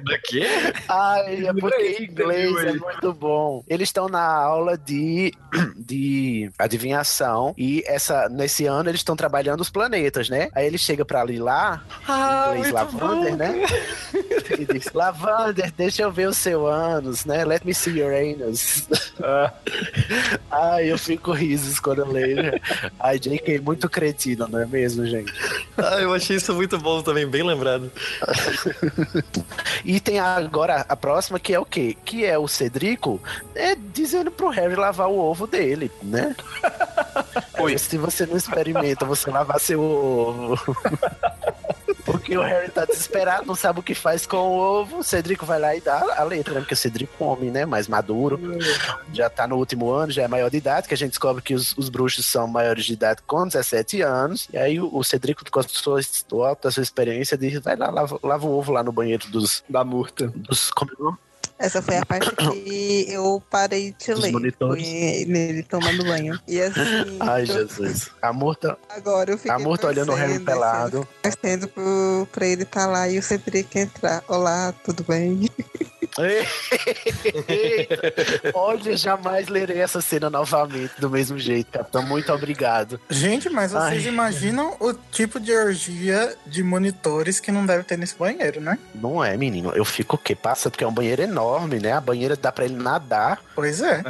Daqui? 0.04 0.42
Ai, 0.88 1.46
é 1.46 1.52
porque 1.52 1.82
em 2.00 2.04
inglês 2.04 2.56
é 2.56 2.72
muito 2.74 3.12
bom. 3.14 3.64
Eles 3.68 3.88
estão 3.88 4.08
na 4.08 4.22
aula 4.22 4.76
de, 4.76 5.32
de 5.76 6.50
adivinhação 6.58 7.54
e 7.56 7.82
essa, 7.86 8.28
nesse 8.28 8.66
ano 8.66 8.90
eles 8.90 9.00
estão 9.00 9.16
trabalhando 9.16 9.60
os 9.60 9.70
planetas, 9.70 10.28
né? 10.28 10.48
Aí 10.54 10.66
ele 10.66 10.78
chega 10.78 11.04
pra 11.04 11.20
ali 11.22 11.38
lá, 11.38 11.82
Ah, 12.06 12.52
em 12.54 12.58
inglês 12.58 12.72
muito 12.74 12.74
Lavander, 12.74 13.30
bom. 13.32 13.36
né? 13.36 13.66
Ele 14.50 14.66
diz, 14.66 14.92
Lavander, 14.92 15.72
deixa 15.76 16.02
eu 16.02 16.12
ver 16.12 16.28
o 16.28 16.34
seu 16.34 16.66
ânus, 16.74 17.24
né? 17.24 17.44
Let 17.44 17.64
me 17.64 17.74
see 17.74 17.98
your 17.98 18.12
anus. 18.12 18.88
Ai, 20.50 20.90
eu 20.90 20.98
fico 20.98 21.32
risos 21.32 21.78
quando 21.80 22.00
eu 22.00 22.10
leio. 22.10 22.60
Ai, 22.98 23.18
J.K. 23.18 23.60
muito 23.60 23.88
cretino, 23.88 24.46
não 24.48 24.60
é 24.60 24.66
mesmo, 24.66 25.06
gente? 25.06 25.32
Ah, 25.76 26.00
eu 26.00 26.12
achei 26.12 26.36
isso 26.36 26.54
muito 26.54 26.78
bom 26.78 27.02
também, 27.02 27.26
bem 27.26 27.42
lembrado. 27.42 27.90
E 29.84 30.00
tem 30.00 30.18
agora 30.18 30.86
a 30.88 30.96
próxima, 30.96 31.38
que 31.38 31.52
é 31.52 31.60
o 31.60 31.64
quê? 31.64 31.94
Que 32.04 32.24
é 32.24 32.38
o 32.38 32.48
Cedrico 32.48 33.20
é, 33.54 33.74
dizendo 33.74 34.30
pro 34.30 34.48
Harry 34.48 34.74
lavar 34.74 35.08
o 35.08 35.18
ovo 35.18 35.46
dele, 35.46 35.90
né? 36.02 36.34
Oi. 37.58 37.76
Se 37.76 37.98
você 37.98 38.24
não 38.24 38.36
experimenta 38.36 39.04
você 39.04 39.30
lavar 39.30 39.60
seu 39.60 39.80
ovo. 39.80 40.58
Porque 42.24 42.38
o 42.38 42.42
Harry 42.42 42.70
tá 42.70 42.86
desesperado, 42.86 43.46
não 43.46 43.54
sabe 43.54 43.80
o 43.80 43.82
que 43.82 43.94
faz 43.94 44.24
com 44.24 44.38
o 44.38 44.58
ovo. 44.58 45.00
O 45.00 45.02
Cedrico 45.04 45.44
vai 45.44 45.60
lá 45.60 45.76
e 45.76 45.80
dá 45.82 46.16
a 46.16 46.24
letra, 46.24 46.54
né? 46.54 46.60
Porque 46.60 46.72
o 46.72 46.76
Cedrico 46.76 47.12
é 47.20 47.22
um 47.22 47.28
homem, 47.28 47.50
né? 47.50 47.66
Mais 47.66 47.86
maduro. 47.86 48.40
Já 49.12 49.28
tá 49.28 49.46
no 49.46 49.56
último 49.56 49.90
ano, 49.90 50.10
já 50.10 50.22
é 50.22 50.28
maior 50.28 50.48
de 50.48 50.56
idade, 50.56 50.88
que 50.88 50.94
a 50.94 50.96
gente 50.96 51.10
descobre 51.10 51.42
que 51.42 51.52
os, 51.52 51.76
os 51.76 51.90
bruxos 51.90 52.24
são 52.24 52.48
maiores 52.48 52.86
de 52.86 52.94
idade 52.94 53.20
com 53.26 53.46
17 53.46 54.00
anos. 54.00 54.48
E 54.50 54.56
aí 54.56 54.80
o, 54.80 54.88
o 54.90 55.04
Cedrico, 55.04 55.44
com 55.50 55.60
a 55.60 55.62
sua, 55.64 56.00
do 56.26 56.42
alto 56.42 56.62
da 56.62 56.70
sua 56.70 56.82
experiência, 56.82 57.36
diz: 57.36 57.60
vai 57.60 57.76
lá, 57.76 57.90
lava, 57.90 58.18
lava 58.22 58.46
o 58.46 58.58
ovo 58.58 58.72
lá 58.72 58.82
no 58.82 58.90
banheiro 58.90 59.28
dos. 59.28 59.62
Da 59.68 59.84
murta. 59.84 60.28
dos 60.28 60.70
como 60.70 60.90
é? 60.92 61.24
Essa 61.58 61.80
foi 61.80 61.96
a 61.96 62.04
parte 62.04 62.34
que 62.34 63.06
eu 63.08 63.42
parei 63.48 63.94
de 63.96 64.12
ler. 64.14 64.32
monitores. 64.32 64.82
Nele 65.28 65.62
tomando 65.62 66.04
banho. 66.04 66.38
E 66.48 66.60
assim. 66.60 66.80
Ai, 67.20 67.42
eu- 67.42 67.46
Jesus. 67.46 68.10
A 68.20 68.32
Murta, 68.32 68.76
Agora 68.88 69.30
eu 69.30 69.36
fiquei 69.38 69.52
a 69.52 69.58
Murta 69.58 69.86
olhando 69.86 70.10
o 70.12 70.14
Harry 70.14 70.32
torcendo, 70.32 70.44
pelado. 70.46 71.08
Torcendo 71.22 71.68
pro, 71.68 72.28
pra 72.32 72.46
ele 72.46 72.64
estar 72.64 72.86
lá 72.86 73.08
e 73.08 73.18
o 73.18 73.22
Cedric 73.22 73.78
entrar. 73.78 74.22
Olá, 74.28 74.74
tudo 74.84 75.04
bem? 75.04 75.48
Olha, 78.54 78.96
jamais 78.96 79.48
lerei 79.48 79.80
essa 79.80 80.00
cena 80.00 80.30
novamente 80.30 80.92
do 80.98 81.10
mesmo 81.10 81.38
jeito, 81.38 81.72
Capitão. 81.72 82.02
Muito 82.02 82.32
obrigado. 82.32 83.00
Gente, 83.10 83.50
mas 83.50 83.72
vocês 83.72 84.06
Ai. 84.06 84.12
imaginam 84.12 84.76
o 84.80 84.92
tipo 84.92 85.40
de 85.40 85.52
orgia 85.52 86.36
de 86.46 86.62
monitores 86.62 87.40
que 87.40 87.50
não 87.50 87.66
deve 87.66 87.84
ter 87.84 87.98
nesse 87.98 88.16
banheiro, 88.16 88.60
né? 88.60 88.78
Não 88.94 89.24
é, 89.24 89.36
menino. 89.36 89.72
Eu 89.74 89.84
fico 89.84 90.16
o 90.16 90.18
quê? 90.18 90.34
Passa 90.34 90.70
porque 90.70 90.84
é 90.84 90.86
um 90.86 90.92
banheiro 90.92 91.22
enorme, 91.22 91.80
né? 91.80 91.92
A 91.92 92.00
banheira 92.00 92.36
dá 92.36 92.52
pra 92.52 92.64
ele 92.64 92.76
nadar. 92.76 93.40
Pois 93.54 93.80
é. 93.80 94.02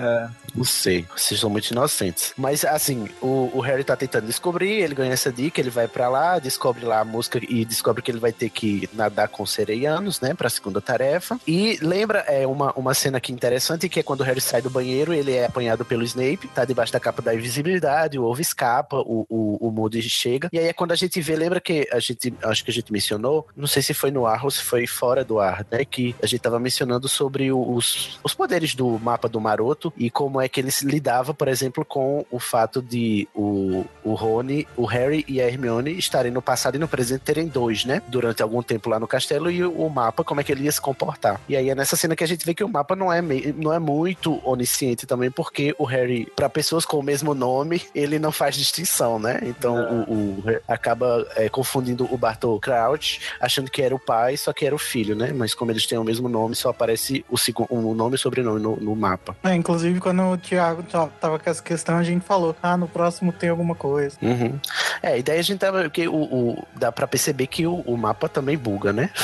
Não 0.54 0.64
sei. 0.64 1.06
Vocês 1.16 1.40
são 1.40 1.50
muito 1.50 1.70
inocentes. 1.70 2.32
Mas, 2.36 2.64
assim, 2.64 3.08
o, 3.20 3.50
o 3.52 3.60
Harry 3.60 3.82
tá 3.82 3.96
tentando 3.96 4.26
descobrir, 4.26 4.82
ele 4.82 4.94
ganha 4.94 5.12
essa 5.12 5.32
dica, 5.32 5.60
ele 5.60 5.70
vai 5.70 5.88
pra 5.88 6.08
lá, 6.08 6.38
descobre 6.38 6.84
lá 6.84 7.00
a 7.00 7.04
música 7.04 7.40
e 7.42 7.64
descobre 7.64 8.02
que 8.02 8.10
ele 8.10 8.20
vai 8.20 8.32
ter 8.32 8.50
que 8.50 8.88
nadar 8.92 9.28
com 9.28 9.44
sereianos, 9.44 10.20
né? 10.20 10.32
Pra 10.32 10.48
segunda 10.48 10.80
tarefa. 10.80 11.38
E 11.46 11.76
lembra, 11.94 12.20
é 12.20 12.44
uma, 12.44 12.72
uma 12.72 12.92
cena 12.92 13.18
aqui 13.18 13.32
interessante, 13.32 13.88
que 13.88 14.00
é 14.00 14.02
quando 14.02 14.20
o 14.20 14.24
Harry 14.24 14.40
sai 14.40 14.60
do 14.60 14.68
banheiro, 14.68 15.14
ele 15.14 15.32
é 15.32 15.46
apanhado 15.46 15.84
pelo 15.84 16.02
Snape, 16.02 16.48
tá 16.48 16.64
debaixo 16.64 16.92
da 16.92 16.98
capa 16.98 17.22
da 17.22 17.32
invisibilidade, 17.32 18.18
o 18.18 18.24
ovo 18.24 18.40
escapa, 18.40 18.96
o, 18.96 19.24
o, 19.28 19.68
o 19.68 19.70
Moody 19.70 20.02
chega. 20.02 20.48
E 20.52 20.58
aí 20.58 20.66
é 20.66 20.72
quando 20.72 20.90
a 20.90 20.96
gente 20.96 21.20
vê, 21.20 21.36
lembra 21.36 21.60
que 21.60 21.88
a 21.92 22.00
gente, 22.00 22.34
acho 22.42 22.64
que 22.64 22.70
a 22.70 22.74
gente 22.74 22.92
mencionou, 22.92 23.46
não 23.56 23.68
sei 23.68 23.80
se 23.80 23.94
foi 23.94 24.10
no 24.10 24.26
ar 24.26 24.44
ou 24.44 24.50
se 24.50 24.60
foi 24.60 24.88
fora 24.88 25.24
do 25.24 25.38
ar, 25.38 25.64
né? 25.70 25.84
Que 25.84 26.16
a 26.20 26.26
gente 26.26 26.40
tava 26.40 26.58
mencionando 26.58 27.08
sobre 27.08 27.52
os, 27.52 28.18
os 28.24 28.34
poderes 28.34 28.74
do 28.74 28.98
mapa 28.98 29.28
do 29.28 29.40
Maroto 29.40 29.92
e 29.96 30.10
como 30.10 30.40
é 30.40 30.48
que 30.48 30.60
ele 30.60 30.72
se 30.72 30.84
lidava, 30.84 31.32
por 31.32 31.46
exemplo, 31.46 31.84
com 31.84 32.26
o 32.28 32.40
fato 32.40 32.82
de 32.82 33.28
o, 33.32 33.84
o 34.02 34.14
Rony, 34.14 34.66
o 34.76 34.84
Harry 34.84 35.24
e 35.28 35.40
a 35.40 35.46
Hermione 35.46 35.96
estarem 35.96 36.32
no 36.32 36.42
passado 36.42 36.74
e 36.74 36.78
no 36.78 36.88
presente 36.88 37.20
terem 37.20 37.46
dois, 37.46 37.84
né? 37.84 38.02
Durante 38.08 38.42
algum 38.42 38.62
tempo 38.62 38.90
lá 38.90 38.98
no 38.98 39.06
castelo 39.06 39.48
e 39.48 39.62
o, 39.62 39.70
o 39.70 39.88
mapa, 39.88 40.24
como 40.24 40.40
é 40.40 40.44
que 40.44 40.50
ele 40.50 40.64
ia 40.64 40.72
se 40.72 40.80
comportar. 40.80 41.40
E 41.48 41.56
aí 41.56 41.70
é 41.70 41.74
nessa 41.84 41.96
cena 41.96 42.16
que 42.16 42.24
a 42.24 42.26
gente 42.26 42.46
vê 42.46 42.54
que 42.54 42.64
o 42.64 42.68
mapa 42.68 42.96
não 42.96 43.12
é, 43.12 43.20
não 43.20 43.70
é 43.70 43.78
muito 43.78 44.40
onisciente 44.48 45.06
também, 45.06 45.30
porque 45.30 45.74
o 45.78 45.84
Harry, 45.84 46.26
para 46.34 46.48
pessoas 46.48 46.86
com 46.86 46.98
o 46.98 47.02
mesmo 47.02 47.34
nome, 47.34 47.82
ele 47.94 48.18
não 48.18 48.32
faz 48.32 48.56
distinção, 48.56 49.18
né? 49.18 49.38
Então 49.42 49.76
o, 50.08 50.12
o- 50.14 50.44
acaba 50.66 51.26
é, 51.36 51.46
confundindo 51.50 52.08
o 52.10 52.16
Bartol 52.16 52.58
Crouch, 52.58 53.20
achando 53.38 53.70
que 53.70 53.82
era 53.82 53.94
o 53.94 53.98
pai, 53.98 54.38
só 54.38 54.50
que 54.50 54.64
era 54.64 54.74
o 54.74 54.78
filho, 54.78 55.14
né? 55.14 55.30
Mas 55.34 55.52
como 55.54 55.70
eles 55.70 55.86
têm 55.86 55.98
o 55.98 56.04
mesmo 56.04 56.26
nome, 56.26 56.54
só 56.54 56.70
aparece 56.70 57.22
o, 57.28 57.36
o 57.68 57.94
nome 57.94 58.14
e 58.14 58.16
o 58.16 58.18
sobrenome 58.18 58.60
no, 58.60 58.76
no 58.76 58.96
mapa. 58.96 59.36
É, 59.44 59.54
inclusive, 59.54 60.00
quando 60.00 60.22
o 60.22 60.38
Thiago 60.38 60.82
ta- 60.84 61.08
tava 61.20 61.38
com 61.38 61.50
essa 61.50 61.62
questão, 61.62 61.98
a 61.98 62.02
gente 62.02 62.24
falou: 62.24 62.56
ah, 62.62 62.78
no 62.78 62.88
próximo 62.88 63.30
tem 63.30 63.50
alguma 63.50 63.74
coisa. 63.74 64.16
Uhum. 64.22 64.58
É, 65.02 65.18
e 65.18 65.22
daí 65.22 65.38
a 65.38 65.42
gente 65.42 65.58
tava. 65.58 65.90
Que 65.90 66.08
o, 66.08 66.14
o- 66.14 66.64
dá 66.76 66.90
pra 66.90 67.06
perceber 67.06 67.46
que 67.46 67.66
o, 67.66 67.80
o 67.80 67.94
mapa 67.98 68.26
também 68.26 68.56
buga, 68.56 68.90
né? 68.90 69.10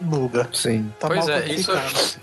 Buga. 0.00 0.48
Sim. 0.52 0.92
Tá 0.98 1.08
pois 1.08 1.26
mal 1.26 1.36
é, 1.36 1.48
isso. 1.48 1.72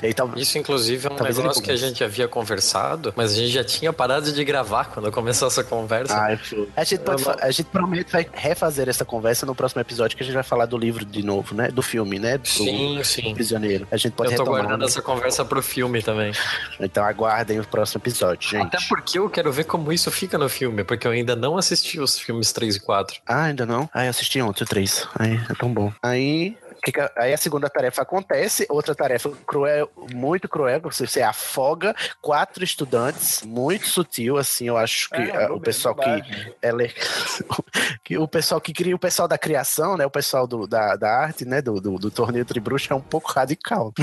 E 0.01 0.13
tal- 0.13 0.31
isso 0.37 0.57
inclusive 0.57 1.07
é 1.07 1.11
um 1.11 1.15
Talvez 1.15 1.37
negócio 1.37 1.61
que 1.61 1.71
a 1.71 1.75
gente 1.75 2.03
havia 2.03 2.27
conversado, 2.27 3.13
mas 3.15 3.31
a 3.31 3.35
gente 3.35 3.49
já 3.51 3.63
tinha 3.63 3.91
parado 3.93 4.31
de 4.31 4.43
gravar 4.43 4.85
quando 4.85 5.11
começou 5.11 5.47
essa 5.47 5.63
conversa. 5.63 6.15
Ai, 6.17 6.37
foi. 6.37 6.67
a, 6.75 6.83
gente 6.83 6.99
pode 7.01 7.23
a 7.41 7.51
gente 7.51 7.65
promete 7.67 8.11
vai 8.11 8.27
refazer 8.33 8.89
essa 8.89 9.05
conversa 9.05 9.45
no 9.45 9.55
próximo 9.55 9.81
episódio 9.81 10.15
que 10.17 10.23
a 10.23 10.25
gente 10.25 10.35
vai 10.35 10.43
falar 10.43 10.65
do 10.65 10.77
livro 10.77 11.05
de 11.05 11.23
novo, 11.23 11.55
né? 11.55 11.69
Do 11.69 11.81
filme, 11.81 12.19
né? 12.19 12.37
Do 12.37 12.47
sim, 12.47 13.01
sim. 13.03 13.33
Prisioneiro. 13.33 13.87
A 13.91 13.97
gente 13.97 14.13
pode 14.13 14.31
Eu 14.31 14.37
tô 14.37 14.43
retomar. 14.43 14.61
guardando 14.61 14.81
né? 14.81 14.85
essa 14.87 15.01
conversa 15.01 15.45
pro 15.45 15.61
filme 15.61 16.01
também. 16.01 16.31
Então 16.79 17.03
aguardem 17.03 17.59
o 17.59 17.63
próximo 17.65 18.01
episódio, 18.01 18.49
gente. 18.49 18.67
Até 18.67 18.77
porque 18.87 19.17
eu 19.19 19.29
quero 19.29 19.51
ver 19.51 19.63
como 19.65 19.91
isso 19.91 20.09
fica 20.11 20.37
no 20.37 20.49
filme, 20.49 20.83
porque 20.83 21.07
eu 21.07 21.11
ainda 21.11 21.35
não 21.35 21.57
assisti 21.57 21.99
os 21.99 22.19
filmes 22.19 22.51
3 22.51 22.75
e 22.75 22.79
4. 22.79 23.21
Ah, 23.27 23.43
ainda 23.43 23.65
não? 23.65 23.89
Ah, 23.93 24.05
eu 24.05 24.09
assisti 24.09 24.41
ontem 24.41 24.63
o 24.63 24.67
3. 24.67 25.07
Aí, 25.17 25.39
é 25.49 25.53
tão 25.53 25.73
bom. 25.73 25.91
Aí. 26.03 26.55
Que 26.83 26.91
que 26.91 26.99
a- 26.99 27.11
Aí 27.17 27.33
a 27.33 27.37
segunda 27.37 27.69
tarefa 27.69 28.01
acontece, 28.01 28.65
outra 28.69 28.95
tarefa 28.95 29.29
cruel, 29.45 29.89
muito 30.13 30.47
cruel, 30.49 30.81
você, 30.81 31.05
você 31.05 31.21
afoga 31.21 31.95
quatro 32.21 32.63
estudantes, 32.63 33.43
muito 33.43 33.87
sutil, 33.87 34.37
assim, 34.37 34.67
eu 34.67 34.77
acho 34.77 35.09
que 35.09 35.21
É, 35.21 35.47
não, 35.47 35.57
o 35.57 35.61
pessoal 35.61 35.93
que, 35.95 36.23
ela 36.61 36.83
é- 36.83 36.93
que 38.03 38.17
o 38.17 38.27
pessoal 38.27 38.59
que 38.59 38.73
cria, 38.73 38.95
o 38.95 38.99
pessoal 38.99 39.27
da 39.27 39.37
criação, 39.37 39.95
né, 39.97 40.05
o 40.05 40.11
pessoal 40.11 40.47
do, 40.47 40.65
da, 40.67 40.95
da 40.95 41.09
arte, 41.09 41.45
né, 41.45 41.61
do, 41.61 41.79
do, 41.79 41.97
do 41.97 42.09
torneio 42.11 42.45
Tribruxo 42.45 42.91
é 42.91 42.95
um 42.95 43.01
pouco 43.01 43.31
radical. 43.31 43.93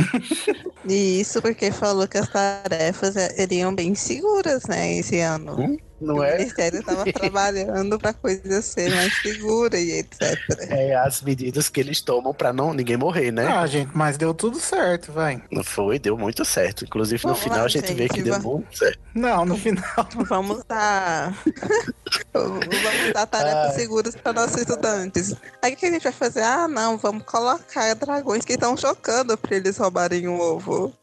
E 0.89 1.21
isso 1.21 1.43
porque 1.43 1.71
falou 1.71 2.07
que 2.09 2.17
as 2.17 2.29
tarefas 2.29 3.15
é, 3.17 3.29
seriam 3.31 3.75
bem 3.75 3.95
seguras, 3.95 4.65
né, 4.67 4.93
esse 4.95 5.21
ano. 5.21 5.61
Hum, 5.61 5.77
não 6.01 6.17
o 6.17 6.23
é? 6.25 6.39
Ministério 6.39 6.81
estava 6.81 7.05
trabalhando 7.13 7.99
para 7.99 8.13
coisa 8.13 8.63
ser 8.63 8.95
mais 8.95 9.13
segura 9.21 9.79
e 9.79 9.93
etc. 9.99 10.39
É 10.69 10.95
as 10.97 11.23
medidas 11.23 11.69
que 11.69 11.81
eles 11.81 12.01
tomam 12.01 12.33
pra 12.35 12.53
não 12.53 12.73
ninguém 12.73 12.97
morrer, 12.97 13.31
né? 13.33 13.47
Ah, 13.47 13.67
gente, 13.67 13.91
mas 13.95 14.17
deu 14.17 14.33
tudo 14.35 14.59
certo, 14.61 15.13
vai. 15.13 15.43
Não 15.51 15.65
foi, 15.65 15.99
deu 15.99 16.17
muito 16.17 16.45
certo. 16.45 16.85
Inclusive 16.85 17.23
no 17.25 17.31
Vamos 17.31 17.43
final 17.43 17.59
lá, 17.59 17.65
a 17.65 17.69
gente 17.69 17.93
vê 17.95 18.03
gente, 18.03 18.15
que 18.15 18.23
deu 18.23 18.41
muito 18.41 18.77
certo. 18.77 18.99
Não, 19.15 19.45
no 19.45 19.57
final. 19.57 19.85
Vamos 20.29 20.63
dar. 20.69 21.35
vamos 22.33 22.67
dar 23.13 23.27
tarefas 23.27 23.59
Ah. 23.59 23.73
seguras 23.73 24.15
para 24.17 24.33
nossos 24.33 24.59
estudantes. 24.59 25.35
Aí 25.63 25.73
o 25.75 25.77
que 25.77 25.87
a 25.87 25.91
gente 25.91 26.03
vai 26.03 26.13
fazer? 26.13 26.43
Ah, 26.43 26.69
não, 26.69 26.97
vamos 26.97 27.25
colocar 27.25 27.95
dragões 27.95 28.45
que 28.45 28.53
estão 28.55 28.77
chocando 28.77 29.37
para 29.37 29.57
eles 29.57 29.77
roubarem 29.79 30.29
o 30.29 30.39
ovo. 30.39 30.95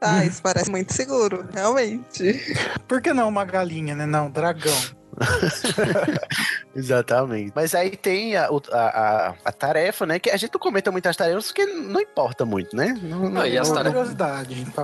Ah, 0.00 0.24
isso 0.24 0.40
parece 0.42 0.70
muito 0.70 0.92
seguro, 0.92 1.46
realmente. 1.52 2.56
Por 2.86 3.00
que 3.00 3.12
não 3.12 3.28
uma 3.28 3.44
galinha, 3.44 3.94
né? 3.94 4.06
Não, 4.06 4.30
dragão. 4.36 4.95
Exatamente. 6.74 7.52
Mas 7.54 7.74
aí 7.74 7.96
tem 7.96 8.36
a, 8.36 8.48
a, 8.48 8.76
a, 8.76 9.34
a 9.44 9.52
tarefa, 9.52 10.04
né? 10.06 10.18
Que 10.18 10.30
a 10.30 10.36
gente 10.36 10.52
não 10.52 10.60
comenta 10.60 10.92
muitas 10.92 11.16
tarefas 11.16 11.46
porque 11.46 11.64
não 11.66 12.00
importa 12.00 12.44
muito, 12.44 12.76
né? 12.76 12.98
Não, 13.02 13.30
Não, 13.30 13.46
e 13.46 13.56
as 13.56 13.68
Uma 13.68 13.82
tarefas-. 13.82 14.16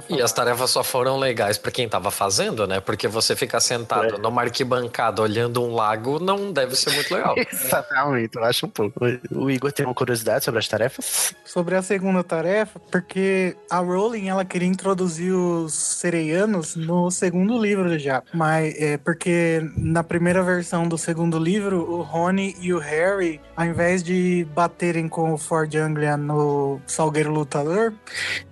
E 0.08 0.22
as 0.22 0.32
tarefas 0.32 0.70
só 0.70 0.82
foram 0.82 1.18
legais 1.18 1.58
pra 1.58 1.70
quem 1.70 1.88
tava 1.88 2.10
fazendo, 2.10 2.66
né? 2.66 2.80
Porque 2.80 3.06
você 3.08 3.36
ficar 3.36 3.60
sentado 3.60 4.14
É. 4.16 4.18
numa 4.18 4.42
arquibancada 4.42 5.20
olhando 5.22 5.62
um 5.62 5.74
lago 5.74 6.18
não 6.18 6.52
deve 6.52 6.74
ser 6.76 6.92
muito 6.92 7.14
legal. 7.14 7.34
Exatamente, 7.52 8.36
eu 8.36 8.44
acho 8.44 8.66
um 8.66 8.70
pouco. 8.70 9.00
O 9.30 9.50
Igor 9.50 9.72
tem 9.72 9.84
uma 9.84 9.94
curiosidade 9.94 10.44
sobre 10.44 10.60
as 10.60 10.68
tarefas? 10.68 11.34
Sobre 11.44 11.74
a 11.74 11.82
segunda 11.82 12.24
tarefa, 12.24 12.80
porque 12.90 13.56
a 13.70 13.78
Rowling 13.78 14.28
ela 14.28 14.44
queria 14.44 14.68
introduzir 14.68 15.32
os 15.32 15.74
sereianos 15.74 16.74
no 16.76 17.10
segundo 17.10 17.58
livro 17.58 17.98
já. 17.98 18.22
Mas 18.32 18.74
é 18.80 18.96
porque 18.96 19.60
na 19.76 20.02
primeira 20.02 20.21
versão 20.30 20.86
do 20.86 20.96
segundo 20.96 21.38
livro, 21.38 21.78
o 21.90 22.02
Rony 22.02 22.54
e 22.60 22.72
o 22.72 22.78
Harry, 22.78 23.40
ao 23.56 23.64
invés 23.66 24.02
de 24.02 24.46
baterem 24.54 25.08
com 25.08 25.32
o 25.32 25.38
Ford 25.38 25.74
Anglia 25.74 26.16
no 26.16 26.80
Salgueiro 26.86 27.32
Lutador, 27.32 27.92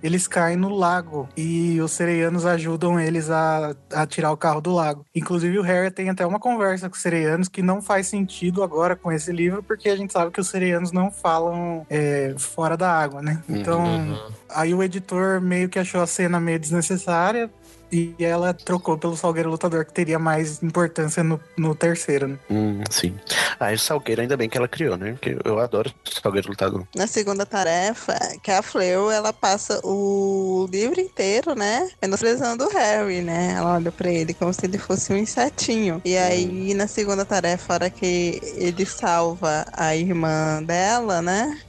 eles 0.03 0.27
caem 0.27 0.57
no 0.57 0.69
lago 0.69 1.29
e 1.37 1.79
os 1.79 1.91
sereianos 1.91 2.45
ajudam 2.45 2.99
eles 2.99 3.29
a, 3.29 3.73
a 3.93 4.05
tirar 4.05 4.31
o 4.31 4.37
carro 4.37 4.59
do 4.59 4.71
lago. 4.73 5.05
Inclusive 5.15 5.57
o 5.59 5.61
Harry 5.61 5.89
tem 5.91 6.09
até 6.09 6.25
uma 6.25 6.39
conversa 6.39 6.89
com 6.89 6.95
os 6.95 7.01
sereianos 7.01 7.47
que 7.47 7.61
não 7.61 7.81
faz 7.81 8.07
sentido 8.07 8.63
agora 8.63 8.95
com 8.95 9.11
esse 9.11 9.31
livro, 9.31 9.63
porque 9.63 9.87
a 9.89 9.95
gente 9.95 10.11
sabe 10.11 10.31
que 10.31 10.41
os 10.41 10.47
sereianos 10.49 10.91
não 10.91 11.09
falam 11.09 11.85
é, 11.89 12.33
fora 12.37 12.75
da 12.75 12.91
água, 12.91 13.21
né? 13.21 13.41
Então, 13.47 13.81
Uhum. 13.81 14.17
aí 14.49 14.73
o 14.73 14.81
editor 14.83 15.39
meio 15.39 15.69
que 15.69 15.79
achou 15.79 16.01
a 16.01 16.07
cena 16.07 16.39
meio 16.39 16.59
desnecessária 16.59 17.49
e 17.91 18.15
ela 18.19 18.53
trocou 18.53 18.97
pelo 18.97 19.15
Salgueiro 19.15 19.49
Lutador, 19.49 19.85
que 19.85 19.93
teria 19.93 20.17
mais 20.17 20.63
importância 20.63 21.23
no, 21.23 21.39
no 21.57 21.75
terceiro, 21.75 22.27
né? 22.27 22.39
Hum, 22.49 22.81
sim. 22.89 23.15
Ah, 23.59 23.71
e 23.71 23.75
o 23.75 23.79
Salgueiro, 23.79 24.21
ainda 24.21 24.37
bem 24.37 24.49
que 24.49 24.57
ela 24.57 24.67
criou, 24.67 24.97
né? 24.97 25.11
Porque 25.11 25.37
eu 25.43 25.59
adoro 25.59 25.91
o 26.07 26.21
Salgueiro 26.21 26.49
Lutador. 26.49 26.87
Na 26.95 27.07
segunda 27.07 27.45
tarefa, 27.45 28.17
que 28.41 28.51
a 28.51 28.61
Fleur, 28.61 29.11
ela 29.11 29.33
passa 29.33 29.79
o 29.83 30.67
livro 30.71 30.99
inteiro, 30.99 31.55
né? 31.55 31.89
Menosprezando 32.01 32.65
o 32.65 32.69
Harry, 32.69 33.21
né? 33.21 33.55
Ela 33.57 33.75
olha 33.75 33.91
pra 33.91 34.09
ele 34.09 34.33
como 34.33 34.53
se 34.53 34.65
ele 34.65 34.77
fosse 34.77 35.11
um 35.11 35.17
insetinho. 35.17 36.01
E 36.05 36.17
aí, 36.17 36.73
na 36.73 36.87
segunda 36.87 37.25
tarefa, 37.25 37.73
a 37.73 37.75
hora 37.75 37.89
que 37.89 38.39
ele 38.55 38.85
salva 38.85 39.65
a 39.73 39.95
irmã 39.95 40.63
dela, 40.63 41.21
né? 41.21 41.59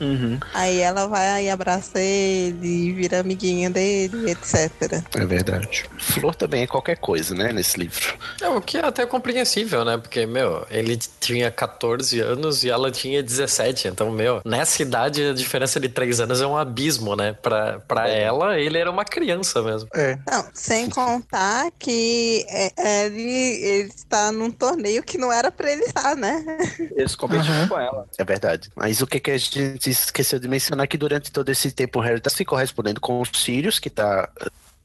Uhum. 0.00 0.38
Aí 0.54 0.80
ela 0.80 1.06
vai 1.06 1.46
e 1.46 1.50
abraça 1.50 1.98
ele, 2.00 2.92
vira 2.92 3.20
amiguinha 3.20 3.70
dele, 3.70 4.30
etc. 4.30 4.70
É 5.14 5.24
verdade. 5.26 5.84
Flor 5.98 6.34
também 6.34 6.62
é 6.62 6.66
qualquer 6.66 6.96
coisa, 6.98 7.34
né? 7.34 7.52
Nesse 7.52 7.78
livro. 7.78 8.14
É, 8.40 8.48
o 8.48 8.60
que 8.60 8.76
é 8.78 8.84
até 8.84 9.06
compreensível, 9.06 9.84
né? 9.84 9.96
Porque, 9.96 10.26
meu, 10.26 10.66
ele 10.70 10.96
tinha 11.20 11.50
14 11.50 12.20
anos 12.20 12.64
e 12.64 12.70
ela 12.70 12.90
tinha 12.90 13.22
17. 13.22 13.88
Então, 13.88 14.10
meu, 14.10 14.40
nessa 14.44 14.82
idade 14.82 15.22
a 15.22 15.32
diferença 15.32 15.80
de 15.80 15.88
3 15.88 16.20
anos 16.20 16.40
é 16.40 16.46
um 16.46 16.56
abismo, 16.56 17.16
né? 17.16 17.32
Pra, 17.42 17.80
pra 17.80 18.08
ela, 18.08 18.58
ele 18.58 18.78
era 18.78 18.90
uma 18.90 19.04
criança 19.04 19.62
mesmo. 19.62 19.88
É. 19.94 20.18
Não, 20.30 20.44
sem 20.52 20.88
contar 20.90 21.70
que 21.78 22.44
é, 22.48 23.06
ele, 23.06 23.22
ele 23.22 23.88
está 23.88 24.30
num 24.32 24.50
torneio 24.50 25.02
que 25.02 25.18
não 25.18 25.32
era 25.32 25.50
pra 25.50 25.70
ele 25.70 25.82
estar, 25.84 26.14
né? 26.16 26.44
Eles 26.96 27.14
competiram 27.14 27.46
Uhum. 27.46 27.68
com 27.68 27.78
ela. 27.78 28.06
É 28.18 28.24
verdade. 28.24 28.70
Mas 28.74 29.00
o 29.00 29.06
que, 29.06 29.20
que 29.20 29.30
a 29.30 29.38
gente 29.38 29.85
esqueceu 29.90 30.38
de 30.38 30.48
mencionar 30.48 30.86
que 30.86 30.98
durante 30.98 31.30
todo 31.30 31.48
esse 31.48 31.70
tempo 31.70 31.98
o 31.98 32.02
Harry 32.02 32.20
tá 32.20 32.30
se 32.30 32.44
correspondendo 32.44 33.00
com 33.00 33.20
os 33.20 33.30
Sirius, 33.34 33.78
que 33.78 33.90
tá 33.90 34.28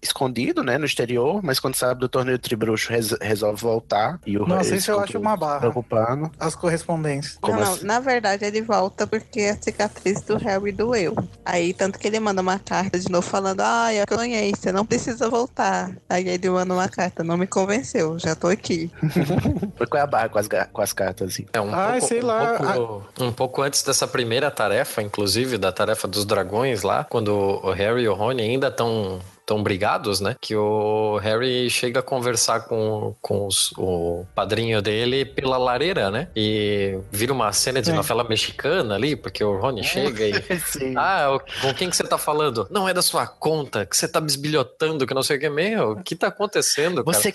escondido, 0.01 0.63
né, 0.63 0.77
no 0.77 0.85
exterior, 0.85 1.41
mas 1.43 1.59
quando 1.59 1.75
sabe 1.75 1.99
do 1.99 2.09
torneio 2.09 2.39
Tribruxo 2.39 2.89
res- 2.91 3.15
resolve 3.21 3.61
voltar 3.61 4.19
e 4.25 4.37
o 4.37 4.45
Nossa, 4.47 4.75
isso 4.75 4.91
eu 4.91 4.99
acho 4.99 5.17
uma 5.19 5.35
barra. 5.37 5.59
Preocupando. 5.59 6.31
As 6.39 6.55
correspondências. 6.55 7.37
Não, 7.41 7.49
não, 7.55 7.73
assim? 7.73 7.85
na 7.85 7.99
verdade 7.99 8.45
ele 8.45 8.61
volta 8.61 9.05
porque 9.05 9.41
a 9.41 9.61
cicatriz 9.61 10.21
do 10.21 10.37
Harry 10.37 10.71
doeu. 10.71 11.15
Aí, 11.45 11.73
tanto 11.73 11.99
que 11.99 12.07
ele 12.07 12.19
manda 12.19 12.41
uma 12.41 12.57
carta 12.59 12.97
de 12.99 13.09
novo 13.11 13.27
falando: 13.27 13.61
Ah, 13.61 13.93
eu 13.93 14.05
sonhei, 14.11 14.51
você 14.55 14.71
não 14.71 14.85
precisa 14.85 15.29
voltar. 15.29 15.91
Aí 16.09 16.27
ele 16.27 16.49
manda 16.49 16.73
uma 16.73 16.89
carta: 16.89 17.23
Não 17.23 17.37
me 17.37 17.47
convenceu, 17.47 18.17
já 18.17 18.35
tô 18.35 18.47
aqui. 18.47 18.89
Foi 19.77 19.87
com 19.87 19.97
a 19.97 20.05
barra 20.07 20.29
com 20.29 20.39
as, 20.39 20.47
com 20.71 20.81
as 20.81 20.93
cartas, 20.93 21.31
assim. 21.33 21.45
É 21.53 21.61
um, 21.61 21.73
Ai, 21.73 21.99
pouco, 21.99 22.07
sei 22.07 22.21
um 22.21 22.25
lá, 22.25 22.57
pouco- 22.73 23.23
um 23.23 23.31
pouco 23.31 23.61
antes 23.61 23.83
dessa 23.83 24.07
primeira 24.07 24.49
tarefa, 24.51 25.01
inclusive, 25.01 25.57
da 25.57 25.71
tarefa 25.71 26.07
dos 26.07 26.25
dragões 26.25 26.83
lá, 26.83 27.03
quando 27.03 27.29
o 27.29 27.71
Harry 27.71 28.03
e 28.03 28.07
o 28.09 28.13
Rony 28.13 28.41
ainda 28.41 28.67
estão 28.67 29.19
tão 29.51 29.61
brigados, 29.61 30.21
né? 30.21 30.33
Que 30.39 30.55
o 30.55 31.17
Harry 31.17 31.69
chega 31.69 31.99
a 31.99 32.03
conversar 32.03 32.61
com, 32.61 33.13
com 33.21 33.45
os- 33.47 33.73
o 33.77 34.25
padrinho 34.33 34.81
dele 34.81 35.25
pela 35.25 35.57
lareira, 35.57 36.09
né? 36.09 36.29
E 36.33 36.97
vira 37.11 37.33
uma 37.33 37.51
cena 37.51 37.81
de 37.81 37.91
É. 37.91 37.93
novela 37.93 38.23
mexicana 38.23 38.95
ali, 38.95 39.13
porque 39.13 39.43
o 39.43 39.57
Rony 39.59 39.83
chega 39.83 40.23
e. 40.25 40.31
Ah, 40.95 41.37
com 41.61 41.73
quem 41.73 41.89
que 41.89 41.95
você 41.97 42.03
tá 42.05 42.17
falando? 42.17 42.65
Não 42.71 42.87
é 42.87 42.93
da 42.93 43.01
sua 43.01 43.27
conta, 43.27 43.85
que 43.85 43.97
você 43.97 44.07
tá 44.07 44.21
bisbilhotando, 44.21 45.05
que 45.05 45.13
não 45.13 45.21
sei 45.23 45.35
o 45.35 45.39
que. 45.41 45.49
Meu, 45.49 45.91
o 45.91 46.03
que 46.03 46.15
tá 46.15 46.27
acontecendo, 46.27 47.03
cara? 47.03 47.17
Você, 47.17 47.33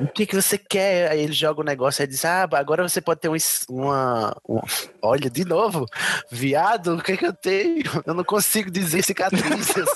o 0.00 0.06
que, 0.08 0.24
que 0.24 0.34
você 0.40 0.56
quer? 0.56 1.10
Aí 1.10 1.20
ele 1.20 1.32
joga 1.34 1.60
o 1.60 1.64
negócio 1.64 2.02
e 2.02 2.06
diz: 2.06 2.24
Ah, 2.24 2.48
agora 2.52 2.88
você 2.88 3.02
pode 3.02 3.20
ter 3.20 3.28
um, 3.28 3.36
uma, 3.68 4.34
um- 4.48 4.60
Olha, 5.02 5.28
de 5.28 5.44
novo, 5.44 5.84
viado, 6.30 6.94
o 6.96 7.02
que, 7.02 7.16
que 7.18 7.26
eu 7.26 7.32
tenho? 7.34 7.82
Eu 8.06 8.14
não 8.14 8.24
consigo 8.24 8.70
dizer 8.70 9.02
cicatriz. 9.02 9.42
eu 9.76 9.86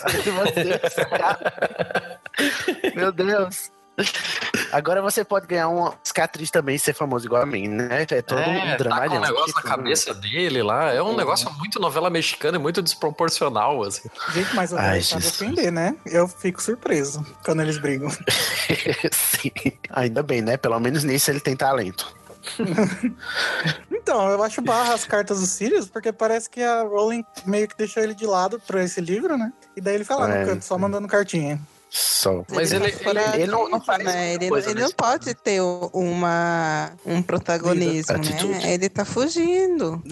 Meu 2.94 3.12
Deus. 3.12 3.70
Agora 4.72 5.01
você 5.01 5.24
pode 5.24 5.47
ganhar 5.47 5.68
uma 5.68 5.94
cicatriz 6.02 6.51
também 6.51 6.74
e 6.74 6.78
ser 6.81 6.94
famoso 6.94 7.26
igual 7.26 7.43
a 7.43 7.47
mim, 7.47 7.68
né? 7.68 8.05
É 8.10 8.22
todo 8.22 8.40
É, 8.40 8.48
um 8.48 8.55
tá 8.60 8.70
com 8.72 8.76
dramalhão. 8.78 9.16
um 9.18 9.20
negócio 9.20 9.55
na 9.55 9.60
Tipo, 9.62 9.68
cabeça 9.68 10.14
dele 10.14 10.62
lá. 10.64 10.93
É 10.93 11.01
um 11.01 11.14
negócio 11.16 11.48
muito 11.52 11.78
novela 11.78 12.10
mexicana 12.10 12.56
e 12.56 12.60
muito 12.60 12.82
desproporcional, 12.82 13.85
assim. 13.85 14.09
Gente, 14.32 14.52
mas 14.56 14.72
o 14.72 14.76
Ai, 14.76 15.01
sabe 15.01 15.22
defender, 15.22 15.70
né? 15.70 15.94
Eu 16.06 16.26
fico 16.26 16.60
surpreso 16.60 17.24
quando 17.44 17.62
eles 17.62 17.78
brigam. 17.78 18.10
Sim. 19.12 19.52
Ainda 19.90 20.24
bem, 20.24 20.43
né? 20.43 20.56
Pelo 20.56 20.81
menos 20.81 21.05
nisso 21.05 21.31
ele 21.31 21.40
tem 21.40 21.55
talento. 21.56 22.12
Então, 23.90 24.28
eu 24.28 24.43
acho 24.43 24.60
barra 24.60 24.93
as 24.93 25.06
cartas 25.06 25.40
do 25.40 25.47
Sirius, 25.47 25.89
porque 25.89 26.12
parece 26.12 26.51
que 26.51 26.62
a 26.62 26.82
Rowling 26.82 27.24
meio 27.47 27.66
que 27.66 27.74
deixou 27.74 28.02
ele 28.02 28.14
de 28.14 28.26
lado 28.26 28.60
pra 28.66 28.85
esse 28.85 29.01
livro, 29.01 29.39
né? 29.39 29.51
E 29.76 29.80
daí 29.80 29.94
ele 29.96 30.05
fica 30.05 30.16
lá 30.16 30.30
É. 30.34 30.40
no 30.40 30.46
canto, 30.51 30.64
só 30.64 30.78
mandando 30.78 31.09
cartinha. 31.09 31.60
Só. 31.96 32.42
Mas 32.50 32.72
ele- 32.72 32.86
ele- 32.86 33.42
ele 33.42 33.46
não- 33.46 33.68
não 33.70 33.80
faz 33.80 34.02
né? 34.02 34.34
Ele, 34.34 34.48
coisa 34.48 34.68
ele 34.70 34.82
não 34.82 34.90
pode 34.90 35.32
ter 35.32 35.60
uma, 35.60 36.90
um 37.06 37.22
protagonismo, 37.22 38.16
Atitude. 38.16 38.48
né? 38.48 38.72
Ele 38.74 38.88
tá 38.88 39.04
fugindo. 39.04 40.02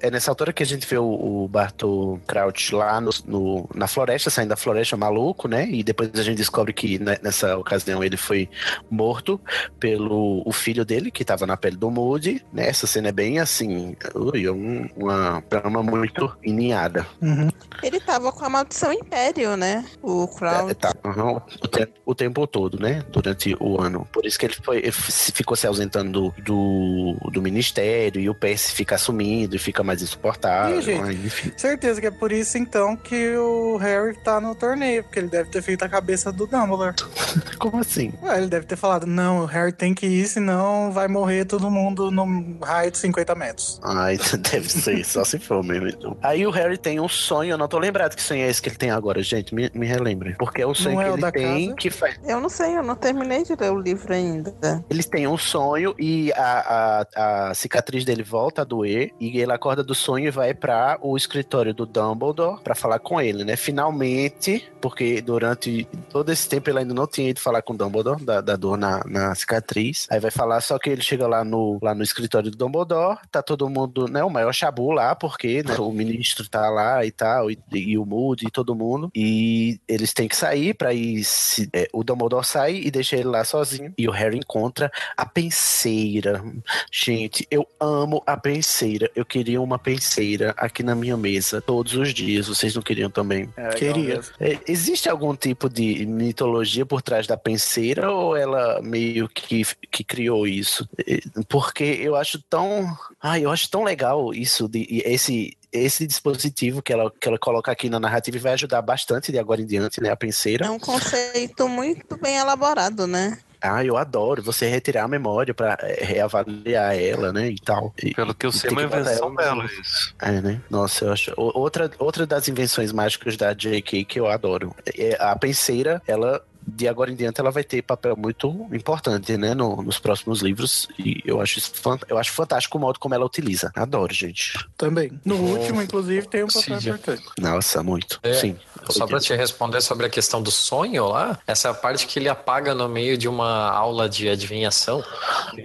É. 0.00 0.06
É 0.06 0.10
nessa 0.10 0.30
altura 0.30 0.54
que 0.54 0.62
a 0.62 0.66
gente 0.66 0.86
vê 0.86 0.96
o, 0.96 1.04
o 1.44 1.48
Bartol 1.48 2.18
Crouch 2.26 2.74
lá 2.74 2.98
no, 2.98 3.10
no- 3.26 3.68
na 3.74 3.86
floresta, 3.86 4.30
saindo 4.30 4.48
da 4.48 4.56
floresta 4.56 4.96
maluco, 4.96 5.48
né? 5.48 5.68
E 5.68 5.82
depois 5.82 6.10
a 6.14 6.22
gente 6.22 6.38
descobre 6.38 6.72
que 6.72 6.98
né, 6.98 7.18
nessa 7.22 7.58
ocasião 7.58 8.02
ele 8.02 8.16
foi 8.16 8.48
morto 8.90 9.38
pelo 9.78 10.42
o 10.46 10.52
filho 10.52 10.84
dele, 10.84 11.10
que 11.10 11.24
tava 11.26 11.46
na 11.46 11.56
pele 11.58 11.76
do 11.76 11.90
Moody, 11.90 12.42
né? 12.52 12.68
Essa 12.68 12.86
cena 12.86 13.08
é 13.08 13.12
bem 13.12 13.38
assim, 13.38 13.94
ui, 14.14 14.48
um- 14.48 14.88
uma 14.96 15.42
trama 15.42 15.82
muito 15.82 16.34
ininhada. 16.42 17.06
Uhum. 17.20 17.48
Ele 17.82 18.00
tava 18.00 18.32
com 18.32 18.44
a 18.44 18.48
maldição 18.48 18.92
Império, 18.92 19.56
né? 19.58 19.84
O 20.02 20.26
Crown. 20.26 20.70
É, 20.70 20.74
tá, 20.74 20.94
uhum, 21.22 21.40
o, 21.62 21.68
tempo, 21.68 21.92
o 22.04 22.14
tempo 22.14 22.46
todo, 22.46 22.78
né? 22.78 23.02
Durante 23.10 23.56
o 23.60 23.80
ano. 23.80 24.06
Por 24.12 24.26
isso 24.26 24.38
que 24.38 24.46
ele, 24.46 24.54
foi, 24.54 24.78
ele 24.78 24.92
ficou 24.92 25.56
se 25.56 25.66
ausentando 25.66 26.08
do, 26.08 26.34
do, 26.42 27.30
do 27.30 27.42
ministério 27.42 28.20
e 28.20 28.28
o 28.28 28.34
PS 28.34 28.70
fica 28.70 28.94
assumindo 28.94 29.56
e 29.56 29.58
fica 29.58 29.82
mais 29.82 30.02
insuportável. 30.02 31.04
Aí, 31.04 31.14
enfim. 31.14 31.52
Certeza 31.56 32.00
que 32.00 32.06
é 32.06 32.10
por 32.10 32.32
isso, 32.32 32.58
então, 32.58 32.96
que 32.96 33.36
o 33.36 33.76
Harry 33.76 34.14
tá 34.22 34.40
no 34.40 34.54
torneio, 34.54 35.02
porque 35.04 35.18
ele 35.18 35.28
deve 35.28 35.50
ter 35.50 35.62
feito 35.62 35.84
a 35.84 35.88
cabeça 35.88 36.32
do 36.32 36.46
Dumbledore. 36.46 36.94
Como 37.58 37.78
assim? 37.78 38.12
Ué, 38.22 38.38
ele 38.38 38.48
deve 38.48 38.66
ter 38.66 38.76
falado, 38.76 39.06
não, 39.06 39.42
o 39.42 39.46
Harry 39.46 39.72
tem 39.72 39.94
que 39.94 40.06
ir, 40.06 40.26
senão 40.26 40.92
vai 40.92 41.08
morrer 41.08 41.44
todo 41.44 41.70
mundo 41.70 42.10
num 42.10 42.58
raio 42.62 42.90
de 42.90 42.98
50 42.98 43.34
metros. 43.34 43.80
Ai, 43.82 44.18
deve 44.50 44.68
ser, 44.68 45.04
só 45.04 45.24
se 45.24 45.38
for 45.38 45.62
mesmo. 45.62 45.88
Então. 45.88 46.16
Aí 46.22 46.46
o 46.46 46.50
Harry 46.50 46.78
tem 46.78 47.00
um 47.00 47.08
sonho, 47.08 47.52
eu 47.52 47.58
não 47.58 47.68
tô 47.68 47.78
lembrado 47.78 48.14
que 48.14 48.22
sonho 48.22 48.42
é 48.42 48.48
esse 48.48 48.60
que 48.60 48.68
ele 48.68 48.76
tem 48.76 48.90
agora, 48.90 49.22
gente. 49.22 49.54
Me, 49.54 49.70
me 49.74 49.86
relembre. 49.86 50.34
Porque 50.38 50.62
é 50.62 50.66
o 50.66 50.74
sonho 50.74 50.96
Não 50.96 51.02
que 51.02 51.07
ele 51.12 51.22
da 51.22 51.32
tem 51.32 51.66
casa? 51.66 51.76
que 51.76 51.90
faz. 51.90 52.20
Eu 52.26 52.40
não 52.40 52.48
sei, 52.48 52.76
eu 52.76 52.82
não 52.82 52.94
terminei 52.94 53.42
de 53.42 53.54
ler 53.54 53.72
o 53.72 53.78
livro 53.78 54.12
ainda. 54.12 54.54
Eles 54.90 55.06
têm 55.06 55.26
um 55.26 55.38
sonho 55.38 55.94
e 55.98 56.32
a, 56.32 57.04
a, 57.14 57.48
a 57.50 57.54
cicatriz 57.54 58.04
dele 58.04 58.22
volta 58.22 58.62
a 58.62 58.64
doer. 58.64 59.12
E 59.20 59.40
ele 59.40 59.52
acorda 59.52 59.82
do 59.82 59.94
sonho 59.94 60.28
e 60.28 60.30
vai 60.30 60.54
para 60.54 60.98
o 61.00 61.16
escritório 61.16 61.74
do 61.74 61.86
Dumbledore 61.86 62.60
para 62.62 62.74
falar 62.74 62.98
com 62.98 63.20
ele, 63.20 63.44
né? 63.44 63.56
Finalmente, 63.56 64.70
porque 64.80 65.20
durante 65.20 65.86
todo 66.10 66.30
esse 66.30 66.48
tempo 66.48 66.70
ele 66.70 66.80
ainda 66.80 66.94
não 66.94 67.06
tinha 67.06 67.30
ido 67.30 67.40
falar 67.40 67.62
com 67.62 67.72
o 67.72 67.76
Dumbledore, 67.76 68.24
da, 68.24 68.40
da 68.40 68.56
dor 68.56 68.76
na, 68.76 69.02
na 69.06 69.34
cicatriz. 69.34 70.06
Aí 70.10 70.20
vai 70.20 70.30
falar, 70.30 70.60
só 70.60 70.78
que 70.78 70.90
ele 70.90 71.02
chega 71.02 71.26
lá 71.26 71.44
no, 71.44 71.78
lá 71.82 71.94
no 71.94 72.02
escritório 72.02 72.50
do 72.50 72.56
Dumbledore, 72.56 73.18
tá 73.30 73.42
todo 73.42 73.68
mundo, 73.68 74.06
né? 74.08 74.22
O 74.24 74.30
maior 74.30 74.52
chabu 74.52 74.92
lá, 74.92 75.14
porque 75.14 75.62
né, 75.62 75.76
o 75.78 75.90
ministro 75.92 76.48
tá 76.48 76.68
lá 76.68 77.04
e 77.04 77.10
tal, 77.10 77.50
e, 77.50 77.58
e 77.72 77.98
o 77.98 78.04
Moody 78.04 78.46
e 78.46 78.50
todo 78.50 78.74
mundo. 78.74 79.10
E 79.14 79.80
eles 79.88 80.12
têm 80.12 80.28
que 80.28 80.36
sair 80.36 80.74
pra 80.88 80.94
ir. 80.94 81.22
se- 81.24 81.68
é, 81.72 81.88
o 81.92 82.02
Dumbledore 82.02 82.44
sai 82.46 82.76
e 82.76 82.90
deixa 82.90 83.16
ele 83.16 83.28
lá 83.28 83.44
sozinho. 83.44 83.92
E 83.98 84.08
o 84.08 84.10
Harry 84.10 84.38
encontra 84.38 84.90
a 85.16 85.26
penseira. 85.26 86.42
Gente, 86.90 87.46
eu 87.50 87.66
amo 87.80 88.22
a 88.26 88.36
penseira. 88.36 89.10
Eu 89.14 89.24
queria 89.24 89.60
uma 89.60 89.78
penseira 89.78 90.54
aqui 90.56 90.82
na 90.82 90.94
minha 90.94 91.16
mesa 91.16 91.60
todos 91.60 91.94
os 91.94 92.14
dias. 92.14 92.48
Vocês 92.48 92.74
não 92.74 92.82
queriam 92.82 93.10
também? 93.10 93.48
É, 93.56 93.68
Queria. 93.70 94.20
É, 94.40 94.58
existe 94.66 95.08
algum 95.08 95.34
tipo 95.36 95.68
de 95.68 96.06
mitologia 96.06 96.86
por 96.86 97.02
trás 97.02 97.26
da 97.26 97.36
penseira 97.36 98.10
ou 98.10 98.36
ela 98.36 98.80
meio 98.82 99.28
que, 99.28 99.62
que 99.90 100.02
criou 100.04 100.46
isso? 100.46 100.88
É, 101.06 101.20
Porque 101.48 101.84
eu 101.84 102.16
acho 102.16 102.40
tão. 102.48 102.96
Ai, 103.20 103.44
eu 103.44 103.50
acho 103.50 103.68
tão 103.70 103.82
legal 103.84 104.32
isso, 104.32 104.68
de, 104.68 104.86
e 104.88 105.02
esse. 105.04 105.56
Esse 105.72 106.06
dispositivo 106.06 106.80
que 106.82 106.92
ela, 106.92 107.10
que 107.20 107.28
ela 107.28 107.38
coloca 107.38 107.70
aqui 107.70 107.90
na 107.90 108.00
narrativa 108.00 108.38
vai 108.38 108.54
ajudar 108.54 108.80
bastante 108.82 109.30
de 109.30 109.38
agora 109.38 109.60
em 109.60 109.66
diante, 109.66 110.00
né? 110.00 110.10
A 110.10 110.16
penseira. 110.16 110.66
É 110.66 110.70
um 110.70 110.78
conceito 110.78 111.68
muito 111.68 112.16
bem 112.18 112.36
elaborado, 112.38 113.06
né? 113.06 113.38
Ah, 113.60 113.84
eu 113.84 113.96
adoro 113.96 114.40
você 114.40 114.68
retirar 114.68 115.02
a 115.04 115.08
memória 115.08 115.52
pra 115.52 115.76
é, 115.80 116.04
reavaliar 116.04 116.94
ela, 116.96 117.32
né? 117.32 117.48
E 117.50 117.56
tal. 117.58 117.92
E- 118.02 118.14
Pelo 118.14 118.32
que 118.32 118.46
eu 118.46 118.52
sei, 118.52 118.70
é 118.70 118.72
uma 118.72 118.82
invenção 118.84 119.26
ela- 119.26 119.34
dela, 119.36 119.64
isso. 119.66 120.14
É, 120.22 120.40
né? 120.40 120.60
Nossa, 120.70 121.06
eu 121.06 121.12
acho. 121.12 121.32
Outra, 121.36 121.90
outra 121.98 122.24
das 122.24 122.46
invenções 122.48 122.92
mágicas 122.92 123.36
da 123.36 123.52
J.K. 123.52 124.04
que 124.04 124.20
eu 124.20 124.28
adoro. 124.28 124.74
É 124.96 125.16
a 125.20 125.34
penseira, 125.36 126.00
ela. 126.06 126.40
De 126.70 126.86
agora 126.86 127.10
em 127.10 127.14
diante, 127.14 127.40
ela 127.40 127.50
vai 127.50 127.64
ter 127.64 127.82
papel 127.82 128.14
muito 128.16 128.68
importante, 128.72 129.36
né? 129.36 129.54
no- 129.54 129.82
nos 129.82 129.98
próximos 129.98 130.40
livros. 130.42 130.86
E 130.98 131.22
eu 131.24 131.40
acho, 131.40 131.60
eu 132.08 132.18
acho 132.18 132.32
fantástico 132.32 132.76
o 132.76 132.80
modo 132.80 132.98
como 132.98 133.14
ela 133.14 133.24
utiliza. 133.24 133.72
Adoro, 133.74 134.12
gente. 134.12 134.52
Também. 134.76 135.10
No 135.24 135.36
último, 135.36 135.80
inclusive, 135.82 136.26
tem 136.28 136.44
um 136.44 136.48
papel 136.48 136.76
importante. 136.78 137.22
Nossa, 137.40 137.82
muito. 137.82 138.20
É, 138.22 138.34
Sim. 138.34 138.56
Só 138.90 139.06
pra 139.06 139.18
te 139.18 139.34
responder 139.34 139.80
sobre 139.80 140.06
a 140.06 140.08
questão 140.10 140.42
do 140.42 140.50
sonho 140.50 141.06
lá, 141.08 141.38
essa 141.46 141.68
é 141.68 141.70
a 141.70 141.74
parte 141.74 142.06
que 142.06 142.18
ele 142.18 142.28
apaga 142.28 142.74
no 142.74 142.88
meio 142.88 143.16
de 143.18 143.28
uma 143.28 143.70
aula 143.70 144.08
de 144.08 144.28
adivinhação. 144.28 145.02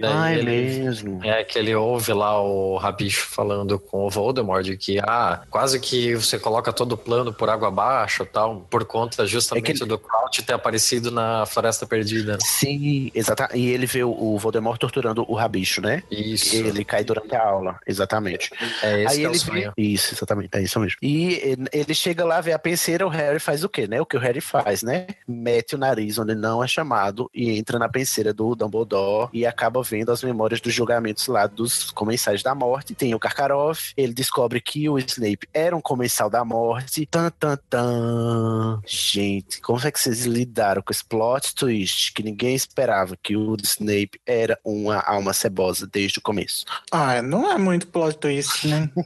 Ah, 0.02 0.32
é 0.32 0.38
ele- 0.38 0.50
mesmo. 0.84 1.20
É 1.24 1.44
que 1.44 1.58
ele 1.58 1.74
ouve 1.74 2.12
lá 2.12 2.40
o 2.40 2.76
Rabicho 2.76 3.26
falando 3.26 3.78
com 3.78 4.06
o 4.06 4.10
Voldemort 4.10 4.64
de 4.64 4.76
que 4.76 4.98
ah, 5.00 5.42
quase 5.50 5.78
que 5.80 6.14
você 6.14 6.38
coloca 6.38 6.72
todo 6.72 6.92
o 6.92 6.96
plano 6.96 7.32
por 7.32 7.48
água 7.50 7.68
abaixo 7.68 8.24
tal, 8.26 8.66
por 8.70 8.84
conta 8.84 9.26
justamente 9.26 9.70
É 9.70 9.74
que- 9.74 9.84
do 9.84 9.98
Crouch 9.98 10.42
ter 10.42 10.52
aparecido 10.54 10.93
na 11.10 11.46
Floresta 11.46 11.86
Perdida. 11.86 12.38
Sim, 12.40 13.10
exatamente. 13.14 13.58
E 13.58 13.68
ele 13.68 13.86
vê 13.86 14.02
o, 14.04 14.38
Voldemort 14.38 14.78
torturando 14.78 15.24
o 15.28 15.34
rabicho, 15.34 15.80
né? 15.80 16.02
Isso. 16.10 16.54
Ele 16.56 16.84
cai 16.84 17.04
durante 17.04 17.34
a 17.34 17.42
aula, 17.44 17.78
exatamente. 17.86 18.50
É 18.82 19.02
esse 19.02 19.12
Aí 19.14 19.18
que 19.20 19.24
é 19.24 19.28
o 19.28 19.30
ele 19.32 19.38
sonho. 19.38 19.72
vê... 19.76 19.82
Isso, 19.82 20.14
exatamente, 20.14 20.50
é 20.54 20.62
isso 20.62 20.78
mesmo. 20.80 20.98
E 21.02 21.34
ele- 21.42 21.68
ele 21.72 21.94
chega 21.94 22.24
lá, 22.24 22.40
vê 22.40 22.52
a 22.52 22.58
penseira, 22.58 23.06
o 23.06 23.10
Harry 23.10 23.38
faz 23.38 23.64
o 23.64 23.68
quê, 23.68 23.86
né? 23.86 24.00
O 24.00 24.06
que 24.06 24.16
o 24.16 24.20
Harry 24.20 24.40
faz, 24.40 24.82
né? 24.82 25.06
Mete 25.26 25.74
o 25.74 25.78
nariz 25.78 26.18
onde 26.18 26.34
não 26.34 26.62
é 26.62 26.68
chamado 26.68 27.30
e 27.34 27.50
entra 27.58 27.78
na 27.78 27.88
penseira 27.88 28.32
do 28.32 28.54
Dumbledore 28.54 29.28
e 29.32 29.46
acaba 29.46 29.82
vendo 29.82 30.10
as 30.12 30.22
memórias 30.22 30.60
dos 30.60 30.72
julgamentos 30.74 31.26
lá 31.26 31.46
dos 31.46 31.90
comensais 31.90 32.42
da 32.42 32.54
morte. 32.54 32.94
Tem 32.94 33.14
o 33.14 33.18
Karkaroff, 33.18 33.92
ele 33.96 34.12
descobre 34.12 34.60
que 34.60 34.88
o 34.88 34.98
Snape 34.98 35.48
era 35.52 35.76
um 35.76 35.80
comensal 35.80 36.28
da 36.30 36.44
morte. 36.44 37.06
Tan, 37.06 37.30
tan, 37.30 37.58
tan. 37.68 38.80
Gente, 38.86 39.60
como 39.60 39.80
é 39.84 39.90
que 39.90 40.00
vocês 40.00 40.24
lidaram 40.24 40.73
com 40.82 40.92
esse 40.92 41.04
plot 41.04 41.54
twist 41.54 42.12
que 42.12 42.22
ninguém 42.22 42.54
esperava 42.54 43.16
que 43.22 43.36
o 43.36 43.56
Snape 43.62 44.20
era 44.26 44.58
uma 44.64 45.00
alma 45.00 45.32
cebosa 45.32 45.86
desde 45.86 46.18
o 46.18 46.22
começo. 46.22 46.64
Ah, 46.90 47.22
não 47.22 47.50
é 47.50 47.58
muito 47.58 47.86
plot 47.86 48.18
twist, 48.18 48.68
né? 48.68 48.90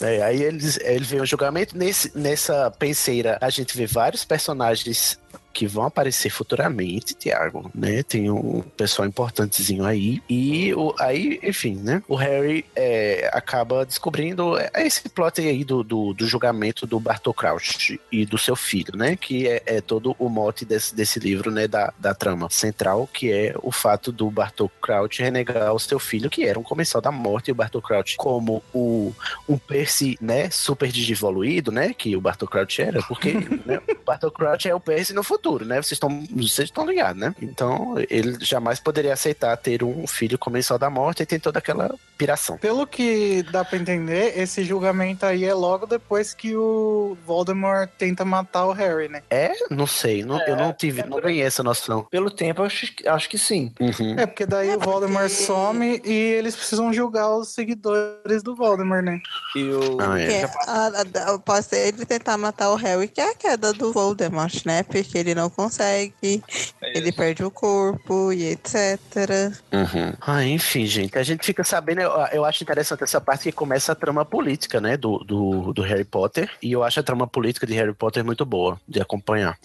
É, 0.00 0.22
aí 0.22 0.42
eles, 0.42 0.78
ele 0.78 1.04
vê 1.04 1.20
o 1.20 1.26
julgamento. 1.26 1.76
Nesse, 1.76 2.16
nessa 2.16 2.70
penseira, 2.70 3.38
a 3.40 3.50
gente 3.50 3.76
vê 3.76 3.86
vários 3.86 4.24
personagens 4.24 5.18
que 5.52 5.66
vão 5.66 5.84
aparecer 5.84 6.30
futuramente, 6.30 7.14
Tiago, 7.14 7.70
né? 7.74 8.02
Tem 8.02 8.30
um 8.30 8.62
pessoal 8.76 9.06
importantezinho 9.06 9.84
aí. 9.84 10.22
E 10.28 10.72
o, 10.74 10.94
aí, 10.98 11.38
enfim, 11.42 11.76
né? 11.76 12.02
O 12.08 12.14
Harry 12.14 12.64
é, 12.74 13.30
acaba 13.32 13.84
descobrindo 13.84 14.54
esse 14.74 15.08
plot 15.08 15.40
aí 15.40 15.62
do, 15.64 15.82
do, 15.82 16.14
do 16.14 16.26
julgamento 16.26 16.86
do 16.86 16.98
Bartol 16.98 17.34
Crouch 17.34 18.00
e 18.10 18.24
do 18.24 18.38
seu 18.38 18.56
filho, 18.56 18.96
né? 18.96 19.16
Que 19.16 19.46
é, 19.46 19.62
é 19.66 19.80
todo 19.80 20.16
o 20.18 20.28
mote 20.28 20.64
desse, 20.64 20.94
desse 20.94 21.18
livro, 21.18 21.50
né? 21.50 21.68
Da, 21.68 21.92
da 21.98 22.14
trama 22.14 22.48
central, 22.50 23.08
que 23.12 23.30
é 23.30 23.54
o 23.62 23.70
fato 23.70 24.10
do 24.10 24.30
Bartol 24.30 24.70
Crouch 24.80 25.22
renegar 25.22 25.72
o 25.74 25.78
seu 25.78 25.98
filho, 25.98 26.30
que 26.30 26.44
era 26.44 26.58
um 26.58 26.62
comensal 26.62 27.00
da 27.00 27.12
morte, 27.12 27.48
e 27.48 27.52
o 27.52 27.54
Bartol 27.54 27.82
Crouch, 27.82 28.16
como 28.16 28.62
o, 28.72 29.12
um 29.48 29.58
Percy, 29.58 30.16
né? 30.20 30.50
Super 30.50 30.90
digivoluído, 30.90 31.70
né? 31.70 31.92
Que 31.92 32.16
o 32.16 32.20
Bartol 32.20 32.48
Crouch 32.48 32.80
era, 32.80 33.02
porque 33.02 33.32
né, 33.66 33.80
o 33.88 34.04
Bartol 34.04 34.30
Crouch 34.30 34.68
é 34.68 34.74
o 34.74 34.80
Percy 34.80 35.12
no 35.22 35.24
futuro, 35.24 35.64
né? 35.64 35.76
Vocês 35.76 35.92
estão 35.92 36.10
vocês 36.30 36.68
estão 36.68 36.84
ligados, 36.84 37.20
né? 37.20 37.34
Então, 37.40 37.94
ele 38.10 38.36
jamais 38.44 38.80
poderia 38.80 39.12
aceitar 39.12 39.56
ter 39.56 39.82
um 39.84 40.06
filho 40.06 40.36
comensal 40.38 40.78
da 40.78 40.90
morte 40.90 41.22
e 41.22 41.26
tem 41.26 41.38
toda 41.38 41.58
aquela 41.60 41.94
piração. 42.18 42.58
Pelo 42.58 42.86
que 42.86 43.42
dá 43.50 43.64
pra 43.64 43.78
entender, 43.78 44.38
esse 44.38 44.64
julgamento 44.64 45.24
aí 45.24 45.44
é 45.44 45.54
logo 45.54 45.86
depois 45.86 46.34
que 46.34 46.54
o 46.56 47.16
Voldemort 47.26 47.88
tenta 47.96 48.24
matar 48.24 48.66
o 48.66 48.72
Harry, 48.72 49.08
né? 49.08 49.22
É? 49.30 49.52
Não 49.70 49.86
sei. 49.86 50.24
Não, 50.24 50.40
eu 50.46 50.56
não 50.56 50.72
tive, 50.72 51.02
não 51.04 51.20
ganhei 51.20 51.42
essa 51.42 51.62
noção. 51.62 52.04
Pelo 52.10 52.30
tempo, 52.30 52.62
eu 52.62 52.66
acho, 52.66 52.86
acho 53.06 53.28
que 53.30 53.38
sim. 53.38 53.72
Uhum. 53.80 54.18
É, 54.18 54.26
porque 54.26 54.44
daí 54.46 54.74
o 54.74 54.80
Voldemort 54.80 55.28
some 55.30 56.00
e 56.04 56.12
eles 56.12 56.54
precisam 56.56 56.92
julgar 56.92 57.30
os 57.34 57.48
seguidores 57.48 58.42
do 58.42 58.54
Voldemort, 58.56 59.04
né? 59.04 59.20
E 59.56 59.62
o. 59.64 59.98
Ah, 60.00 60.18
é. 60.20 60.26
Que 60.26 60.44
a- 60.68 61.32
a- 61.34 61.38
pode 61.38 61.66
ser 61.66 61.88
ele 61.88 62.04
tentar 62.04 62.36
matar 62.36 62.70
o 62.70 62.76
Harry, 62.76 63.08
que 63.08 63.20
é 63.20 63.30
a 63.30 63.34
queda 63.34 63.72
do 63.72 63.92
Voldemort, 63.92 64.54
né? 64.64 64.82
Porque 64.82 65.11
ele 65.18 65.34
não 65.34 65.48
consegue, 65.50 66.42
ele 66.82 67.12
perde 67.12 67.44
o 67.44 67.50
corpo 67.50 68.32
e 68.32 68.44
etc. 68.44 69.52
Uhum. 69.72 70.12
Ah, 70.20 70.44
enfim, 70.44 70.86
gente, 70.86 71.16
a 71.18 71.22
gente 71.22 71.44
fica 71.44 71.64
sabendo, 71.64 72.00
eu, 72.00 72.10
eu 72.32 72.44
acho 72.44 72.62
interessante 72.62 73.02
essa 73.04 73.20
parte 73.20 73.44
que 73.44 73.52
começa 73.52 73.92
a 73.92 73.94
trama 73.94 74.24
política, 74.24 74.80
né, 74.80 74.96
do, 74.96 75.18
do, 75.18 75.72
do 75.72 75.82
Harry 75.82 76.04
Potter, 76.04 76.50
e 76.62 76.72
eu 76.72 76.82
acho 76.82 77.00
a 77.00 77.02
trama 77.02 77.26
política 77.26 77.66
de 77.66 77.74
Harry 77.74 77.92
Potter 77.94 78.24
muito 78.24 78.44
boa 78.44 78.80
de 78.88 79.00
acompanhar. 79.00 79.58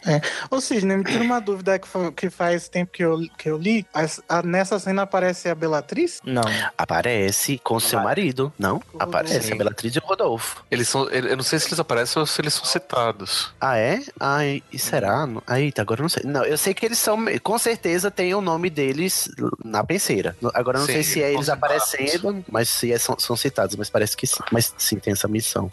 Ô 0.49 0.59
Sidney, 0.61 0.97
me 0.97 1.03
tira 1.03 1.23
uma 1.23 1.39
dúvida 1.39 1.75
é 1.75 1.79
que, 1.79 1.87
fa- 1.87 2.11
que 2.11 2.29
faz 2.29 2.67
tempo 2.69 2.91
que 2.91 3.03
eu, 3.03 3.19
que 3.37 3.49
eu 3.49 3.57
li. 3.57 3.85
As- 3.93 4.21
a- 4.27 4.41
nessa 4.41 4.79
cena 4.79 5.03
aparece 5.03 5.49
a 5.49 5.55
Bellatriz? 5.55 6.19
Não. 6.23 6.43
Aparece 6.77 7.59
com 7.63 7.79
seu 7.79 7.99
marido, 7.99 8.53
não? 8.57 8.81
Aparece 8.99 9.47
Sim. 9.47 9.53
a 9.53 9.55
Bellatrix 9.57 9.95
e 9.95 9.99
o 9.99 10.03
Rodolfo. 10.03 10.63
Eles 10.71 10.87
são. 10.87 11.07
Eu 11.09 11.35
não 11.35 11.43
sei 11.43 11.59
se 11.59 11.67
eles 11.67 11.79
aparecem 11.79 12.19
ou 12.19 12.25
se 12.25 12.39
eles 12.41 12.53
são 12.53 12.65
citados. 12.65 13.53
Ah, 13.59 13.77
é? 13.77 13.99
Ai, 14.19 14.63
e 14.71 14.79
será? 14.79 15.27
Aí, 15.45 15.71
tá, 15.71 15.81
agora 15.81 15.99
eu 15.99 16.03
não 16.03 16.09
sei. 16.09 16.23
Não, 16.25 16.43
eu 16.43 16.57
sei 16.57 16.73
que 16.73 16.85
eles 16.85 16.97
são, 16.97 17.17
com 17.43 17.57
certeza 17.57 18.09
tem 18.09 18.33
o 18.33 18.41
nome 18.41 18.69
deles 18.69 19.29
na 19.63 19.83
penseira. 19.83 20.35
Agora 20.53 20.77
eu 20.77 20.81
não 20.81 20.87
Sim, 20.87 20.93
sei 20.93 21.03
se 21.03 21.21
é 21.23 21.33
eles 21.33 21.49
aparecendo, 21.49 22.43
mas 22.51 22.69
se 22.69 22.91
é- 22.91 22.97
são, 22.97 23.17
são 23.19 23.35
citados, 23.35 23.75
mas 23.75 23.89
parece 23.89 24.15
que 24.15 24.25
sim. 24.27 24.39
Mas 24.51 24.73
sim, 24.77 24.97
tem 24.97 25.13
essa 25.13 25.27
missão. 25.27 25.69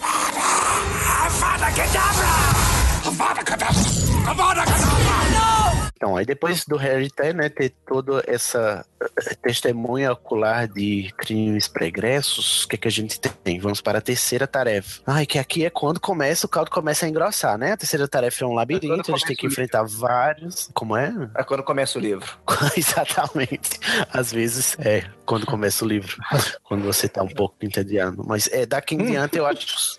Então, 6.05 6.19
aí 6.19 6.27
depois 6.27 6.67
do 6.67 6.79
ter, 7.17 7.35
né, 7.35 7.49
ter 7.49 7.71
toda 7.87 8.23
essa 8.27 8.85
eh, 9.01 9.35
testemunha 9.37 10.13
ocular 10.13 10.69
de 10.69 11.11
crimes 11.17 11.67
pregressos, 11.67 12.65
o 12.65 12.69
que, 12.69 12.77
que 12.77 12.89
a 12.89 12.91
gente 12.91 13.19
tem? 13.19 13.59
Vamos 13.59 13.81
para 13.81 14.01
a 14.01 14.03
terceira 14.03 14.47
tarefa. 14.47 15.01
Ai, 15.07 15.25
que 15.25 15.39
aqui 15.39 15.65
é 15.65 15.71
quando 15.71 15.99
começa, 15.99 16.45
o 16.45 16.49
caldo 16.49 16.71
começa 16.71 17.07
a 17.07 17.09
engrossar, 17.09 17.57
né? 17.57 17.73
A 17.73 17.77
terceira 17.79 18.07
tarefa 18.07 18.45
é 18.45 18.47
um 18.47 18.53
labirinto, 18.53 19.11
eles 19.11 19.23
têm 19.23 19.35
que 19.35 19.47
enfrentar 19.47 19.83
vários. 19.85 20.69
Como 20.75 20.95
é? 20.95 21.11
É 21.35 21.43
quando 21.43 21.63
começa 21.63 21.99
o 21.99 22.03
livro. 22.03 22.31
Exatamente. 22.77 23.81
Às 24.13 24.31
vezes 24.31 24.77
é 24.81 25.05
quando 25.25 25.47
começa 25.47 25.87
o 25.87 25.89
livro, 25.89 26.19
quando 26.65 26.85
você 26.85 27.09
tá 27.09 27.23
um 27.23 27.29
pouco 27.29 27.57
entediando. 27.63 28.23
Mas 28.27 28.47
é 28.53 28.67
daqui 28.67 28.95
em 28.95 29.07
diante 29.07 29.39
eu 29.39 29.47
acho 29.47 29.99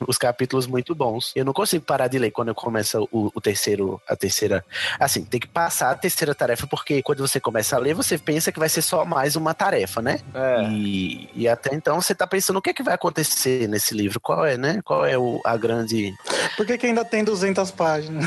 os- 0.00 0.08
os 0.08 0.18
capítulos 0.18 0.66
muito 0.66 0.94
bons. 0.94 1.32
Eu 1.36 1.44
não 1.44 1.52
consigo 1.52 1.84
parar 1.84 2.08
de 2.08 2.18
ler 2.18 2.30
quando 2.30 2.54
começa 2.54 3.00
o, 3.00 3.30
o 3.34 3.40
terceiro, 3.40 4.00
a 4.08 4.16
terceira. 4.16 4.64
Assim, 4.98 5.24
tem 5.24 5.38
que 5.40 5.46
passar 5.46 5.90
a 5.90 5.94
terceira 5.94 6.34
tarefa, 6.34 6.66
porque 6.66 7.02
quando 7.02 7.18
você 7.26 7.38
começa 7.38 7.76
a 7.76 7.78
ler, 7.78 7.94
você 7.94 8.16
pensa 8.18 8.50
que 8.50 8.58
vai 8.58 8.68
ser 8.68 8.82
só 8.82 9.04
mais 9.04 9.36
uma 9.36 9.54
tarefa, 9.54 10.00
né? 10.02 10.20
É. 10.34 10.62
E, 10.70 11.28
e 11.34 11.48
até 11.48 11.74
então 11.74 12.00
você 12.00 12.14
tá 12.14 12.26
pensando 12.26 12.56
o 12.58 12.62
que 12.62 12.70
é 12.70 12.74
que 12.74 12.82
vai 12.82 12.94
acontecer 12.94 13.68
nesse 13.68 13.94
livro, 13.94 14.18
qual 14.20 14.44
é, 14.44 14.56
né? 14.56 14.80
Qual 14.84 15.04
é 15.04 15.16
o, 15.18 15.40
a 15.44 15.56
grande. 15.56 16.14
Por 16.56 16.64
que, 16.66 16.78
que 16.78 16.86
ainda 16.86 17.04
tem 17.04 17.22
200 17.24 17.70
páginas? 17.70 18.26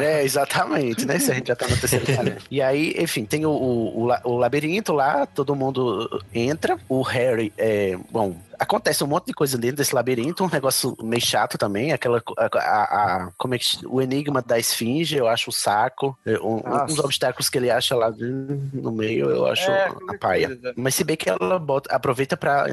É, 0.00 0.24
exatamente, 0.24 1.06
né? 1.06 1.18
Se 1.18 1.30
a 1.30 1.34
gente 1.34 1.48
já 1.48 1.56
tá 1.56 1.66
na 1.68 1.76
terceira 1.76 2.04
tarefa. 2.16 2.40
E 2.50 2.60
aí, 2.60 2.94
enfim, 2.98 3.24
tem 3.24 3.46
o, 3.46 3.50
o, 3.50 4.08
o 4.24 4.36
labirinto 4.36 4.92
lá, 4.92 5.26
todo 5.26 5.54
mundo 5.54 6.22
entra. 6.34 6.78
O 6.88 7.02
Harry, 7.02 7.52
é, 7.56 7.96
bom, 8.10 8.36
acontece 8.60 9.02
um 9.02 9.06
monte 9.06 9.26
de 9.26 9.32
coisa 9.34 9.56
dentro 9.58 9.76
desse 9.78 9.94
labirinto, 9.94 10.44
um 10.44 10.48
negócio 10.48 10.96
meio 11.02 11.24
chato 11.24 11.56
também, 11.58 11.92
aquela, 11.92 12.22
a, 12.38 12.44
a- 12.58 12.84
a- 13.26 13.28
como 13.36 13.54
é 13.54 13.58
que, 13.58 13.78
o 13.86 14.00
enigma 14.00 14.42
da 14.42 14.58
esfinge, 14.58 15.16
eu 15.16 15.26
acho 15.28 15.50
o 15.50 15.52
saco, 15.52 16.16
é, 16.24 16.38
um- 16.38 16.60
uns 16.84 16.98
obstáculos 16.98 17.48
que 17.48 17.58
ele 17.58 17.70
acha 17.70 17.94
lá 17.96 18.10
no 18.72 18.92
meio, 18.92 19.30
eu 19.30 19.46
acho 19.46 19.70
É, 19.70 19.86
a 20.08 20.18
paia. 20.18 20.58
Mas 20.76 20.94
se 20.94 21.04
bem 21.04 21.16
que 21.16 21.28
ela 21.28 21.58
bota, 21.58 21.94
aproveita 21.94 22.36
pra, 22.36 22.66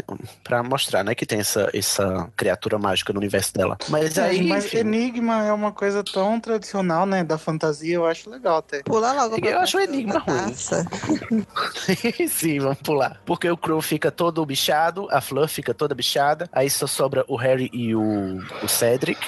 pra 0.43 0.61
mostrar, 0.63 1.03
né, 1.03 1.15
que 1.15 1.25
tem 1.25 1.39
essa, 1.39 1.69
essa 1.73 2.29
criatura 2.35 2.77
mágica 2.77 3.13
no 3.13 3.19
universo 3.19 3.53
dela. 3.53 3.77
Mas 3.89 4.17
aí, 4.19 4.43
mas 4.47 4.65
enfim, 4.65 4.77
Enigma 4.79 5.45
é 5.45 5.53
uma 5.53 5.71
coisa 5.71 6.03
tão 6.03 6.39
tradicional, 6.39 7.05
né? 7.05 7.23
Da 7.23 7.37
fantasia, 7.37 7.95
eu 7.95 8.05
acho 8.05 8.29
legal 8.29 8.57
até. 8.57 8.83
Pula 8.83 9.13
logo. 9.13 9.37
Eu 9.45 9.59
acho 9.59 9.77
o 9.77 9.81
enigma 9.81 10.19
ruim. 10.19 10.53
Sim, 12.29 12.59
vamos 12.59 12.79
pular. 12.79 13.21
Porque 13.25 13.49
o 13.49 13.57
Crow 13.57 13.81
fica 13.81 14.11
todo 14.11 14.45
bichado, 14.45 15.07
a 15.11 15.21
Fleur 15.21 15.47
fica 15.47 15.73
toda 15.77 15.95
bichada, 15.95 16.49
aí 16.51 16.69
só 16.69 16.87
sobra 16.87 17.23
o 17.27 17.35
Harry 17.35 17.69
e 17.71 17.95
o, 17.95 18.39
o 18.61 18.67
Cedric. 18.67 19.19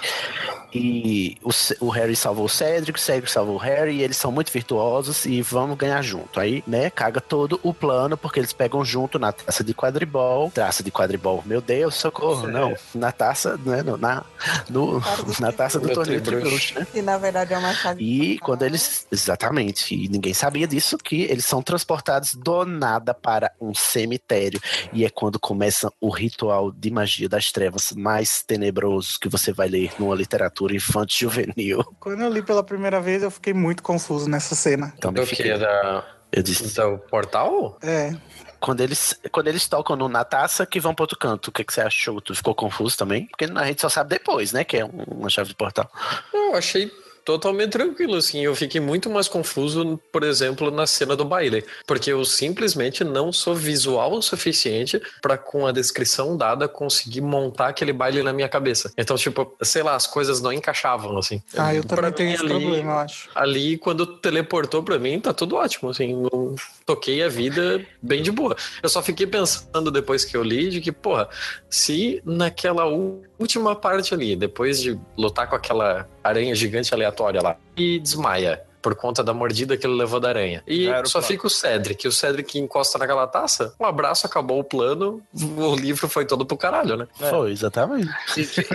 E 0.74 1.38
o, 1.44 1.50
o 1.86 1.90
Harry 1.90 2.16
salvou 2.16 2.46
o 2.46 2.50
Cedric, 2.50 3.00
o 3.00 3.02
Cedric 3.02 3.32
salvou 3.32 3.56
o 3.56 3.58
Harry, 3.58 3.96
e 3.98 4.02
eles 4.04 4.18
são 4.18 4.32
muito 4.32 4.52
virtuosos 4.52 5.26
e 5.26 5.42
vamos 5.42 5.78
ganhar 5.78 6.02
junto. 6.02 6.40
Aí, 6.40 6.64
né, 6.68 6.90
caga 6.90 7.20
todo 7.22 7.60
o 7.64 7.74
plano, 7.74 8.18
porque 8.18 8.40
eles 8.40 8.54
pegam 8.54 8.84
junto 8.86 9.18
na 9.18 9.32
taça 9.32 9.64
de 9.64 9.74
quadribol. 9.74 10.52
Taça 10.52 10.84
de 10.84 10.92
quadribol, 10.92 11.44
meu 11.46 11.62
Deus, 11.62 11.96
socorro, 11.96 12.48
não. 12.48 12.76
Na 12.94 13.12
taça, 13.12 13.58
né, 13.66 13.82
no- 13.82 13.98
na, 13.98 14.24
no, 14.70 15.02
na 15.40 15.52
taça 15.52 15.80
do 15.80 15.88
Do 15.88 15.94
torneio 15.94 16.22
de 16.22 16.30
bruxo, 16.32 16.78
né? 16.80 16.88
E 16.94 17.02
na 17.02 17.18
verdade 17.18 17.54
é 17.54 17.58
uma 17.58 17.74
chave. 17.74 18.04
E 18.04 18.40
quando 18.40 18.64
eles. 18.64 19.08
Exatamente. 19.12 19.96
E 19.96 20.08
ninguém 20.08 20.34
sabia 20.34 20.68
disso, 20.68 20.98
que 20.98 21.22
eles 21.24 21.46
são 21.46 21.62
transportados 21.62 22.36
do 22.36 22.66
nada 22.66 23.14
para 23.14 23.52
um 23.60 23.74
cemitério. 23.74 24.60
E 24.94 25.04
é 25.06 25.10
quando 25.10 25.40
começa 25.40 25.92
o 26.00 26.10
ritual 26.10 26.72
de 26.72 26.92
magia 26.92 27.28
das 27.28 27.52
trevas 27.52 27.92
mais 27.94 28.44
tenebroso 28.44 29.20
que 29.20 29.28
você 29.30 29.52
vai 29.52 29.68
ler 29.68 29.92
numa 29.98 30.16
literatura 30.16 30.59
infantil 30.68 31.30
juvenil. 31.30 31.84
Quando 32.00 32.22
eu 32.22 32.30
li 32.30 32.42
pela 32.42 32.64
primeira 32.64 33.00
vez, 33.02 33.24
eu 33.24 33.32
fiquei 33.32 33.54
muito 33.54 33.82
confuso 33.84 34.30
nessa 34.30 34.56
cena. 34.56 34.94
Também 35.00 35.24
Do 35.24 35.30
que? 35.30 35.36
fiquei. 35.36 35.58
Da, 35.58 36.04
Eu 36.32 36.44
disse. 36.44 36.74
do 36.76 36.98
portal? 37.10 37.78
É. 37.82 38.14
Quando 38.60 38.82
eles, 38.82 39.18
quando 39.32 39.48
eles 39.48 39.68
tocam 39.70 39.96
no- 39.96 40.10
na 40.10 40.26
taça 40.26 40.66
que 40.66 40.82
vão 40.82 40.94
para 40.94 41.04
outro 41.04 41.18
canto, 41.18 41.48
o 41.48 41.52
que, 41.52 41.64
que 41.64 41.74
você 41.74 41.80
achou? 41.82 42.20
Tu 42.20 42.36
ficou 42.36 42.54
confuso 42.54 42.98
também? 42.98 43.26
Porque 43.28 43.46
a 43.46 43.66
gente 43.66 43.80
só 43.82 43.88
sabe 43.88 44.10
depois, 44.10 44.52
né? 44.52 44.66
Que 44.66 44.78
é 44.78 44.86
um- 44.86 45.04
uma 45.08 45.30
chave 45.30 45.48
de 45.50 45.56
portal. 45.56 45.90
Eu 46.34 46.56
achei 46.56 46.92
totalmente 47.26 47.72
tranquilo, 47.72 48.16
assim. 48.16 48.42
Eu 48.44 48.56
fiquei 48.56 48.80
muito 48.82 49.10
mais 49.10 49.28
confuso, 49.28 50.00
por 50.12 50.24
exemplo, 50.24 50.72
na 50.72 50.86
cena 50.88 51.16
do 51.16 51.26
baile. 51.26 51.64
Porque 51.86 52.12
eu 52.12 52.24
simplesmente 52.26 53.04
não 53.04 53.32
sou 53.32 53.54
visual 53.56 54.14
o 54.14 54.22
suficiente 54.22 55.02
pra, 55.22 55.38
com 55.38 55.66
a 55.68 55.72
descrição 55.72 56.36
dada, 56.38 56.68
conseguir 56.68 57.22
montar 57.22 57.68
aquele 57.70 57.94
baile 57.94 58.24
na 58.24 58.34
minha 58.34 58.50
cabeça. 58.50 58.92
Então, 58.98 59.16
tipo, 59.18 59.56
sei 59.62 59.84
lá, 59.84 59.96
as 59.96 60.08
coisas 60.08 60.42
não 60.42 60.52
encaixavam, 60.54 61.18
assim. 61.18 61.42
Ah, 61.58 61.74
eu 61.74 61.84
Pra 61.84 61.98
também 61.98 62.10
mim, 62.12 62.16
tenho 62.18 62.34
esse 62.34 62.42
ali- 62.44 62.50
problema, 62.66 62.92
eu 62.92 62.98
acho. 63.00 63.30
Ali, 63.36 63.78
quando 63.78 64.06
teleportou 64.06 64.84
pra 64.84 64.98
mim, 65.00 65.20
tá 65.20 65.34
tudo 65.34 65.56
ótimo, 65.56 65.90
assim, 65.90 66.14
não 66.14 66.56
toquei 66.86 67.24
a 67.24 67.30
vida 67.30 67.86
bem 68.02 68.22
de 68.24 68.32
boa. 68.32 68.56
Eu 68.82 68.90
só 68.90 69.02
fiquei 69.02 69.28
pensando 69.28 69.92
depois 69.92 70.26
que 70.26 70.36
eu 70.36 70.44
li 70.44 70.70
de 70.70 70.82
que, 70.82 70.92
porra, 70.92 71.30
se 71.70 72.22
naquela 72.26 72.86
última 72.86 73.29
parte 73.76 74.14
ali, 74.14 74.36
depois 74.36 74.82
de 74.82 75.00
lutar 75.18 75.50
com 75.50 75.56
aquela 75.56 76.08
aranha 76.24 76.54
gigante 76.54 76.94
aleatória 76.94 77.42
lá, 77.42 77.58
e 77.78 78.00
desmaia, 78.00 78.62
por 78.82 78.96
conta 78.96 79.24
da 79.24 79.34
mordida 79.34 79.78
que 79.78 79.86
ele 79.86 79.96
levou 79.96 80.20
da 80.20 80.30
aranha. 80.30 80.64
E 80.68 80.86
só 81.06 81.20
plano. 81.20 81.28
fica 81.28 81.48
o 81.48 81.50
Cedric. 81.50 82.08
O 82.08 82.12
Cedric 82.12 82.58
encosta 82.60 82.98
naquela 82.98 83.28
taça, 83.28 83.74
um 83.80 83.86
abraço, 83.86 84.26
acabou 84.26 84.60
o 84.60 84.64
plano, 84.64 85.22
o 85.34 85.76
livro 85.76 86.08
foi 86.08 86.26
todo 86.26 86.46
pro 86.46 86.58
caralho, 86.58 86.98
né? 86.98 87.08
Foi, 87.30 87.52
exatamente. 87.52 88.10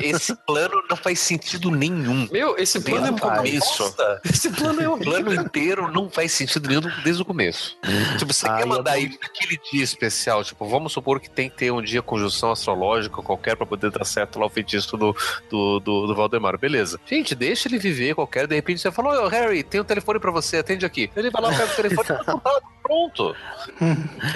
Esse 0.02 0.34
plano 0.46 0.82
não 0.88 0.96
faz 0.96 1.18
sentido 1.20 1.70
nenhum. 1.70 2.28
Meu, 2.30 2.56
esse 2.58 2.80
plano 2.80 3.02
Desde 3.06 3.22
é 3.22 3.24
o 3.24 3.28
uma 3.28 3.36
começo. 3.36 3.94
Esse 4.24 4.50
plano 4.50 4.80
é 4.82 4.88
O 4.88 4.98
plano 4.98 5.34
inteiro 5.34 5.90
não 5.90 6.08
faz 6.10 6.32
sentido 6.32 6.68
nenhum 6.68 6.82
desde 7.02 7.22
o 7.22 7.24
começo. 7.24 7.76
Tipo, 8.18 8.32
você 8.32 8.46
Ah, 8.46 8.56
quer 8.58 8.66
mandar 8.66 8.92
aí 8.92 9.08
naquele 9.20 9.58
dia 9.72 9.82
especial, 9.82 10.42
tipo, 10.44 10.66
vamos 10.66 10.92
supor 10.92 11.20
que 11.20 11.30
tem 11.30 11.48
que 11.48 11.56
ter 11.56 11.70
um 11.70 11.82
dia 11.82 12.02
conjunção 12.02 12.52
astrológica 12.52 13.22
qualquer 13.22 13.56
pra 13.56 13.66
poder 13.66 13.90
dar 13.90 14.04
certo 14.04 14.38
lá 14.38 14.46
o 14.46 14.50
feitiço 14.50 14.96
do, 14.96 15.16
do, 15.50 15.80
do, 15.80 16.06
do 16.06 16.14
Valdemar. 16.14 16.58
Beleza. 16.58 16.98
Gente, 17.06 17.34
deixa 17.34 17.68
ele 17.68 17.78
viver 17.78 18.14
qualquer, 18.14 18.46
de 18.46 18.54
repente 18.54 18.80
você 18.80 18.90
falou, 18.90 19.24
ô 19.24 19.28
Harry, 19.28 19.62
tem 19.62 19.80
um 19.80 19.84
telefone 19.94 20.18
pra 20.20 20.30
você, 20.30 20.58
atende 20.58 20.84
aqui. 20.86 21.10
Ele 21.16 21.30
vai 21.30 21.42
lá, 21.42 21.50
pega 21.50 21.64
o 21.64 21.76
telefone 21.76 22.08
e 22.20 22.24
tá 22.24 22.40
pronto. 22.82 23.34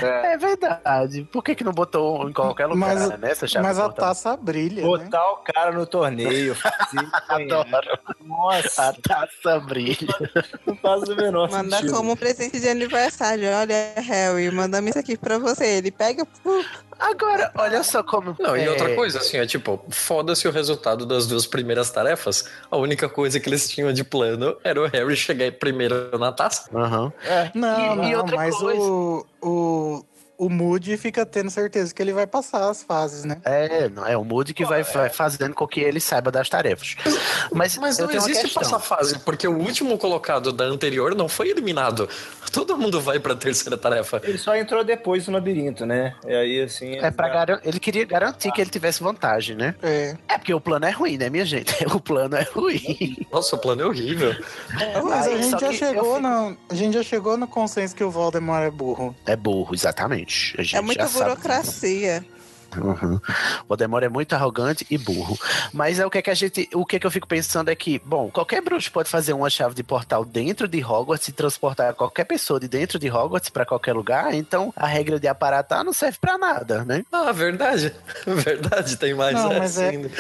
É 0.02 0.36
verdade. 0.39 1.28
Por 1.30 1.43
que, 1.43 1.55
que 1.55 1.62
não 1.64 1.72
botou 1.72 2.28
em 2.28 2.32
qualquer 2.32 2.66
lugar, 2.66 2.94
Mas- 2.94 3.09
né? 3.10 3.16
Nessa 3.20 3.47
chave 3.47 3.66
Mas 3.66 3.78
a 3.78 3.89
taça 3.90 4.36
brilha, 4.36 4.82
né? 4.82 4.89
Botar 4.89 5.30
o 5.32 5.36
cara 5.39 5.72
no 5.72 5.86
torneio. 5.86 6.56
ganhar. 6.93 7.22
Adoro. 7.28 7.98
Nossa, 8.24 8.89
A 8.89 8.93
taça 8.94 9.60
brilha. 9.60 10.09
não 10.66 10.76
faz 10.76 11.02
o 11.02 11.16
menor 11.16 11.51
Manda 11.51 11.76
sentido. 11.76 11.93
como 11.94 12.16
presente 12.16 12.59
de 12.59 12.68
aniversário. 12.68 13.48
Olha, 13.51 13.93
Harry, 13.97 14.51
mandamos 14.51 14.90
isso 14.90 14.98
aqui 14.98 15.16
pra 15.16 15.39
você. 15.39 15.66
Ele 15.78 15.90
pega. 15.90 16.24
pum, 16.43 16.64
Agora, 16.99 17.53
olha 17.57 17.83
só 17.83 18.03
como. 18.03 18.37
Não, 18.41 18.57
e 18.57 18.62
é, 18.65 18.70
outra 18.70 18.95
coisa, 18.95 19.19
assim, 19.19 19.37
é 19.39 19.47
tipo, 19.47 19.81
foda-se 19.89 20.49
o 20.49 20.51
resultado 20.51 21.07
das 21.07 21.27
duas 21.27 21.47
primeiras 21.47 21.91
tarefas. 21.91 22.45
A 22.70 22.77
única 22.77 23.09
coisa 23.09 23.39
que 23.39 23.49
eles 23.49 23.69
tinham 23.69 23.93
de 23.93 24.03
plano 24.03 24.57
era 24.65 24.81
o 24.83 24.87
Harry 24.87 25.16
chegar 25.16 25.53
primeiro 25.53 26.19
na 26.19 26.33
taça. 26.33 26.69
Aham. 26.75 27.12
Não, 27.55 27.81
E- 28.05 28.09
e 28.09 28.12
não, 28.12 28.19
outra 28.20 28.37
mas 28.37 28.57
coisa- 28.57 28.81
o, 28.83 29.27
o, 29.43 30.05
o 30.39 30.48
Moody 30.48 30.97
fica 30.97 31.27
tendo 31.27 31.51
certeza 31.51 31.93
que 31.93 32.01
ele 32.01 32.12
vai 32.12 32.27
passar 32.27 32.70
as 32.70 32.82
fases, 32.82 33.24
né? 33.24 33.39
É, 33.44 33.89
não 33.89 34.06
é 34.06 34.16
o 34.16 34.24
Moody 34.24 34.55
que 34.55 34.65
vai, 34.65 34.85
vai 34.85 35.10
fazendo 35.10 35.52
com 35.52 35.66
que 35.66 35.81
ele 35.81 35.98
saiba 36.01 36.31
das 36.31 36.48
tarefas. 36.48 36.94
Mas, 37.52 37.77
Mas 37.77 37.98
não 37.98 38.09
existe 38.10 38.55
passar 38.55 38.78
fase, 38.78 39.19
porque 39.19 39.48
o 39.48 39.59
último 39.59 39.98
colocado 39.98 40.52
da 40.52 40.65
anterior 40.65 41.15
não 41.15 41.28
foi 41.28 41.48
eliminado. 41.51 42.09
Todo 42.52 42.78
mundo 42.78 43.01
vai 43.01 43.19
pra 43.19 43.35
terceira 43.35 43.77
tarefa. 43.77 44.20
Ele 44.24 44.39
só 44.39 44.56
entrou 44.56 44.82
depois 44.85 45.27
do 45.27 45.32
labirinto, 45.32 45.85
né? 45.85 46.15
E 46.27 46.32
aí, 46.35 46.62
assim. 46.62 46.97
É 46.98 47.10
pra 47.10 47.28
garan- 47.28 47.60
Ele 47.65 47.81
queria 47.81 48.05
garantir 48.05 48.52
que 48.52 48.60
ele 48.60 48.70
tivesse 48.70 49.02
vantagem, 49.02 49.56
né? 49.56 49.74
É. 49.82 50.16
É 50.28 50.39
porque 50.39 50.55
o 50.55 50.60
plano 50.60 50.86
é 50.86 50.90
ruim, 50.90 51.19
né, 51.19 51.28
minha 51.28 51.44
gente? 51.44 51.74
O 51.93 52.01
plano 52.01 52.36
é 52.36 52.43
ruim. 52.44 53.16
Nossa, 53.32 53.56
o 53.56 53.59
plano 53.59 53.82
é 53.82 53.86
horrível. 53.86 54.35
Mas 55.05 55.27
a 55.27 55.31
Aí, 55.31 55.43
gente 55.43 55.51
só 55.51 55.59
já 55.59 55.66
eu 55.66 55.73
chegou 55.73 56.05
fico- 56.16 56.20
no, 56.20 56.56
a 56.70 56.74
gente 56.74 56.94
já 56.94 57.02
chegou 57.02 57.36
no 57.36 57.48
consenso 57.48 57.94
que 57.97 58.05
o 58.05 58.10
Voldemort 58.10 58.62
é 58.62 58.70
burro. 58.70 59.16
É 59.27 59.35
burro, 59.35 59.74
exatamente. 59.74 60.27
A 60.59 60.62
gente 60.62 60.76
É 60.76 60.80
muita 60.80 61.02
já 61.02 61.09
sabe 61.09 61.24
burocracia. 61.24 62.24
Uhum. 62.76 63.14
O 63.64 63.68
Voldemort 63.68 64.05
é 64.05 64.09
muito 64.09 64.34
arrogante 64.34 64.86
e 64.90 64.98
burro. 64.98 65.38
Mas 65.72 65.98
é 65.98 66.06
o 66.06 66.10
que, 66.10 66.18
é 66.18 66.22
que 66.22 66.30
a 66.30 66.34
gente. 66.34 66.68
O 66.74 66.84
que, 66.84 66.96
é 66.96 66.98
que 66.98 67.06
eu 67.06 67.10
fico 67.10 67.26
pensando 67.26 67.70
é 67.70 67.74
que, 67.74 67.98
bom, 68.05 68.30
qualquer 68.30 68.60
bruxo 68.60 68.92
pode 68.92 69.09
fazer 69.09 69.32
uma 69.32 69.48
chave 69.48 69.74
de 69.74 69.82
portal 69.82 70.24
dentro 70.24 70.68
de 70.68 70.84
Hogwarts 70.84 71.28
e 71.28 71.32
transportar 71.32 71.94
qualquer 71.94 72.24
pessoa 72.24 72.60
de 72.60 72.68
dentro 72.68 72.98
de 72.98 73.10
Hogwarts 73.10 73.48
pra 73.48 73.64
qualquer 73.64 73.94
lugar. 73.94 74.34
Então 74.34 74.72
a 74.76 74.86
regra 74.86 75.18
de 75.18 75.26
aparatar 75.26 75.82
não 75.82 75.92
serve 75.92 76.18
pra 76.20 76.36
nada, 76.36 76.84
né? 76.84 77.05
Ah, 77.10 77.32
verdade. 77.32 77.92
Verdade, 78.26 78.96
tem 78.96 79.14
mais 79.14 79.34
Não, 79.34 79.48
mas 79.55 79.78
é-. 79.78 80.10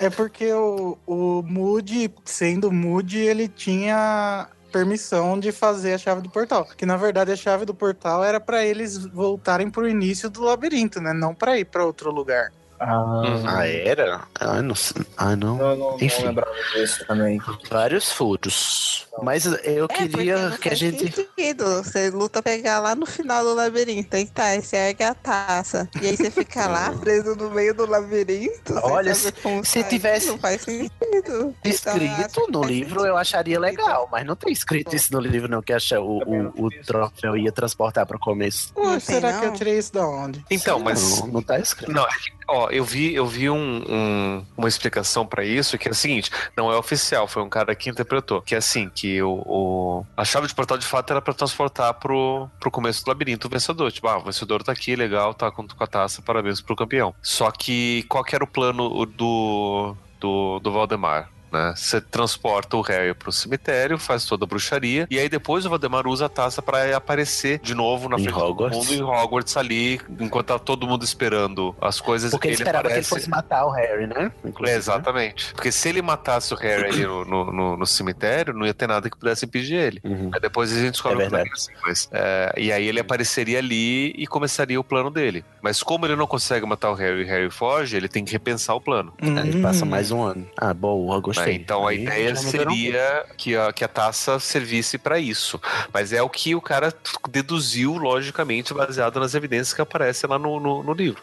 É 0.00 0.10
porque 0.10 0.52
o, 0.52 0.98
o 1.06 1.42
Moody, 1.42 2.12
sendo 2.24 2.70
Moody, 2.70 3.18
ele 3.18 3.48
tinha 3.48 4.48
permissão 4.72 5.38
de 5.38 5.52
fazer 5.52 5.92
a 5.94 5.98
chave 5.98 6.22
do 6.22 6.30
portal. 6.30 6.66
Que 6.76 6.86
na 6.86 6.96
verdade 6.96 7.30
a 7.30 7.36
chave 7.36 7.64
do 7.64 7.74
portal 7.74 8.24
era 8.24 8.40
pra 8.40 8.64
eles 8.64 8.96
voltarem 9.06 9.70
pro 9.70 9.88
início 9.88 10.30
do 10.30 10.42
labirinto, 10.42 11.00
né? 11.00 11.12
Não 11.12 11.34
pra 11.34 11.58
ir 11.58 11.66
pra 11.66 11.84
outro 11.84 12.10
lugar. 12.10 12.50
Ah, 12.82 13.22
Ah, 13.58 13.66
era? 13.68 14.22
Ah, 14.40 14.60
não 14.60 14.74
sei. 14.74 15.02
Ah, 15.16 15.36
não. 15.36 15.56
não, 15.56 15.76
não, 15.76 15.90
não 15.92 15.96
Enfim. 16.00 16.24
lembrava 16.24 16.50
disso 16.74 17.04
também. 17.06 17.40
Vários 17.70 18.10
furos. 18.12 19.06
Mas 19.22 19.46
eu 19.46 19.84
É, 19.84 19.88
queria 19.88 20.48
não 20.50 20.56
que 20.56 20.68
a 20.68 20.70
faz 20.70 20.78
gente. 20.78 21.12
sentido. 21.14 21.82
Você 21.84 22.10
luta 22.10 22.42
pra 22.42 22.52
pegar 22.52 22.80
lá 22.80 22.94
no 22.94 23.06
final 23.06 23.44
do 23.44 23.54
labirinto. 23.54 24.16
Aí 24.16 24.26
tá, 24.26 24.44
aí 24.46 24.62
você 24.62 24.76
ergue 24.76 25.04
a 25.04 25.14
taça. 25.14 25.88
E 26.00 26.06
aí 26.08 26.16
você 26.16 26.30
fica 26.30 26.66
lá 26.66 26.90
preso 26.98 27.36
no 27.36 27.50
meio 27.50 27.74
do 27.74 27.86
labirinto. 27.86 28.74
Olha, 28.82 29.14
se 29.14 29.32
sair. 29.64 29.84
tivesse 29.84 30.28
Não 30.28 30.38
faz 30.38 30.62
sentido. 30.62 31.54
Escrito 31.64 32.20
Então, 32.20 32.46
no 32.48 32.64
livro 32.64 33.04
eu 33.06 33.16
acharia 33.16 33.60
legal, 33.60 34.08
mas 34.10 34.26
não 34.26 34.34
tem 34.34 34.52
escrito 34.52 34.96
isso 34.96 35.12
no 35.12 35.20
livro, 35.20 35.48
não, 35.48 35.62
que 35.62 35.72
acha 35.72 36.00
o, 36.00 36.18
o, 36.22 36.66
o 36.66 36.70
troféu 36.84 37.36
ia 37.36 37.52
transportar 37.52 38.06
pro 38.06 38.18
começo. 38.18 38.72
Ué, 38.76 38.82
Não 38.84 38.90
tem, 38.92 39.00
será 39.00 39.32
que 39.38 39.44
eu 39.44 39.50
não? 39.50 39.56
tirei 39.56 39.78
isso 39.78 39.92
da 39.92 40.06
onde? 40.06 40.44
Então, 40.50 40.78
mas. 40.80 41.20
Não, 41.20 41.26
não 41.28 41.42
tá 41.42 41.58
escrito. 41.58 41.92
Não, 41.92 42.02
é 42.04 42.08
que, 42.10 42.32
ó, 42.48 42.68
eu 42.70 42.84
vi, 42.84 43.14
eu 43.14 43.26
vi 43.26 43.48
um- 43.50 43.82
um- 43.88 44.46
uma 44.56 44.68
explicação 44.68 45.26
pra 45.26 45.44
isso 45.44 45.76
que 45.78 45.88
é 45.88 45.90
o 45.90 45.94
seguinte: 45.94 46.30
não 46.56 46.70
é 46.72 46.76
oficial, 46.76 47.26
foi 47.26 47.42
um 47.42 47.48
cara 47.48 47.74
que 47.74 47.88
interpretou. 47.90 48.42
Que 48.42 48.54
é 48.54 48.58
assim, 48.58 48.90
que 48.94 49.22
o, 49.22 49.42
o- 49.46 50.06
a 50.16 50.24
chave 50.24 50.46
de 50.46 50.54
portal 50.54 50.76
de 50.78 50.86
fato 50.86 51.10
era 51.10 51.20
pra 51.22 51.34
transportar 51.34 51.94
pro, 51.94 52.48
pro 52.60 52.70
começo 52.70 53.04
do 53.04 53.08
labirinto 53.08 53.46
o 53.46 53.50
vencedor. 53.50 53.90
Tipo, 53.92 54.08
ah, 54.08 54.18
o 54.18 54.24
vencedor 54.24 54.62
tá 54.62 54.72
aqui, 54.72 54.94
legal, 54.96 55.34
tá 55.34 55.50
com, 55.50 55.66
com 55.66 55.84
a 55.84 55.86
taça, 55.86 56.22
parabéns 56.22 56.60
pro 56.60 56.76
campeão. 56.76 57.14
Só 57.22 57.50
que 57.50 58.04
qual 58.08 58.22
que 58.24 58.34
era 58.34 58.44
o 58.44 58.46
plano 58.46 59.06
do, 59.06 59.96
do, 60.20 60.58
do 60.60 60.72
Valdemar? 60.72 61.31
Né? 61.52 61.74
Você 61.76 62.00
transporta 62.00 62.76
o 62.76 62.80
Harry 62.80 63.12
pro 63.14 63.30
cemitério, 63.30 63.98
faz 63.98 64.24
toda 64.24 64.44
a 64.44 64.48
bruxaria, 64.48 65.06
e 65.10 65.18
aí 65.18 65.28
depois 65.28 65.66
o 65.66 65.68
Valdemar 65.70 66.06
usa 66.06 66.26
a 66.26 66.28
taça 66.28 66.62
pra 66.62 66.96
aparecer 66.96 67.58
de 67.58 67.74
novo 67.74 68.08
na 68.08 68.16
Em 68.18 68.24
frente 68.24 68.38
Hogwarts. 68.38 68.78
do 68.78 68.84
mundo 68.84 68.94
em 68.94 69.02
Hogwarts 69.02 69.56
ali, 69.56 70.00
enquanto 70.18 70.46
tá 70.46 70.58
todo 70.58 70.86
mundo 70.86 71.04
esperando 71.04 71.76
as 71.80 72.00
coisas 72.00 72.30
Porque 72.30 72.48
ele 72.48 72.54
ele 72.54 72.62
esperava 72.62 72.88
que 72.88 72.94
ele 72.94 73.00
aparece- 73.00 73.08
fosse 73.10 73.28
matar 73.30 73.66
o 73.66 73.70
Harry, 73.70 74.06
né? 74.06 74.32
É, 74.44 74.48
Inclusive, 74.48 74.72
né? 74.72 74.78
exatamente. 74.78 75.52
Porque 75.54 75.70
se 75.70 75.88
ele 75.88 76.00
matasse 76.00 76.54
o 76.54 76.56
Harry 76.56 76.84
ali 76.86 77.04
no, 77.06 77.24
no, 77.24 77.52
no- 77.52 77.76
no 77.76 77.86
cemitério, 77.86 78.54
não 78.54 78.64
ia 78.66 78.72
ter 78.74 78.86
nada 78.86 79.10
que 79.10 79.16
pudesse 79.18 79.44
impedir 79.44 79.74
ele. 79.76 80.00
Uhum. 80.04 80.30
Aí 80.32 80.40
depois 80.40 80.72
a 80.72 80.74
gente 80.80 80.92
descobre 80.92 81.18
É 81.20 81.24
não 81.24 81.30
verdade. 81.30 81.50
assim, 81.52 81.72
mas, 81.84 82.08
é, 82.12 82.52
e 82.56 82.72
aí 82.72 82.86
ele 82.86 83.00
apareceria 83.00 83.58
ali 83.58 84.10
e 84.16 84.26
começaria 84.26 84.80
o 84.80 84.84
plano 84.84 85.10
dele. 85.10 85.44
Mas 85.60 85.82
como 85.82 86.06
ele 86.06 86.16
não 86.16 86.26
consegue 86.26 86.64
matar 86.64 86.90
o 86.90 86.94
Harry 86.94 87.20
e 87.20 87.24
o 87.24 87.26
Harry 87.26 87.50
foge, 87.50 87.96
ele 87.96 88.08
tem 88.08 88.24
que 88.24 88.32
repensar 88.32 88.74
o 88.74 88.80
plano. 88.80 89.12
Aí 89.20 89.60
passa 89.60 89.84
mais 89.84 90.10
um 90.10 90.22
ano. 90.22 90.46
Ah, 90.56 90.72
boa, 90.72 91.16
eu 91.16 91.20
gostei. 91.20 91.41
Né? 91.46 91.52
Então 91.52 91.86
a 91.86 91.94
ideia 91.94 92.34
seria 92.36 93.24
que 93.36 93.56
a, 93.56 93.72
que 93.72 93.84
a 93.84 93.88
taça 93.88 94.38
servisse 94.38 94.98
pra 94.98 95.18
isso. 95.18 95.60
Mas 95.92 96.12
é 96.12 96.22
o 96.22 96.28
que 96.28 96.54
o 96.54 96.60
cara 96.60 96.92
deduziu, 97.30 97.96
logicamente, 97.96 98.74
baseado 98.74 99.20
nas 99.20 99.34
evidências 99.34 99.74
que 99.74 99.80
aparecem 99.80 100.28
lá 100.28 100.38
no, 100.38 100.58
no, 100.60 100.82
no 100.82 100.92
livro. 100.92 101.22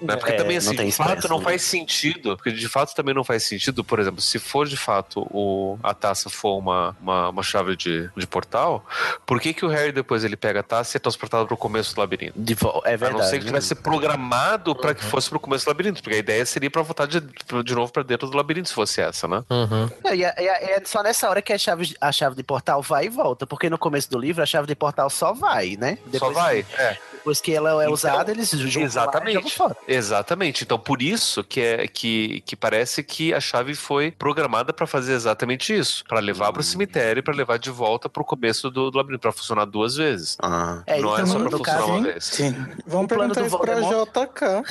Né? 0.00 0.16
Porque 0.16 0.32
É, 0.32 0.36
também, 0.36 0.56
assim, 0.56 0.70
de 0.74 0.92
fato 0.92 1.08
expresso, 1.10 1.28
não 1.28 1.38
né? 1.38 1.44
faz 1.44 1.62
sentido. 1.62 2.36
Porque 2.36 2.50
de 2.52 2.68
fato 2.68 2.94
também 2.94 3.14
não 3.14 3.22
faz 3.24 3.42
sentido, 3.44 3.84
por 3.84 3.98
exemplo, 4.00 4.20
se 4.20 4.38
for 4.38 4.66
de 4.66 4.76
fato 4.76 5.26
o, 5.30 5.78
a 5.82 5.92
taça 5.94 6.30
for 6.30 6.56
uma, 6.58 6.96
uma, 7.00 7.28
uma 7.28 7.42
chave 7.42 7.76
de, 7.76 8.08
de 8.16 8.26
portal, 8.26 8.84
por 9.26 9.40
que, 9.40 9.52
que 9.52 9.64
o 9.64 9.68
Harry 9.68 9.92
depois 9.92 10.24
ele 10.24 10.36
pega 10.36 10.60
a 10.60 10.62
taça 10.62 10.96
e 10.96 10.98
é 10.98 11.00
transportado 11.00 11.46
pro 11.46 11.56
começo 11.56 11.94
do 11.94 12.00
labirinto? 12.00 12.32
De 12.36 12.54
vo- 12.54 12.82
é 12.84 12.94
A 12.94 12.96
verdade. 12.96 13.22
não 13.22 13.28
ser 13.30 13.38
que 13.40 13.44
tivesse 13.46 13.74
programado 13.74 14.74
pra 14.74 14.90
Uhum. 14.90 14.94
que 14.94 15.04
fosse 15.04 15.28
pro 15.28 15.38
começo 15.38 15.64
do 15.64 15.68
labirinto, 15.68 16.02
porque 16.02 16.16
a 16.16 16.18
ideia 16.18 16.44
seria 16.46 16.70
pra 16.70 16.82
voltar 16.82 17.06
de, 17.06 17.20
de 17.20 17.74
novo 17.74 17.92
pra 17.92 18.02
dentro 18.02 18.28
do 18.28 18.36
labirinto, 18.36 18.68
se 18.68 18.74
fosse 18.74 19.00
essa, 19.00 19.28
né? 19.28 19.44
Uhum. 19.50 19.90
E 20.14 20.24
é, 20.24 20.34
é- 20.36 20.72
é 20.78 20.82
só 20.84 21.02
nessa 21.02 21.28
hora 21.28 21.40
que 21.42 21.52
a 21.52 21.58
chave, 21.58 21.94
a 22.00 22.10
chave 22.12 22.34
de 22.36 22.42
portal 22.42 22.82
vai 22.82 23.06
e 23.06 23.08
volta, 23.08 23.46
porque 23.46 23.68
no 23.70 23.78
começo 23.78 24.10
do 24.10 24.18
livro 24.18 24.42
a 24.42 24.46
chave 24.46 24.66
de 24.66 24.74
portal 24.74 25.08
só 25.10 25.32
vai, 25.32 25.76
né? 25.78 25.98
Só 26.18 26.30
vai. 26.30 26.64
É. 26.78 26.96
Depois 27.12 27.40
que 27.40 27.52
ela 27.54 27.70
é 27.82 27.84
Então, 27.84 27.92
usada, 27.92 28.30
eles 28.30 28.48
juntam 28.50 28.62
lá 28.64 28.68
e 28.70 28.70
jogam 28.72 28.84
Exatamente. 28.86 29.56
fora. 29.56 29.76
Exatamente. 29.92 30.62
Então, 30.62 30.78
por 30.78 31.02
isso 31.02 31.42
que, 31.42 31.60
é, 31.60 31.88
que, 31.88 32.42
que 32.46 32.54
parece 32.54 33.02
que 33.02 33.34
a 33.34 33.40
chave 33.40 33.74
foi 33.74 34.12
programada 34.12 34.72
pra 34.72 34.86
fazer 34.86 35.14
exatamente 35.14 35.76
isso. 35.76 36.04
pra 36.08 36.20
levar 36.20 36.52
pro 36.52 36.62
cemitério 36.62 37.18
e 37.20 37.22
pra 37.22 37.34
levar 37.34 37.58
de 37.58 37.70
volta 37.70 38.08
pro 38.08 38.24
começo 38.24 38.70
do, 38.70 38.88
do 38.90 38.96
labirinto, 38.96 39.20
pra 39.22 39.32
funcionar 39.32 39.64
duas 39.64 39.96
vezes. 39.96 40.36
Ah. 40.40 40.82
É, 40.86 41.00
Não 41.00 41.18
é 41.18 41.26
só 41.26 41.40
pra 41.40 41.50
funcionar 41.50 41.64
caso, 41.64 41.86
uma 41.88 41.96
hein? 41.96 42.02
vez. 42.04 42.24
Sim. 42.24 42.54
Vamos 42.86 43.06
O 43.06 43.08
perguntar 43.08 43.44
isso 43.46 43.58
pra 43.58 43.80
JK. 43.80 44.62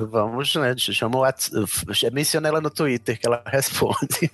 Vamos, 0.00 0.54
né? 0.54 0.74
Chama 0.76 1.18
o 1.18 1.24
Menciona 2.12 2.48
ela 2.48 2.60
no 2.60 2.70
Twitter 2.70 3.18
que 3.18 3.26
ela 3.26 3.42
responde. 3.46 4.30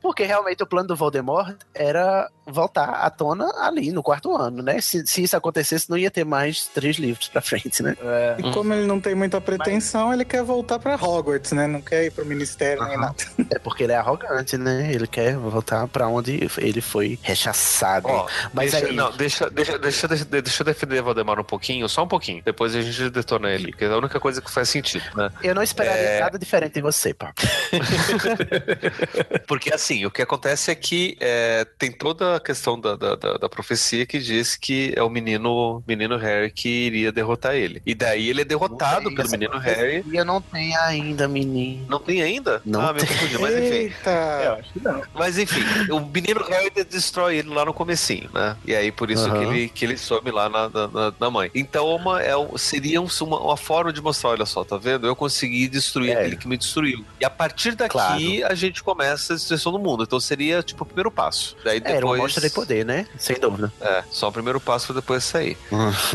Porque 0.00 0.24
realmente 0.24 0.62
o 0.62 0.66
plano 0.66 0.88
do 0.88 0.96
Voldemort 0.96 1.56
era 1.74 2.28
voltar 2.46 2.88
à 2.90 3.08
tona 3.08 3.46
ali 3.60 3.92
no 3.92 4.02
quarto 4.02 4.34
ano, 4.36 4.62
né? 4.62 4.80
Se, 4.80 5.06
se 5.06 5.22
isso 5.22 5.36
acontecesse, 5.36 5.88
não 5.88 5.96
ia 5.96 6.10
ter 6.10 6.24
mais 6.24 6.66
três 6.66 6.96
livros 6.96 7.28
pra 7.28 7.40
frente, 7.40 7.82
né? 7.82 7.96
É, 8.02 8.36
E 8.38 8.52
como 8.52 8.72
ele 8.72 8.86
não 8.86 9.00
tem 9.00 9.11
muita 9.14 9.40
pretensão, 9.40 10.12
ele 10.12 10.24
quer 10.24 10.42
voltar 10.42 10.78
pra 10.78 10.94
Hogwarts, 10.96 11.52
né? 11.52 11.66
Não 11.66 11.80
quer 11.80 12.04
ir 12.06 12.10
pro 12.10 12.24
ministério 12.24 12.84
nem 12.86 12.96
nada. 12.98 13.14
É 13.50 13.58
porque 13.58 13.82
ele 13.84 13.92
é 13.92 13.96
arrogante, 13.96 14.56
né? 14.56 14.90
Ele 14.92 15.06
quer 15.06 15.36
voltar 15.36 15.86
pra 15.88 16.06
onde 16.08 16.48
ele 16.58 16.80
foi 16.80 17.18
rechaçado. 17.22 18.08
Ó, 18.08 18.26
Mas 18.52 18.72
deixa, 18.72 18.86
aí- 18.86 18.94
não, 18.96 19.10
deixa, 19.12 19.50
deixa, 19.50 19.78
deixa, 19.78 20.08
deixa, 20.08 20.24
deixa 20.24 20.62
eu 20.62 20.64
defender 20.66 21.02
Valdemar 21.02 21.38
um 21.38 21.44
pouquinho, 21.44 21.88
só 21.88 22.04
um 22.04 22.08
pouquinho. 22.08 22.42
Depois 22.44 22.74
a 22.74 22.80
gente 22.80 23.10
detona 23.10 23.50
ele, 23.50 23.72
que 23.72 23.84
é 23.84 23.88
a 23.88 23.96
única 23.96 24.18
coisa 24.20 24.40
que 24.40 24.50
faz 24.50 24.68
sentido, 24.68 25.04
né? 25.16 25.30
Eu 25.42 25.54
não 25.54 25.62
esperaria 25.62 26.00
É. 26.02 26.20
nada 26.20 26.38
diferente 26.38 26.74
de 26.74 26.80
você, 26.80 27.12
pá. 27.12 27.32
Porque 29.46 29.72
assim, 29.72 30.04
o 30.06 30.10
que 30.10 30.22
acontece 30.22 30.70
é 30.70 30.74
que 30.74 31.16
é, 31.20 31.66
tem 31.78 31.90
toda 31.92 32.36
a 32.36 32.40
questão 32.40 32.80
da, 32.80 32.96
da, 32.96 33.14
da- 33.16 33.36
da 33.38 33.48
profecia 33.48 34.06
que 34.06 34.18
diz 34.18 34.56
que 34.56 34.92
é 34.96 35.02
o 35.02 35.10
menino, 35.10 35.82
menino 35.86 36.16
Harry 36.16 36.50
que 36.50 36.68
iria 36.68 37.12
derrotar 37.12 37.54
ele. 37.54 37.82
E 37.84 37.94
daí 37.94 38.28
ele 38.30 38.42
é 38.42 38.44
derrotado 38.44 39.01
pelo 39.10 39.28
menino 39.30 39.58
Harry. 39.58 40.04
E 40.06 40.16
eu 40.16 40.24
não 40.24 40.40
tenho 40.40 40.78
ainda, 40.80 41.26
menino. 41.28 41.86
Não 41.88 41.98
tem 41.98 42.22
ainda? 42.22 42.60
Não 42.64 42.80
ah, 42.80 42.92
me 42.92 43.00
tem. 43.00 43.08
confundi, 43.08 43.38
mas 43.38 43.54
enfim. 43.54 43.64
Eita! 43.72 44.10
eu 44.44 44.52
acho 44.54 44.72
que 44.72 44.80
não. 44.82 45.02
Mas 45.14 45.38
enfim, 45.38 45.62
o 45.90 46.00
menino 46.00 46.42
Harry 46.44 46.70
destrói 46.84 47.36
ele 47.38 47.48
lá 47.48 47.64
no 47.64 47.72
comecinho, 47.74 48.30
né? 48.32 48.56
E 48.64 48.74
aí 48.74 48.92
por 48.92 49.10
isso 49.10 49.26
Aham. 49.26 49.38
que, 49.38 49.44
ele, 49.44 49.68
que 49.68 49.84
ele 49.84 49.96
some 49.96 50.30
lá 50.30 50.48
na, 50.48 50.68
na, 50.68 51.12
na- 51.18 51.30
mãe. 51.30 51.50
Então 51.54 51.88
uma, 51.94 52.22
é, 52.22 52.32
seria 52.56 53.00
um- 53.00 53.08
uma, 53.22 53.40
uma 53.40 53.56
forma 53.56 53.92
de 53.92 54.00
mostrar, 54.00 54.30
olha 54.30 54.46
só, 54.46 54.62
tá 54.64 54.76
vendo? 54.76 55.06
Eu 55.06 55.16
consegui 55.16 55.66
destruir 55.68 56.10
É. 56.12 56.20
aquele 56.20 56.36
que 56.36 56.46
me 56.46 56.56
destruiu. 56.56 57.04
E 57.20 57.24
a 57.24 57.30
partir 57.30 57.74
daqui 57.74 57.92
Claro. 57.92 58.20
a 58.48 58.54
gente 58.54 58.82
começa 58.82 59.32
a 59.32 59.36
destruição 59.36 59.72
do 59.72 59.78
mundo. 59.78 60.02
Então 60.04 60.20
seria 60.20 60.62
tipo 60.62 60.82
o 60.82 60.86
primeiro 60.86 61.10
passo. 61.10 61.56
Daí 61.64 61.78
É, 61.84 61.90
Era 61.92 62.06
uma 62.06 62.14
depois. 62.14 62.20
mostra 62.22 62.48
de 62.48 62.54
poder, 62.54 62.84
né? 62.84 63.06
Sem 63.18 63.38
dúvida. 63.38 63.72
É, 63.80 64.02
só 64.10 64.28
o 64.28 64.32
primeiro 64.32 64.60
passo 64.60 64.86
pra 64.88 64.96
depois 64.96 65.24
sair. 65.24 65.56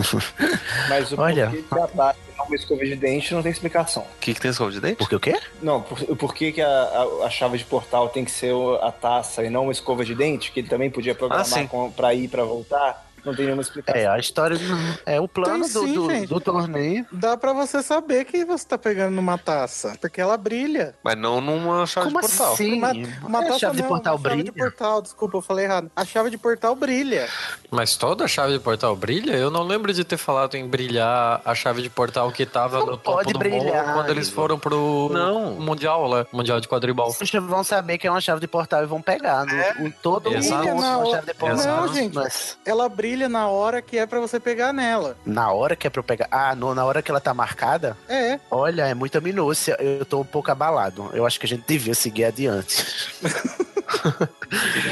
Mas 0.89 1.11
o 1.11 1.19
Olha. 1.19 1.47
porquê 1.49 1.63
que 1.63 1.99
a 2.01 2.15
uma 2.47 2.55
escova 2.55 2.83
de 2.85 2.95
dente 2.95 3.33
não 3.33 3.41
tem 3.43 3.51
explicação. 3.51 4.03
O 4.03 4.19
que, 4.19 4.33
que 4.33 4.41
tem 4.41 4.51
escova 4.51 4.71
de 4.71 4.79
dente? 4.81 4.95
Porque 4.97 5.15
o 5.15 5.19
quê? 5.19 5.39
Não, 5.61 5.81
por, 5.81 5.99
por 6.17 6.33
que, 6.33 6.51
que 6.51 6.61
a, 6.61 6.67
a, 6.67 7.25
a 7.25 7.29
chave 7.29 7.57
de 7.57 7.65
portal 7.65 8.09
tem 8.09 8.23
que 8.25 8.31
ser 8.31 8.53
a 8.81 8.91
taça 8.91 9.43
e 9.43 9.49
não 9.49 9.63
uma 9.63 9.71
escova 9.71 10.03
de 10.05 10.13
dente? 10.15 10.51
Que 10.51 10.59
ele 10.61 10.67
também 10.67 10.89
podia 10.89 11.11
Ah, 11.13 11.15
programar 11.15 11.45
sim. 11.45 11.67
com, 11.67 11.91
pra 11.91 12.13
ir 12.13 12.27
pra 12.27 12.43
voltar? 12.43 13.06
Não 13.25 13.35
tem 13.35 13.45
nenhuma 13.45 13.61
explicação. 13.61 13.99
É, 14.01 14.07
a 14.07 14.17
história 14.17 14.57
é 15.05 15.19
o 15.19 15.27
plano 15.27 15.63
Tem 15.65 15.73
do, 15.73 15.79
sim, 15.87 15.93
do, 15.93 16.09
gente. 16.09 16.27
do 16.29 16.39
torneio. 16.39 17.05
Dá 17.11 17.35
pra 17.35 17.51
você 17.51 17.83
saber 17.83 18.23
que 18.25 18.45
você 18.45 18.65
tá 18.65 18.77
pegando 18.77 19.13
numa 19.15 19.37
taça, 19.37 19.97
porque 19.99 20.21
ela 20.21 20.37
brilha. 20.37 20.95
Mas 21.03 21.17
não 21.17 21.41
numa 21.41 21.85
chave 21.85 22.07
Como 22.07 22.21
de 22.21 22.27
portal. 22.27 22.53
assim? 22.53 22.73
Uma, 22.77 22.91
uma 23.23 23.43
É, 23.43 23.47
taça 23.47 23.59
chave 23.59 23.75
de 23.77 23.81
não, 23.81 23.89
portal 23.89 24.15
uma 24.15 24.21
chave 24.23 24.35
brilha? 24.35 24.51
de 24.51 24.57
portal, 24.57 25.01
desculpa, 25.01 25.37
eu 25.37 25.41
falei 25.41 25.65
errado. 25.65 25.91
A 25.95 26.05
chave 26.05 26.29
de 26.29 26.37
portal 26.37 26.73
brilha. 26.75 27.27
Mas 27.69 27.97
toda 27.97 28.23
a 28.23 28.27
chave 28.27 28.53
de 28.53 28.59
portal 28.59 28.95
brilha? 28.95 29.33
Eu 29.33 29.51
não 29.51 29.63
lembro 29.63 29.91
de 29.91 30.03
ter 30.05 30.17
falado 30.17 30.55
em 30.55 30.65
brilhar 30.67 31.41
a 31.43 31.53
chave 31.53 31.81
de 31.81 31.89
portal 31.89 32.31
que 32.31 32.45
tava 32.45 32.79
Não 32.79 32.85
no 32.85 32.97
topo 32.97 33.17
pode 33.17 33.33
do 33.33 33.39
brilhar, 33.39 33.83
morro 33.87 33.93
quando 33.99 34.09
eles 34.11 34.29
foram 34.29 34.57
pro 34.57 35.09
Não. 35.11 35.51
Mundial 35.55 36.07
lá, 36.07 36.25
Mundial 36.31 36.61
de 36.61 36.67
Quadribol. 36.69 37.11
Vocês 37.11 37.29
vão 37.31 37.63
saber 37.63 37.97
que 37.97 38.07
é 38.07 38.11
uma 38.11 38.21
chave 38.21 38.39
de 38.39 38.47
portal 38.47 38.83
e 38.83 38.85
vão 38.85 39.01
pegar. 39.01 39.45
No, 39.45 39.87
o- 39.87 39.91
todo 40.01 40.33
Exato. 40.33 40.65
mundo 40.65 40.81
Não, 40.81 40.99
uma 41.03 41.11
chave 41.11 41.27
de 41.27 41.33
portal. 41.33 41.65
não, 41.65 41.93
gente. 41.93 42.15
Mas 42.15 42.57
Ela 42.65 42.87
brilha 42.87 43.06
na 43.15 43.47
hora 43.47 43.81
que 43.81 43.97
é 43.97 44.05
pra 44.05 44.19
você 44.19 44.39
pegar 44.39 44.73
nela. 44.73 45.15
na 45.25 45.51
hora 45.51 45.75
que 45.75 45.87
é 45.87 45.89
pra 45.89 45.99
eu 45.99 46.03
pegar. 46.03 46.27
Ah, 46.31 46.53
no- 46.55 46.75
na 46.75 46.83
hora 46.83 47.01
que 47.01 47.09
ela 47.11 47.21
tá 47.21 47.33
marcada, 47.33 47.95
É. 48.09 48.39
olha, 48.51 48.87
é 48.87 48.93
muita 48.93 49.21
minúcia. 49.21 49.77
Eu 49.79 50.03
tô 50.05 50.19
um 50.19 50.25
pouco 50.25 50.51
abalado. 50.51 51.09
Eu 51.13 51.25
acho 51.25 51.39
que 51.39 51.45
a 51.45 51.49
gente 51.49 51.63
devia 51.67 51.93
seguir 51.95 52.25
adiante. 52.25 52.85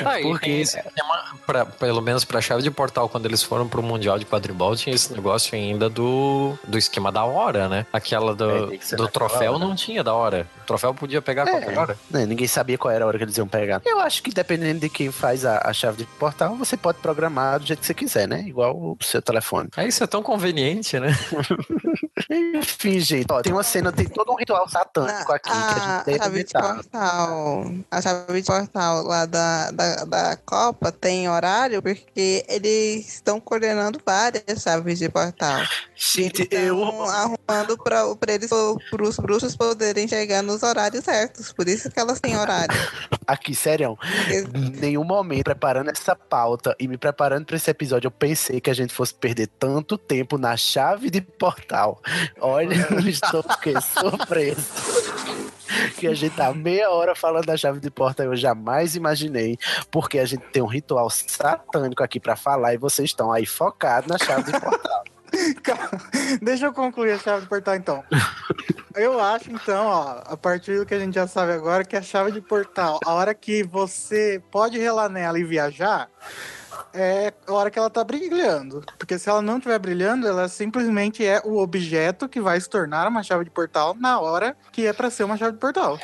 Ah, 0.05 0.17
Porque- 0.21 0.45
tem 0.45 0.61
esse 0.61 0.81
tema, 0.81 1.23
pra- 1.45 1.65
pelo 1.65 2.01
menos 2.01 2.25
pra 2.25 2.41
chave 2.41 2.61
de 2.61 2.69
portal, 2.69 3.07
quando 3.09 3.25
eles 3.25 3.41
foram 3.41 3.67
pro 3.67 3.81
Mundial 3.81 4.19
de 4.19 4.25
Quadribol, 4.25 4.75
tinha 4.75 4.93
esse 4.95 5.11
negócio 5.13 5.55
ainda 5.55 5.89
do, 5.89 6.57
do 6.67 6.77
esquema 6.77 7.11
da 7.11 7.23
hora, 7.23 7.67
né? 7.69 7.85
Aquela 7.93 8.33
É, 8.33 8.35
do, 8.35 8.67
tem 8.67 8.81
ser 8.81 8.95
do 8.97 9.07
troféu 9.07 9.53
hora. 9.53 9.59
não 9.65 9.73
tinha 9.75 10.03
da 10.03 10.13
hora. 10.13 10.47
O 10.61 10.65
troféu 10.65 10.93
podia 10.93 11.21
pegar 11.21 11.43
a 11.43 11.47
qualquer 11.51 11.77
hora. 11.77 11.97
Né, 12.09 12.25
Ninguém 12.25 12.47
sabia 12.47 12.77
qual 12.77 12.93
era 12.93 13.05
a 13.05 13.07
hora 13.07 13.17
que 13.17 13.23
eles 13.23 13.37
iam 13.37 13.47
pegar. 13.47 13.81
Eu 13.85 13.99
acho 14.01 14.21
que 14.21 14.31
dependendo 14.31 14.81
de 14.81 14.89
quem 14.89 15.11
faz 15.11 15.45
a, 15.45 15.59
a 15.67 15.73
chave 15.73 15.97
de 15.97 16.05
portal, 16.05 16.55
você 16.55 16.75
pode 16.75 16.97
programar 16.99 17.59
do 17.59 17.65
jeito 17.65 17.79
que 17.79 17.85
você 17.85 17.93
quiser, 17.93 18.27
né? 18.27 18.41
Igual 18.45 18.75
o 18.75 18.97
seu 19.01 19.21
telefone. 19.21 19.69
Aí 19.77 19.87
isso 19.87 20.03
é 20.03 20.07
tão 20.07 20.21
conveniente, 20.21 20.99
né? 20.99 21.09
Enfim, 22.55 22.99
gente, 22.99 23.27
ó, 23.31 23.41
tem 23.41 23.53
uma 23.53 23.63
cena, 23.63 23.91
tem 23.91 24.05
todo 24.07 24.31
um 24.31 24.35
ritual 24.35 24.67
satânico 24.67 25.31
aqui 25.31 25.49
que 25.49 25.55
a 25.55 25.65
a, 25.67 26.03
gente 26.03 26.05
deve 26.05 26.17
chave 26.19 26.43
de 26.43 26.53
portal. 26.53 27.65
A 27.91 28.01
chave 28.01 28.41
de 28.41 28.47
portal 28.47 28.84
lá 28.93 29.25
da, 29.25 29.71
da, 29.71 30.05
da 30.05 30.37
Copa 30.37 30.91
tem 30.91 31.29
horário 31.29 31.81
porque 31.81 32.45
eles 32.47 33.07
estão 33.07 33.39
coordenando 33.39 33.99
várias 34.05 34.61
chaves 34.61 34.99
de 34.99 35.09
portal. 35.09 35.61
Gente, 35.95 36.43
Estão 36.43 36.59
eu. 36.59 37.03
arrumando 37.03 37.77
para 37.77 38.33
eles, 38.33 38.49
pros 38.89 39.17
bruxos 39.17 39.55
poderem 39.55 40.07
chegar 40.07 40.41
nos 40.41 40.63
horários 40.63 41.03
certos. 41.03 41.51
Por 41.53 41.67
isso 41.67 41.89
que 41.89 41.99
elas 41.99 42.19
têm 42.19 42.37
horário. 42.37 42.75
Aqui, 43.25 43.55
sério, 43.55 43.97
em 44.53 44.69
nenhum 44.71 45.03
momento 45.03 45.45
preparando 45.45 45.89
essa 45.89 46.15
pauta 46.15 46.75
e 46.79 46.87
me 46.87 46.97
preparando 46.97 47.45
pra 47.45 47.55
esse 47.55 47.69
episódio, 47.69 48.07
eu 48.07 48.11
pensei 48.11 48.59
que 48.59 48.69
a 48.69 48.73
gente 48.73 48.93
fosse 48.93 49.13
perder 49.13 49.47
tanto 49.47 49.97
tempo 49.97 50.37
na 50.37 50.55
chave 50.57 51.09
de 51.09 51.21
portal. 51.21 52.01
Olha, 52.39 52.75
eu 52.91 53.07
estou 53.07 53.43
surpreso. 53.81 54.65
Que 55.97 56.07
a 56.07 56.13
gente 56.13 56.35
tá 56.35 56.53
meia 56.53 56.89
hora 56.89 57.15
falando 57.15 57.45
da 57.45 57.57
chave 57.57 57.79
de 57.79 57.89
portal, 57.89 58.27
eu 58.27 58.35
jamais 58.35 58.95
imaginei, 58.95 59.57
porque 59.91 60.19
a 60.19 60.25
gente 60.25 60.43
tem 60.51 60.61
um 60.61 60.67
ritual 60.67 61.09
satânico 61.09 62.03
aqui 62.03 62.19
pra 62.19 62.35
falar 62.35 62.73
e 62.73 62.77
vocês 62.77 63.09
estão 63.09 63.31
aí 63.31 63.45
focados 63.45 64.09
na 64.09 64.17
chave 64.17 64.51
de 64.51 64.59
portal. 64.59 65.03
Deixa 66.41 66.65
eu 66.65 66.73
concluir 66.73 67.11
a 67.11 67.19
chave 67.19 67.41
de 67.41 67.47
portal 67.47 67.75
então. 67.75 68.03
Eu 68.95 69.19
acho 69.19 69.51
então, 69.51 69.87
ó, 69.87 70.21
a 70.25 70.37
partir 70.37 70.77
do 70.77 70.85
que 70.85 70.93
a 70.93 70.99
gente 70.99 71.15
já 71.15 71.27
sabe 71.27 71.51
agora, 71.51 71.83
que 71.83 71.95
a 71.95 72.01
chave 72.01 72.31
de 72.31 72.41
portal, 72.41 72.99
a 73.05 73.13
hora 73.13 73.33
que 73.33 73.63
você 73.63 74.41
pode 74.51 74.77
relar 74.77 75.09
nela 75.09 75.37
e 75.37 75.43
viajar, 75.43 76.09
é 76.95 77.33
a 77.45 77.53
hora 77.53 77.69
que 77.69 77.77
ela 77.77 77.89
tá 77.89 78.03
brilhando. 78.03 78.83
Porque 78.97 79.19
se 79.19 79.29
ela 79.29 79.41
não 79.41 79.57
estiver 79.57 79.77
brilhando, 79.79 80.27
ela 80.27 80.47
simplesmente 80.47 81.25
é 81.25 81.41
o 81.43 81.57
objeto 81.57 82.27
que 82.27 82.39
vai 82.39 82.59
se 82.59 82.69
tornar 82.69 83.07
uma 83.07 83.21
chave 83.21 83.43
de 83.43 83.51
portal 83.51 83.95
na 83.99 84.19
hora 84.19 84.55
que 84.71 84.87
é 84.87 84.93
pra 84.93 85.09
ser 85.09 85.23
uma 85.23 85.37
chave 85.37 85.53
de 85.53 85.59
portal. 85.59 85.99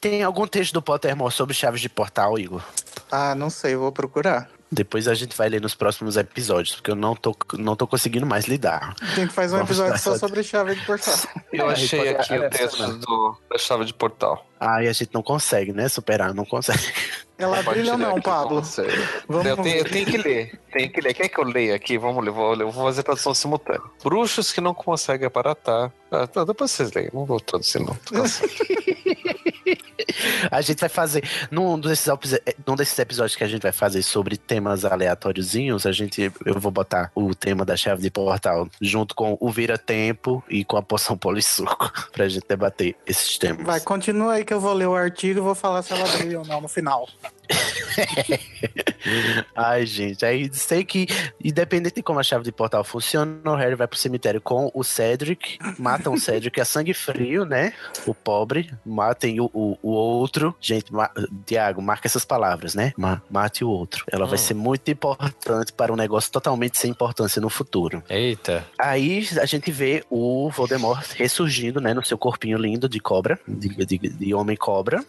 Tem 0.00 0.22
algum 0.22 0.46
texto 0.46 0.72
do 0.72 0.82
Pottermore 0.82 1.32
sobre 1.32 1.54
chaves 1.54 1.80
de 1.80 1.88
portal, 1.88 2.38
Igor? 2.38 2.62
Ah, 3.10 3.34
não 3.34 3.50
sei, 3.50 3.74
eu 3.74 3.80
vou 3.80 3.92
procurar. 3.92 4.48
Depois 4.70 5.06
a 5.06 5.14
gente 5.14 5.36
vai 5.36 5.48
ler 5.48 5.60
nos 5.60 5.74
próximos 5.74 6.16
episódios, 6.16 6.74
porque 6.74 6.90
eu 6.90 6.96
não 6.96 7.14
tô, 7.14 7.36
não 7.54 7.76
tô 7.76 7.86
conseguindo 7.86 8.26
mais 8.26 8.46
lidar. 8.46 8.94
Tem 9.14 9.26
que 9.26 9.32
fazer 9.32 9.54
um 9.54 9.58
Vamos 9.58 9.78
episódio 9.78 9.98
só 10.02 10.18
sobre 10.18 10.42
chave 10.42 10.74
de 10.74 10.84
portal. 10.84 11.14
Eu 11.52 11.68
achei 11.68 12.08
aqui 12.08 12.36
o 12.36 12.50
texto 12.50 12.92
do, 12.98 13.36
da 13.48 13.58
chave 13.58 13.84
de 13.84 13.94
portal. 13.94 14.44
Ai, 14.58 14.88
a 14.88 14.92
gente 14.92 15.10
não 15.12 15.22
consegue, 15.22 15.72
né? 15.72 15.88
Superar, 15.88 16.32
não 16.34 16.44
consegue. 16.44 16.78
Ela 17.38 17.62
brilha 17.62 17.92
ou 17.92 17.98
não, 17.98 18.20
Pablo? 18.20 18.62
Vamos 19.28 19.46
Eu 19.46 19.56
tenho, 19.58 19.76
eu 19.76 19.84
tenho 19.84 20.06
que 20.06 20.16
ler, 20.16 20.58
tenho 20.72 20.90
que 20.90 21.00
ler. 21.02 21.12
Quer 21.12 21.28
que 21.28 21.38
eu 21.38 21.44
leia 21.44 21.74
aqui? 21.74 21.98
Vamos 21.98 22.24
ler, 22.24 22.30
vou, 22.30 22.54
ler, 22.54 22.64
vou 22.64 22.84
fazer 22.84 23.02
tradução 23.02 23.34
simultânea. 23.34 23.82
Bruxos 24.02 24.50
que 24.52 24.60
não 24.62 24.72
conseguem 24.72 25.26
aparatar. 25.26 25.92
Ah, 26.10 26.26
tá, 26.26 26.44
depois 26.44 26.70
vocês 26.70 26.90
leem, 26.92 27.10
não 27.12 27.26
vou 27.26 27.38
traduzir 27.38 27.80
não. 27.80 27.94
A 30.50 30.60
gente 30.60 30.78
vai 30.80 30.88
fazer. 30.88 31.22
Num 31.50 31.78
desses, 31.78 32.06
epi- 32.06 32.40
num 32.66 32.74
desses 32.76 32.98
episódios 32.98 33.36
que 33.36 33.44
a 33.44 33.48
gente 33.48 33.62
vai 33.62 33.72
fazer 33.72 34.02
sobre 34.02 34.36
temas 34.36 34.84
aleatóriozinhos, 34.84 35.84
a 35.86 35.92
gente. 35.92 36.32
Eu 36.44 36.58
vou 36.60 36.70
botar 36.70 37.10
o 37.14 37.34
tema 37.34 37.64
da 37.64 37.76
chave 37.76 38.02
de 38.02 38.10
portal 38.10 38.68
junto 38.80 39.14
com 39.14 39.36
o 39.40 39.50
vira-tempo 39.50 40.42
e 40.48 40.64
com 40.64 40.76
a 40.76 40.82
poção 40.82 41.16
polissuco 41.18 41.90
pra 42.12 42.28
gente 42.28 42.46
debater 42.48 42.94
esses 43.06 43.36
temas. 43.36 43.66
Vai, 43.66 43.80
continua 43.80 44.34
aí 44.34 44.44
que 44.46 44.54
eu 44.54 44.60
vou 44.60 44.72
ler 44.72 44.86
o 44.86 44.94
artigo 44.94 45.40
e 45.40 45.42
vou 45.42 45.54
falar 45.54 45.82
se 45.82 45.92
ela 45.92 46.06
brilha 46.16 46.38
ou 46.40 46.46
não 46.46 46.62
no 46.62 46.68
final. 46.68 47.06
Ai, 49.54 49.86
gente, 49.86 50.24
aí 50.24 50.50
sei 50.52 50.84
que, 50.84 51.06
independente 51.42 51.96
de 51.96 52.02
como 52.02 52.18
a 52.18 52.22
chave 52.22 52.44
de 52.44 52.52
portal 52.52 52.82
funciona, 52.84 53.38
o 53.44 53.54
Harry 53.54 53.74
vai 53.74 53.86
pro 53.86 53.98
cemitério 53.98 54.40
com 54.40 54.70
o 54.74 54.82
Cedric, 54.82 55.58
matam 55.78 56.14
o 56.14 56.20
Cedric 56.20 56.60
a 56.60 56.64
sangue 56.64 56.94
frio, 56.94 57.44
né? 57.44 57.72
O 58.06 58.14
pobre, 58.14 58.70
matem 58.84 59.40
o, 59.40 59.50
o, 59.52 59.78
o 59.82 59.90
outro. 59.90 60.54
Gente, 60.60 60.92
ma 60.92 61.10
Tiago, 61.44 61.80
marca 61.80 62.06
essas 62.06 62.24
palavras, 62.24 62.74
né? 62.74 62.92
Ma 62.96 63.22
mate 63.30 63.64
o 63.64 63.68
outro. 63.68 64.04
Ela 64.10 64.26
vai 64.26 64.36
Hum. 64.36 64.38
ser 64.38 64.54
muito 64.54 64.90
importante 64.90 65.72
para 65.72 65.92
um 65.92 65.96
negócio 65.96 66.30
totalmente 66.30 66.78
sem 66.78 66.90
importância 66.90 67.40
no 67.40 67.48
futuro. 67.48 68.02
Eita. 68.08 68.66
Aí 68.78 69.26
a 69.40 69.46
gente 69.46 69.70
vê 69.70 70.04
o 70.10 70.50
Voldemort 70.50 71.06
ressurgindo, 71.14 71.80
né, 71.80 71.94
no 71.94 72.04
seu 72.04 72.18
corpinho 72.18 72.58
lindo 72.58 72.88
de 72.88 73.00
cobra, 73.00 73.38
de, 73.48 73.68
de, 73.86 73.98
de 73.98 74.34
homem 74.36 74.56
cobra. 74.56 75.04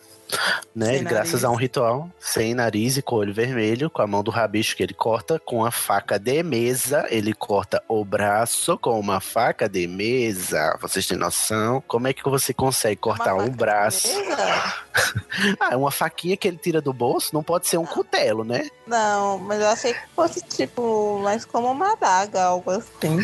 Né? 0.75 0.95
Sem 0.95 1.03
graças 1.03 1.31
nariz. 1.31 1.43
a 1.45 1.49
um 1.49 1.55
ritual 1.55 2.09
sem 2.19 2.53
nariz 2.53 2.97
e 2.97 3.01
com 3.01 3.15
olho 3.15 3.33
vermelho, 3.33 3.89
com 3.89 4.01
a 4.01 4.07
mão 4.07 4.21
do 4.23 4.31
rabicho 4.31 4.75
que 4.75 4.83
ele 4.83 4.93
corta 4.93 5.39
com 5.39 5.65
a 5.65 5.71
faca 5.71 6.19
de 6.19 6.43
mesa. 6.43 7.05
Ele 7.09 7.33
corta 7.33 7.81
o 7.87 8.03
braço 8.03 8.77
com 8.77 8.99
uma 8.99 9.19
faca 9.19 9.67
de 9.69 9.87
mesa. 9.87 10.77
Vocês 10.81 11.05
têm 11.05 11.17
noção? 11.17 11.81
Como 11.87 12.07
é 12.07 12.13
que 12.13 12.23
você 12.23 12.53
consegue 12.53 12.97
cortar 12.97 13.35
um 13.35 13.49
braço? 13.49 14.07
ah, 15.59 15.77
uma 15.77 15.91
faquinha 15.91 16.35
que 16.35 16.47
ele 16.47 16.57
tira 16.57 16.81
do 16.81 16.91
bolso 16.91 17.33
não 17.33 17.43
pode 17.43 17.67
ser 17.67 17.77
um 17.77 17.85
cutelo, 17.85 18.43
né? 18.43 18.69
Não, 18.85 19.37
mas 19.39 19.61
eu 19.61 19.67
achei 19.67 19.93
que 19.93 19.99
fosse 20.15 20.41
tipo 20.41 21.19
mais 21.23 21.45
como 21.45 21.71
uma 21.71 21.93
adaga, 21.93 22.43
algo 22.43 22.71
assim. 22.71 23.19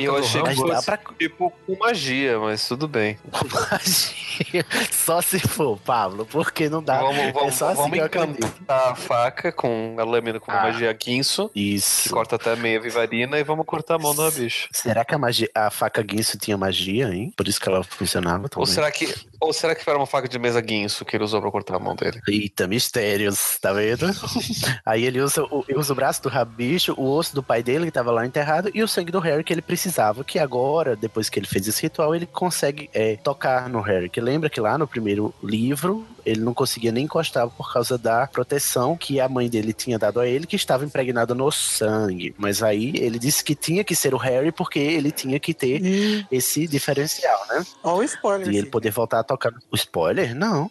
E 0.00 0.04
eu 0.04 0.16
achei 0.16 0.42
que 0.42 0.54
fosse 0.54 0.86
pra- 0.86 0.98
tipo 1.18 1.52
com 1.66 1.76
magia, 1.78 2.38
mas 2.38 2.66
tudo 2.66 2.86
bem. 2.88 3.18
Só 4.92 5.20
se 5.20 5.38
for, 5.40 5.78
Pablo, 5.78 6.24
porque 6.48 6.68
não 6.70 6.82
dá. 6.82 6.98
Vamos, 6.98 7.18
é 7.18 7.32
vamos, 7.32 7.54
só 7.54 7.68
assim 7.68 7.76
vamos 7.82 7.98
encantar 7.98 8.50
a 8.66 8.94
faca 8.94 9.52
com 9.52 9.94
a 9.98 10.04
lâmina 10.04 10.40
com 10.40 10.50
uma 10.50 10.60
Ah. 10.60 10.62
magia 10.64 10.92
guinso. 10.92 11.50
Isso. 11.54 12.04
Que 12.04 12.08
corta 12.10 12.36
até 12.36 12.56
meia 12.56 12.80
vivarina 12.80 13.38
e 13.38 13.44
vamos 13.44 13.66
cortar 13.66 13.94
a 13.96 13.98
mão 13.98 14.14
do 14.14 14.30
bicho. 14.32 14.68
Será 14.72 15.04
que 15.04 15.14
a, 15.14 15.18
magia, 15.18 15.48
a 15.54 15.70
faca 15.70 16.02
guinso 16.02 16.38
tinha 16.38 16.56
magia, 16.56 17.08
hein? 17.14 17.32
Por 17.36 17.46
isso 17.46 17.60
que 17.60 17.68
ela 17.68 17.84
funcionava 17.84 18.44
Ou 18.44 18.48
também. 18.48 18.66
será, 18.66 18.90
que, 18.90 19.14
ou 19.40 19.52
será 19.52 19.74
que 19.74 19.88
era 19.88 19.98
uma 19.98 20.06
faca 20.06 20.28
de 20.28 20.38
mesa 20.38 20.60
guinso 20.60 21.04
que 21.04 21.16
ele 21.16 21.24
usou 21.24 21.40
pra 21.40 21.50
cortar 21.50 21.76
a 21.76 21.78
mão 21.78 21.94
dele? 21.94 22.20
Eita, 22.28 22.66
mistérios, 22.66 23.58
tá 23.60 23.72
vendo? 23.72 24.06
Aí 24.84 25.04
ele 25.04 25.20
usa 25.20 25.42
o, 25.44 25.64
usa 25.76 25.92
o 25.92 25.96
braço 25.96 26.22
do 26.22 26.28
rabicho, 26.28 26.94
o 26.96 27.08
osso 27.08 27.34
do 27.34 27.42
pai 27.42 27.62
dele, 27.62 27.86
que 27.86 27.92
tava 27.92 28.10
lá 28.10 28.26
enterrado, 28.26 28.70
e 28.74 28.82
o 28.82 28.88
sangue 28.88 29.12
do 29.12 29.20
Harry 29.20 29.44
que 29.44 29.52
ele 29.52 29.62
precisava. 29.62 30.24
Que 30.24 30.38
agora, 30.38 30.96
depois 30.96 31.28
que 31.28 31.38
ele 31.38 31.46
fez 31.46 31.68
esse 31.68 31.82
ritual, 31.82 32.14
ele 32.14 32.26
consegue 32.26 32.90
é, 32.92 33.16
tocar 33.16 33.68
no 33.68 33.80
Harry. 33.80 34.08
Que 34.08 34.20
lembra 34.20 34.50
que 34.50 34.60
lá 34.60 34.76
no 34.76 34.86
primeiro 34.86 35.34
livro, 35.42 36.06
ele 36.24 36.40
não 36.40 36.52
conseguia 36.52 36.92
nem 36.92 37.04
encostar 37.04 37.48
por 37.48 37.72
causa 37.72 37.96
da 37.96 38.26
proteção 38.26 38.96
que 38.96 39.20
a 39.20 39.28
mãe 39.28 39.48
dele 39.48 39.72
tinha 39.72 39.98
dado 39.98 40.20
a 40.20 40.26
ele, 40.26 40.46
que 40.46 40.56
estava 40.56 40.84
impregnada 40.84 41.34
no 41.34 41.50
sangue. 41.50 42.34
Mas 42.36 42.62
aí 42.62 42.92
ele 42.96 43.18
disse 43.18 43.42
que 43.42 43.54
tinha 43.54 43.82
que 43.82 43.94
ser 43.94 44.14
o 44.14 44.18
Harry 44.18 44.52
porque 44.52 44.78
ele 44.78 45.10
tinha 45.10 45.38
que 45.38 45.54
ter 45.54 46.26
esse 46.30 46.66
diferencial, 46.66 47.38
né? 47.48 47.64
Olha 47.82 48.00
o 48.00 48.02
spoiler. 48.02 48.52
E 48.52 48.58
ele 48.58 48.66
poder 48.66 48.90
voltar 48.90 49.22
tocar. 49.28 49.52
O 49.70 49.76
spoiler? 49.76 50.34
Não. 50.34 50.70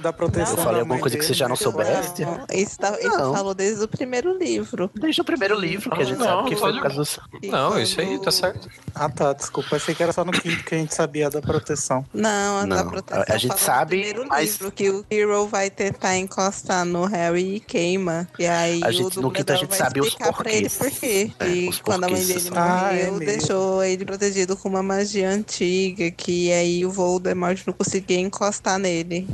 Da 0.00 0.12
proteção. 0.12 0.56
Eu 0.56 0.62
falei 0.64 0.80
alguma 0.80 0.98
coisa 0.98 1.16
que 1.16 1.20
dele, 1.22 1.28
você 1.34 1.38
já 1.38 1.46
não 1.48 1.54
soubesse? 1.56 2.22
Não, 2.24 2.46
isso, 2.52 2.78
tá, 2.78 2.98
isso 2.98 3.08
Não. 3.18 3.34
falou 3.34 3.54
desde 3.54 3.84
o 3.84 3.88
primeiro 3.88 4.36
livro. 4.36 4.90
Desde 4.94 5.20
o 5.20 5.24
primeiro 5.24 5.54
livro, 5.58 5.90
que 5.90 6.02
a 6.02 6.04
gente 6.04 6.18
Não, 6.18 6.24
sabe 6.26 6.48
que 6.48 6.56
foi 6.56 6.72
por 6.72 6.82
causa 6.82 7.02
do. 7.42 7.48
Não, 7.48 7.78
isso 7.78 8.00
aí 8.00 8.18
tá 8.20 8.30
certo. 8.30 8.68
Ah, 8.94 9.08
tá. 9.08 9.32
Desculpa. 9.32 9.76
Achei 9.76 9.94
que 9.94 10.02
era 10.02 10.12
só 10.12 10.24
no 10.24 10.32
quinto 10.32 10.64
que 10.64 10.74
a 10.74 10.78
gente 10.78 10.94
sabia 10.94 11.28
da 11.30 11.40
proteção. 11.42 12.04
Não, 12.14 12.58
a 12.58 12.64
da 12.66 12.82
Não, 12.84 12.90
proteção 12.90 13.22
a- 13.28 13.34
a 13.34 13.36
gente 13.38 13.48
fala 13.50 13.60
no 13.60 13.66
sabe, 13.66 13.88
primeiro 13.96 14.26
mas- 14.26 14.50
livro 14.52 14.72
que 14.72 14.90
o 14.90 15.04
Hero 15.10 15.46
vai 15.46 15.68
tentar 15.70 16.16
encostar 16.16 16.84
no 16.86 17.04
Harry 17.04 17.56
e 17.56 17.60
queima. 17.60 18.26
E 18.38 18.46
aí 18.46 18.80
A 18.82 18.88
o 18.88 18.92
gente- 18.92 19.20
no 19.20 19.30
quinto 19.30 19.52
a 19.52 19.56
gente 19.56 19.74
sabe 19.76 20.00
os 20.00 20.06
explicar 20.08 20.32
pra 20.32 20.50
ele 20.50 20.68
porquês. 20.68 20.92
por 20.92 21.00
quê. 21.00 21.32
É, 21.40 21.48
e 21.48 21.68
os 21.68 21.80
quando 21.80 22.04
a 22.04 22.08
mãe 22.08 22.18
porquês. 22.20 22.44
dele 22.44 22.56
Ah, 22.58 22.88
é 22.92 23.04
morreu, 23.10 23.12
mesmo. 23.12 23.26
deixou 23.26 23.84
ele 23.84 24.04
protegido 24.04 24.56
com 24.56 24.68
uma 24.68 24.82
magia 24.82 25.28
antiga, 25.30 26.10
que 26.10 26.50
aí 26.52 26.86
o 26.86 26.90
Voldemort 26.90 27.60
não 27.66 27.74
conseguia 27.98 28.20
encostar 28.20 28.78
nele. 28.78 29.28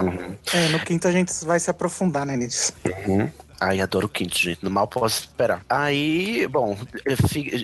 Uhum. 0.00 0.36
É, 0.52 0.68
no 0.68 0.80
quinto 0.80 1.06
a 1.08 1.12
gente 1.12 1.32
vai 1.44 1.58
se 1.58 1.70
aprofundar, 1.70 2.26
né, 2.26 2.36
nisso. 2.36 2.72
Uhum. 3.06 3.30
Ai, 3.60 3.80
adoro 3.80 4.08
quinto, 4.08 4.36
gente. 4.36 4.62
No 4.62 4.70
mal 4.70 4.86
posso 4.86 5.20
esperar. 5.20 5.62
Aí, 5.68 6.46
bom, 6.48 6.76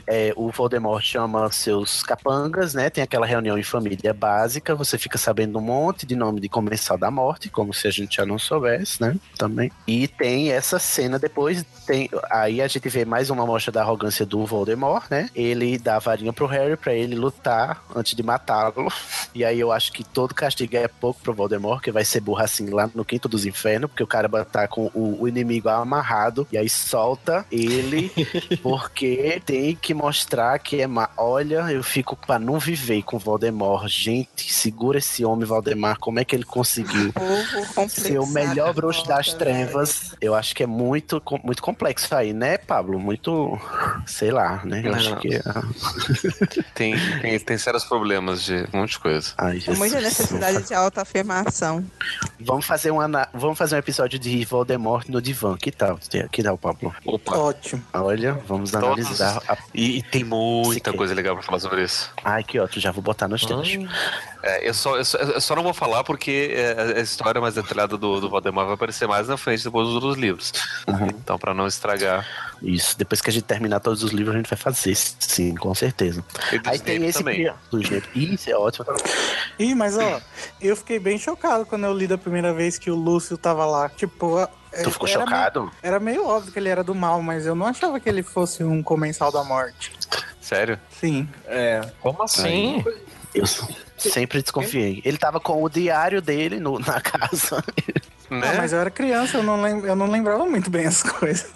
é, 0.07 0.33
o 0.37 0.51
Voldemort 0.51 1.03
chama 1.03 1.51
seus 1.51 2.03
capangas, 2.03 2.75
né? 2.75 2.89
Tem 2.91 3.03
aquela 3.03 3.27
reunião 3.27 3.59
em 3.59 3.63
família 3.63 4.15
básica. 4.15 4.75
Você 4.75 4.97
fica 4.99 5.19
sabendo 5.19 5.59
um 5.59 5.63
monte 5.63 6.07
de 6.07 6.15
nome 6.15 6.41
de 6.41 6.49
comensal 6.49 6.97
da 6.97 7.11
morte, 7.11 7.49
como 7.49 7.75
se 7.75 7.89
a 7.89 7.91
gente 7.91 8.17
já 8.17 8.27
não 8.27 8.39
soubesse, 8.39 9.01
né? 9.01 9.17
Também. 9.37 9.71
E 9.87 10.07
tem 10.09 10.53
essa 10.53 10.79
cena 10.79 11.19
depois. 11.19 11.65
Tem, 11.87 12.09
aí 12.31 12.63
a 12.63 12.69
gente 12.69 12.89
vê 12.89 13.05
mais 13.05 13.31
uma 13.31 13.47
mostra 13.47 13.73
da 13.73 13.83
arrogância 13.83 14.25
do 14.25 14.45
Voldemort, 14.47 15.11
né? 15.11 15.29
Ele 15.35 15.79
dá 15.79 15.97
a 15.97 16.01
varinha 16.01 16.33
pro 16.33 16.47
Harry 16.47 16.77
pra 16.77 16.95
ele 16.95 17.15
lutar 17.15 17.83
antes 17.95 18.15
de 18.15 18.23
matá-lo. 18.23 18.89
E 19.33 19.45
aí 19.45 19.61
eu 19.61 19.71
acho 19.71 19.93
que 19.93 20.03
todo 20.03 20.35
castigo 20.35 20.77
é 20.77 20.89
pouco 20.89 21.21
pro 21.21 21.33
Voldemort, 21.33 21.81
que 21.81 21.93
vai 21.93 22.05
ser 22.05 22.21
burro 22.21 22.43
assim 22.43 22.69
lá 22.69 22.91
no 22.93 23.05
quinto 23.05 23.29
dos 23.29 23.47
infernos, 23.47 23.89
porque 23.89 24.03
o 24.03 24.07
cara 24.07 24.29
estar 24.43 24.67
com 24.67 24.91
o, 24.93 25.23
o 25.23 25.29
inimigo 25.29 25.69
amarrado 25.81 26.47
e 26.53 26.59
aí 26.59 26.69
solta 26.69 27.45
ele 27.51 28.11
porque 28.63 29.41
tem 29.45 29.75
que 29.75 29.95
mostrar 29.95 30.59
que 30.59 30.81
é 30.81 30.87
má. 30.87 31.09
Olha, 31.17 31.71
eu 31.71 31.83
fico 31.83 32.17
pra 32.17 32.39
não 32.39 32.59
viver 32.59 33.03
com 33.03 33.17
o 33.17 33.19
Voldemort. 33.21 33.87
Gente, 33.89 34.53
segura 34.53 34.99
esse 34.99 35.25
homem, 35.25 35.45
Valdemar. 35.47 35.99
Como 35.99 36.19
é 36.21 36.25
que 36.25 36.35
ele 36.35 36.45
conseguiu 36.45 37.13
ser 37.89 38.19
o 38.19 38.27
melhor 38.27 38.73
bruxo 38.75 39.07
das 39.07 39.33
trevas? 39.35 40.15
Eu 40.21 40.35
acho 40.35 40.55
que 40.55 40.63
é 40.63 40.67
muito, 40.67 41.23
muito 41.43 41.63
complexo 41.63 42.15
aí, 42.15 42.33
né, 42.33 42.59
Pablo? 42.59 42.99
Muito, 42.99 43.59
sei 44.07 44.31
lá, 44.31 44.61
né? 44.65 44.83
Eu 44.85 44.95
acho 44.95 45.11
Não. 45.11 45.19
que. 45.19 45.37
ah, 45.45 45.63
Tem, 46.75 46.95
tem, 47.21 47.39
tem 47.39 47.59
sérios 47.59 47.85
problemas 47.85 48.43
de 48.45 48.67
um 48.73 48.79
monte 48.79 48.91
de 48.93 48.99
coisa. 48.99 49.33
Ai, 49.37 49.63
É 49.67 49.75
muita 49.75 50.01
necessidade 50.01 50.63
de 50.63 50.75
autoafirmação. 50.75 51.85
Vamos 52.41 52.65
fazer, 52.67 52.91
um 52.91 53.01
ana- 53.01 53.29
Vamos 53.35 53.59
fazer 53.59 53.77
um 53.77 53.79
episódio 53.79 54.19
de 54.19 54.45
Voldemort 54.45 55.09
no 55.09 55.21
divã. 55.21 55.57
Que 55.57 55.70
tal? 55.73 55.99
Que 56.31 56.43
tal, 56.43 56.57
Pablo? 56.59 56.95
Opa. 57.05 57.37
Ótimo. 57.37 57.83
Olha, 57.93 58.35
vamos 58.47 58.71
Todos- 58.71 58.87
analisar. 58.89 59.43
A... 59.49 59.57
E, 59.75 59.99
e 59.99 60.03
tem 60.03 60.25
muita 60.25 60.93
coisa 60.93 61.15
legal 61.15 61.35
pra 61.35 61.43
falar 61.45 61.61
sobre 61.61 61.83
isso. 61.85 62.11
Ai, 62.25 62.43
que 62.45 62.59
ótimo. 62.59 62.81
Já 62.81 62.91
vou 62.93 63.03
botar 63.03 63.29
nos 63.29 63.45
textos. 63.45 63.79
É, 64.43 64.67
eu, 64.67 64.73
só, 64.73 64.97
eu, 64.97 65.05
só, 65.05 65.19
eu 65.19 65.41
só 65.41 65.55
não 65.55 65.63
vou 65.63 65.75
falar 65.75 66.03
porque 66.03 66.51
é, 66.55 66.99
a 66.99 67.01
história 67.01 67.41
mais 67.43 67.55
detalhada 67.55 67.99
do, 67.99 68.21
do 68.21 68.31
Valdemar 68.31 68.65
vai 68.65 68.75
aparecer 68.75 69.07
mais 69.07 69.29
na 69.29 69.37
frente 69.37 69.63
depois 69.65 69.87
dos 69.87 69.95
outros 69.97 70.17
livros. 70.17 70.53
Então, 71.11 71.39
pra 71.39 71.53
não 71.53 71.67
estragar. 71.67 72.27
Isso. 72.63 72.97
Depois 72.99 73.21
que 73.21 73.29
a 73.29 73.33
gente 73.33 73.45
terminar 73.45 73.81
todos 73.81 74.03
os 74.03 74.13
livros, 74.13 74.35
a 74.35 74.39
gente 74.39 74.49
vai 74.49 74.59
fazer. 74.59 74.95
Sim, 74.95 75.55
com 75.57 75.75
certeza. 75.75 76.25
E 76.53 76.59
do 76.59 76.71
Aí 76.71 76.79
tem 76.79 76.95
Snape 76.97 77.09
esse 77.09 77.19
também. 77.19 77.53
do 77.71 77.81
Snape. 77.83 78.09
Isso 78.35 78.51
é 78.51 78.57
ótimo. 78.57 78.87
Ih, 79.59 79.75
mas 79.75 79.99
ó, 79.99 80.21
eu 80.61 80.75
fiquei 80.75 80.99
bem 80.99 81.19
chocado 81.19 81.67
quando 81.67 81.85
eu 81.85 81.93
li 81.93 82.07
da 82.07 82.17
primeira 82.17 82.53
vez 82.55 82.79
que 82.79 82.91
o 82.91 82.95
Lúcio 82.95 83.37
tava 83.37 83.67
lá. 83.67 83.89
Tipo, 83.91 84.49
Tu 84.83 84.91
ficou 84.91 85.09
era 85.09 85.21
chocado? 85.21 85.61
meio- 85.63 85.73
era 85.83 86.01
meio 86.01 86.27
óbvio 86.27 86.53
que 86.53 86.59
ele 86.59 86.69
era 86.69 86.83
do 86.85 86.95
mal, 86.95 87.21
mas 87.23 87.47
eu 87.47 87.55
não 87.55 87.67
achava 87.67 87.99
que 87.99 88.09
ele 88.09 88.23
fosse 88.23 88.63
um 88.65 88.83
comensal 88.83 89.33
da 89.33 89.43
morte. 89.45 89.93
Sério? 90.41 90.79
Sim. 90.91 91.29
É. 91.47 91.81
Como 92.01 92.23
assim? 92.23 92.85
Eu 93.35 93.45
sempre 93.97 94.43
desconfiei. 94.43 95.01
Ele 95.05 95.17
tava 95.19 95.39
com 95.41 95.63
o 95.63 95.69
diário 95.69 96.21
dele 96.23 96.59
no- 96.61 96.79
na 96.79 97.01
casa. 97.01 97.63
Né? 98.31 98.49
Ah, 98.49 98.55
mas 98.59 98.73
eu 98.73 98.79
era 98.79 98.93
criança, 98.93 99.39
eu 99.39 99.43
não, 99.43 99.67
eu 99.67 99.97
não 99.97 100.07
lembrava 100.09 100.47
muito 100.47 100.71
bem 100.71 100.87
as 100.87 101.03
coisas. 101.03 101.51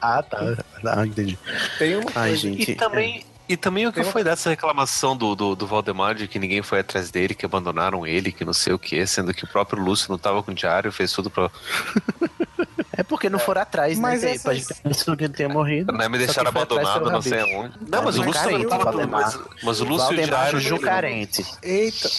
Ah, 0.00 0.20
tá. 0.20 0.56
Ah, 0.84 1.06
entendi. 1.06 1.38
Tem 1.78 1.94
uma 1.94 2.10
Ai, 2.16 2.30
coisa- 2.30 2.36
gente. 2.42 2.72
E 2.72 2.74
também, 2.74 3.24
e 3.48 3.56
também 3.56 3.86
o 3.86 3.92
que 3.92 4.02
foi 4.04 4.22
dessa 4.24 4.50
reclamação 4.50 5.16
do, 5.16 5.34
do, 5.34 5.54
do 5.54 5.66
Valdemar 5.66 6.14
de 6.14 6.26
que 6.28 6.38
ninguém 6.38 6.62
foi 6.62 6.80
atrás 6.80 7.10
dele, 7.10 7.34
que 7.34 7.44
abandonaram 7.46 8.06
ele, 8.06 8.32
que 8.32 8.44
não 8.44 8.52
sei 8.52 8.72
o 8.72 8.78
que, 8.78 9.06
sendo 9.06 9.34
que 9.34 9.44
o 9.44 9.48
próprio 9.48 9.82
Lúcio 9.82 10.06
não 10.10 10.18
tava 10.18 10.42
com 10.42 10.50
o 10.50 10.54
diário, 10.54 10.90
fez 10.92 11.12
tudo 11.12 11.30
pra. 11.30 11.50
É 12.94 13.02
porque 13.02 13.30
não 13.30 13.38
foram 13.38 13.62
atrás, 13.62 13.98
Mas 13.98 14.22
né? 14.22 14.32
essas- 14.32 14.42
Pra 14.42 14.52
gente 14.54 14.74
pensar 14.82 15.16
que 15.16 15.24
ele 15.24 15.32
tenha 15.32 15.48
morrido. 15.48 15.90
Né, 15.94 16.08
me 16.10 16.18
Só 16.18 16.24
deixaram 16.26 16.50
abandonado, 16.50 17.10
não 17.10 17.22
sei 17.22 17.40
aonde. 17.40 17.72
Não, 17.88 18.02
mas 18.02 18.18
o 18.18 18.22
É, 18.22 18.26
Lúcio 18.26 18.42
também 18.42 18.68
tava. 18.68 18.84
Valdemar. 18.84 19.22
Mas, 19.22 19.38
mas 19.62 19.80
o 19.80 19.84
Lúcio 19.84 20.12
e 20.14 20.20
o 20.20 20.24
diário. 20.26 20.80
Carente. 20.80 21.44
Eita. 21.62 22.10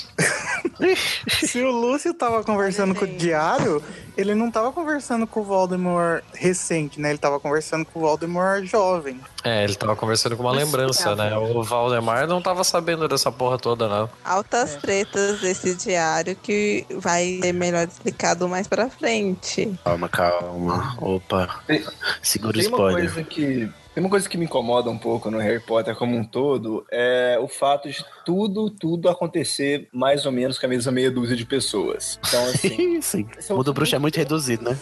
Se 1.45 1.61
o 1.61 1.71
Lúcio 1.71 2.13
tava 2.13 2.43
conversando 2.43 2.95
com 2.95 3.05
o 3.05 3.07
diário, 3.07 3.83
ele 4.17 4.33
não 4.33 4.49
tava 4.49 4.71
conversando 4.71 5.27
com 5.27 5.41
o 5.41 5.43
Voldemort 5.43 6.23
recente, 6.33 6.99
né? 6.99 7.09
Ele 7.11 7.19
tava 7.19 7.39
conversando 7.39 7.85
com 7.85 7.99
o 7.99 8.01
Voldemort 8.01 8.65
jovem. 8.65 9.19
É, 9.43 9.63
ele 9.63 9.75
tava 9.75 9.95
conversando 9.95 10.37
com 10.37 10.43
uma 10.43 10.51
lembrança, 10.53 11.15
né? 11.15 11.35
O 11.37 11.61
Valdemar 11.63 12.25
não 12.27 12.41
tava 12.41 12.63
sabendo 12.63 13.07
dessa 13.09 13.29
porra 13.31 13.57
toda, 13.57 13.89
não. 13.89 14.09
Altas 14.23 14.75
tretas 14.75 15.41
desse 15.41 15.75
diário 15.75 16.35
que 16.35 16.85
vai 16.97 17.39
ser 17.41 17.51
melhor 17.53 17.85
explicado 17.87 18.47
mais 18.47 18.67
pra 18.67 18.89
frente. 18.89 19.77
Calma, 19.83 20.07
calma. 20.07 20.95
Opa. 21.01 21.59
Tem- 21.67 21.85
Segura 22.21 22.57
o 22.57 22.59
Tem 22.61 22.67
uma 22.69 22.77
spoiler. 22.77 23.03
coisa 23.13 23.23
que. 23.23 23.69
Tem 23.93 24.03
uma 24.03 24.09
coisa 24.09 24.27
que 24.27 24.37
me 24.37 24.45
incomoda 24.45 24.89
um 24.89 24.97
pouco 24.97 25.29
no 25.29 25.37
Harry 25.37 25.59
Potter 25.59 25.95
como 25.95 26.17
um 26.17 26.23
todo, 26.23 26.83
é 26.91 27.37
o 27.39 27.47
fato 27.47 27.87
de 27.89 28.03
tudo, 28.25 28.69
tudo 28.69 29.07
acontecer 29.07 29.87
mais 29.93 30.25
ou 30.25 30.31
menos 30.31 30.57
com 30.57 30.65
a 30.65 30.69
mesma 30.69 30.91
meia 30.91 31.11
dúzia 31.11 31.35
de 31.35 31.45
pessoas. 31.45 32.19
Então, 32.27 32.43
assim, 32.47 32.99
Sim. 33.03 33.27
O 33.51 33.61
do 33.63 33.71
bruxo 33.71 33.95
é 33.95 33.99
muito 33.99 34.15
reduzido, 34.17 34.63
né? 34.71 34.77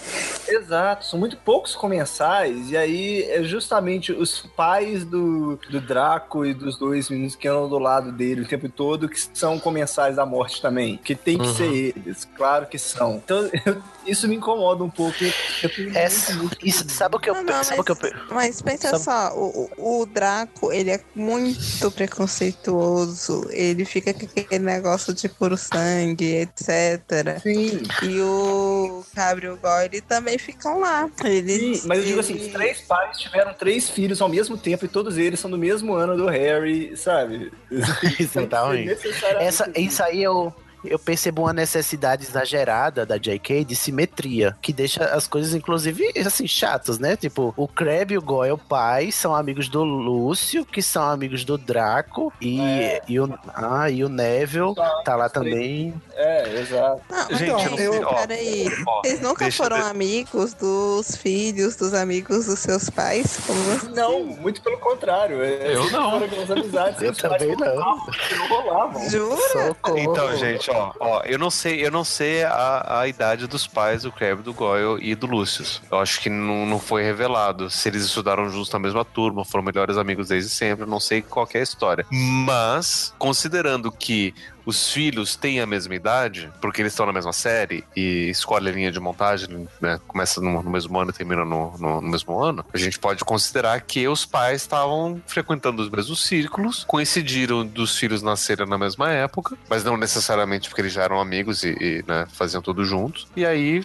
Exato, 0.47 1.05
são 1.05 1.19
muito 1.19 1.35
poucos 1.35 1.75
comensais, 1.75 2.71
e 2.71 2.77
aí 2.77 3.23
é 3.23 3.43
justamente 3.43 4.13
os 4.13 4.41
pais 4.55 5.03
do, 5.03 5.59
do 5.69 5.81
Draco 5.81 6.45
e 6.45 6.53
dos 6.53 6.77
dois 6.77 7.09
meninos 7.09 7.35
que 7.35 7.47
andam 7.47 7.67
do 7.67 7.79
lado 7.79 8.11
dele 8.13 8.41
o 8.41 8.47
tempo 8.47 8.69
todo 8.69 9.09
que 9.09 9.19
são 9.33 9.59
comensais 9.59 10.15
da 10.15 10.25
morte 10.25 10.61
também, 10.61 10.97
que 10.97 11.15
tem 11.15 11.37
que 11.37 11.47
Uhum. 11.47 11.53
ser 11.55 11.93
eles, 11.97 12.25
claro 12.37 12.65
que 12.67 12.77
são. 12.77 13.15
Então, 13.15 13.49
eu- 13.65 13.81
isso 14.05 14.27
me 14.27 14.35
incomoda 14.35 14.83
um 14.83 14.89
pouco. 14.89 15.17
Eu 15.61 15.69
tenho 15.69 15.97
Essa, 15.97 16.31
isso, 16.63 16.87
sabe 16.89 17.15
o 17.17 17.19
que 17.19 17.29
eu, 17.29 17.43
não, 17.43 17.63
sabe 17.63 17.81
o 17.81 17.83
que 17.83 17.91
eu, 17.91 17.97
mas, 18.29 18.31
mas 18.31 18.61
pensa 18.61 18.89
sabe 18.89 19.00
só, 19.03 19.33
o, 19.35 19.69
o- 19.77 20.01
o 20.01 20.05
Draco, 20.05 20.71
ele 20.71 20.91
é 20.91 20.99
muito 21.15 21.91
preconceituoso. 21.91 23.47
Ele 23.51 23.85
fica 23.85 24.13
com 24.13 24.25
aquele 24.25 24.59
negócio 24.63 25.13
de 25.13 25.27
puro 25.29 25.57
sangue, 25.57 26.35
etc. 26.41 27.39
Sim. 27.41 27.81
E 28.03 28.19
o 28.21 29.03
Gabriel 29.15 29.57
Goyle 29.57 30.01
também 30.01 30.37
ficam 30.37 30.79
lá. 30.79 31.09
Eles, 31.23 31.81
Sim, 31.81 31.87
mas 31.87 31.99
eu 31.99 32.05
digo 32.05 32.19
assim, 32.19 32.33
ele- 32.33 32.45
os 32.47 32.51
três 32.53 32.81
pais 32.81 33.17
tiveram 33.19 33.53
três 33.53 33.89
filhos 33.89 34.21
ao 34.21 34.29
mesmo 34.29 34.57
tempo 34.57 34.85
e 34.85 34.87
todos 34.87 35.17
eles 35.17 35.39
são 35.39 35.49
do 35.49 35.57
mesmo 35.57 35.93
ano 35.93 36.15
do 36.15 36.27
Harry, 36.27 36.95
sabe? 36.97 37.51
Exatamente. 38.19 38.87
Necessariamente 38.87 39.47
Essa, 39.47 39.71
isso 39.77 40.03
aí 40.03 40.23
eu, 40.23 40.53
eu 40.83 40.97
percebo 40.99 41.43
uma 41.43 41.53
necessidade 41.53 42.23
exagerada 42.25 43.05
da 43.05 43.17
JK 43.17 43.63
de 43.65 43.75
simetria, 43.75 44.55
que 44.61 44.73
deixa 44.73 45.03
as 45.05 45.27
coisas, 45.27 45.53
inclusive, 45.53 46.11
assim, 46.25 46.47
chatas, 46.47 46.97
né? 46.99 47.15
Tipo, 47.15 47.53
o 47.57 47.67
Crab 47.67 48.13
e 48.13 48.17
o 48.17 48.21
Goyle, 48.21 48.57
pai, 48.69 49.11
são 49.11 49.35
amigos 49.35 49.67
do 49.69 49.83
Lúcio, 49.83 50.65
que 50.65 50.81
são 50.81 51.03
amigos 51.03 51.43
do 51.45 51.57
Draco, 51.57 52.31
e, 52.41 52.59
É. 52.61 53.01
e, 53.07 53.19
o, 53.19 53.29
ah, 53.53 53.89
e 53.89 54.03
o 54.03 54.09
Neville 54.09 54.73
tá 55.03 55.15
lá 55.15 55.29
também. 55.29 55.93
É, 56.15 56.59
exato. 56.59 57.01
Não, 57.09 57.27
Gente, 57.37 57.43
então, 57.65 57.77
eu 57.79 58.01
não 58.01 58.09
eu, 58.11 58.15
peraí. 58.15 58.67
ó, 58.87 59.01
Vocês 59.01 59.21
nunca 59.21 59.45
deixa 59.45 59.63
foram 59.63 59.77
eu- 59.77 59.85
amigos 59.87 60.53
dos 60.53 61.15
filhos 61.15 61.75
dos 61.75 61.93
amigos 61.93 62.45
dos 62.45 62.59
seus 62.59 62.89
pais? 62.89 63.39
Como 63.45 63.71
assim? 63.71 63.91
Não, 63.93 64.23
muito 64.23 64.61
pelo 64.61 64.77
contrário. 64.77 65.41
É, 65.43 65.75
Eu 65.75 65.89
não. 65.91 66.19
Foram 66.19 66.53
amizades. 66.61 67.01
Eu 67.01 67.13
também 67.15 67.55
não. 67.55 67.75
não 67.75 68.47
rolavam. 68.49 69.09
Jura? 69.09 69.37
Socorro. 69.51 69.97
Então, 69.97 70.37
gente, 70.37 70.70
ó, 70.99 71.21
eu 71.25 71.37
não 71.37 71.49
sei, 71.49 71.85
eu 71.85 71.91
não 71.91 72.03
sei 72.03 72.43
a, 72.43 72.99
a 73.01 73.07
idade 73.07 73.47
dos 73.47 73.67
pais 73.67 74.03
do 74.03 74.11
Crab, 74.11 74.41
do 74.41 74.53
Goyle 74.53 74.99
e 75.01 75.15
do 75.15 75.27
Lucius. 75.27 75.81
Eu 75.91 75.99
acho 75.99 76.19
que 76.21 76.29
não, 76.29 76.65
não 76.65 76.79
foi 76.79 77.03
revelado 77.03 77.69
se 77.69 77.89
eles 77.89 78.03
estudaram 78.03 78.49
juntos 78.49 78.71
na 78.71 78.79
mesma 78.79 79.05
turma, 79.05 79.45
foram 79.45 79.63
melhores 79.63 79.97
amigos 79.97 80.29
desde 80.29 80.49
sempre, 80.49 80.85
não 80.85 80.99
sei 80.99 81.21
qual 81.21 81.47
é 81.53 81.59
a 81.59 81.63
história. 81.63 82.05
Mas, 82.09 83.13
considerando 83.17 83.91
que 83.91 84.33
os 84.65 84.91
filhos 84.91 85.35
têm 85.35 85.59
a 85.59 85.65
mesma 85.65 85.95
idade, 85.95 86.51
porque 86.61 86.81
eles 86.81 86.93
estão 86.93 87.05
na 87.05 87.13
mesma 87.13 87.33
série 87.33 87.83
e 87.95 88.29
escolhe 88.29 88.69
a 88.69 88.71
linha 88.71 88.91
de 88.91 88.99
montagem, 88.99 89.67
né, 89.79 89.99
começa 90.07 90.39
no, 90.41 90.61
no 90.63 90.69
mesmo 90.69 90.99
ano 90.99 91.11
e 91.11 91.13
termina 91.13 91.43
no, 91.45 91.77
no- 91.77 92.01
no 92.01 92.09
mesmo 92.09 92.39
ano, 92.39 92.65
a 92.73 92.77
gente 92.77 92.99
pode 92.99 93.23
considerar 93.23 93.79
que 93.81 94.07
os 94.07 94.25
pais 94.25 94.61
estavam 94.61 95.21
frequentando 95.27 95.81
os 95.81 95.89
mesmos 95.89 96.23
círculos, 96.25 96.83
coincidiram 96.87 97.65
dos 97.65 97.97
filhos 97.97 98.21
nascerem 98.21 98.67
na 98.67 98.77
mesma 98.77 99.11
época, 99.11 99.57
mas 99.69 99.83
não 99.83 99.97
necessariamente 99.97 100.69
porque 100.69 100.81
eles 100.81 100.93
já 100.93 101.03
eram 101.03 101.19
amigos 101.19 101.63
e, 101.63 101.69
e, 101.79 102.03
né, 102.07 102.25
faziam 102.33 102.61
tudo 102.61 102.83
juntos. 102.85 103.27
E 103.35 103.45
aí, 103.45 103.83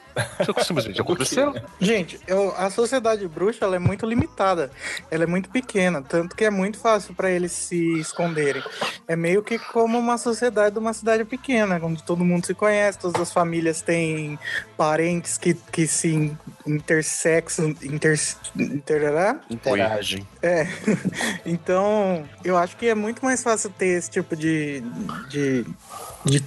simplesmente 0.64 1.00
aconteceu. 1.00 1.54
Gente, 1.80 2.18
eu- 2.26 2.54
a 2.56 2.70
sociedade 2.70 3.26
bruxa 3.28 3.64
ela 3.64 3.76
é 3.76 3.78
muito 3.78 4.04
limitada. 4.06 4.70
Ela 5.10 5.24
é 5.24 5.26
muito 5.26 5.48
pequena, 5.50 6.02
tanto 6.02 6.34
que 6.34 6.44
é 6.44 6.50
muito 6.50 6.78
fácil 6.78 7.14
pra 7.14 7.30
eles 7.30 7.52
se 7.52 7.98
esconderem. 8.00 8.62
É 9.06 9.14
meio 9.16 9.42
que 9.42 9.58
como 9.58 9.98
uma 9.98 10.18
sociedade 10.18 10.65
de 10.70 10.78
uma 10.78 10.92
cidade 10.92 11.24
pequena, 11.24 11.80
onde 11.82 12.02
todo 12.02 12.24
mundo 12.24 12.46
se 12.46 12.54
conhece, 12.54 12.98
todas 12.98 13.20
as 13.20 13.32
famílias 13.32 13.80
têm 13.80 14.38
parentes 14.76 15.38
que, 15.38 15.54
que 15.54 15.86
se 15.86 16.36
intersexam, 16.66 17.74
inter, 17.82 18.18
interará? 18.56 19.40
Interagem. 19.50 20.26
É. 20.42 20.66
Então, 21.44 22.28
eu 22.44 22.56
acho 22.56 22.76
que 22.76 22.86
é 22.88 22.94
muito 22.94 23.24
mais 23.24 23.42
fácil 23.42 23.70
ter 23.70 23.98
esse 23.98 24.10
tipo 24.10 24.34
de, 24.34 24.82
de, 25.30 25.64
de 26.24 26.42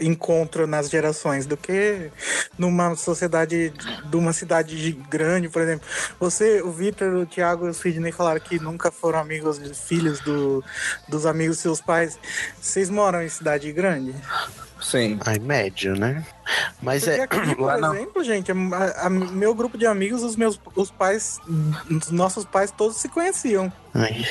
encontro 0.00 0.66
nas 0.66 0.88
gerações 0.90 1.46
do 1.46 1.56
que 1.56 2.10
numa 2.58 2.94
sociedade 2.96 3.72
de 4.04 4.16
uma 4.16 4.32
cidade 4.32 4.92
grande, 5.08 5.48
por 5.48 5.62
exemplo. 5.62 5.86
Você, 6.18 6.60
o 6.62 6.70
Vitor, 6.72 7.14
o 7.14 7.26
Thiago 7.26 7.66
e 7.66 7.70
o 7.70 7.74
Sidney 7.74 8.12
falaram 8.12 8.40
que 8.40 8.58
nunca 8.58 8.90
foram 8.90 9.18
amigos, 9.20 9.58
filhos 9.86 10.20
do, 10.20 10.62
dos 11.08 11.26
amigos 11.26 11.58
seus 11.58 11.80
pais. 11.80 12.18
Vocês 12.60 12.90
moram 12.90 13.22
em 13.22 13.28
cidade 13.28 13.70
grande? 13.72 14.14
Sim. 14.80 15.18
Ai, 15.24 15.38
médio, 15.38 15.94
né? 15.94 16.26
Mas 16.82 17.04
Porque 17.04 17.20
é. 17.20 17.22
aqui, 17.22 17.54
por 17.54 17.78
lá 17.78 17.94
exemplo, 17.94 18.24
gente, 18.24 18.50
a- 18.50 19.06
a- 19.06 19.10
meu 19.10 19.54
grupo 19.54 19.78
de 19.78 19.86
amigos, 19.86 20.24
os 20.24 20.34
meus 20.34 20.58
os 20.74 20.90
pais, 20.90 21.38
os 21.88 22.10
nossos 22.10 22.44
pais 22.44 22.72
todos 22.72 22.96
se 22.96 23.08
conheciam. 23.08 23.72
Ai, 23.94 24.26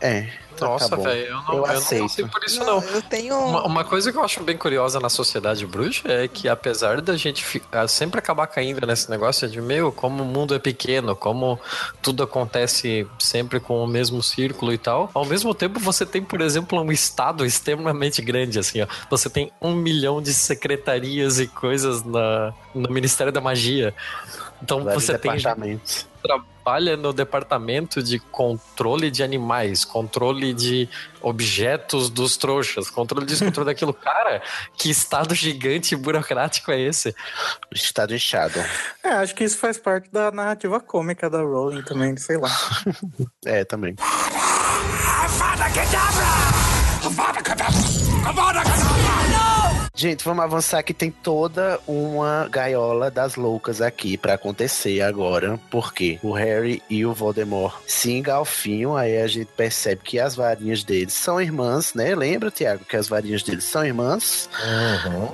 é. 0.00 0.28
Nossa, 0.64 0.96
velho, 0.96 1.26
eu 1.26 1.36
não, 1.42 1.54
Eu 1.54 1.66
eu 1.66 1.72
não 1.74 1.98
passei 2.00 2.24
por 2.24 2.44
isso, 2.44 2.64
não. 2.64 2.82
Eu 2.82 3.02
tenho. 3.02 3.36
Uma, 3.38 3.66
uma 3.66 3.84
coisa 3.84 4.10
que 4.10 4.18
eu 4.18 4.24
acho 4.24 4.42
bem 4.42 4.56
curiosa 4.56 4.98
na 5.00 5.08
sociedade 5.08 5.66
bruxa 5.66 6.02
é 6.08 6.26
que 6.28 6.48
apesar 6.48 7.00
da 7.00 7.16
gente 7.16 7.44
fi- 7.44 7.62
ah, 7.72 7.86
sempre 7.88 8.18
acabar 8.18 8.46
caindo 8.46 8.86
nesse 8.86 9.10
negócio 9.10 9.48
de 9.48 9.60
meu, 9.60 9.92
como 9.92 10.22
o 10.22 10.26
mundo 10.26 10.54
é 10.54 10.58
pequeno, 10.58 11.14
como 11.14 11.58
tudo 12.02 12.22
acontece 12.22 13.06
sempre 13.18 13.60
com 13.60 13.82
o 13.82 13.86
mesmo 13.86 14.22
círculo 14.22 14.72
e 14.72 14.78
tal, 14.78 15.10
ao 15.14 15.24
mesmo 15.24 15.54
tempo 15.54 15.78
você 15.80 16.04
tem, 16.06 16.22
por 16.22 16.40
exemplo, 16.40 16.80
um 16.80 16.92
estado 16.92 17.44
extremamente 17.44 18.22
grande, 18.22 18.58
assim, 18.58 18.82
ó. 18.82 18.86
Você 19.10 19.28
tem 19.30 19.50
um 19.60 19.74
milhão 19.74 20.20
de 20.22 20.32
secretarias 20.32 21.38
e 21.38 21.46
coisas 21.46 22.02
na, 22.04 22.52
no 22.74 22.88
Ministério 22.90 23.32
da 23.32 23.40
Magia. 23.40 23.94
Então 24.62 24.82
Vários 24.84 25.04
você 25.04 25.18
tem 25.18 25.36
departamentos. 25.36 26.06
trabalha 26.22 26.96
no 26.96 27.12
departamento 27.12 28.02
de 28.02 28.18
controle 28.18 29.10
de 29.10 29.22
animais, 29.22 29.84
controle 29.84 30.52
de 30.52 30.88
objetos 31.20 32.10
dos 32.10 32.36
trouxas, 32.36 32.90
controle 32.90 33.26
disso, 33.26 33.44
controle 33.44 33.66
daquilo. 33.70 33.92
Cara, 33.94 34.42
que 34.76 34.90
estado 34.90 35.34
gigante 35.34 35.94
e 35.94 35.96
burocrático 35.96 36.72
é 36.72 36.80
esse? 36.80 37.14
Estado 37.72 38.14
inchado. 38.14 38.58
É, 39.04 39.10
acho 39.10 39.34
que 39.34 39.44
isso 39.44 39.58
faz 39.58 39.78
parte 39.78 40.10
da 40.10 40.30
narrativa 40.32 40.80
cômica 40.80 41.28
da 41.30 41.40
Rowling 41.42 41.82
também, 41.82 42.16
sei 42.16 42.36
lá. 42.38 42.50
É, 43.44 43.64
também. 43.64 43.94
Gente, 49.98 50.22
vamos 50.22 50.44
avançar 50.44 50.82
que 50.82 50.92
tem 50.92 51.10
toda 51.10 51.80
uma 51.86 52.46
gaiola 52.50 53.10
das 53.10 53.34
loucas 53.34 53.80
aqui 53.80 54.18
pra 54.18 54.34
acontecer 54.34 55.00
agora, 55.00 55.58
porque 55.70 56.18
o 56.22 56.32
Harry 56.32 56.82
e 56.90 57.06
o 57.06 57.14
Voldemort 57.14 57.74
se 57.86 58.12
engalfinham, 58.12 58.94
aí 58.94 59.16
a 59.16 59.26
gente 59.26 59.48
percebe 59.56 60.02
que 60.04 60.20
as 60.20 60.36
varinhas 60.36 60.84
deles 60.84 61.14
são 61.14 61.40
irmãs, 61.40 61.94
né? 61.94 62.14
Lembra, 62.14 62.50
Tiago, 62.50 62.84
que 62.84 62.94
as 62.94 63.08
varinhas 63.08 63.42
deles 63.42 63.64
são 63.64 63.86
irmãs? 63.86 64.50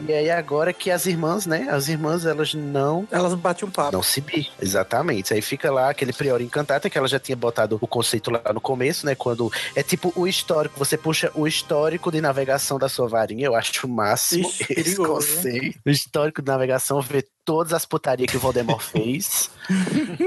E 0.07 0.13
aí 0.13 0.31
agora 0.31 0.73
que 0.73 0.93
as 0.93 1.07
irmãs, 1.07 1.45
né? 1.45 1.67
As 1.69 1.89
irmãs, 1.89 2.25
elas 2.25 2.55
não 2.55 3.05
Elas 3.11 3.35
batem 3.35 3.67
um 3.67 3.71
papo. 3.71 3.91
não 3.91 4.03
se 4.03 4.21
bi. 4.21 4.49
Exatamente. 4.61 5.35
Aí 5.35 5.43
fica 5.43 5.73
lá 5.73 5.91
aquele 5.91 6.13
prior 6.13 6.41
encantado, 6.41 6.89
que 6.89 6.97
ela 6.97 7.09
já 7.09 7.19
tinha 7.19 7.35
botado 7.37 7.79
o 7.81 7.87
conceito 7.89 8.31
lá 8.31 8.41
no 8.55 8.61
começo, 8.61 9.07
né? 9.07 9.17
Quando 9.17 9.51
é 9.75 9.83
tipo 9.83 10.13
o 10.15 10.25
histórico, 10.29 10.79
você 10.79 10.97
puxa 10.97 11.33
o 11.35 11.49
histórico 11.49 12.13
de 12.13 12.21
navegação 12.21 12.79
da 12.79 12.89
sua 12.89 13.09
varinha, 13.09 13.47
eu 13.47 13.57
acho 13.57 13.89
o 13.89 13.91
máximo 13.91 14.52
Ixi, 14.52 14.52
esse 14.71 14.97
conceito. 14.97 15.79
O 15.85 15.91
histórico 15.91 16.43
de 16.43 16.49
navegação 16.49 17.01
todas 17.45 17.73
as 17.73 17.85
putarias 17.85 18.31
que 18.31 18.37
o 18.37 18.41
Voldemort 18.41 18.81
fez 18.83 19.51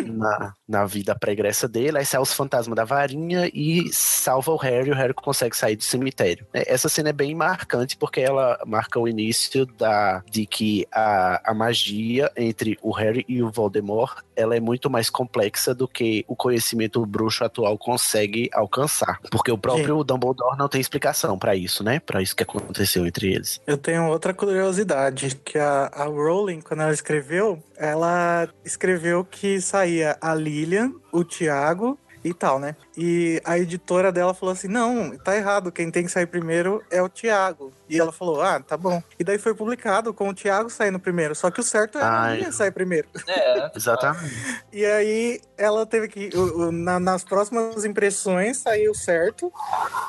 na, 0.06 0.54
na 0.68 0.86
vida 0.86 1.16
pregressa 1.16 1.68
dele, 1.68 1.98
aí 1.98 2.06
sai 2.06 2.22
os 2.22 2.34
fantasmas 2.34 2.76
da 2.76 2.84
varinha 2.84 3.50
e 3.54 3.92
salva 3.92 4.52
o 4.52 4.58
Harry, 4.58 4.92
o 4.92 4.96
Harry 4.96 5.14
consegue 5.14 5.56
sair 5.56 5.76
do 5.76 5.84
cemitério. 5.84 6.46
É, 6.54 6.74
Essa 6.74 6.90
cena 6.90 7.10
é 7.10 7.14
bem 7.14 7.36
marcante 7.36 7.98
porque 7.98 8.22
ela 8.22 8.60
marca 8.66 9.00
o 9.00 9.08
início 9.08 9.66
da, 9.66 10.24
de 10.30 10.46
que 10.46 10.88
a, 10.92 11.52
a 11.52 11.54
magia 11.54 12.32
entre 12.36 12.78
o 12.82 12.92
Harry 12.92 13.26
e 13.28 13.42
o 13.42 13.52
Voldemort 13.52 14.24
ela 14.36 14.56
é 14.56 14.60
muito 14.60 14.90
mais 14.90 15.10
complexa 15.10 15.74
do 15.74 15.88
que 15.88 16.26
o 16.28 16.36
conhecimento 16.36 17.06
bruxo 17.06 17.44
atual 17.44 17.78
consegue 17.78 18.50
alcançar. 18.54 19.20
Porque 19.32 19.52
o 19.52 19.58
próprio 19.58 20.04
Dumbledore 20.04 20.58
não 20.58 20.68
tem 20.68 20.82
explicação 20.82 21.38
pra 21.38 21.56
isso, 21.56 21.84
né? 21.84 22.00
Pra 22.00 22.22
isso 22.22 22.36
que 22.36 22.44
aconteceu 22.44 23.06
entre 23.06 23.34
eles. 23.34 23.62
Eu 23.66 23.78
tenho 23.78 24.08
outra 24.08 24.34
curiosidade, 24.34 25.36
que 25.44 25.58
a, 25.58 25.90
a 25.94 26.06
Rowling, 26.06 26.62
quando 26.62 26.82
ela 26.82 26.94
escreveu, 27.10 27.64
ela 27.78 28.50
escreveu 28.64 29.24
que 29.24 29.62
saía 29.62 30.18
a 30.20 30.34
Lilian, 30.34 30.92
o 31.12 31.24
Tiago 31.24 32.00
e 32.24 32.34
tal, 32.34 32.58
né? 32.60 32.76
E 32.98 33.40
a 33.46 33.60
editora 33.60 34.12
dela 34.12 34.34
falou 34.34 34.54
assim: 34.54 34.68
não, 34.68 35.16
tá 35.20 35.36
errado, 35.38 35.72
quem 35.72 35.92
tem 35.92 36.04
que 36.04 36.12
sair 36.12 36.26
primeiro 36.26 36.84
é 36.90 37.00
o 37.00 37.08
Tiago. 37.08 37.72
E 37.88 38.00
ela 38.00 38.12
falou: 38.12 38.42
ah, 38.42 38.60
tá 38.60 38.76
bom. 38.76 39.04
E 39.20 39.24
daí 39.24 39.38
foi 39.38 39.54
publicado 39.54 40.12
com 40.16 40.30
o 40.30 40.34
Tiago 40.34 40.68
saindo 40.72 41.00
primeiro, 41.00 41.36
só 41.36 41.52
que 41.52 41.60
o 41.60 41.64
certo 41.64 42.00
é 42.00 42.02
a 42.02 42.22
Ai. 42.24 42.38
Lilian 42.38 42.52
sair 42.52 42.72
primeiro. 42.72 43.08
É, 43.28 43.72
Exatamente. 43.76 44.34
E 44.74 44.84
aí 44.84 45.40
ela 45.56 45.86
teve 45.86 46.08
que. 46.08 46.32
na- 46.72 47.00
nas 47.00 47.24
próximas 47.24 47.86
impressões 47.86 48.58
saiu 48.58 48.96
certo, 48.96 49.54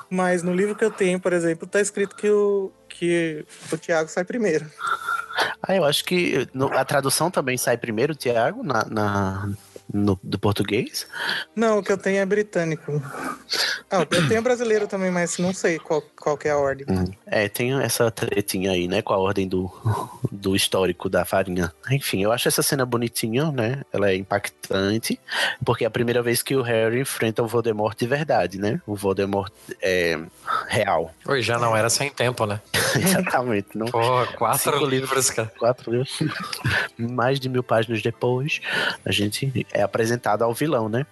mas 0.08 0.42
no 0.42 0.54
livro 0.54 0.74
que 0.74 0.84
eu 0.84 0.90
tenho, 0.90 1.20
por 1.20 1.34
exemplo, 1.34 1.68
tá 1.68 1.80
escrito 1.80 2.16
que 2.16 2.30
o, 2.30 2.72
que 2.88 3.44
o 3.70 3.76
Tiago 3.76 4.08
sai 4.08 4.24
primeiro. 4.24 4.64
Ah, 5.62 5.74
eu 5.76 5.84
acho 5.84 6.04
que 6.04 6.48
no- 6.54 6.72
a 6.76 6.84
tradução 6.84 7.30
também 7.30 7.56
sai 7.58 7.76
primeiro, 7.76 8.14
Tiago, 8.14 8.62
na, 8.62 8.84
na- 8.84 9.48
do 10.22 10.38
português? 10.38 11.06
Não, 11.54 11.78
o 11.78 11.82
que 11.82 11.92
eu 11.92 11.98
tenho 11.98 12.18
é 12.18 12.26
britânico. 12.26 13.00
Ah, 13.90 14.06
eu 14.10 14.28
tenho 14.28 14.42
brasileiro 14.42 14.86
também, 14.88 15.10
mas 15.10 15.38
não 15.38 15.52
sei 15.54 15.78
qual, 15.78 16.02
qual 16.26 16.36
que 16.36 16.48
é 16.48 16.50
a 16.50 16.58
ordem. 16.58 16.84
Hum. 16.90 17.04
É, 17.24 17.48
tem 17.48 17.72
essa 17.80 18.10
tretinha 18.10 18.72
aí, 18.72 18.88
né? 18.88 19.00
Com 19.00 19.14
a 19.14 19.16
ordem 19.16 19.46
do, 19.46 19.70
do 20.32 20.56
histórico 20.56 21.08
da 21.08 21.24
farinha. 21.24 21.72
Enfim, 21.88 22.20
eu 22.20 22.32
acho 22.32 22.48
essa 22.48 22.64
cena 22.64 22.84
bonitinha, 22.84 23.52
né? 23.52 23.82
Ela 23.92 24.10
é 24.10 24.16
impactante, 24.16 25.20
porque 25.64 25.84
é 25.84 25.86
a 25.86 25.90
primeira 25.90 26.20
vez 26.24 26.42
que 26.42 26.56
o 26.56 26.62
Harry 26.62 27.00
enfrenta 27.00 27.44
o 27.44 27.46
Voldemort 27.46 27.96
de 27.96 28.08
verdade, 28.08 28.58
né? 28.58 28.80
O 28.84 28.96
Voldemort 28.96 29.52
é 29.80 30.18
real. 30.66 31.14
Oi, 31.28 31.40
já 31.42 31.60
não 31.60 31.76
era 31.76 31.88
sem 31.88 32.10
tempo, 32.10 32.44
né? 32.44 32.60
Exatamente. 33.00 33.68
Não... 33.76 33.86
Pô, 33.86 34.00
quatro 34.36 34.72
Cinco 34.72 34.84
livros, 34.84 35.30
cara. 35.30 35.52
Quatro 35.56 35.92
livros. 35.92 36.18
Mais 36.98 37.38
de 37.38 37.48
mil 37.48 37.62
páginas 37.62 38.02
depois, 38.02 38.60
a 39.04 39.12
gente 39.12 39.64
é 39.72 39.80
apresentado 39.82 40.42
ao 40.42 40.52
vilão, 40.52 40.88
né? 40.88 41.06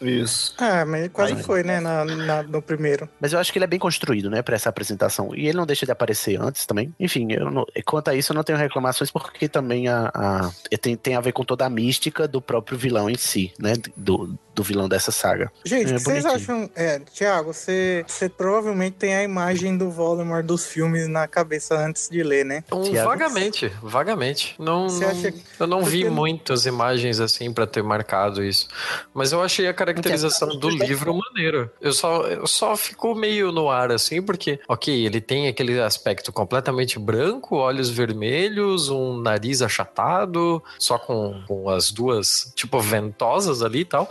Isso. 0.00 0.54
Ah, 0.58 0.84
mas 0.84 1.08
quase 1.08 1.42
foi, 1.42 1.64
né? 1.64 1.80
na- 1.80 2.04
na- 2.04 2.42
no 2.44 2.62
primeiro. 2.62 3.08
Mas 3.20 3.32
eu 3.32 3.40
acho 3.40 3.52
que 3.52 3.58
ele 3.58 3.64
é 3.64 3.68
bem 3.68 3.78
construído, 3.78 4.30
né, 4.30 4.42
pra 4.52 4.56
essa 4.56 4.68
apresentação. 4.68 5.34
E 5.34 5.48
ele 5.48 5.56
não 5.56 5.64
deixa 5.64 5.86
de 5.86 5.92
aparecer 5.92 6.38
antes 6.38 6.66
também. 6.66 6.94
Enfim, 7.00 7.26
eu 7.32 7.50
não- 7.50 7.64
quanto 7.86 8.08
a 8.08 8.14
isso, 8.14 8.32
eu 8.32 8.36
não 8.36 8.44
tenho 8.44 8.58
reclamações, 8.58 9.10
porque 9.10 9.48
também 9.48 9.88
a, 9.88 10.10
a- 10.14 10.50
tem, 10.80 10.94
tem 10.96 11.14
a 11.16 11.20
ver 11.20 11.32
com 11.32 11.42
toda 11.44 11.64
a 11.64 11.70
mística 11.70 12.28
do 12.28 12.40
próprio 12.42 12.76
vilão 12.76 13.08
em 13.08 13.16
si, 13.16 13.52
né? 13.58 13.72
Do, 13.96 14.38
do 14.54 14.62
vilão 14.62 14.86
dessa 14.86 15.10
saga. 15.10 15.50
Gente, 15.64 15.92
É 15.92 15.94
o 15.94 15.98
que 15.98 16.04
vocês 16.04 16.26
acham? 16.26 16.68
É, 16.76 16.98
Tiago, 16.98 17.54
você, 17.54 18.04
você 18.06 18.28
provavelmente 18.28 18.96
tem 18.98 19.14
a 19.14 19.22
imagem 19.22 19.78
do 19.78 19.90
Voldemort 19.90 20.44
dos 20.44 20.66
filmes 20.66 21.08
na 21.08 21.26
cabeça 21.26 21.74
antes 21.74 22.10
de 22.10 22.22
ler, 22.22 22.44
né? 22.44 22.62
Um, 22.70 22.92
vagamente, 22.92 23.72
vagamente. 23.82 24.54
Não, 24.58 24.90
Você 24.90 25.04
não- 25.06 25.10
acha- 25.12 25.34
eu 25.58 25.66
não 25.66 25.82
vi 25.82 26.00
porque- 26.00 26.14
muitas 26.14 26.66
imagens 26.66 27.18
assim 27.20 27.50
pra 27.50 27.66
ter 27.66 27.82
marcado 27.82 28.44
isso. 28.44 28.68
Mas 29.14 29.32
eu 29.32 29.40
achei 29.42 29.66
a 29.66 29.72
caracterização 29.72 30.48
do 30.58 30.68
livro 30.68 31.14
maneiro. 31.16 31.70
Eu 31.80 31.94
só, 31.94 32.26
eu 32.26 32.46
só 32.46 32.76
fico 32.76 33.14
meio 33.14 33.50
no 33.52 33.70
ar 33.70 33.90
assim, 33.90 34.20
porque, 34.20 34.41
ok, 34.68 35.06
ele 35.06 35.20
tem 35.20 35.48
aquele 35.48 35.80
aspecto 35.80 36.32
completamente 36.32 36.98
branco, 36.98 37.56
olhos 37.56 37.88
vermelhos, 37.90 38.88
um 38.88 39.16
nariz 39.18 39.62
achatado, 39.62 40.62
só 40.78 40.98
com, 40.98 41.42
com 41.46 41.68
as 41.68 41.90
duas, 41.90 42.52
tipo, 42.54 42.80
ventosas 42.80 43.62
ali 43.62 43.80
e 43.80 43.84
tal. 43.84 44.08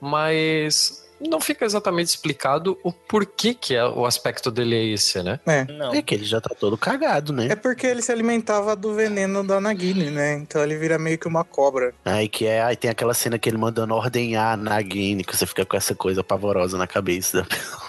Mas. 0.00 1.01
Não 1.28 1.40
fica 1.40 1.64
exatamente 1.64 2.08
explicado 2.08 2.78
o 2.82 2.92
porquê 2.92 3.54
que 3.54 3.74
é, 3.74 3.84
o 3.84 4.04
aspecto 4.04 4.50
dele 4.50 4.74
é 4.74 4.84
esse, 4.86 5.22
né? 5.22 5.38
É. 5.46 5.64
Não. 5.64 5.94
É 5.94 6.02
que 6.02 6.14
ele 6.14 6.24
já 6.24 6.40
tá 6.40 6.50
todo 6.58 6.76
cagado, 6.76 7.32
né? 7.32 7.48
É 7.50 7.56
porque 7.56 7.86
ele 7.86 8.02
se 8.02 8.10
alimentava 8.10 8.74
do 8.74 8.94
veneno 8.94 9.44
da 9.44 9.60
Nagini, 9.60 10.10
né? 10.10 10.34
Então 10.34 10.62
ele 10.62 10.76
vira 10.76 10.98
meio 10.98 11.18
que 11.18 11.28
uma 11.28 11.44
cobra. 11.44 11.94
Aí 12.04 12.28
que 12.28 12.46
é, 12.46 12.62
aí 12.62 12.76
tem 12.76 12.90
aquela 12.90 13.14
cena 13.14 13.38
que 13.38 13.48
ele 13.48 13.58
mandando 13.58 13.94
ordenhar 13.94 14.56
na 14.56 14.70
Nagini, 14.72 15.24
que 15.24 15.36
você 15.36 15.46
fica 15.46 15.64
com 15.64 15.76
essa 15.76 15.94
coisa 15.94 16.24
pavorosa 16.24 16.76
na 16.76 16.86
cabeça 16.86 17.38
da 17.38 17.44
pessoa. 17.46 17.82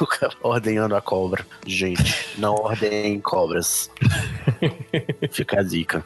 O 0.00 0.06
cara 0.06 0.32
ordenhando 0.42 0.94
a 0.94 1.00
cobra. 1.00 1.46
Gente, 1.66 2.28
não 2.38 2.54
ordenem 2.54 3.20
cobras. 3.20 3.90
Fica 5.32 5.60
a 5.60 5.62
dica. 5.62 6.04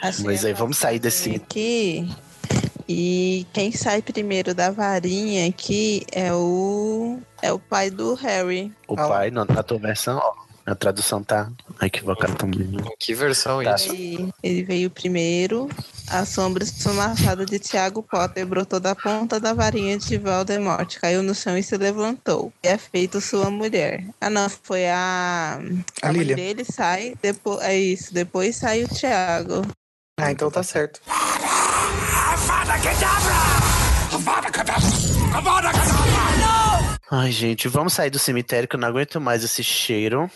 Achei 0.00 0.24
Mas 0.24 0.44
aí 0.44 0.52
vamos 0.52 0.76
sair 0.76 0.98
desse. 0.98 1.36
Aqui. 1.36 2.08
E 2.92 3.46
quem 3.52 3.70
sai 3.70 4.02
primeiro 4.02 4.52
da 4.52 4.68
varinha 4.72 5.48
aqui 5.48 6.04
é 6.10 6.32
o 6.32 7.20
é 7.40 7.52
o 7.52 7.58
pai 7.60 7.88
do 7.88 8.14
Harry. 8.14 8.72
O 8.88 8.94
Ah 8.98 9.06
pai, 9.06 9.30
na, 9.30 9.44
na 9.44 9.62
tua 9.62 9.78
versão, 9.78 10.18
ó, 10.20 10.32
a 10.66 10.74
tradução 10.74 11.22
tá 11.22 11.48
equivocada 11.80 12.34
também. 12.34 12.62
Em 12.64 12.96
que 12.98 13.14
versão 13.14 13.62
Tá. 13.62 13.76
isso? 13.76 13.92
Ele, 13.94 14.34
ele 14.42 14.62
veio 14.64 14.90
primeiro. 14.90 15.68
A 16.08 16.24
sombra 16.26 16.64
esfumaçada 16.64 17.46
de 17.46 17.60
Tiago 17.60 18.02
Potter 18.02 18.44
brotou 18.44 18.80
da 18.80 18.96
ponta 18.96 19.38
da 19.38 19.54
varinha 19.54 19.96
de 19.96 20.18
Voldemort, 20.18 20.98
caiu 20.98 21.22
no 21.22 21.32
chão 21.32 21.56
e 21.56 21.62
se 21.62 21.76
levantou. 21.76 22.52
E 22.64 22.66
é 22.66 22.76
feito 22.76 23.20
sua 23.20 23.48
mulher. 23.52 24.04
Ah, 24.20 24.28
não, 24.28 24.48
foi 24.50 24.88
a. 24.88 25.60
A 26.02 26.06
mãe 26.08 26.16
Lilia. 26.18 26.34
dele 26.34 26.64
sai, 26.64 27.14
depois, 27.22 27.60
é 27.62 27.78
isso, 27.78 28.12
depois 28.12 28.56
sai 28.56 28.82
o 28.82 28.88
Tiago. 28.88 29.62
Ah, 30.18 30.32
então 30.32 30.50
tá 30.50 30.64
certo. 30.64 31.00
Avada 32.80 32.94
Kedavra! 32.94 33.40
Avada 34.16 34.50
Kedavra! 34.50 35.36
Avada 35.36 35.70
Kedavra! 35.70 36.29
Ai, 37.12 37.32
gente, 37.32 37.66
vamos 37.66 37.94
sair 37.94 38.08
do 38.08 38.20
cemitério 38.20 38.68
que 38.68 38.76
eu 38.76 38.80
não 38.80 38.86
aguento 38.86 39.20
mais 39.20 39.42
esse 39.42 39.64
cheiro. 39.64 40.30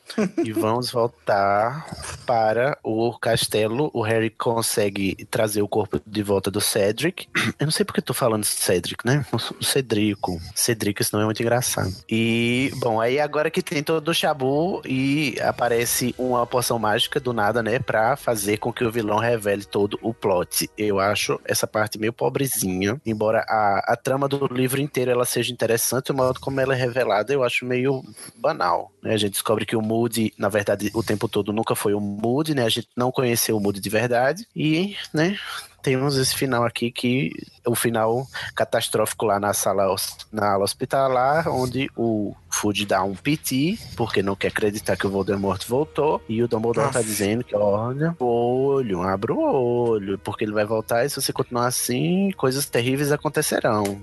e 0.45 0.51
vamos 0.51 0.91
voltar 0.91 1.87
para 2.27 2.77
o 2.83 3.17
castelo. 3.17 3.93
O 3.95 4.03
Harry 4.03 4.29
consegue 4.29 5.25
trazer 5.31 5.63
o 5.63 5.69
corpo 5.69 6.01
de 6.05 6.21
volta 6.25 6.51
do 6.51 6.61
Cedric. 6.61 7.29
Eu 7.61 7.67
não 7.67 7.71
sei 7.71 7.85
porque 7.85 8.01
eu 8.01 8.05
tô 8.05 8.13
falando 8.13 8.45
Cedric, 8.45 9.07
né? 9.07 9.25
O 9.31 9.65
Cedrico. 9.65 10.41
Cedric, 10.55 11.01
esse 11.01 11.13
nome 11.13 11.23
é 11.23 11.27
muito 11.27 11.41
engraçado. 11.41 11.95
E, 12.11 12.73
bom, 12.79 13.01
aí 13.01 13.21
agora 13.21 13.51
que 13.51 13.63
tem 13.63 13.83
todo 13.83 14.09
o 14.09 14.15
Chabu 14.15 14.83
e 14.85 15.37
aparece 15.41 16.13
uma 16.19 16.45
poção 16.45 16.79
mágica 16.79 17.21
do 17.21 17.33
nada, 17.33 17.63
né? 17.63 17.79
Pra 17.79 18.17
fazer 18.17 18.57
com 18.57 18.73
que 18.73 18.85
o 18.85 18.91
vilão 18.91 19.19
revele 19.19 19.65
todo 19.65 19.99
o 20.03 20.13
plot. 20.13 20.69
Eu 20.77 20.99
acho 20.99 21.41
essa 21.45 21.67
parte 21.67 21.99
meio 21.99 22.13
pobrezinha. 22.13 23.01
Embora 23.07 23.45
a, 23.49 23.93
a 23.93 23.97
trama 23.97 24.27
do 24.29 24.47
livro 24.53 24.81
inteiro 24.81 25.13
ela 25.13 25.25
seja 25.25 25.53
interessante, 25.53 26.11
o 26.11 26.15
modo 26.15 26.41
como 26.41 26.64
ela 26.65 26.75
é 26.75 26.79
revelada 26.79 27.33
eu 27.33 27.45
acho 27.45 27.65
meio 27.65 28.03
banal. 28.37 28.91
Né? 29.03 29.15
A 29.15 29.17
gente 29.17 29.33
descobre 29.33 29.65
que 29.67 29.77
o 29.77 29.83
Moody, 29.83 30.33
na 30.39 30.49
verdade, 30.49 30.91
o 30.95 31.03
tempo 31.03 31.29
todo 31.29 31.53
nunca 31.53 31.75
foi 31.75 31.95
o 31.95 32.01
Moody, 32.01 32.55
né? 32.55 32.65
A 32.65 32.69
gente 32.69 32.89
não 32.97 33.13
conheceu 33.13 33.57
o 33.57 33.61
Moody 33.61 33.81
de 33.81 33.91
verdade. 33.91 34.47
E, 34.55 34.97
né? 35.13 35.37
Temos 35.85 36.17
esse 36.17 36.35
final 36.35 36.65
aqui 36.65 36.91
que 36.91 37.31
o 37.67 37.75
final 37.75 38.27
catastrófico 38.55 39.27
lá 39.27 39.39
na 39.39 39.53
sala 39.53 39.95
na 40.33 40.53
ala 40.53 40.65
hospitalar, 40.65 41.47
onde 41.47 41.91
o 41.95 42.35
Food 42.49 42.87
dá 42.87 43.03
um 43.03 43.15
PT, 43.15 43.79
porque 43.95 44.23
não 44.23 44.35
quer 44.35 44.49
acreditar 44.49 44.97
que 44.97 45.07
o 45.07 45.11
Voldemort 45.11 45.63
voltou, 45.69 46.23
e 46.27 46.43
o 46.43 46.49
Dumbledore 46.49 46.91
tá 46.91 47.01
Nossa. 47.01 47.05
dizendo 47.05 47.45
que, 47.45 47.55
olha, 47.55 48.17
o 48.19 48.25
olho, 48.25 49.03
abra 49.03 49.35
o 49.35 49.39
olho, 49.39 50.19
porque 50.21 50.45
ele 50.45 50.55
vai 50.55 50.65
voltar 50.65 51.05
e 51.05 51.11
se 51.11 51.21
você 51.21 51.35
continuar 51.35 51.67
assim, 51.67 52.31
coisas 52.31 52.65
terríveis 52.65 53.13
acontecerão. 53.13 54.01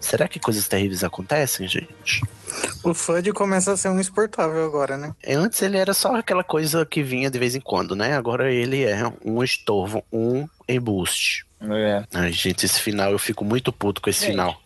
Será 0.00 0.28
que 0.28 0.40
coisas 0.40 0.68
terríveis 0.68 1.04
acontecem, 1.04 1.66
gente? 1.68 2.22
O 2.82 2.92
Fudge 2.92 3.32
começa 3.32 3.72
a 3.72 3.76
ser 3.76 3.88
um 3.88 4.00
exportável 4.00 4.64
agora, 4.64 4.96
né? 4.96 5.14
Antes 5.26 5.62
ele 5.62 5.76
era 5.76 5.94
só 5.94 6.16
aquela 6.16 6.44
coisa 6.44 6.84
que 6.84 7.02
vinha 7.02 7.30
de 7.30 7.38
vez 7.38 7.54
em 7.54 7.60
quando, 7.60 7.96
né? 7.96 8.14
Agora 8.14 8.52
ele 8.52 8.82
é 8.84 9.10
um 9.24 9.42
estorvo, 9.42 10.04
um 10.12 10.46
embuste. 10.68 11.46
É. 11.70 12.04
Ai, 12.12 12.32
gente, 12.32 12.66
esse 12.66 12.80
final 12.80 13.12
eu 13.12 13.18
fico 13.18 13.44
muito 13.44 13.72
puto 13.72 14.00
com 14.02 14.10
esse 14.10 14.20
Gente. 14.20 14.30
final. 14.32 14.56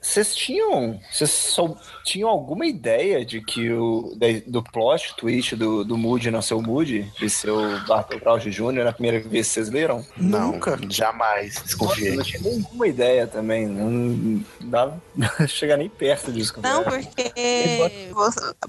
Vocês 0.00 0.34
tinham. 0.34 1.00
Vocês 1.12 1.30
só 1.30 1.74
tinham 2.04 2.28
alguma 2.28 2.66
ideia 2.66 3.24
de 3.24 3.40
que 3.40 3.70
o. 3.72 4.14
da- 4.16 4.26
do 4.46 4.62
plot 4.62 5.14
twist 5.16 5.54
do, 5.56 5.84
do 5.84 5.96
Moody 5.96 6.30
não 6.30 6.40
ser 6.42 6.54
o 6.54 6.62
Moody, 6.62 7.10
de 7.18 7.28
ser 7.28 7.50
o 7.50 7.80
Bartol 7.86 8.20
Crouch 8.20 8.48
Jr. 8.50 8.84
na 8.84 8.92
primeira 8.92 9.20
vez 9.20 9.46
que 9.48 9.54
vocês 9.54 9.70
leram? 9.70 10.04
Não, 10.16 10.52
Nunca. 10.52 10.78
jamais 10.88 11.56
Eu 11.56 11.62
desconfiei. 11.64 12.16
não 12.16 12.22
tinha 12.24 12.40
nenhuma 12.42 12.86
ideia 12.88 13.26
também. 13.26 13.66
Não 13.66 14.44
dava 14.62 15.00
chegar 15.48 15.76
nem 15.76 15.88
perto 15.88 16.32
disso. 16.32 16.54
Não, 16.62 16.82
porque, 16.84 17.32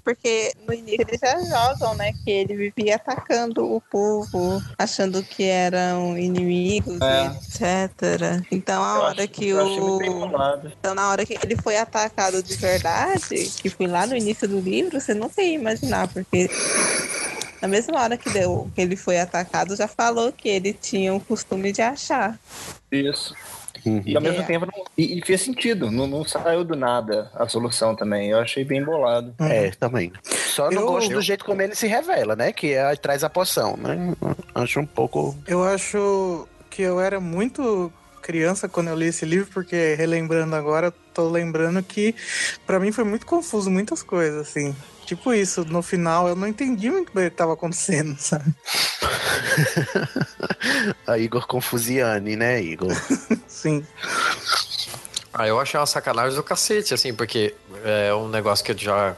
porque 0.04 0.52
no 0.68 0.74
início 0.74 1.02
eles 1.08 1.20
já 1.20 1.40
jogam, 1.44 1.96
né? 1.96 2.12
Que 2.24 2.32
ele 2.32 2.56
vivia 2.56 2.96
atacando 2.96 3.64
o 3.66 3.82
povo, 3.82 4.62
achando 4.78 5.22
que 5.24 5.44
eram 5.44 6.18
inimigos, 6.18 7.00
É. 7.02 7.07
etc. 7.36 8.46
Então 8.52 8.84
a 8.84 8.96
Eu 8.96 9.02
hora 9.02 9.24
acho- 9.24 9.28
que 9.32 9.48
eu 9.50 9.66
o. 9.66 10.00
Então, 10.80 10.94
na 10.96 11.10
hora 11.10 11.26
que 11.26 11.38
ele 11.44 11.56
foi 11.56 11.78
atacado 11.78 12.42
de 12.44 12.56
verdade, 12.56 13.50
que 13.62 13.70
foi 13.70 13.88
lá 13.88 14.06
no 14.06 14.16
início 14.16 14.48
do 14.48 14.60
livro, 14.60 15.00
você 15.00 15.14
não 15.14 15.30
ia 15.38 15.54
imaginar, 15.54 16.08
porque 16.08 16.50
na 17.62 17.68
mesma 17.68 18.00
hora 18.02 18.18
que, 18.18 18.30
deu, 18.30 18.70
que 18.76 18.82
ele 18.82 18.96
foi 18.96 19.20
atacado, 19.20 19.76
já 19.76 19.88
falou 19.88 20.32
que 20.32 20.48
ele 20.50 20.74
tinha 20.74 21.14
o 21.14 21.20
costume 21.20 21.72
de 21.72 21.82
achar. 21.82 22.38
Isso. 22.92 23.34
Uhum. 23.86 24.02
E 24.06 24.16
ao 24.18 24.22
mesmo 24.22 24.42
É. 24.42 24.44
tempo, 24.46 24.66
não- 24.66 24.84
e, 24.98 25.18
e 25.20 25.22
fez 25.26 25.42
sentido. 25.42 25.90
Não, 25.90 26.08
não 26.08 26.26
saiu 26.26 26.64
do 26.66 26.76
nada 26.76 27.32
a 27.36 27.48
solução 27.48 27.96
também. 27.96 28.30
Eu 28.32 28.40
achei 28.40 28.66
bem 28.66 28.84
bolado. 28.84 29.34
É, 29.40 29.70
também. 29.72 30.12
Só 30.26 30.70
não 30.70 30.82
Eu- 30.82 30.88
gosto 30.88 31.10
do 31.14 31.22
jeito 31.22 31.46
como 31.46 31.62
ele 31.62 31.74
se 31.76 31.88
revela, 31.88 32.36
né? 32.36 32.52
Que 32.52 32.74
é 32.74 32.96
traz 32.98 33.24
a 33.24 33.30
poção, 33.30 33.78
né? 33.78 34.14
Acho 34.54 34.80
um 34.82 34.86
pouco. 34.86 35.36
Eu 35.48 35.64
acho 35.64 36.48
que 36.78 36.84
eu 36.84 37.02
era 37.02 37.20
muito 37.20 37.92
criança 38.22 38.70
quando 38.70 38.90
eu 38.90 38.96
li 38.96 39.08
esse 39.08 39.26
livro, 39.26 39.50
porque 39.52 39.96
relembrando 39.96 40.56
agora, 40.56 40.94
tô 41.12 41.28
lembrando 41.28 41.82
que 41.82 42.14
pra 42.68 42.80
mim 42.80 42.92
foi 42.92 43.04
muito 43.04 43.26
confuso 43.26 43.72
muitas 43.72 44.04
coisas, 44.04 44.48
assim. 44.48 44.76
Tipo 45.04 45.34
isso, 45.34 45.66
no 45.66 45.82
final 45.82 46.28
eu 46.28 46.36
não 46.36 46.48
entendi 46.48 46.92
muito 46.92 47.12
bem 47.12 47.26
o 47.26 47.32
que 47.32 47.36
tava 47.36 47.54
acontecendo, 47.54 48.16
sabe? 48.22 48.54
a 51.08 51.18
Igor 51.18 51.48
Confusiani, 51.48 52.36
né, 52.36 52.62
Igor? 52.62 52.94
Sim. 53.48 53.84
Ah, 55.34 55.48
eu 55.48 55.60
achei 55.60 55.80
uma 55.80 55.88
sacanagem 55.88 56.36
do 56.36 56.44
cacete, 56.44 56.94
assim, 56.94 57.12
porque 57.12 57.56
é 57.84 58.14
um 58.14 58.30
negócio 58.30 58.64
que 58.64 58.78
já, 58.78 59.16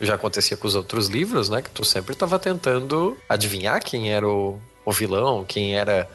já 0.00 0.14
acontecia 0.14 0.56
com 0.56 0.66
os 0.66 0.74
outros 0.74 1.08
livros, 1.08 1.50
né? 1.50 1.60
Que 1.60 1.70
tu 1.70 1.84
sempre 1.84 2.14
tava 2.14 2.38
tentando 2.38 3.18
adivinhar 3.28 3.82
quem 3.82 4.10
era 4.10 4.26
o, 4.26 4.58
o 4.82 4.92
vilão, 4.92 5.44
quem 5.44 5.76
era 5.76 6.08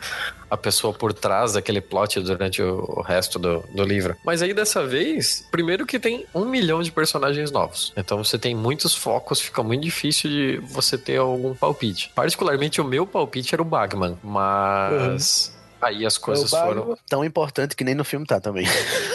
a 0.50 0.58
pessoa 0.58 0.94
por 0.94 1.14
trás 1.14 1.54
daquele 1.54 1.82
plot 1.82 2.20
durante 2.22 2.62
o, 2.62 3.02
resto 3.02 3.40
do, 3.40 3.64
do 3.74 3.84
livro. 3.84 4.16
Mas 4.26 4.42
aí 4.42 4.54
dessa 4.54 4.86
vez, 4.86 5.46
primeiro 5.52 5.86
que 5.86 6.00
tem 6.00 6.26
um 6.34 6.46
milhão 6.46 6.82
de 6.82 6.92
personagens 6.92 7.52
novos. 7.52 7.94
Então 7.96 8.24
você 8.24 8.38
tem 8.38 8.56
muitos 8.56 8.96
focos, 8.96 9.40
fica 9.40 9.62
muito 9.64 9.84
difícil 9.84 10.30
de 10.30 10.58
você 10.58 10.98
ter 10.98 11.18
algum 11.18 11.54
palpite. 11.54 12.12
Particularmente 12.16 12.82
o 12.82 12.84
meu 12.84 13.06
palpite 13.06 13.54
era 13.54 13.62
o 13.62 13.66
Bagman, 13.66 14.18
mas. 14.24 15.57
Aí 15.82 16.06
as 16.06 16.18
coisas 16.18 16.52
o 16.52 16.56
Bagman 16.56 16.84
foram. 16.84 16.98
Tão 17.10 17.24
importante 17.26 17.76
que 17.76 17.84
nem 17.84 17.94
no 17.96 18.04
filme 18.04 18.26
tá 18.26 18.40
também. 18.40 18.66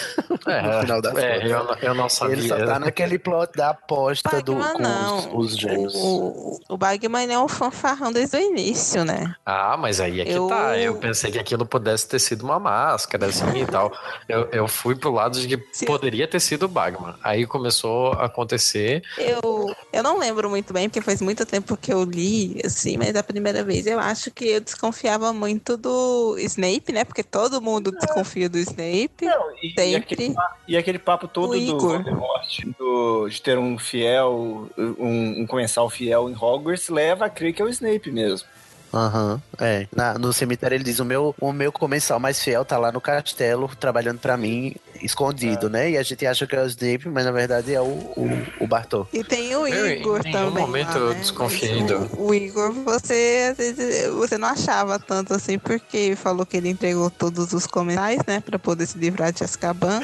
É, 0.46 0.60
no 0.60 0.80
final 0.80 1.00
das 1.00 1.16
é, 1.18 1.46
eu, 1.46 1.64
não- 1.64 1.76
eu 1.80 1.94
não 1.94 2.08
sabia. 2.08 2.36
Ele 2.36 2.48
só 2.48 2.56
tá 2.66 2.78
naquele 2.78 3.16
plot 3.18 3.52
da 3.54 3.70
aposta 3.70 4.42
do, 4.42 4.54
com 4.56 4.82
não. 4.82 5.36
os, 5.38 5.52
os 5.52 5.56
gêmeos. 5.58 5.94
O, 5.94 6.58
o 6.68 6.76
Bagman 6.76 7.32
é 7.32 7.38
um 7.38 7.46
fanfarrão 7.46 8.10
desde 8.10 8.36
o 8.36 8.40
início, 8.40 9.04
né? 9.04 9.34
Ah, 9.46 9.76
mas 9.78 10.00
aí 10.00 10.20
é 10.20 10.24
que 10.24 10.32
Eu- 10.32 10.48
tá. 10.48 10.76
Eu 10.76 10.96
pensei 10.96 11.30
que 11.30 11.38
aquilo 11.38 11.64
pudesse 11.64 12.08
ter 12.08 12.18
sido 12.18 12.42
uma 12.42 12.58
máscara, 12.58 13.26
assim 13.26 13.62
e 13.62 13.66
tal. 13.66 13.92
Eu, 14.28 14.48
eu 14.50 14.66
fui 14.68 14.96
pro 14.96 15.12
lado 15.12 15.38
de 15.40 15.46
que 15.56 15.86
poderia 15.86 16.26
ter 16.26 16.40
sido 16.40 16.64
o 16.64 16.68
Bagman. 16.68 17.14
Aí 17.22 17.46
começou 17.46 18.12
a 18.14 18.24
acontecer. 18.26 19.02
Eu, 19.18 19.72
eu 19.92 20.02
não 20.02 20.18
lembro 20.18 20.50
muito 20.50 20.72
bem, 20.72 20.88
porque 20.88 21.00
faz 21.02 21.20
muito 21.22 21.46
tempo 21.46 21.76
que 21.76 21.92
eu 21.92 22.02
li, 22.02 22.60
assim, 22.64 22.96
mas 22.96 23.14
a 23.14 23.22
primeira 23.22 23.62
vez 23.62 23.86
eu 23.86 24.00
acho 24.00 24.30
que 24.30 24.46
eu 24.46 24.60
desconfiava 24.60 25.32
muito 25.32 25.76
do 25.76 26.36
Snape, 26.52 26.92
né? 26.92 27.04
Porque 27.04 27.22
todo 27.22 27.60
mundo 27.60 27.90
desconfia 27.92 28.48
do 28.48 28.58
Snape. 28.58 29.26
E 29.62 29.72
sempre. 29.92 30.14
aquele, 30.14 30.34
pa- 30.34 30.56
e 30.68 30.76
aquele 30.76 30.98
papo 30.98 31.26
todo 31.28 31.54
do. 31.66 31.78
Voldemort, 31.78 32.60
do- 32.78 33.28
de 33.28 33.40
ter 33.42 33.58
um 33.58 33.78
fiel, 33.78 34.68
um, 34.78 35.42
um 35.42 35.46
comensal 35.46 35.88
fiel 35.90 36.28
em 36.30 36.34
Hogwarts, 36.34 36.88
leva 36.88 37.26
a 37.26 37.30
crer 37.30 37.52
que 37.52 37.62
é 37.62 37.64
o 37.64 37.68
Snape 37.68 38.10
mesmo. 38.10 38.46
Aham, 38.92 39.40
é. 39.58 39.86
Na- 39.94 40.18
no 40.18 40.32
cemitério 40.32 40.74
ele 40.74 40.84
diz: 40.84 40.98
o 41.00 41.04
meu, 41.04 41.34
o 41.40 41.52
meu 41.52 41.72
comensal 41.72 42.20
mais 42.20 42.42
fiel 42.42 42.64
tá 42.64 42.76
lá 42.76 42.92
no 42.92 43.00
castelo, 43.00 43.70
trabalhando 43.80 44.18
pra 44.18 44.36
mim, 44.36 44.74
escondido, 45.00 45.70
né? 45.70 45.90
E 45.92 45.96
a 45.98 46.02
gente 46.02 46.26
acha 46.26 46.46
que 46.46 46.54
é 46.54 46.62
o 46.62 46.66
Snape, 46.66 47.08
mas 47.08 47.24
na 47.24 47.32
verdade 47.32 47.74
é 47.74 47.80
o, 47.80 47.84
o, 47.84 48.46
o 48.60 48.66
Bartô. 48.66 49.06
E 49.12 49.24
tem 49.24 49.54
o 49.56 49.66
Eu, 49.66 49.86
em 49.86 50.00
Igor 50.00 50.22
também. 50.22 50.50
momento 50.66 50.88
lá, 50.90 50.98
eu 50.98 51.08
né? 51.14 51.20
desconfiei 51.20 51.82
Mas 51.82 51.86
do- 51.90 52.10
O, 52.16 52.28
o 52.28 52.34
Igor, 52.34 52.72
você 52.72 53.48
às 53.52 53.56
vezes 53.56 54.10
você 54.12 54.36
não 54.36 54.48
achava 54.48 54.98
tanto 54.98 55.32
assim, 55.34 55.58
porque 55.58 56.14
falou 56.16 56.44
que 56.44 56.56
ele 56.56 56.68
entregou 56.68 57.10
todos 57.10 57.52
os 57.52 57.66
comentários, 57.66 58.22
né? 58.26 58.40
Pra 58.40 58.58
poder 58.58 58.86
se 58.86 58.98
livrar 58.98 59.32
de 59.32 59.42
Azkaban. 59.42 60.02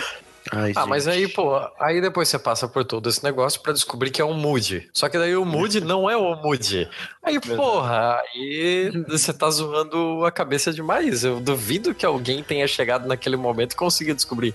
Ai, 0.53 0.73
Ah, 0.75 0.87
mas 0.87 1.07
aí, 1.07 1.29
pô, 1.29 1.57
aí 1.79 2.01
depois 2.01 2.29
você 2.29 2.39
passa 2.39 2.67
por 2.69 2.85
todo 2.85 3.09
esse 3.09 3.23
negócio 3.23 3.61
pra 3.61 3.73
descobrir 3.73 4.11
que 4.11 4.21
é 4.21 4.25
um 4.25 4.35
Moody. 4.35 4.89
Só 4.93 5.09
que 5.09 5.19
daí 5.19 5.37
o 5.37 5.45
Moody 5.45 5.81
não 5.81 6.09
é 6.09 6.17
o 6.17 6.35
Moody. 6.37 6.89
Aí, 7.23 7.39
porra, 7.41 8.21
aí 8.35 8.91
você 9.09 9.33
tá 9.33 9.51
zoando 9.51 10.25
a 10.25 10.31
cabeça 10.31 10.73
demais. 10.73 11.25
Eu 11.25 11.41
duvido 11.41 11.95
que 11.95 12.07
alguém 12.07 12.43
tenha 12.43 12.67
chegado 12.67 13.07
naquele 13.07 13.37
momento 13.37 13.73
e 13.73 13.77
consiga 13.77 14.15
descobrir. 14.15 14.55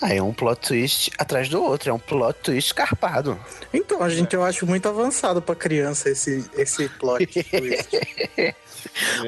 Ah, 0.00 0.14
é 0.14 0.22
um 0.22 0.32
plot 0.32 0.68
twist 0.68 1.10
atrás 1.18 1.48
do 1.48 1.60
outro, 1.60 1.90
é 1.90 1.92
um 1.92 1.98
plot 1.98 2.38
twist 2.40 2.72
carpado. 2.72 3.36
Então, 3.72 4.08
gente, 4.08 4.34
eu 4.34 4.44
acho 4.44 4.64
muito 4.66 4.88
avançado 4.88 5.42
pra 5.42 5.56
criança 5.56 6.08
esse, 6.08 6.48
esse 6.56 6.88
plot 6.88 7.26
twist. 7.50 7.88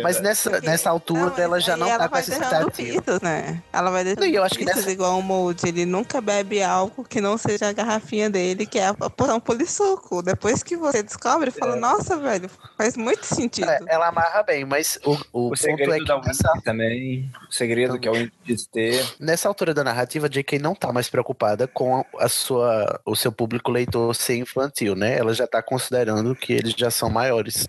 Mas 0.02 0.20
nessa, 0.20 0.60
nessa 0.60 0.90
altura 0.90 1.34
ela 1.40 1.60
já 1.60 1.76
não 1.76 1.88
ela 1.88 2.00
tá 2.04 2.08
com 2.08 2.16
essa 2.16 2.32
expectativa. 2.32 3.18
né? 3.22 3.62
Ela 3.72 3.90
vai 3.90 4.04
deixando 4.04 4.24
Não, 4.24 4.30
eu 4.32 4.42
acho 4.44 4.56
que 4.58 4.64
nessa- 4.64 4.90
igual 4.90 5.18
o 5.18 5.22
Mold. 5.22 5.66
Ele 5.66 5.84
nunca 5.86 6.20
bebe 6.20 6.62
álcool 6.62 7.04
que 7.04 7.20
não 7.20 7.36
seja 7.38 7.68
a 7.68 7.72
garrafinha 7.72 8.28
dele, 8.30 8.66
que 8.66 8.78
é 8.78 8.86
a 8.88 8.94
porção 8.94 9.40
polissuco. 9.40 10.22
Depois 10.22 10.62
que 10.62 10.76
você 10.76 11.02
descobre, 11.02 11.50
fala, 11.50 11.76
nossa, 11.76 12.16
velho, 12.16 12.50
faz 12.76 12.96
muito 12.96 13.24
sentido. 13.26 13.70
É, 13.70 13.78
ela 13.88 14.08
amarra 14.08 14.42
bem, 14.42 14.64
mas 14.64 14.98
o, 15.04 15.12
o, 15.12 15.14
O 15.14 15.18
ponto 15.50 15.56
segredo 15.56 15.94
é 15.94 15.98
que 15.98 16.04
da 16.04 16.20
nessa, 16.20 16.52
também. 16.64 17.30
O 17.48 17.52
segredo 17.54 17.98
que 17.98 18.06
é 18.08 18.10
o 18.10 18.14
Winky 18.14 18.32
diz 18.44 18.66
ter. 18.66 19.04
nessa 19.18 19.48
altura 19.48 19.72
da 19.74 19.82
narrativa, 19.84 20.28
J.K. 20.28 20.58
não 20.58 20.74
tá 20.74 20.92
mais 20.92 21.08
preocupada 21.08 21.66
com 21.66 22.04
a 22.18 22.28
sua, 22.28 23.00
o 23.04 23.14
seu 23.16 23.30
público 23.32 23.70
leitor 23.70 24.14
ser 24.14 24.36
infantil, 24.36 24.94
né? 24.94 25.18
Ela 25.18 25.34
já 25.34 25.46
tá 25.46 25.62
considerando 25.62 26.34
que 26.34 26.52
eles 26.52 26.72
já 26.76 26.90
são 26.90 27.08
maiores. 27.10 27.66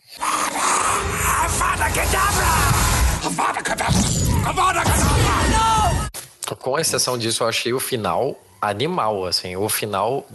Com 6.60 6.80
exceção 6.80 7.18
disso, 7.18 7.44
eu 7.44 7.48
achei 7.48 7.74
o 7.74 7.80
final 7.80 8.40
animal, 8.62 9.26
assim, 9.26 9.56
o 9.56 9.70
final 9.70 10.28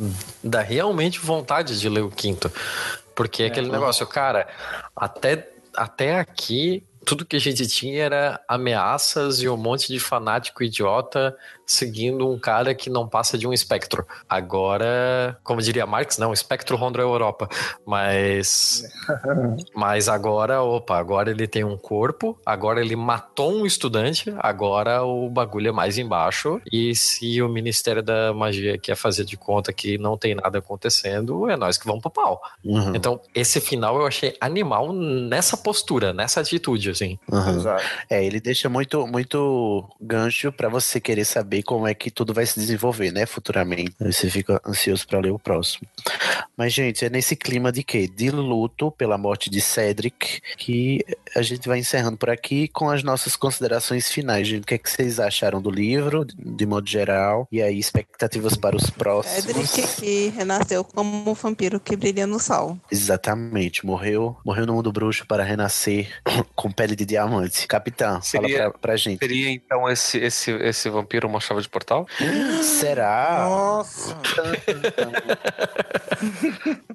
dá 0.43 0.61
realmente 0.61 1.19
vontade 1.19 1.79
de 1.79 1.89
ler 1.89 2.03
o 2.03 2.11
quinto. 2.11 2.51
Porque 3.15 3.43
é 3.43 3.47
aquele 3.47 3.71
negócio, 3.71 4.07
cara, 4.07 4.47
até, 4.97 5.49
até 5.77 6.19
aqui, 6.19 6.85
tudo 7.05 7.27
que 7.27 7.37
a 7.37 7.41
gente 7.41 7.67
tinha 7.67 8.03
era 8.03 8.41
ameaças 8.49 9.43
e 9.43 9.49
um 9.49 9.57
monte 9.57 9.89
de 9.89 9.99
fanático 9.99 10.63
idiota 10.63 11.37
seguindo 11.67 12.31
um 12.31 12.39
cara 12.39 12.75
que 12.75 12.91
não 12.91 13.09
passa 13.09 13.39
de 13.39 13.47
um 13.47 13.53
espectro. 13.53 14.07
Agora, 14.29 15.39
como 15.43 15.63
diria 15.63 15.87
Marx, 15.87 16.19
não, 16.19 16.33
espectro 16.33 16.77
ronda 16.77 17.01
a 17.01 17.03
Europa. 17.03 17.49
Mas. 17.87 18.85
Mas 19.75 20.09
agora, 20.09 20.63
opa, 20.63 20.99
agora 20.99 21.31
ele 21.31 21.47
tem 21.47 21.65
um 21.65 21.77
corpo, 21.77 22.39
agora 22.45 22.81
ele 22.81 22.97
matou 22.97 23.53
um 23.53 23.67
estudante, 23.67 24.33
agora 24.39 25.03
o 25.03 25.29
bagulho 25.29 25.69
é 25.69 25.73
mais 25.73 25.99
embaixo. 25.99 26.61
E 26.71 26.95
se 26.95 27.41
o 27.43 27.49
Ministério 27.49 28.03
da 28.03 28.33
Magia 28.33 28.79
quer 28.79 28.97
fazer 28.97 29.25
de 29.25 29.37
conta 29.37 29.73
que 29.73 29.99
não 29.99 30.17
tem 30.17 30.35
nada 30.35 30.59
acontecendo, 30.59 31.49
é 31.49 31.57
nós 31.57 31.79
que 31.79 31.87
vamos 31.87 32.03
pro 32.03 32.11
pau. 32.11 32.41
Uhum. 32.65 32.95
Então, 32.95 33.21
esse 33.35 33.61
final 33.61 33.97
eu 33.99 34.07
achei 34.07 34.37
animal 34.41 34.93
nessa 34.93 35.57
postura, 35.57 36.13
nessa 36.13 36.41
atitude, 36.41 36.91
assim. 36.91 37.19
Uhum. 37.31 37.57
Exato. 37.57 37.83
É, 38.11 38.25
ele 38.25 38.41
deixa 38.41 38.69
muito, 38.69 39.07
muito 39.07 39.89
gancho 40.01 40.53
pra 40.53 40.69
você 40.69 41.01
querer 41.01 41.25
saber 41.25 41.62
como 41.63 41.87
é 41.87 41.95
que 41.95 42.11
tudo 42.11 42.35
vai 42.35 42.47
se 42.47 42.59
desenvolver, 42.59 43.13
né, 43.13 43.27
futuramente. 43.27 43.95
Aí 44.01 44.13
você 44.13 44.29
fica 44.31 44.61
ansioso 44.67 45.07
pra 45.07 45.21
ler 45.21 45.31
o 45.31 45.39
próximo. 45.39 45.87
Mas, 46.57 46.73
gente, 46.73 47.05
é 47.05 47.11
nesse 47.11 47.35
clima 47.37 47.73
de 47.73 47.83
quê? 47.83 48.07
De 48.09 48.31
luto 48.31 48.91
pela 48.93 49.17
morte 49.17 49.49
de 49.51 49.61
Cedric 49.61 50.41
que 50.57 51.05
a 51.35 51.43
gente 51.43 51.67
vai 51.69 51.79
encerrando 51.79 52.17
por 52.17 52.31
aqui 52.31 52.69
com 52.69 52.91
as 52.91 53.03
nossas 53.03 53.37
considerações 53.37 54.11
finais, 54.11 54.47
gente. 54.47 54.63
O 54.63 54.67
que, 54.67 54.75
é 54.75 54.79
que 54.79 54.91
vocês 54.91 55.19
acharam 55.19 55.61
do 55.61 55.71
livro, 55.71 56.25
de 56.25 56.67
modo 56.67 56.89
geral? 56.89 57.49
E 57.51 57.63
aí, 57.63 57.79
expectativas 57.79 58.57
para 58.57 58.77
os 58.77 58.91
próximos? 58.91 59.45
Cedric 59.45 60.01
que 60.01 60.29
renasceu 60.29 60.85
como 60.85 61.31
um 61.31 61.35
vampiro 61.35 61.81
que 61.81 61.97
brilha 61.97 62.27
no 62.27 62.39
sol. 62.39 62.79
Exatamente, 62.91 63.85
morreu, 63.85 64.37
morreu 64.45 64.67
no 64.67 64.75
mundo 64.75 64.93
bruxo 64.93 65.27
para 65.27 65.43
renascer 65.43 66.09
com 66.55 66.71
pele 66.71 66.95
de 66.97 67.05
diamante. 67.05 67.67
Capitão, 67.67 68.21
Seria- 68.23 68.59
fala 68.59 68.71
pra, 68.71 68.79
pra 68.81 68.97
gente. 68.97 69.19
Seria 69.19 69.51
então 69.51 69.89
esse, 69.91 70.19
esse, 70.19 70.51
esse 70.51 70.89
vampiro 70.89 71.29
uma 71.29 71.41
chave 71.43 71.63
de 71.63 71.69
portal? 71.69 72.07
Será? 72.63 73.47
Nossa! 73.49 74.17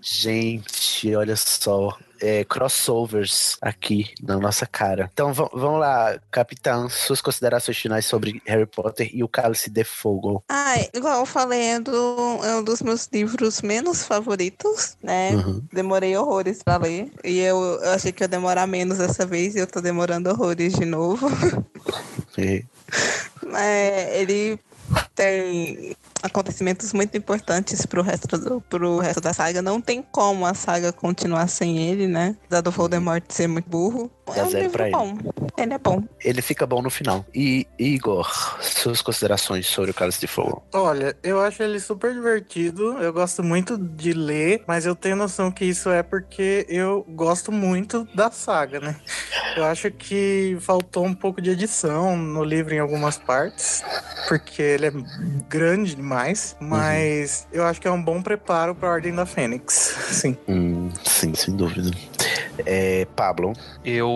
Gente, 0.01 1.15
olha 1.15 1.35
só. 1.35 1.97
É, 2.19 2.43
crossovers 2.45 3.57
aqui 3.61 4.11
na 4.23 4.37
nossa 4.39 4.65
cara. 4.65 5.07
Então 5.13 5.31
va- 5.33 5.51
vamos 5.53 5.79
lá, 5.79 6.17
capitão, 6.31 6.89
suas 6.89 7.21
considerações 7.21 7.77
finais 7.77 8.07
sobre 8.07 8.41
Harry 8.47 8.65
Potter 8.65 9.07
e 9.13 9.23
o 9.23 9.27
Cálice 9.27 9.69
de 9.69 9.83
Fogo. 9.83 10.43
Ah, 10.49 10.73
igual 10.95 11.19
eu 11.19 11.27
falei, 11.27 11.61
é, 11.61 11.79
do- 11.79 12.39
é 12.43 12.55
um 12.55 12.63
dos 12.63 12.81
meus 12.81 13.07
livros 13.13 13.61
menos 13.61 14.03
favoritos, 14.03 14.97
né? 15.03 15.29
Uhum. 15.35 15.61
Demorei 15.71 16.17
horrores 16.17 16.63
pra 16.63 16.77
ler. 16.77 17.11
E 17.23 17.37
eu, 17.37 17.55
eu 17.83 17.91
achei 17.91 18.11
que 18.11 18.23
ia 18.23 18.27
demorar 18.27 18.65
menos 18.65 18.97
dessa 18.97 19.23
vez 19.23 19.55
e 19.55 19.59
eu 19.59 19.67
tô 19.67 19.79
demorando 19.79 20.31
horrores 20.31 20.73
de 20.73 20.85
novo. 20.85 21.29
É, 23.55 24.19
ele 24.19 24.59
tem 25.15 25.95
acontecimentos 26.22 26.93
muito 26.93 27.18
importantes 27.18 27.85
pro 27.85 28.01
resto, 28.01 28.38
do, 28.38 28.61
pro 28.61 28.99
resto 28.99 29.22
da 29.22 29.34
saga. 29.34 29.61
Não 29.61 29.81
tem 29.81 30.01
como 30.01 30.45
a 30.45 30.53
saga 30.53 30.91
continuar 30.91 31.47
sem 31.47 31.77
ele, 31.77 32.07
né? 32.07 32.35
Dado 32.49 32.68
o 32.68 32.72
Voldemort 32.72 33.23
ser 33.30 33.47
muito 33.47 33.69
burro. 33.69 34.11
Dá 34.27 34.41
é 34.41 34.43
um 34.43 34.49
zero 34.49 34.63
livro 34.63 34.77
pra 34.77 34.87
ele. 34.87 34.95
bom. 34.95 35.17
Ele 35.57 35.73
é 35.73 35.77
bom. 35.77 36.03
Ele 36.23 36.41
fica 36.41 36.65
bom 36.65 36.81
no 36.81 36.89
final. 36.89 37.25
E 37.33 37.67
Igor, 37.79 38.61
suas 38.61 39.01
considerações 39.01 39.65
sobre 39.67 39.91
o 39.91 39.93
Cálice 39.93 40.19
de 40.19 40.27
Fogo. 40.27 40.63
Olha, 40.73 41.15
eu 41.23 41.41
acho 41.41 41.63
ele 41.63 41.79
super 41.79 42.13
divertido. 42.13 42.97
Eu 42.99 43.11
gosto 43.11 43.43
muito 43.43 43.77
de 43.77 44.13
ler, 44.13 44.63
mas 44.67 44.85
eu 44.85 44.95
tenho 44.95 45.15
noção 45.15 45.51
que 45.51 45.65
isso 45.65 45.89
é 45.89 46.03
porque 46.03 46.65
eu 46.69 47.05
gosto 47.09 47.51
muito 47.51 48.07
da 48.13 48.29
saga, 48.29 48.79
né? 48.79 48.95
Eu 49.55 49.65
acho 49.65 49.89
que 49.89 50.57
faltou 50.61 51.05
um 51.05 51.13
pouco 51.13 51.41
de 51.41 51.49
edição 51.49 52.15
no 52.15 52.43
livro 52.43 52.73
em 52.73 52.79
algumas 52.79 53.17
partes, 53.17 53.83
porque 54.27 54.61
ele 54.61 54.87
é 54.87 54.91
grande 55.49 55.95
demais. 55.95 56.55
Mas 56.59 57.47
eu 57.51 57.65
acho 57.65 57.81
que 57.81 57.87
é 57.87 57.91
um 57.91 58.01
bom 58.01 58.21
preparo 58.21 58.75
para 58.75 58.89
a 58.89 58.91
Ordem 58.91 59.15
da 59.15 59.25
Fênix. 59.25 59.73
Sim. 60.11 60.37
Hum, 60.47 60.89
sim, 61.03 61.33
sem 61.33 61.55
dúvida. 61.55 61.89
É, 62.65 63.05
Pablo. 63.15 63.53
Eu, 63.83 64.09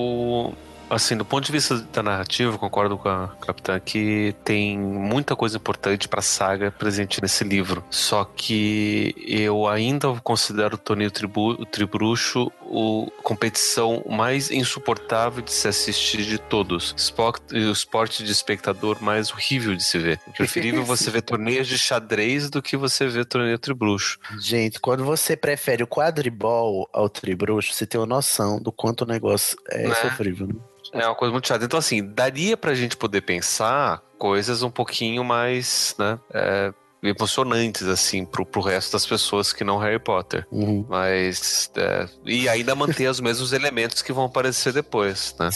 assim, 0.90 1.16
do 1.16 1.24
ponto 1.24 1.46
de 1.46 1.52
vista 1.52 1.78
da 1.94 2.04
narrativa, 2.04 2.58
concordo 2.58 2.98
com 2.98 3.08
a 3.08 3.30
capitã 3.40 3.80
que 3.80 4.36
tem 4.44 4.78
muita 4.78 5.36
coisa 5.36 5.56
importante 5.58 6.08
pra 6.08 6.22
saga 6.22 6.70
presente 6.70 7.22
nesse 7.22 7.44
livro. 7.44 7.84
Só 7.90 8.26
que 8.26 9.16
eu 9.26 9.68
ainda 9.68 10.14
considero 10.22 10.76
o 10.76 10.78
Toninho 10.78 11.10
Tribu, 11.10 11.52
o 11.52 11.66
Tribruxo 11.66 12.52
o 12.74 13.12
competição 13.22 14.02
mais 14.08 14.50
insuportável 14.50 15.42
de 15.44 15.52
se 15.52 15.68
assistir 15.68 16.24
de 16.24 16.38
todos. 16.38 16.94
Esporte, 16.98 17.54
o 17.54 17.72
esporte 17.72 18.24
de 18.24 18.32
espectador 18.32 19.02
mais 19.04 19.30
horrível 19.32 19.76
de 19.76 19.84
se 19.84 20.00
ver. 20.00 20.20
Preferível 20.38 20.84
você 20.86 21.12
ver 21.12 21.22
torneios 21.22 21.68
de 21.68 21.78
xadrez 21.78 22.50
do 22.50 22.62
que 22.62 22.78
você 22.78 23.08
ver 23.08 23.26
torneio 23.26 23.60
tribruxo. 23.60 24.18
Gente, 24.40 24.80
quando 24.80 25.04
você 25.04 25.36
prefere 25.36 25.84
o 25.84 25.88
quadribol 25.88 26.90
ao 26.94 27.10
tribruxo, 27.10 27.74
você 27.74 27.86
tem 27.86 28.00
uma 28.00 28.08
noção 28.08 28.62
do 28.62 28.72
quanto 28.72 29.02
o 29.02 29.08
negócio 29.08 29.58
é 29.70 29.90
Né? 29.90 29.96
sofrível. 29.96 30.48
né? 30.48 30.56
É 30.94 31.06
uma 31.06 31.16
coisa 31.16 31.32
muito 31.32 31.48
chata. 31.48 31.66
Então, 31.66 31.80
assim, 31.80 32.04
daria 32.06 32.56
pra 32.56 32.74
gente 32.74 32.96
poder 32.96 33.22
pensar 33.22 34.02
coisas 34.18 34.62
um 34.64 34.70
pouquinho 34.72 35.24
mais, 35.24 35.96
né? 36.00 36.20
é, 36.34 36.74
emocionantes, 37.04 37.84
assim, 37.84 38.26
pro, 38.26 38.46
pro 38.46 38.62
resto 38.62 38.92
das 38.94 39.06
pessoas 39.06 39.52
que 39.52 39.64
não 39.64 39.78
Harry 39.78 40.00
Potter. 40.00 40.46
Uhum. 40.52 40.86
Mas. 40.88 41.72
é, 41.76 42.08
e 42.26 42.48
ainda 42.48 42.76
manter 42.76 43.10
os 43.10 43.20
mesmos 43.20 43.54
elementos 43.54 44.02
que 44.02 44.14
vão 44.14 44.26
aparecer 44.26 44.74
depois, 44.74 45.36
né? 45.40 45.50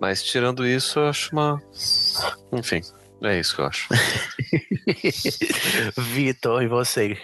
Mas 0.00 0.22
tirando 0.22 0.66
isso, 0.66 0.98
eu 0.98 1.08
acho 1.08 1.32
uma. 1.32 1.62
Enfim. 2.52 2.82
É 3.24 3.38
isso 3.38 3.54
que 3.54 3.60
eu 3.60 3.66
acho. 3.66 3.88
Vitor, 5.96 6.60
e 6.60 6.66
você? 6.66 7.16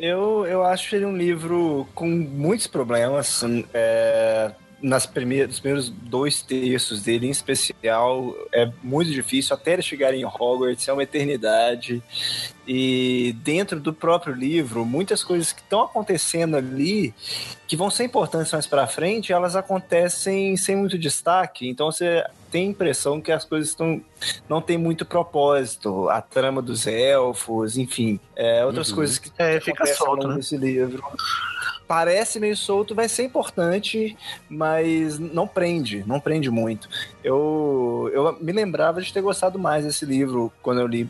Eu, 0.00 0.46
eu 0.46 0.64
acho 0.64 0.96
ele 0.96 1.04
um 1.04 1.14
livro 1.14 1.86
com 1.94 2.08
muitos 2.08 2.66
problemas. 2.66 3.42
É, 3.74 4.50
nas 4.82 5.06
primeiras, 5.06 5.48
nos 5.48 5.60
primeiros 5.60 5.88
dois 5.88 6.42
terços 6.42 7.02
dele, 7.02 7.28
em 7.28 7.30
especial, 7.30 8.34
é 8.52 8.68
muito 8.82 9.10
difícil 9.12 9.54
até 9.54 9.74
eles 9.74 9.84
chegarem 9.84 10.20
em 10.22 10.24
Hogwarts, 10.26 10.88
é 10.88 10.92
uma 10.92 11.04
eternidade. 11.04 12.02
E 12.66 13.34
dentro 13.42 13.78
do 13.80 13.92
próprio 13.92 14.34
livro, 14.34 14.84
muitas 14.84 15.22
coisas 15.24 15.52
que 15.52 15.60
estão 15.60 15.82
acontecendo 15.82 16.56
ali, 16.56 17.14
que 17.66 17.76
vão 17.76 17.90
ser 17.90 18.04
importantes 18.04 18.52
mais 18.52 18.66
pra 18.66 18.86
frente, 18.86 19.32
elas 19.32 19.56
acontecem 19.56 20.56
sem 20.56 20.76
muito 20.76 20.98
destaque. 20.98 21.68
Então 21.68 21.90
você 21.90 22.24
tem 22.50 22.66
a 22.66 22.70
impressão 22.70 23.20
que 23.20 23.32
as 23.32 23.44
coisas 23.44 23.70
estão 23.70 24.00
não 24.48 24.60
tem 24.60 24.76
muito 24.78 25.04
propósito. 25.04 26.08
A 26.08 26.20
trama 26.20 26.60
dos 26.60 26.86
elfos, 26.86 27.76
enfim, 27.78 28.20
é, 28.36 28.64
outras 28.64 28.90
Uhum. 28.90 28.96
coisas 28.96 29.18
que 29.18 29.30
É, 29.38 29.58
fica 29.60 29.86
solto, 29.86 30.28
né? 30.28 30.36
desse 30.36 30.56
livro. 30.56 31.02
Parece 31.92 32.40
meio 32.40 32.56
solto, 32.56 32.94
vai 32.94 33.06
ser 33.06 33.24
importante, 33.24 34.16
mas 34.48 35.18
não 35.18 35.46
prende, 35.46 36.02
não 36.06 36.18
prende 36.18 36.50
muito. 36.50 36.88
Eu, 37.22 38.10
eu 38.14 38.38
me 38.40 38.50
lembrava 38.50 39.02
de 39.02 39.12
ter 39.12 39.20
gostado 39.20 39.58
mais 39.58 39.84
desse 39.84 40.06
livro 40.06 40.50
quando 40.62 40.80
eu 40.80 40.86
li 40.86 41.06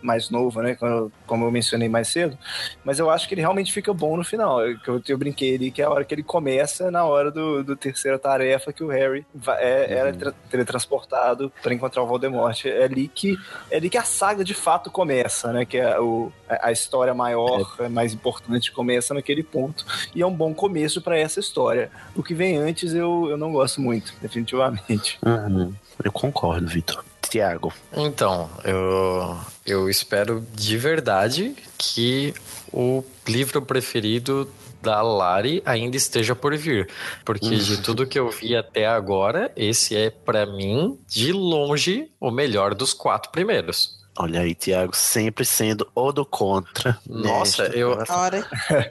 mais 0.00 0.30
novo, 0.30 0.62
né? 0.62 0.74
Quando 0.74 1.10
como 1.26 1.44
eu 1.44 1.50
mencionei 1.50 1.88
mais 1.88 2.08
cedo. 2.08 2.38
Mas 2.84 2.98
eu 2.98 3.10
acho 3.10 3.26
que 3.26 3.34
ele 3.34 3.40
realmente 3.40 3.72
fica 3.72 3.92
bom 3.92 4.16
no 4.16 4.24
final. 4.24 4.64
Eu, 4.64 4.76
eu, 4.86 5.02
eu 5.08 5.18
brinquei 5.18 5.56
ali 5.56 5.70
que 5.70 5.82
é 5.82 5.84
a 5.84 5.90
hora 5.90 6.04
que 6.04 6.14
ele 6.14 6.22
começa, 6.22 6.90
na 6.90 7.04
hora 7.04 7.30
do, 7.30 7.64
do 7.64 7.76
terceira 7.76 8.18
tarefa, 8.18 8.72
que 8.72 8.84
o 8.84 8.88
Harry 8.88 9.26
vai, 9.34 9.62
é, 9.62 9.92
era 9.92 10.12
tra- 10.12 10.34
teletransportado 10.50 11.52
para 11.62 11.74
encontrar 11.74 12.02
o 12.02 12.06
Voldemort. 12.06 12.64
É 12.66 12.84
ali, 12.84 13.08
que, 13.08 13.36
é 13.70 13.76
ali 13.76 13.90
que 13.90 13.98
a 13.98 14.04
saga 14.04 14.44
de 14.44 14.54
fato 14.54 14.90
começa, 14.90 15.52
né? 15.52 15.64
Que 15.64 15.78
é 15.78 15.98
o, 15.98 16.32
a 16.48 16.68
a 16.68 16.72
história 16.72 17.14
maior, 17.14 17.74
é. 17.78 17.88
mais 17.88 18.12
importante, 18.12 18.72
começa 18.72 19.14
naquele 19.14 19.42
ponto. 19.42 19.86
E 20.14 20.22
é 20.22 20.26
um 20.26 20.34
bom 20.34 20.52
começo 20.52 21.00
para 21.00 21.18
essa 21.18 21.40
história. 21.40 21.90
O 22.14 22.22
que 22.22 22.34
vem 22.34 22.56
antes 22.58 22.94
eu, 22.94 23.26
eu 23.30 23.36
não 23.36 23.52
gosto 23.52 23.80
muito, 23.80 24.12
definitivamente. 24.20 25.18
Uhum. 25.24 25.72
Eu 26.02 26.12
concordo, 26.12 26.66
Vitor. 26.66 27.04
Tiago. 27.28 27.72
Então, 27.92 28.48
eu, 28.64 29.38
eu 29.66 29.90
espero 29.90 30.44
de 30.54 30.76
verdade 30.76 31.54
que 31.76 32.34
o 32.72 33.04
livro 33.26 33.62
preferido 33.62 34.48
da 34.80 35.02
Lari 35.02 35.62
ainda 35.64 35.96
esteja 35.96 36.34
por 36.34 36.56
vir. 36.56 36.88
Porque 37.24 37.56
de 37.56 37.82
tudo 37.82 38.06
que 38.06 38.18
eu 38.18 38.30
vi 38.30 38.56
até 38.56 38.86
agora, 38.86 39.52
esse 39.56 39.96
é, 39.96 40.10
pra 40.10 40.46
mim, 40.46 40.98
de 41.06 41.32
longe, 41.32 42.10
o 42.20 42.30
melhor 42.30 42.74
dos 42.74 42.92
quatro 42.92 43.30
primeiros. 43.30 43.97
Olha 44.20 44.40
aí, 44.40 44.52
Tiago, 44.52 44.96
sempre 44.96 45.44
sendo 45.44 45.88
o 45.94 46.10
do 46.10 46.26
contra. 46.26 46.98
Nossa, 47.08 47.62
nesta 47.62 47.78
eu-. 47.78 48.02
A 48.08 48.20
hora... 48.20 48.44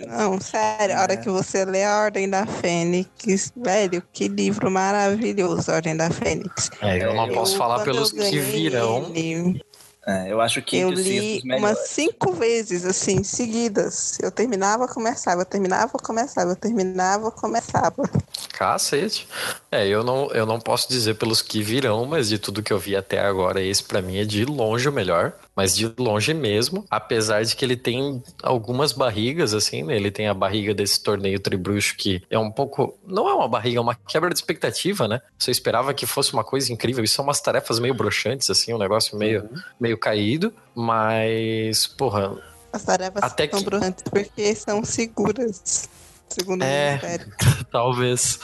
Não, 0.07 0.39
sério, 0.39 0.95
a 0.95 1.01
hora 1.01 1.17
que 1.17 1.29
você 1.29 1.65
lê 1.65 1.83
a 1.83 1.99
Ordem 1.99 2.29
da 2.29 2.45
Fênix, 2.45 3.51
velho, 3.53 4.01
que 4.13 4.29
livro 4.29 4.71
maravilhoso, 4.71 5.69
a 5.69 5.75
Ordem 5.75 5.97
da 5.97 6.09
Fênix. 6.09 6.71
É, 6.81 7.03
eu 7.03 7.13
não 7.13 7.27
posso 7.27 7.57
falar 7.57 7.83
pelos 7.83 8.13
eu 8.13 8.23
que 8.29 8.39
virão. 8.39 9.11
ele, 9.13 9.61
É, 10.07 10.31
eu 10.31 10.39
acho 10.39 10.61
que 10.61 10.77
eu 10.77 10.89
li 10.89 11.41
umas 11.57 11.89
cinco 11.89 12.31
vezes, 12.31 12.85
assim, 12.85 13.23
seguidas. 13.23 14.17
Eu 14.21 14.31
terminava, 14.31 14.87
começava, 14.87 15.41
eu 15.41 15.45
terminava, 15.45 15.91
começava, 16.01 16.51
eu 16.51 16.55
terminava, 16.55 17.29
começava. 17.29 18.09
Cacete. 18.53 19.27
É, 19.69 19.85
eu 19.85 20.05
não, 20.05 20.31
eu 20.31 20.45
não 20.45 20.61
posso 20.61 20.87
dizer 20.87 21.15
pelos 21.15 21.41
que 21.41 21.61
virão, 21.61 22.05
mas 22.05 22.29
de 22.29 22.39
tudo 22.39 22.63
que 22.63 22.71
eu 22.71 22.79
vi 22.79 22.95
até 22.95 23.19
agora, 23.19 23.61
esse 23.61 23.83
pra 23.83 24.01
mim 24.01 24.17
é 24.17 24.23
de 24.23 24.45
longe 24.45 24.87
o 24.87 24.93
melhor. 24.93 25.33
Mas 25.57 25.75
de 25.75 25.91
longe 25.97 26.35
mesmo, 26.35 26.85
apesar 26.87 27.43
de 27.43 27.55
que 27.55 27.65
ele 27.65 27.75
tem 27.75 28.21
algumas 28.43 28.93
barrigas, 28.93 29.55
assim, 29.55 29.81
né? 29.81 29.95
Ele 29.95 30.11
tem 30.11 30.27
a 30.27 30.33
barriga 30.33 30.71
desse 30.71 31.01
torneio 31.01 31.39
tribruxo 31.39 31.95
que 31.97 32.21
é 32.29 32.37
um 32.37 32.51
pouco. 32.51 32.95
Não 33.07 33.27
é 33.27 33.33
uma 33.33 33.47
barriga, 33.47 33.79
é 33.79 33.81
uma 33.81 33.95
quebra 33.95 34.29
de 34.29 34.35
expectativa, 34.35 35.07
né? 35.07 35.19
Você 35.35 35.49
esperava 35.49 35.95
que 35.95 36.05
fosse 36.05 36.31
uma 36.31 36.43
coisa 36.43 36.71
incrível. 36.71 37.03
Isso 37.03 37.15
são 37.15 37.25
umas 37.25 37.41
tarefas 37.41 37.79
meio 37.79 37.95
broxantes, 37.95 38.47
assim, 38.51 38.71
um 38.71 38.77
negócio 38.77 39.17
meio, 39.17 39.49
meio 39.79 39.97
caído. 39.97 40.53
Mas, 40.75 41.87
porra, 41.87 42.37
As 42.71 42.83
tarefas 42.83 43.23
Até 43.23 43.49
são 43.49 43.59
que- 43.59 43.65
brilhantes 43.65 44.03
porque 44.03 44.53
são 44.53 44.83
seguras, 44.85 45.89
segundo 46.29 46.61
É. 46.61 46.89
o 46.89 46.91
Ministério. 46.91 47.33
Talvez. 47.71 48.39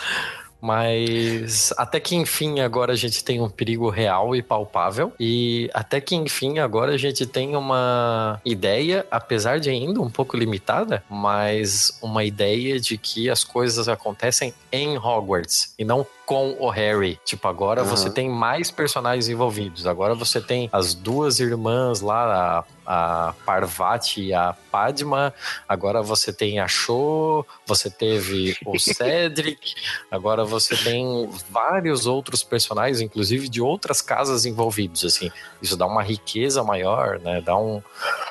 Mas 0.64 1.74
até 1.78 2.00
que 2.00 2.16
enfim 2.16 2.62
agora 2.62 2.94
a 2.94 2.96
gente 2.96 3.22
tem 3.22 3.42
um 3.42 3.50
perigo 3.50 3.90
real 3.90 4.34
e 4.34 4.42
palpável. 4.42 5.12
E 5.20 5.70
até 5.74 6.00
que 6.00 6.16
enfim 6.16 6.60
agora 6.60 6.94
a 6.94 6.98
gente 6.98 7.26
tem 7.26 7.58
uma 7.58 8.40
ideia, 8.46 9.06
apesar 9.12 9.60
de 9.60 9.70
ainda 9.70 10.00
um 10.00 10.10
pouco 10.10 10.38
limitada, 10.38 11.04
mas 11.10 12.00
uma 12.02 12.24
ideia 12.24 12.80
de 12.80 12.98
que 12.98 13.30
as 13.30 13.44
coisas 13.44 13.90
acontecem 13.90 14.54
em 14.72 14.98
Hogwarts 14.98 15.74
e 15.78 15.84
não 15.84 16.08
com 16.26 16.56
o 16.60 16.70
Harry. 16.70 17.20
Tipo, 17.26 17.48
agora 17.48 17.82
Aham. 17.82 17.90
você 17.90 18.10
tem 18.10 18.30
mais 18.30 18.72
personagens 18.72 19.28
envolvidos. 19.28 19.86
Agora 19.86 20.16
você 20.16 20.40
tem 20.40 20.70
as 20.72 20.94
duas 20.94 21.40
irmãs 21.40 22.00
lá, 22.02 22.64
a, 22.86 23.28
a 23.30 23.34
Parvati 23.46 24.22
e 24.22 24.34
a 24.34 24.56
Padma. 24.72 25.34
Agora 25.68 26.02
você 26.02 26.32
tem 26.32 26.60
a 26.60 26.68
Cho, 26.68 27.46
você 27.66 27.90
teve 27.90 28.56
o 28.66 28.78
Cedric. 28.80 29.76
Agora 30.10 30.46
você 30.46 30.76
tem 30.78 31.30
vários 31.50 32.06
outros 32.06 32.42
personagens, 32.44 33.02
inclusive 33.02 33.50
de 33.50 33.62
outras 33.62 34.02
casas 34.02 34.46
envolvidos, 34.46 35.04
assim. 35.04 35.30
Isso 35.62 35.76
dá 35.76 35.86
uma 35.86 36.04
riqueza 36.04 36.64
maior, 36.64 37.20
né? 37.20 37.42
Dá 37.42 37.58
um, 37.58 37.82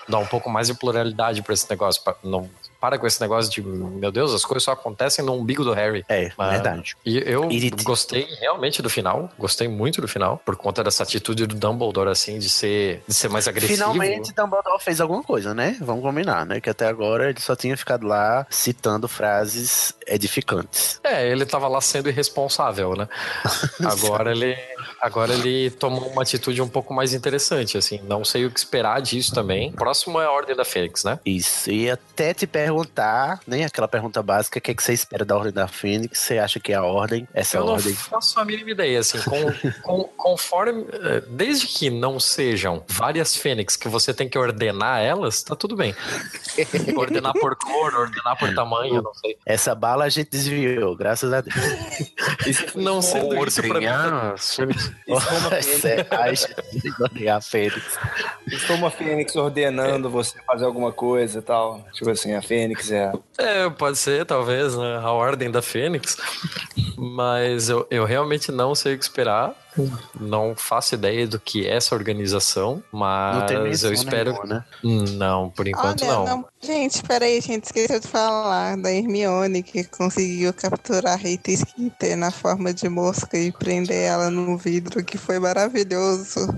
dá 0.09 0.19
um 0.19 0.27
pouco 0.27 0.49
mais 0.49 0.69
de 0.69 0.75
pluralidade 0.75 1.43
para 1.43 1.53
esse 1.55 1.69
negócio. 1.69 2.03
Pra- 2.03 2.17
Não, 2.25 2.49
para 2.83 2.99
com 2.99 3.07
esse 3.07 3.21
negócio 3.21 3.49
de, 3.49 3.63
meu 3.63 4.11
Deus, 4.11 4.35
as 4.35 4.45
coisas 4.45 4.65
só 4.65 4.73
acontecem 4.73 5.25
no 5.25 5.35
umbigo 5.35 5.63
do 5.63 5.73
Harry. 5.73 6.05
É, 6.09 6.33
Mas- 6.37 6.51
verdade. 6.55 6.97
E 7.07 7.17
eu 7.25 7.49
gostei 7.85 8.27
realmente 8.41 8.83
do 8.83 8.91
final, 8.91 9.31
gostei 9.39 9.69
muito 9.69 10.01
do 10.01 10.09
final, 10.09 10.43
por 10.45 10.57
conta 10.57 10.83
dessa 10.83 11.05
atitude 11.05 11.47
do 11.47 11.55
Dumbledore, 11.55 12.11
assim, 12.11 12.41
de 12.41 12.51
ser, 12.51 13.05
de 13.07 13.15
ser 13.15 13.29
mais 13.29 13.47
agressivo. 13.47 13.75
Finalmente 13.75 14.33
Dumbledore 14.35 14.83
fez 14.83 15.01
alguma 15.01 15.23
coisa, 15.23 15.55
né? 15.55 15.77
Vamos 15.81 16.03
combinar, 16.03 16.45
né? 16.45 16.61
Que 16.61 16.71
até 16.71 16.89
agora 16.89 17.31
ele 17.31 17.39
só 17.39 17.55
tinha 17.55 17.77
ficado 17.77 18.05
lá 18.05 18.45
citando 18.51 19.07
frases 19.07 19.95
edificantes. 20.05 20.99
É, 21.05 21.31
ele 21.31 21.47
tava 21.47 21.69
lá 21.69 21.81
sendo 21.81 22.09
irresponsável, 22.09 22.97
né? 22.97 23.09
Agora 23.85 24.33
ele, 24.33 24.57
agora 25.03 25.35
ele 25.35 25.71
tomou 25.71 26.09
uma 26.09 26.23
atitude 26.23 26.63
um 26.63 26.69
pouco 26.69 26.95
mais 26.95 27.13
interessante, 27.13 27.77
assim. 27.77 28.01
Não 28.05 28.25
sei 28.25 28.47
o 28.47 28.51
que 28.51 28.59
esperar 28.59 29.03
disso 29.03 29.35
também. 29.35 29.73
Próximo 29.73 30.21
é 30.21 30.25
a 30.25 30.31
Ordem 30.31 30.55
da 30.57 30.65
Fênix, 30.65 31.05
né? 31.05 31.19
Isso. 31.27 31.71
E 31.71 31.91
até 31.91 32.33
te 32.33 32.47
perguntar, 32.47 33.41
né? 33.47 33.65
Aquela 33.65 33.89
pergunta 33.89 34.23
básica: 34.23 34.59
o 34.59 34.63
que, 34.63 34.71
é 34.71 34.75
que 34.75 34.83
você 34.83 34.93
espera 34.93 35.25
da 35.25 35.37
Ordem 35.37 35.53
da 35.53 35.67
Fênix? 35.69 36.19
Você 36.21 36.39
acha 36.39 36.61
que 36.61 36.73
é 36.73 36.77
a 36.77 36.83
Ordem? 36.85 37.27
Essa 37.35 37.59
Eu 37.59 37.65
não 37.67 37.73
ordem. 37.75 37.95
faço 37.95 38.39
a 38.39 38.45
mínima 38.45 38.71
ideia, 38.71 39.01
assim, 39.01 39.19
com, 39.23 39.53
com- 39.83 40.05
conforme, 40.17 40.87
eh, 40.93 41.23
desde 41.29 41.67
que 41.67 41.91
não 41.91 42.21
sejam 42.21 42.85
várias 42.89 43.37
fênix 43.37 43.77
que 43.77 43.89
você 43.89 44.15
tem 44.15 44.29
que 44.29 44.39
ordenar 44.39 45.01
elas, 45.01 45.43
tá 45.43 45.57
tudo 45.57 45.75
bem. 45.77 45.95
Ordenar 46.97 47.33
por 47.33 47.57
cor, 47.57 47.95
ordenar 47.95 48.39
por 48.39 48.55
tamanho, 48.55 49.03
não 49.03 49.15
sei. 49.15 49.37
Essa 49.45 49.75
bala 49.75 50.05
a 50.05 50.09
gente 50.09 50.31
desviou, 50.31 50.95
graças 50.97 51.33
a 51.33 51.41
Deus. 51.41 51.55
Não 52.75 53.01
sendo 53.03 53.35
isso 53.47 53.63
pra 53.63 53.81
mim, 53.81 53.87
É 55.07 56.17
a 56.17 56.35
gente 56.35 57.03
ordenar 57.03 57.37
a 57.37 57.41
Fênix. 57.41 57.99
Uma 58.71 58.91
Fênix 58.91 59.37
ordenando 59.37 60.09
você 60.11 60.39
fazer 60.47 60.65
alguma 60.65 60.93
coisa 60.93 61.39
e 61.39 61.43
tal. 61.43 61.85
Tipo 61.93 62.11
assim, 62.11 62.35
a 62.35 62.43
Fênix 62.43 62.91
é. 62.91 63.13
É, 63.39 63.71
pode 63.71 63.99
ser, 63.99 64.25
talvez, 64.25 64.77
né? 64.77 64.97
A 65.03 65.11
Ordem 65.11 65.51
da 65.51 65.63
Fênix. 65.63 66.17
Mas 66.97 67.69
eu, 67.69 67.87
eu 67.91 68.05
realmente 68.05 68.53
não 68.53 68.75
sei 68.75 68.95
o 68.95 68.99
que 68.99 69.05
esperar. 69.05 69.55
Não 70.21 70.55
faço 70.57 70.95
ideia 70.95 71.27
do 71.27 71.41
que 71.41 71.67
é 71.67 71.77
essa 71.77 71.95
organização, 71.95 72.83
mas 72.93 73.51
Não 73.51 73.67
eu 73.67 73.93
espero. 73.93 74.33
nenhuma, 74.33 74.47
né? 74.47 74.65
Não, 75.13 75.51
por 75.51 75.67
enquanto 75.67 76.05
Olha, 76.05 76.13
não. 76.13 76.45
Gente, 76.61 77.03
peraí, 77.03 77.41
gente, 77.41 77.65
esqueceu 77.65 77.99
de 77.99 78.07
falar 78.07 78.77
da 78.77 78.93
Hermione 78.93 79.63
que 79.63 79.85
conseguiu 79.85 80.53
capturar 80.53 81.15
a 81.15 81.17
Rita 81.17 81.51
Skeeter 81.51 82.17
na 82.17 82.31
forma 82.31 82.73
de 82.73 82.89
mosca 82.89 83.37
e 83.39 83.51
prender 83.51 83.97
ela 83.97 84.31
no 84.31 84.57
vidro, 84.57 85.03
que 85.03 85.17
foi 85.17 85.39
maravilhoso. 85.39 86.49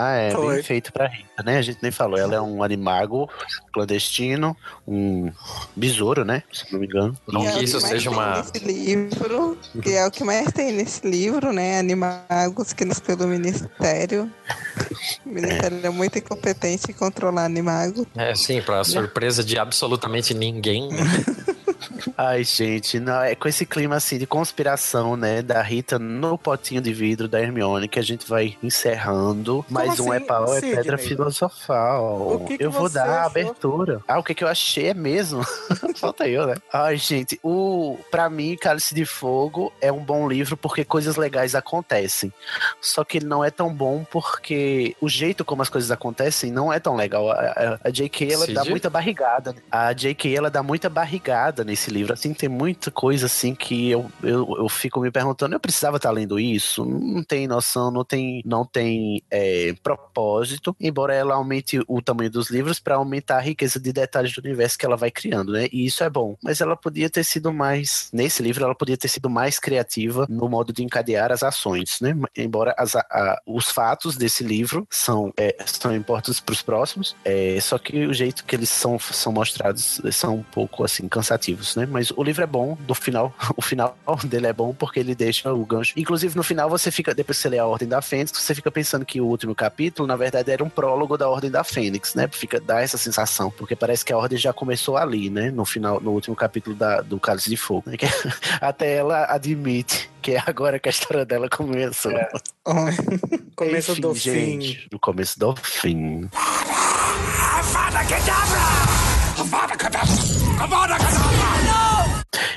Ah, 0.00 0.12
é, 0.12 0.30
Foi. 0.30 0.54
bem 0.54 0.62
feito 0.62 0.92
pra 0.92 1.08
Rita, 1.08 1.42
né? 1.44 1.58
A 1.58 1.62
gente 1.62 1.80
nem 1.82 1.90
falou. 1.90 2.16
Ela 2.16 2.36
é 2.36 2.40
um 2.40 2.62
animago 2.62 3.28
clandestino, 3.72 4.56
um 4.86 5.32
besouro, 5.74 6.24
né? 6.24 6.44
Se 6.52 6.72
não 6.72 6.78
me 6.78 6.86
engano. 6.86 7.18
Não 7.26 7.44
é 7.44 7.50
que 7.50 7.64
isso 7.64 7.80
seja 7.80 8.08
uma. 8.08 8.36
Nesse 8.36 8.60
livro, 8.60 9.58
que 9.82 9.90
é 9.90 10.06
o 10.06 10.10
que 10.12 10.22
mais 10.22 10.52
tem 10.52 10.70
nesse 10.70 11.04
livro, 11.04 11.52
né? 11.52 11.80
Animagos 11.80 12.72
que 12.72 12.84
nos 12.84 13.00
pelo 13.00 13.26
Ministério. 13.26 14.30
O 15.26 15.28
Ministério 15.28 15.80
é 15.82 15.90
muito 15.90 16.16
incompetente 16.16 16.92
em 16.92 16.94
controlar 16.94 17.44
animagos. 17.44 18.06
É, 18.14 18.32
sim, 18.36 18.62
pra 18.62 18.84
surpresa 18.84 19.42
de 19.42 19.58
absolutamente 19.58 20.32
ninguém. 20.32 20.90
Ai, 22.16 22.44
gente, 22.44 22.98
não, 23.00 23.22
é 23.22 23.34
com 23.34 23.48
esse 23.48 23.64
clima 23.66 23.96
assim 23.96 24.18
de 24.18 24.26
conspiração, 24.26 25.16
né? 25.16 25.42
Da 25.42 25.60
Rita 25.62 25.98
no 25.98 26.36
potinho 26.38 26.80
de 26.80 26.92
vidro 26.92 27.28
da 27.28 27.40
Hermione 27.40 27.88
que 27.88 27.98
a 27.98 28.02
gente 28.02 28.28
vai 28.28 28.56
encerrando. 28.62 29.64
Mais 29.68 29.98
um 30.00 30.12
assim, 30.12 30.22
é 30.22 30.26
pau, 30.26 30.54
é 30.56 30.60
pedra 30.60 30.98
filosofal. 30.98 32.32
O 32.34 32.44
que 32.46 32.58
que 32.58 32.64
eu 32.64 32.70
vou 32.70 32.88
você 32.88 32.94
dar 32.94 33.08
a 33.08 33.24
abertura. 33.26 34.00
Ah, 34.06 34.18
o 34.18 34.22
que, 34.22 34.34
que 34.34 34.44
eu 34.44 34.48
achei 34.48 34.88
é 34.88 34.94
mesmo? 34.94 35.42
Falta 35.96 36.26
eu, 36.28 36.46
né? 36.46 36.54
Ai, 36.72 36.96
gente, 36.96 37.38
o 37.42 37.98
pra 38.10 38.28
mim, 38.30 38.56
Cálice 38.56 38.94
de 38.94 39.04
Fogo 39.04 39.72
é 39.80 39.90
um 39.92 40.02
bom 40.02 40.28
livro 40.28 40.56
porque 40.56 40.84
coisas 40.84 41.16
legais 41.16 41.54
acontecem. 41.54 42.32
Só 42.80 43.04
que 43.04 43.18
ele 43.18 43.26
não 43.26 43.44
é 43.44 43.50
tão 43.50 43.72
bom 43.72 44.04
porque 44.10 44.96
o 45.00 45.08
jeito 45.08 45.44
como 45.44 45.62
as 45.62 45.68
coisas 45.68 45.90
acontecem 45.90 46.50
não 46.50 46.72
é 46.72 46.78
tão 46.80 46.94
legal. 46.96 47.30
A, 47.30 47.34
a- 47.34 47.78
a 47.84 47.90
J.K. 47.90 48.32
ela 48.32 48.46
dá 48.46 48.60
Cid? 48.62 48.70
muita 48.70 48.90
barrigada. 48.90 49.54
A 49.70 49.92
J.K. 49.92 50.36
ela 50.36 50.50
dá 50.50 50.62
muita 50.62 50.88
barrigada 50.88 51.64
nesse 51.64 51.87
livro. 51.90 52.12
Assim, 52.12 52.32
tem 52.34 52.48
muita 52.48 52.90
coisa 52.90 53.26
assim 53.26 53.54
que 53.54 53.90
eu, 53.90 54.10
eu, 54.22 54.46
eu 54.58 54.68
fico 54.68 55.00
me 55.00 55.10
perguntando, 55.10 55.54
eu 55.54 55.60
precisava 55.60 55.96
estar 55.96 56.10
lendo 56.10 56.38
isso? 56.38 56.84
Não 56.84 57.22
tem 57.22 57.46
noção, 57.46 57.90
não 57.90 58.04
tem, 58.04 58.42
não 58.44 58.64
tem 58.64 59.22
é, 59.30 59.74
propósito, 59.82 60.74
embora 60.80 61.14
ela 61.14 61.34
aumente 61.34 61.80
o 61.86 62.00
tamanho 62.02 62.30
dos 62.30 62.50
livros 62.50 62.78
para 62.78 62.96
aumentar 62.96 63.36
a 63.38 63.40
riqueza 63.40 63.78
de 63.80 63.92
detalhes 63.92 64.32
do 64.34 64.40
universo 64.40 64.78
que 64.78 64.86
ela 64.86 64.96
vai 64.96 65.10
criando, 65.10 65.52
né? 65.52 65.68
E 65.72 65.86
isso 65.86 66.02
é 66.04 66.10
bom. 66.10 66.36
Mas 66.42 66.60
ela 66.60 66.76
podia 66.76 67.08
ter 67.10 67.24
sido 67.24 67.52
mais, 67.52 68.08
nesse 68.12 68.42
livro, 68.42 68.64
ela 68.64 68.74
podia 68.74 68.96
ter 68.96 69.08
sido 69.08 69.28
mais 69.30 69.58
criativa 69.58 70.26
no 70.28 70.48
modo 70.48 70.72
de 70.72 70.82
encadear 70.82 71.32
as 71.32 71.42
ações, 71.42 71.98
né? 72.00 72.14
Embora 72.36 72.74
as, 72.78 72.94
a- 72.96 73.40
os 73.46 73.66
fatos 73.70 74.16
desse 74.16 74.42
livro 74.44 74.86
são, 74.90 75.32
é, 75.36 75.56
são 75.66 75.94
importantes 75.94 76.40
para 76.40 76.52
os 76.52 76.62
próximos, 76.62 77.16
é, 77.24 77.58
só 77.60 77.78
que 77.78 78.06
o 78.06 78.12
jeito 78.14 78.44
que 78.44 78.54
eles 78.56 78.68
são, 78.70 78.98
são 78.98 79.32
mostrados 79.32 80.00
são 80.12 80.36
um 80.36 80.42
pouco 80.42 80.84
assim 80.84 81.08
cansativos, 81.08 81.74
né? 81.78 81.88
Mas 81.90 82.10
o 82.10 82.22
livro 82.22 82.42
é 82.42 82.46
bom, 82.46 82.76
do 82.80 82.94
final, 82.94 83.34
o 83.56 83.62
final 83.62 83.96
dele 84.24 84.46
é 84.46 84.52
bom 84.52 84.74
porque 84.74 85.00
ele 85.00 85.14
deixa 85.14 85.52
o 85.52 85.64
gancho. 85.64 85.92
Inclusive 85.96 86.36
no 86.36 86.42
final 86.42 86.68
você 86.68 86.90
fica, 86.90 87.14
depois 87.14 87.38
que 87.38 87.42
você 87.42 87.48
lê 87.48 87.58
a 87.58 87.66
Ordem 87.66 87.88
da 87.88 88.02
Fênix, 88.02 88.32
você 88.32 88.54
fica 88.54 88.70
pensando 88.70 89.04
que 89.04 89.20
o 89.20 89.26
último 89.26 89.54
capítulo, 89.54 90.06
na 90.06 90.16
verdade, 90.16 90.50
era 90.50 90.62
um 90.62 90.68
prólogo 90.68 91.16
da 91.16 91.28
Ordem 91.28 91.50
da 91.50 91.64
Fênix, 91.64 92.14
né? 92.14 92.28
Fica 92.30 92.60
dá 92.60 92.80
essa 92.80 92.98
sensação, 92.98 93.50
porque 93.50 93.76
parece 93.76 94.04
que 94.04 94.12
a 94.12 94.18
Ordem 94.18 94.38
já 94.38 94.52
começou 94.52 94.96
ali, 94.96 95.30
né? 95.30 95.50
No 95.50 95.64
final, 95.64 96.00
no 96.00 96.10
último 96.10 96.34
capítulo 96.34 96.74
da, 96.74 97.00
do 97.00 97.18
Cálice 97.20 97.48
de 97.48 97.56
Fogo, 97.56 97.84
né? 97.86 97.96
Que 97.98 98.06
até 98.60 98.94
ela 98.94 99.24
admite 99.28 100.08
que 100.22 100.32
é 100.32 100.42
agora 100.46 100.78
que 100.78 100.88
a 100.88 100.90
história 100.90 101.24
dela 101.24 101.48
começou. 101.48 102.12
Começo 103.56 103.92
Enfim, 103.92 104.00
do 104.00 104.14
fim. 104.14 104.20
gente, 104.20 104.88
No 104.92 104.98
começo 104.98 105.38
do 105.38 105.56
fim. 105.56 106.28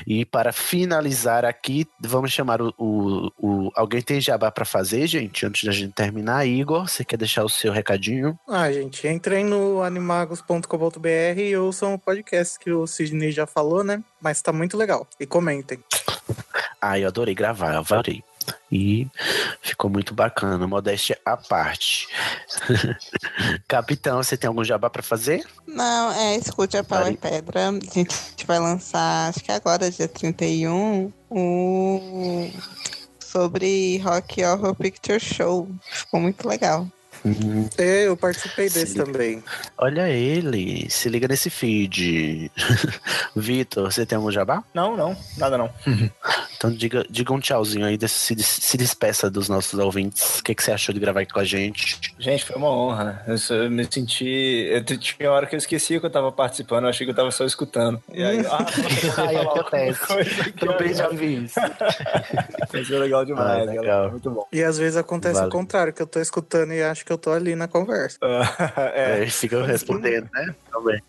E 0.06 0.24
para 0.24 0.52
finalizar 0.52 1.44
aqui, 1.44 1.86
vamos 2.00 2.32
chamar 2.32 2.60
o, 2.60 2.74
o, 2.76 3.30
o- 3.38 3.70
alguém 3.74 4.02
tem 4.02 4.20
jabá 4.20 4.50
para 4.50 4.64
fazer, 4.64 5.06
gente, 5.06 5.46
antes 5.46 5.62
da 5.64 5.72
gente 5.72 5.92
terminar. 5.94 6.44
Igor, 6.46 6.88
você 6.88 7.04
quer 7.04 7.16
deixar 7.16 7.44
o 7.44 7.48
seu 7.48 7.72
recadinho? 7.72 8.38
Ah, 8.48 8.70
gente, 8.70 9.06
entrem 9.06 9.44
no 9.44 9.80
animagos.com.br 9.82 11.38
e 11.38 11.56
ouçam 11.56 11.94
o 11.94 11.98
podcast 11.98 12.58
que 12.58 12.72
o 12.72 12.86
Sidney 12.86 13.30
já 13.30 13.46
falou, 13.46 13.84
né? 13.84 14.02
Mas 14.20 14.42
tá 14.42 14.52
muito 14.52 14.76
legal. 14.76 15.06
E 15.20 15.24
comentem. 15.26 15.78
Ah, 16.80 16.98
eu 16.98 17.06
adorei 17.08 17.34
gravar, 17.34 17.74
eu 17.74 17.78
adorei. 17.80 18.22
E 18.70 19.08
ficou 19.60 19.90
muito 19.90 20.14
bacana, 20.14 20.66
modéstia 20.66 21.18
à 21.24 21.36
parte. 21.36 22.08
Capitão, 23.68 24.22
você 24.22 24.36
tem 24.36 24.48
algum 24.48 24.64
jabá 24.64 24.88
para 24.88 25.02
fazer? 25.02 25.44
Não, 25.66 26.12
é, 26.12 26.36
escute 26.36 26.76
a 26.76 26.84
Pau 26.84 27.08
e 27.08 27.16
Pedra. 27.16 27.68
A 27.68 27.72
gente 27.72 28.46
vai 28.46 28.58
lançar, 28.58 29.28
acho 29.28 29.40
que 29.40 29.52
agora, 29.52 29.90
dia 29.90 30.08
31, 30.08 31.12
o 31.30 32.50
sobre 33.20 33.96
Rock 33.98 34.44
Horror 34.44 34.74
Picture 34.74 35.18
Show. 35.18 35.68
Ficou 35.90 36.20
muito 36.20 36.46
legal. 36.46 36.86
É, 37.78 38.06
eu 38.08 38.16
participei 38.16 38.68
desse 38.68 38.94
também. 38.94 39.42
Olha 39.78 40.08
ele, 40.08 40.88
se 40.90 41.08
liga 41.08 41.28
nesse 41.28 41.50
feed. 41.50 42.50
Vitor, 43.36 43.90
você 43.92 44.04
tem 44.04 44.16
algum 44.16 44.30
jabá? 44.30 44.62
Não, 44.74 44.96
não, 44.96 45.16
nada 45.36 45.56
não. 45.58 45.70
Então 46.62 46.70
diga, 46.70 47.04
diga 47.10 47.32
um 47.32 47.40
tchauzinho 47.40 47.84
aí, 47.84 47.98
se, 48.06 48.36
se 48.40 48.76
despeça 48.76 49.28
dos 49.28 49.48
nossos 49.48 49.76
ouvintes. 49.80 50.38
O 50.38 50.44
que, 50.44 50.54
que 50.54 50.62
você 50.62 50.70
achou 50.70 50.94
de 50.94 51.00
gravar 51.00 51.22
aqui 51.22 51.32
com 51.32 51.40
a 51.40 51.44
gente? 51.44 51.98
Gente, 52.20 52.44
foi 52.44 52.54
uma 52.54 52.70
honra. 52.70 53.20
Eu, 53.26 53.36
só- 53.36 53.54
eu 53.54 53.68
me 53.68 53.84
senti. 53.90 54.68
Eu 54.70 54.84
tinha 54.84 55.28
hora 55.32 55.44
que 55.44 55.56
eu 55.56 55.58
esqueci 55.58 55.98
que 55.98 56.06
eu 56.06 56.10
tava 56.10 56.30
participando, 56.30 56.84
eu 56.84 56.90
achei 56.90 57.04
que 57.04 57.10
eu 57.10 57.16
tava 57.16 57.32
só 57.32 57.44
escutando. 57.44 58.00
E 58.14 58.22
aí, 58.22 58.46
ah, 58.46 58.64
Aí 59.26 59.36
acontece. 59.38 60.00
Também 60.52 60.94
já 60.94 61.08
vi 61.08 61.46
isso. 61.46 61.58
Mas 62.72 62.86
foi 62.86 62.98
legal 62.98 63.24
demais, 63.24 63.44
Ah, 63.62 63.64
galera. 63.66 63.80
legal. 63.80 64.10
Muito 64.12 64.30
bom. 64.30 64.46
E 64.52 64.62
às 64.62 64.78
vezes 64.78 64.96
acontece 64.96 65.34
Valeu. 65.34 65.48
o 65.48 65.50
contrário, 65.52 65.92
que 65.92 66.00
eu 66.00 66.06
tô 66.06 66.20
escutando 66.20 66.72
e 66.72 66.80
acho 66.80 67.04
que 67.04 67.11
eu 67.12 67.18
tô 67.18 67.30
ali 67.30 67.54
na 67.54 67.68
conversa. 67.68 68.18
É, 68.94 69.26
fica 69.26 69.64
respondendo, 69.64 70.28
né? 70.32 70.54
Também. 70.70 71.02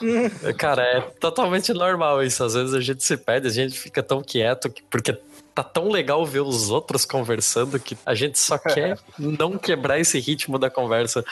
Cara, 0.58 0.82
é 0.82 1.00
totalmente 1.00 1.72
normal 1.72 2.22
isso. 2.22 2.42
Às 2.44 2.54
vezes 2.54 2.74
a 2.74 2.80
gente 2.80 3.02
se 3.04 3.16
perde, 3.16 3.46
a 3.46 3.50
gente 3.50 3.78
fica 3.78 4.02
tão 4.02 4.22
quieto 4.22 4.70
que- 4.70 4.82
porque 4.90 5.16
tá 5.54 5.62
tão 5.64 5.88
legal 5.90 6.24
ver 6.24 6.40
os 6.40 6.70
outros 6.70 7.04
conversando 7.04 7.78
que 7.78 7.96
a 8.06 8.14
gente 8.14 8.38
só 8.38 8.56
quer 8.56 8.98
não 9.18 9.58
quebrar 9.58 9.98
esse 9.98 10.18
ritmo 10.18 10.58
da 10.58 10.70
conversa. 10.70 11.24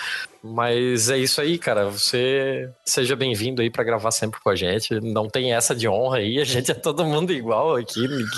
Mas 0.42 1.10
é 1.10 1.18
isso 1.18 1.40
aí, 1.40 1.58
cara. 1.58 1.86
Você 1.90 2.70
seja 2.84 3.16
bem-vindo 3.16 3.60
aí 3.60 3.70
pra 3.70 3.84
gravar 3.84 4.10
sempre 4.10 4.40
com 4.40 4.50
a 4.50 4.56
gente. 4.56 4.94
Não 5.00 5.28
tem 5.28 5.52
essa 5.52 5.74
de 5.74 5.88
honra 5.88 6.18
aí, 6.18 6.40
a 6.40 6.44
gente 6.44 6.70
é 6.70 6.74
todo 6.74 7.04
mundo 7.04 7.32
igual 7.32 7.76
aqui. 7.76 8.00
ninguém- 8.02 8.28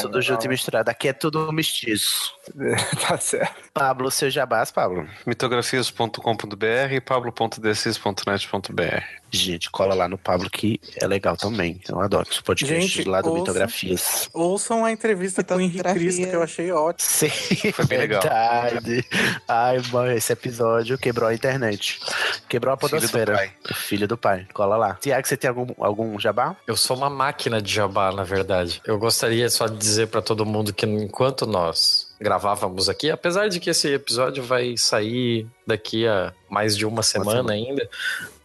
tudo 0.00 0.20
junto 0.22 0.44
e 0.44 0.48
misturado. 0.48 0.90
Aqui 0.90 1.08
é 1.08 1.12
tudo 1.12 1.52
mestiço. 1.52 2.32
tá 3.06 3.18
certo. 3.18 3.54
Pablo, 3.74 4.10
seu 4.10 4.30
jabás, 4.30 4.70
Pablo. 4.70 5.06
Mitografias.com.br 5.26 6.92
e 6.92 7.00
pablo.decis.net.br. 7.00 9.02
Gente, 9.30 9.70
cola 9.70 9.94
lá 9.94 10.08
no 10.08 10.16
Pablo 10.16 10.48
que 10.48 10.80
é 11.00 11.06
legal 11.06 11.36
também. 11.36 11.80
Eu 11.88 12.00
adoro 12.00 12.26
os 12.30 12.40
podcasts 12.40 12.90
Gente, 12.92 13.08
lá 13.08 13.20
do 13.20 13.28
ouça- 13.30 13.40
Mitografias. 13.40 14.30
Ouçam 14.32 14.84
a 14.84 14.92
entrevista 14.92 15.42
com 15.42 15.56
o 15.56 15.60
Henrique 15.60 15.82
Cristo, 15.92 16.22
que 16.28 16.36
eu 16.36 16.42
achei 16.42 16.70
ótimo. 16.72 17.10
Sim, 17.10 17.72
Foi 17.72 17.84
bem 17.86 17.98
legal. 17.98 18.22
verdade. 18.22 19.04
Ai, 19.48 19.82
mano, 19.92 20.12
esse 20.12 20.32
episódio 20.32 20.96
quebrou 20.96 21.25
a 21.26 21.34
internet. 21.34 22.00
Quebrou 22.48 22.72
a 22.72 22.76
Filho 22.76 22.88
do 22.88 22.96
podosfera. 22.96 23.34
pai. 23.34 23.52
Filho 23.74 24.08
do 24.08 24.16
pai. 24.16 24.46
Cola 24.52 24.76
lá. 24.76 24.94
Tiago, 25.00 25.26
você 25.26 25.36
tem 25.36 25.48
algum, 25.48 25.66
algum 25.78 26.18
jabá? 26.18 26.56
Eu 26.66 26.76
sou 26.76 26.96
uma 26.96 27.10
máquina 27.10 27.60
de 27.60 27.72
jabá, 27.72 28.12
na 28.12 28.24
verdade. 28.24 28.80
Eu 28.84 28.98
gostaria 28.98 29.48
só 29.50 29.66
de 29.66 29.76
dizer 29.76 30.08
pra 30.08 30.22
todo 30.22 30.46
mundo 30.46 30.72
que 30.72 30.86
enquanto 30.86 31.46
nós 31.46 32.14
gravávamos 32.20 32.88
aqui, 32.88 33.10
apesar 33.10 33.48
de 33.48 33.60
que 33.60 33.70
esse 33.70 33.92
episódio 33.92 34.42
vai 34.42 34.76
sair 34.76 35.46
daqui 35.66 36.06
a 36.06 36.32
mais 36.48 36.76
de 36.76 36.86
uma 36.86 37.02
semana 37.02 37.42
semana. 37.42 37.52
ainda, 37.52 37.88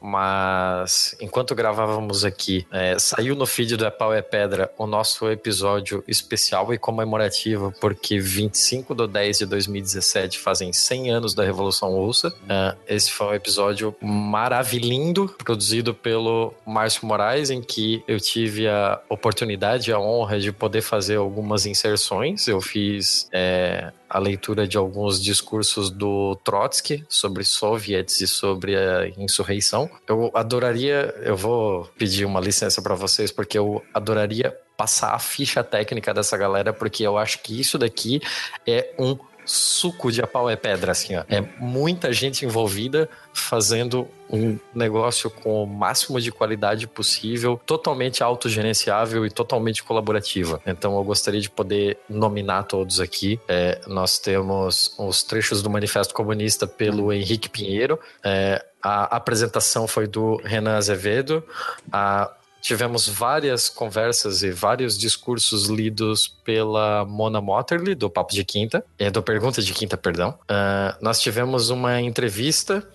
mas 0.02 1.16
enquanto 1.22 1.54
gravávamos 1.54 2.26
aqui, 2.26 2.66
é, 2.72 2.98
saiu 2.98 3.36
no 3.36 3.46
feed 3.46 3.78
do 3.78 3.86
É 3.86 3.92
Pau 3.92 4.12
é 4.12 4.22
Pedra 4.22 4.72
o 4.78 4.88
nosso 4.88 5.30
episódio 5.30 6.04
especial 6.08 6.74
e 6.74 6.78
comemorativo, 6.78 7.72
porque 7.80 8.20
25 8.20 8.96
de 8.96 9.08
10 9.08 9.38
de 9.40 9.46
2017 9.46 10.40
fazem 10.40 10.74
100 10.74 11.12
anos 11.12 11.34
da 11.36 11.44
Revolução 11.44 11.92
Russa. 11.92 12.34
É, 12.50 12.76
esse 12.96 13.12
foi 13.12 13.28
um 13.28 13.34
episódio 13.34 13.96
maravilhindo, 14.02 15.34
produzido 15.38 15.94
pelo 15.94 16.54
Márcio 16.66 17.06
Moraes, 17.06 17.52
em 17.52 17.62
que 17.62 18.04
eu 18.08 18.20
tive 18.20 18.68
a 18.68 19.00
oportunidade 19.08 19.92
e 19.92 19.94
a 19.94 20.00
honra 20.00 20.40
de 20.40 20.52
poder 20.52 20.82
fazer 20.82 21.18
algumas 21.18 21.68
inserções. 21.68 22.48
Eu 22.48 22.60
fiz 22.60 23.30
é, 23.32 23.92
a 24.12 24.20
leitura 24.20 24.68
de 24.68 24.78
alguns 24.78 25.24
discursos 25.24 25.90
do 25.90 26.36
Trotsky 26.44 27.06
sobre 27.08 27.46
soviets 27.46 28.20
e 28.20 28.28
sobre 28.28 28.76
a 28.76 29.08
insurreição. 29.18 29.90
Eu 30.06 30.30
adoraria, 30.34 31.16
eu 31.24 31.38
vou 31.38 31.86
pedir 31.98 32.26
uma 32.26 32.42
licença 32.42 32.82
para 32.82 32.94
vocês, 32.94 33.32
porque 33.32 33.58
eu 33.58 33.82
adoraria 33.94 34.54
passar 34.76 35.14
a 35.14 35.20
ficha 35.20 35.64
técnica 35.64 36.14
dessa 36.14 36.36
galera, 36.36 36.74
porque 36.74 37.04
eu 37.04 37.18
acho 37.18 37.42
que 37.42 37.58
isso 37.58 37.78
daqui 37.78 38.20
é 38.68 38.94
um 39.00 39.16
suco 39.52 40.12
de 40.12 40.22
a 40.22 40.28
pau 40.28 40.50
é 40.50 40.56
pedra, 40.56 40.92
assim, 40.92 41.16
ó. 41.16 41.24
É 41.30 41.42
muita 41.60 42.14
gente 42.14 42.46
envolvida 42.46 43.10
fazendo 43.34 44.08
um 44.30 44.58
negócio 44.74 45.30
com 45.30 45.64
o 45.64 45.68
máximo 45.68 46.20
de 46.20 46.32
qualidade 46.32 46.88
possível, 46.88 47.60
totalmente 47.66 48.24
autogerenciável 48.24 49.26
e 49.26 49.30
totalmente 49.30 49.84
colaborativa. 49.84 50.62
Então 50.66 50.96
eu 50.96 51.04
gostaria 51.04 51.42
de 51.42 51.50
poder 51.50 51.98
nominar 52.10 52.64
todos 52.64 53.00
aqui. 53.00 53.40
É, 53.48 53.82
nós 53.88 54.18
temos 54.18 54.96
os 54.98 55.24
trechos 55.24 55.62
do 55.62 55.70
Manifesto 55.70 56.14
Comunista 56.14 56.66
pelo 56.66 57.12
Henrique 57.12 57.50
Pinheiro. 57.50 58.00
É, 58.24 58.64
a 58.82 59.16
apresentação 59.16 59.88
foi 59.88 60.08
do 60.08 60.38
Renan 60.38 60.78
Azevedo. 60.78 61.44
A 61.92 62.32
Tivemos 62.62 63.08
várias 63.08 63.68
conversas 63.68 64.44
e 64.44 64.52
vários 64.52 64.98
discursos 64.98 65.68
lidos 65.68 66.28
pela 66.44 67.04
Mona 67.06 67.42
Motterly, 67.42 67.96
do 67.96 68.10
Papo 68.10 68.34
de 68.34 68.44
Quinta, 68.46 68.86
é, 69.00 69.10
do 69.10 69.24
Pergunta 69.24 69.62
de 69.62 69.74
Quinta, 69.74 69.98
perdão. 69.98 70.38
Uh, 70.44 70.96
nós 71.02 71.20
tivemos 71.20 71.70
uma 71.70 72.00
entrevista 72.00 72.88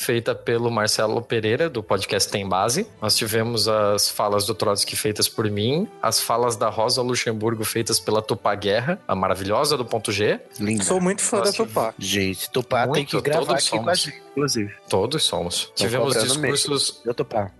feita 0.00 0.34
pelo 0.34 0.70
Marcelo 0.70 1.20
Pereira, 1.20 1.68
do 1.68 1.82
podcast 1.82 2.30
Tem 2.30 2.48
Base. 2.48 2.86
Nós 3.02 3.14
tivemos 3.14 3.68
as 3.68 4.08
falas 4.08 4.46
do 4.46 4.54
Trotsky 4.54 4.96
feitas 4.96 5.28
por 5.28 5.48
mim, 5.50 5.86
as 6.02 6.20
falas 6.20 6.56
da 6.56 6.70
Rosa 6.70 7.02
Luxemburgo 7.02 7.64
feitas 7.64 8.00
pela 8.00 8.22
Tupá 8.22 8.54
Guerra, 8.54 8.98
a 9.06 9.14
maravilhosa 9.14 9.76
do 9.76 9.84
ponto 9.84 10.10
G. 10.10 10.40
Linda. 10.58 10.84
Sou 10.84 11.00
muito 11.00 11.20
fã 11.20 11.38
Nós 11.38 11.50
da 11.50 11.64
Tupá. 11.64 11.94
Gente, 11.98 12.50
Tupá 12.50 12.88
tem 12.88 13.04
que 13.04 13.20
gravar 13.20 13.56
aqui 13.56 13.70
com 13.70 13.90
a 13.90 13.94
somos. 13.94 13.98
gente, 13.98 14.22
inclusive. 14.30 14.72
Todos 14.88 15.22
somos. 15.24 15.66
Tão 15.66 15.86
Tivemos 15.86 16.14
discursos 16.14 17.02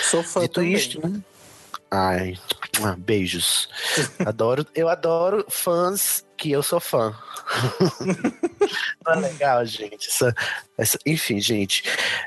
Sou 0.01 0.23
fã 0.23 0.41
Dito 0.41 0.55
também. 0.55 0.73
isto, 0.73 1.07
né? 1.07 1.21
Ai, 1.97 2.37
beijos. 2.97 3.69
adoro, 4.25 4.65
eu 4.75 4.89
adoro 4.89 5.45
fãs 5.49 6.25
que 6.35 6.51
eu 6.51 6.61
sou 6.61 6.81
fã. 6.81 7.15
Não 9.05 9.13
é 9.13 9.15
legal, 9.15 9.65
gente. 9.65 10.09
Essa- 10.09 10.35
essa- 10.77 10.99
enfim, 11.05 11.39
gente. 11.39 11.83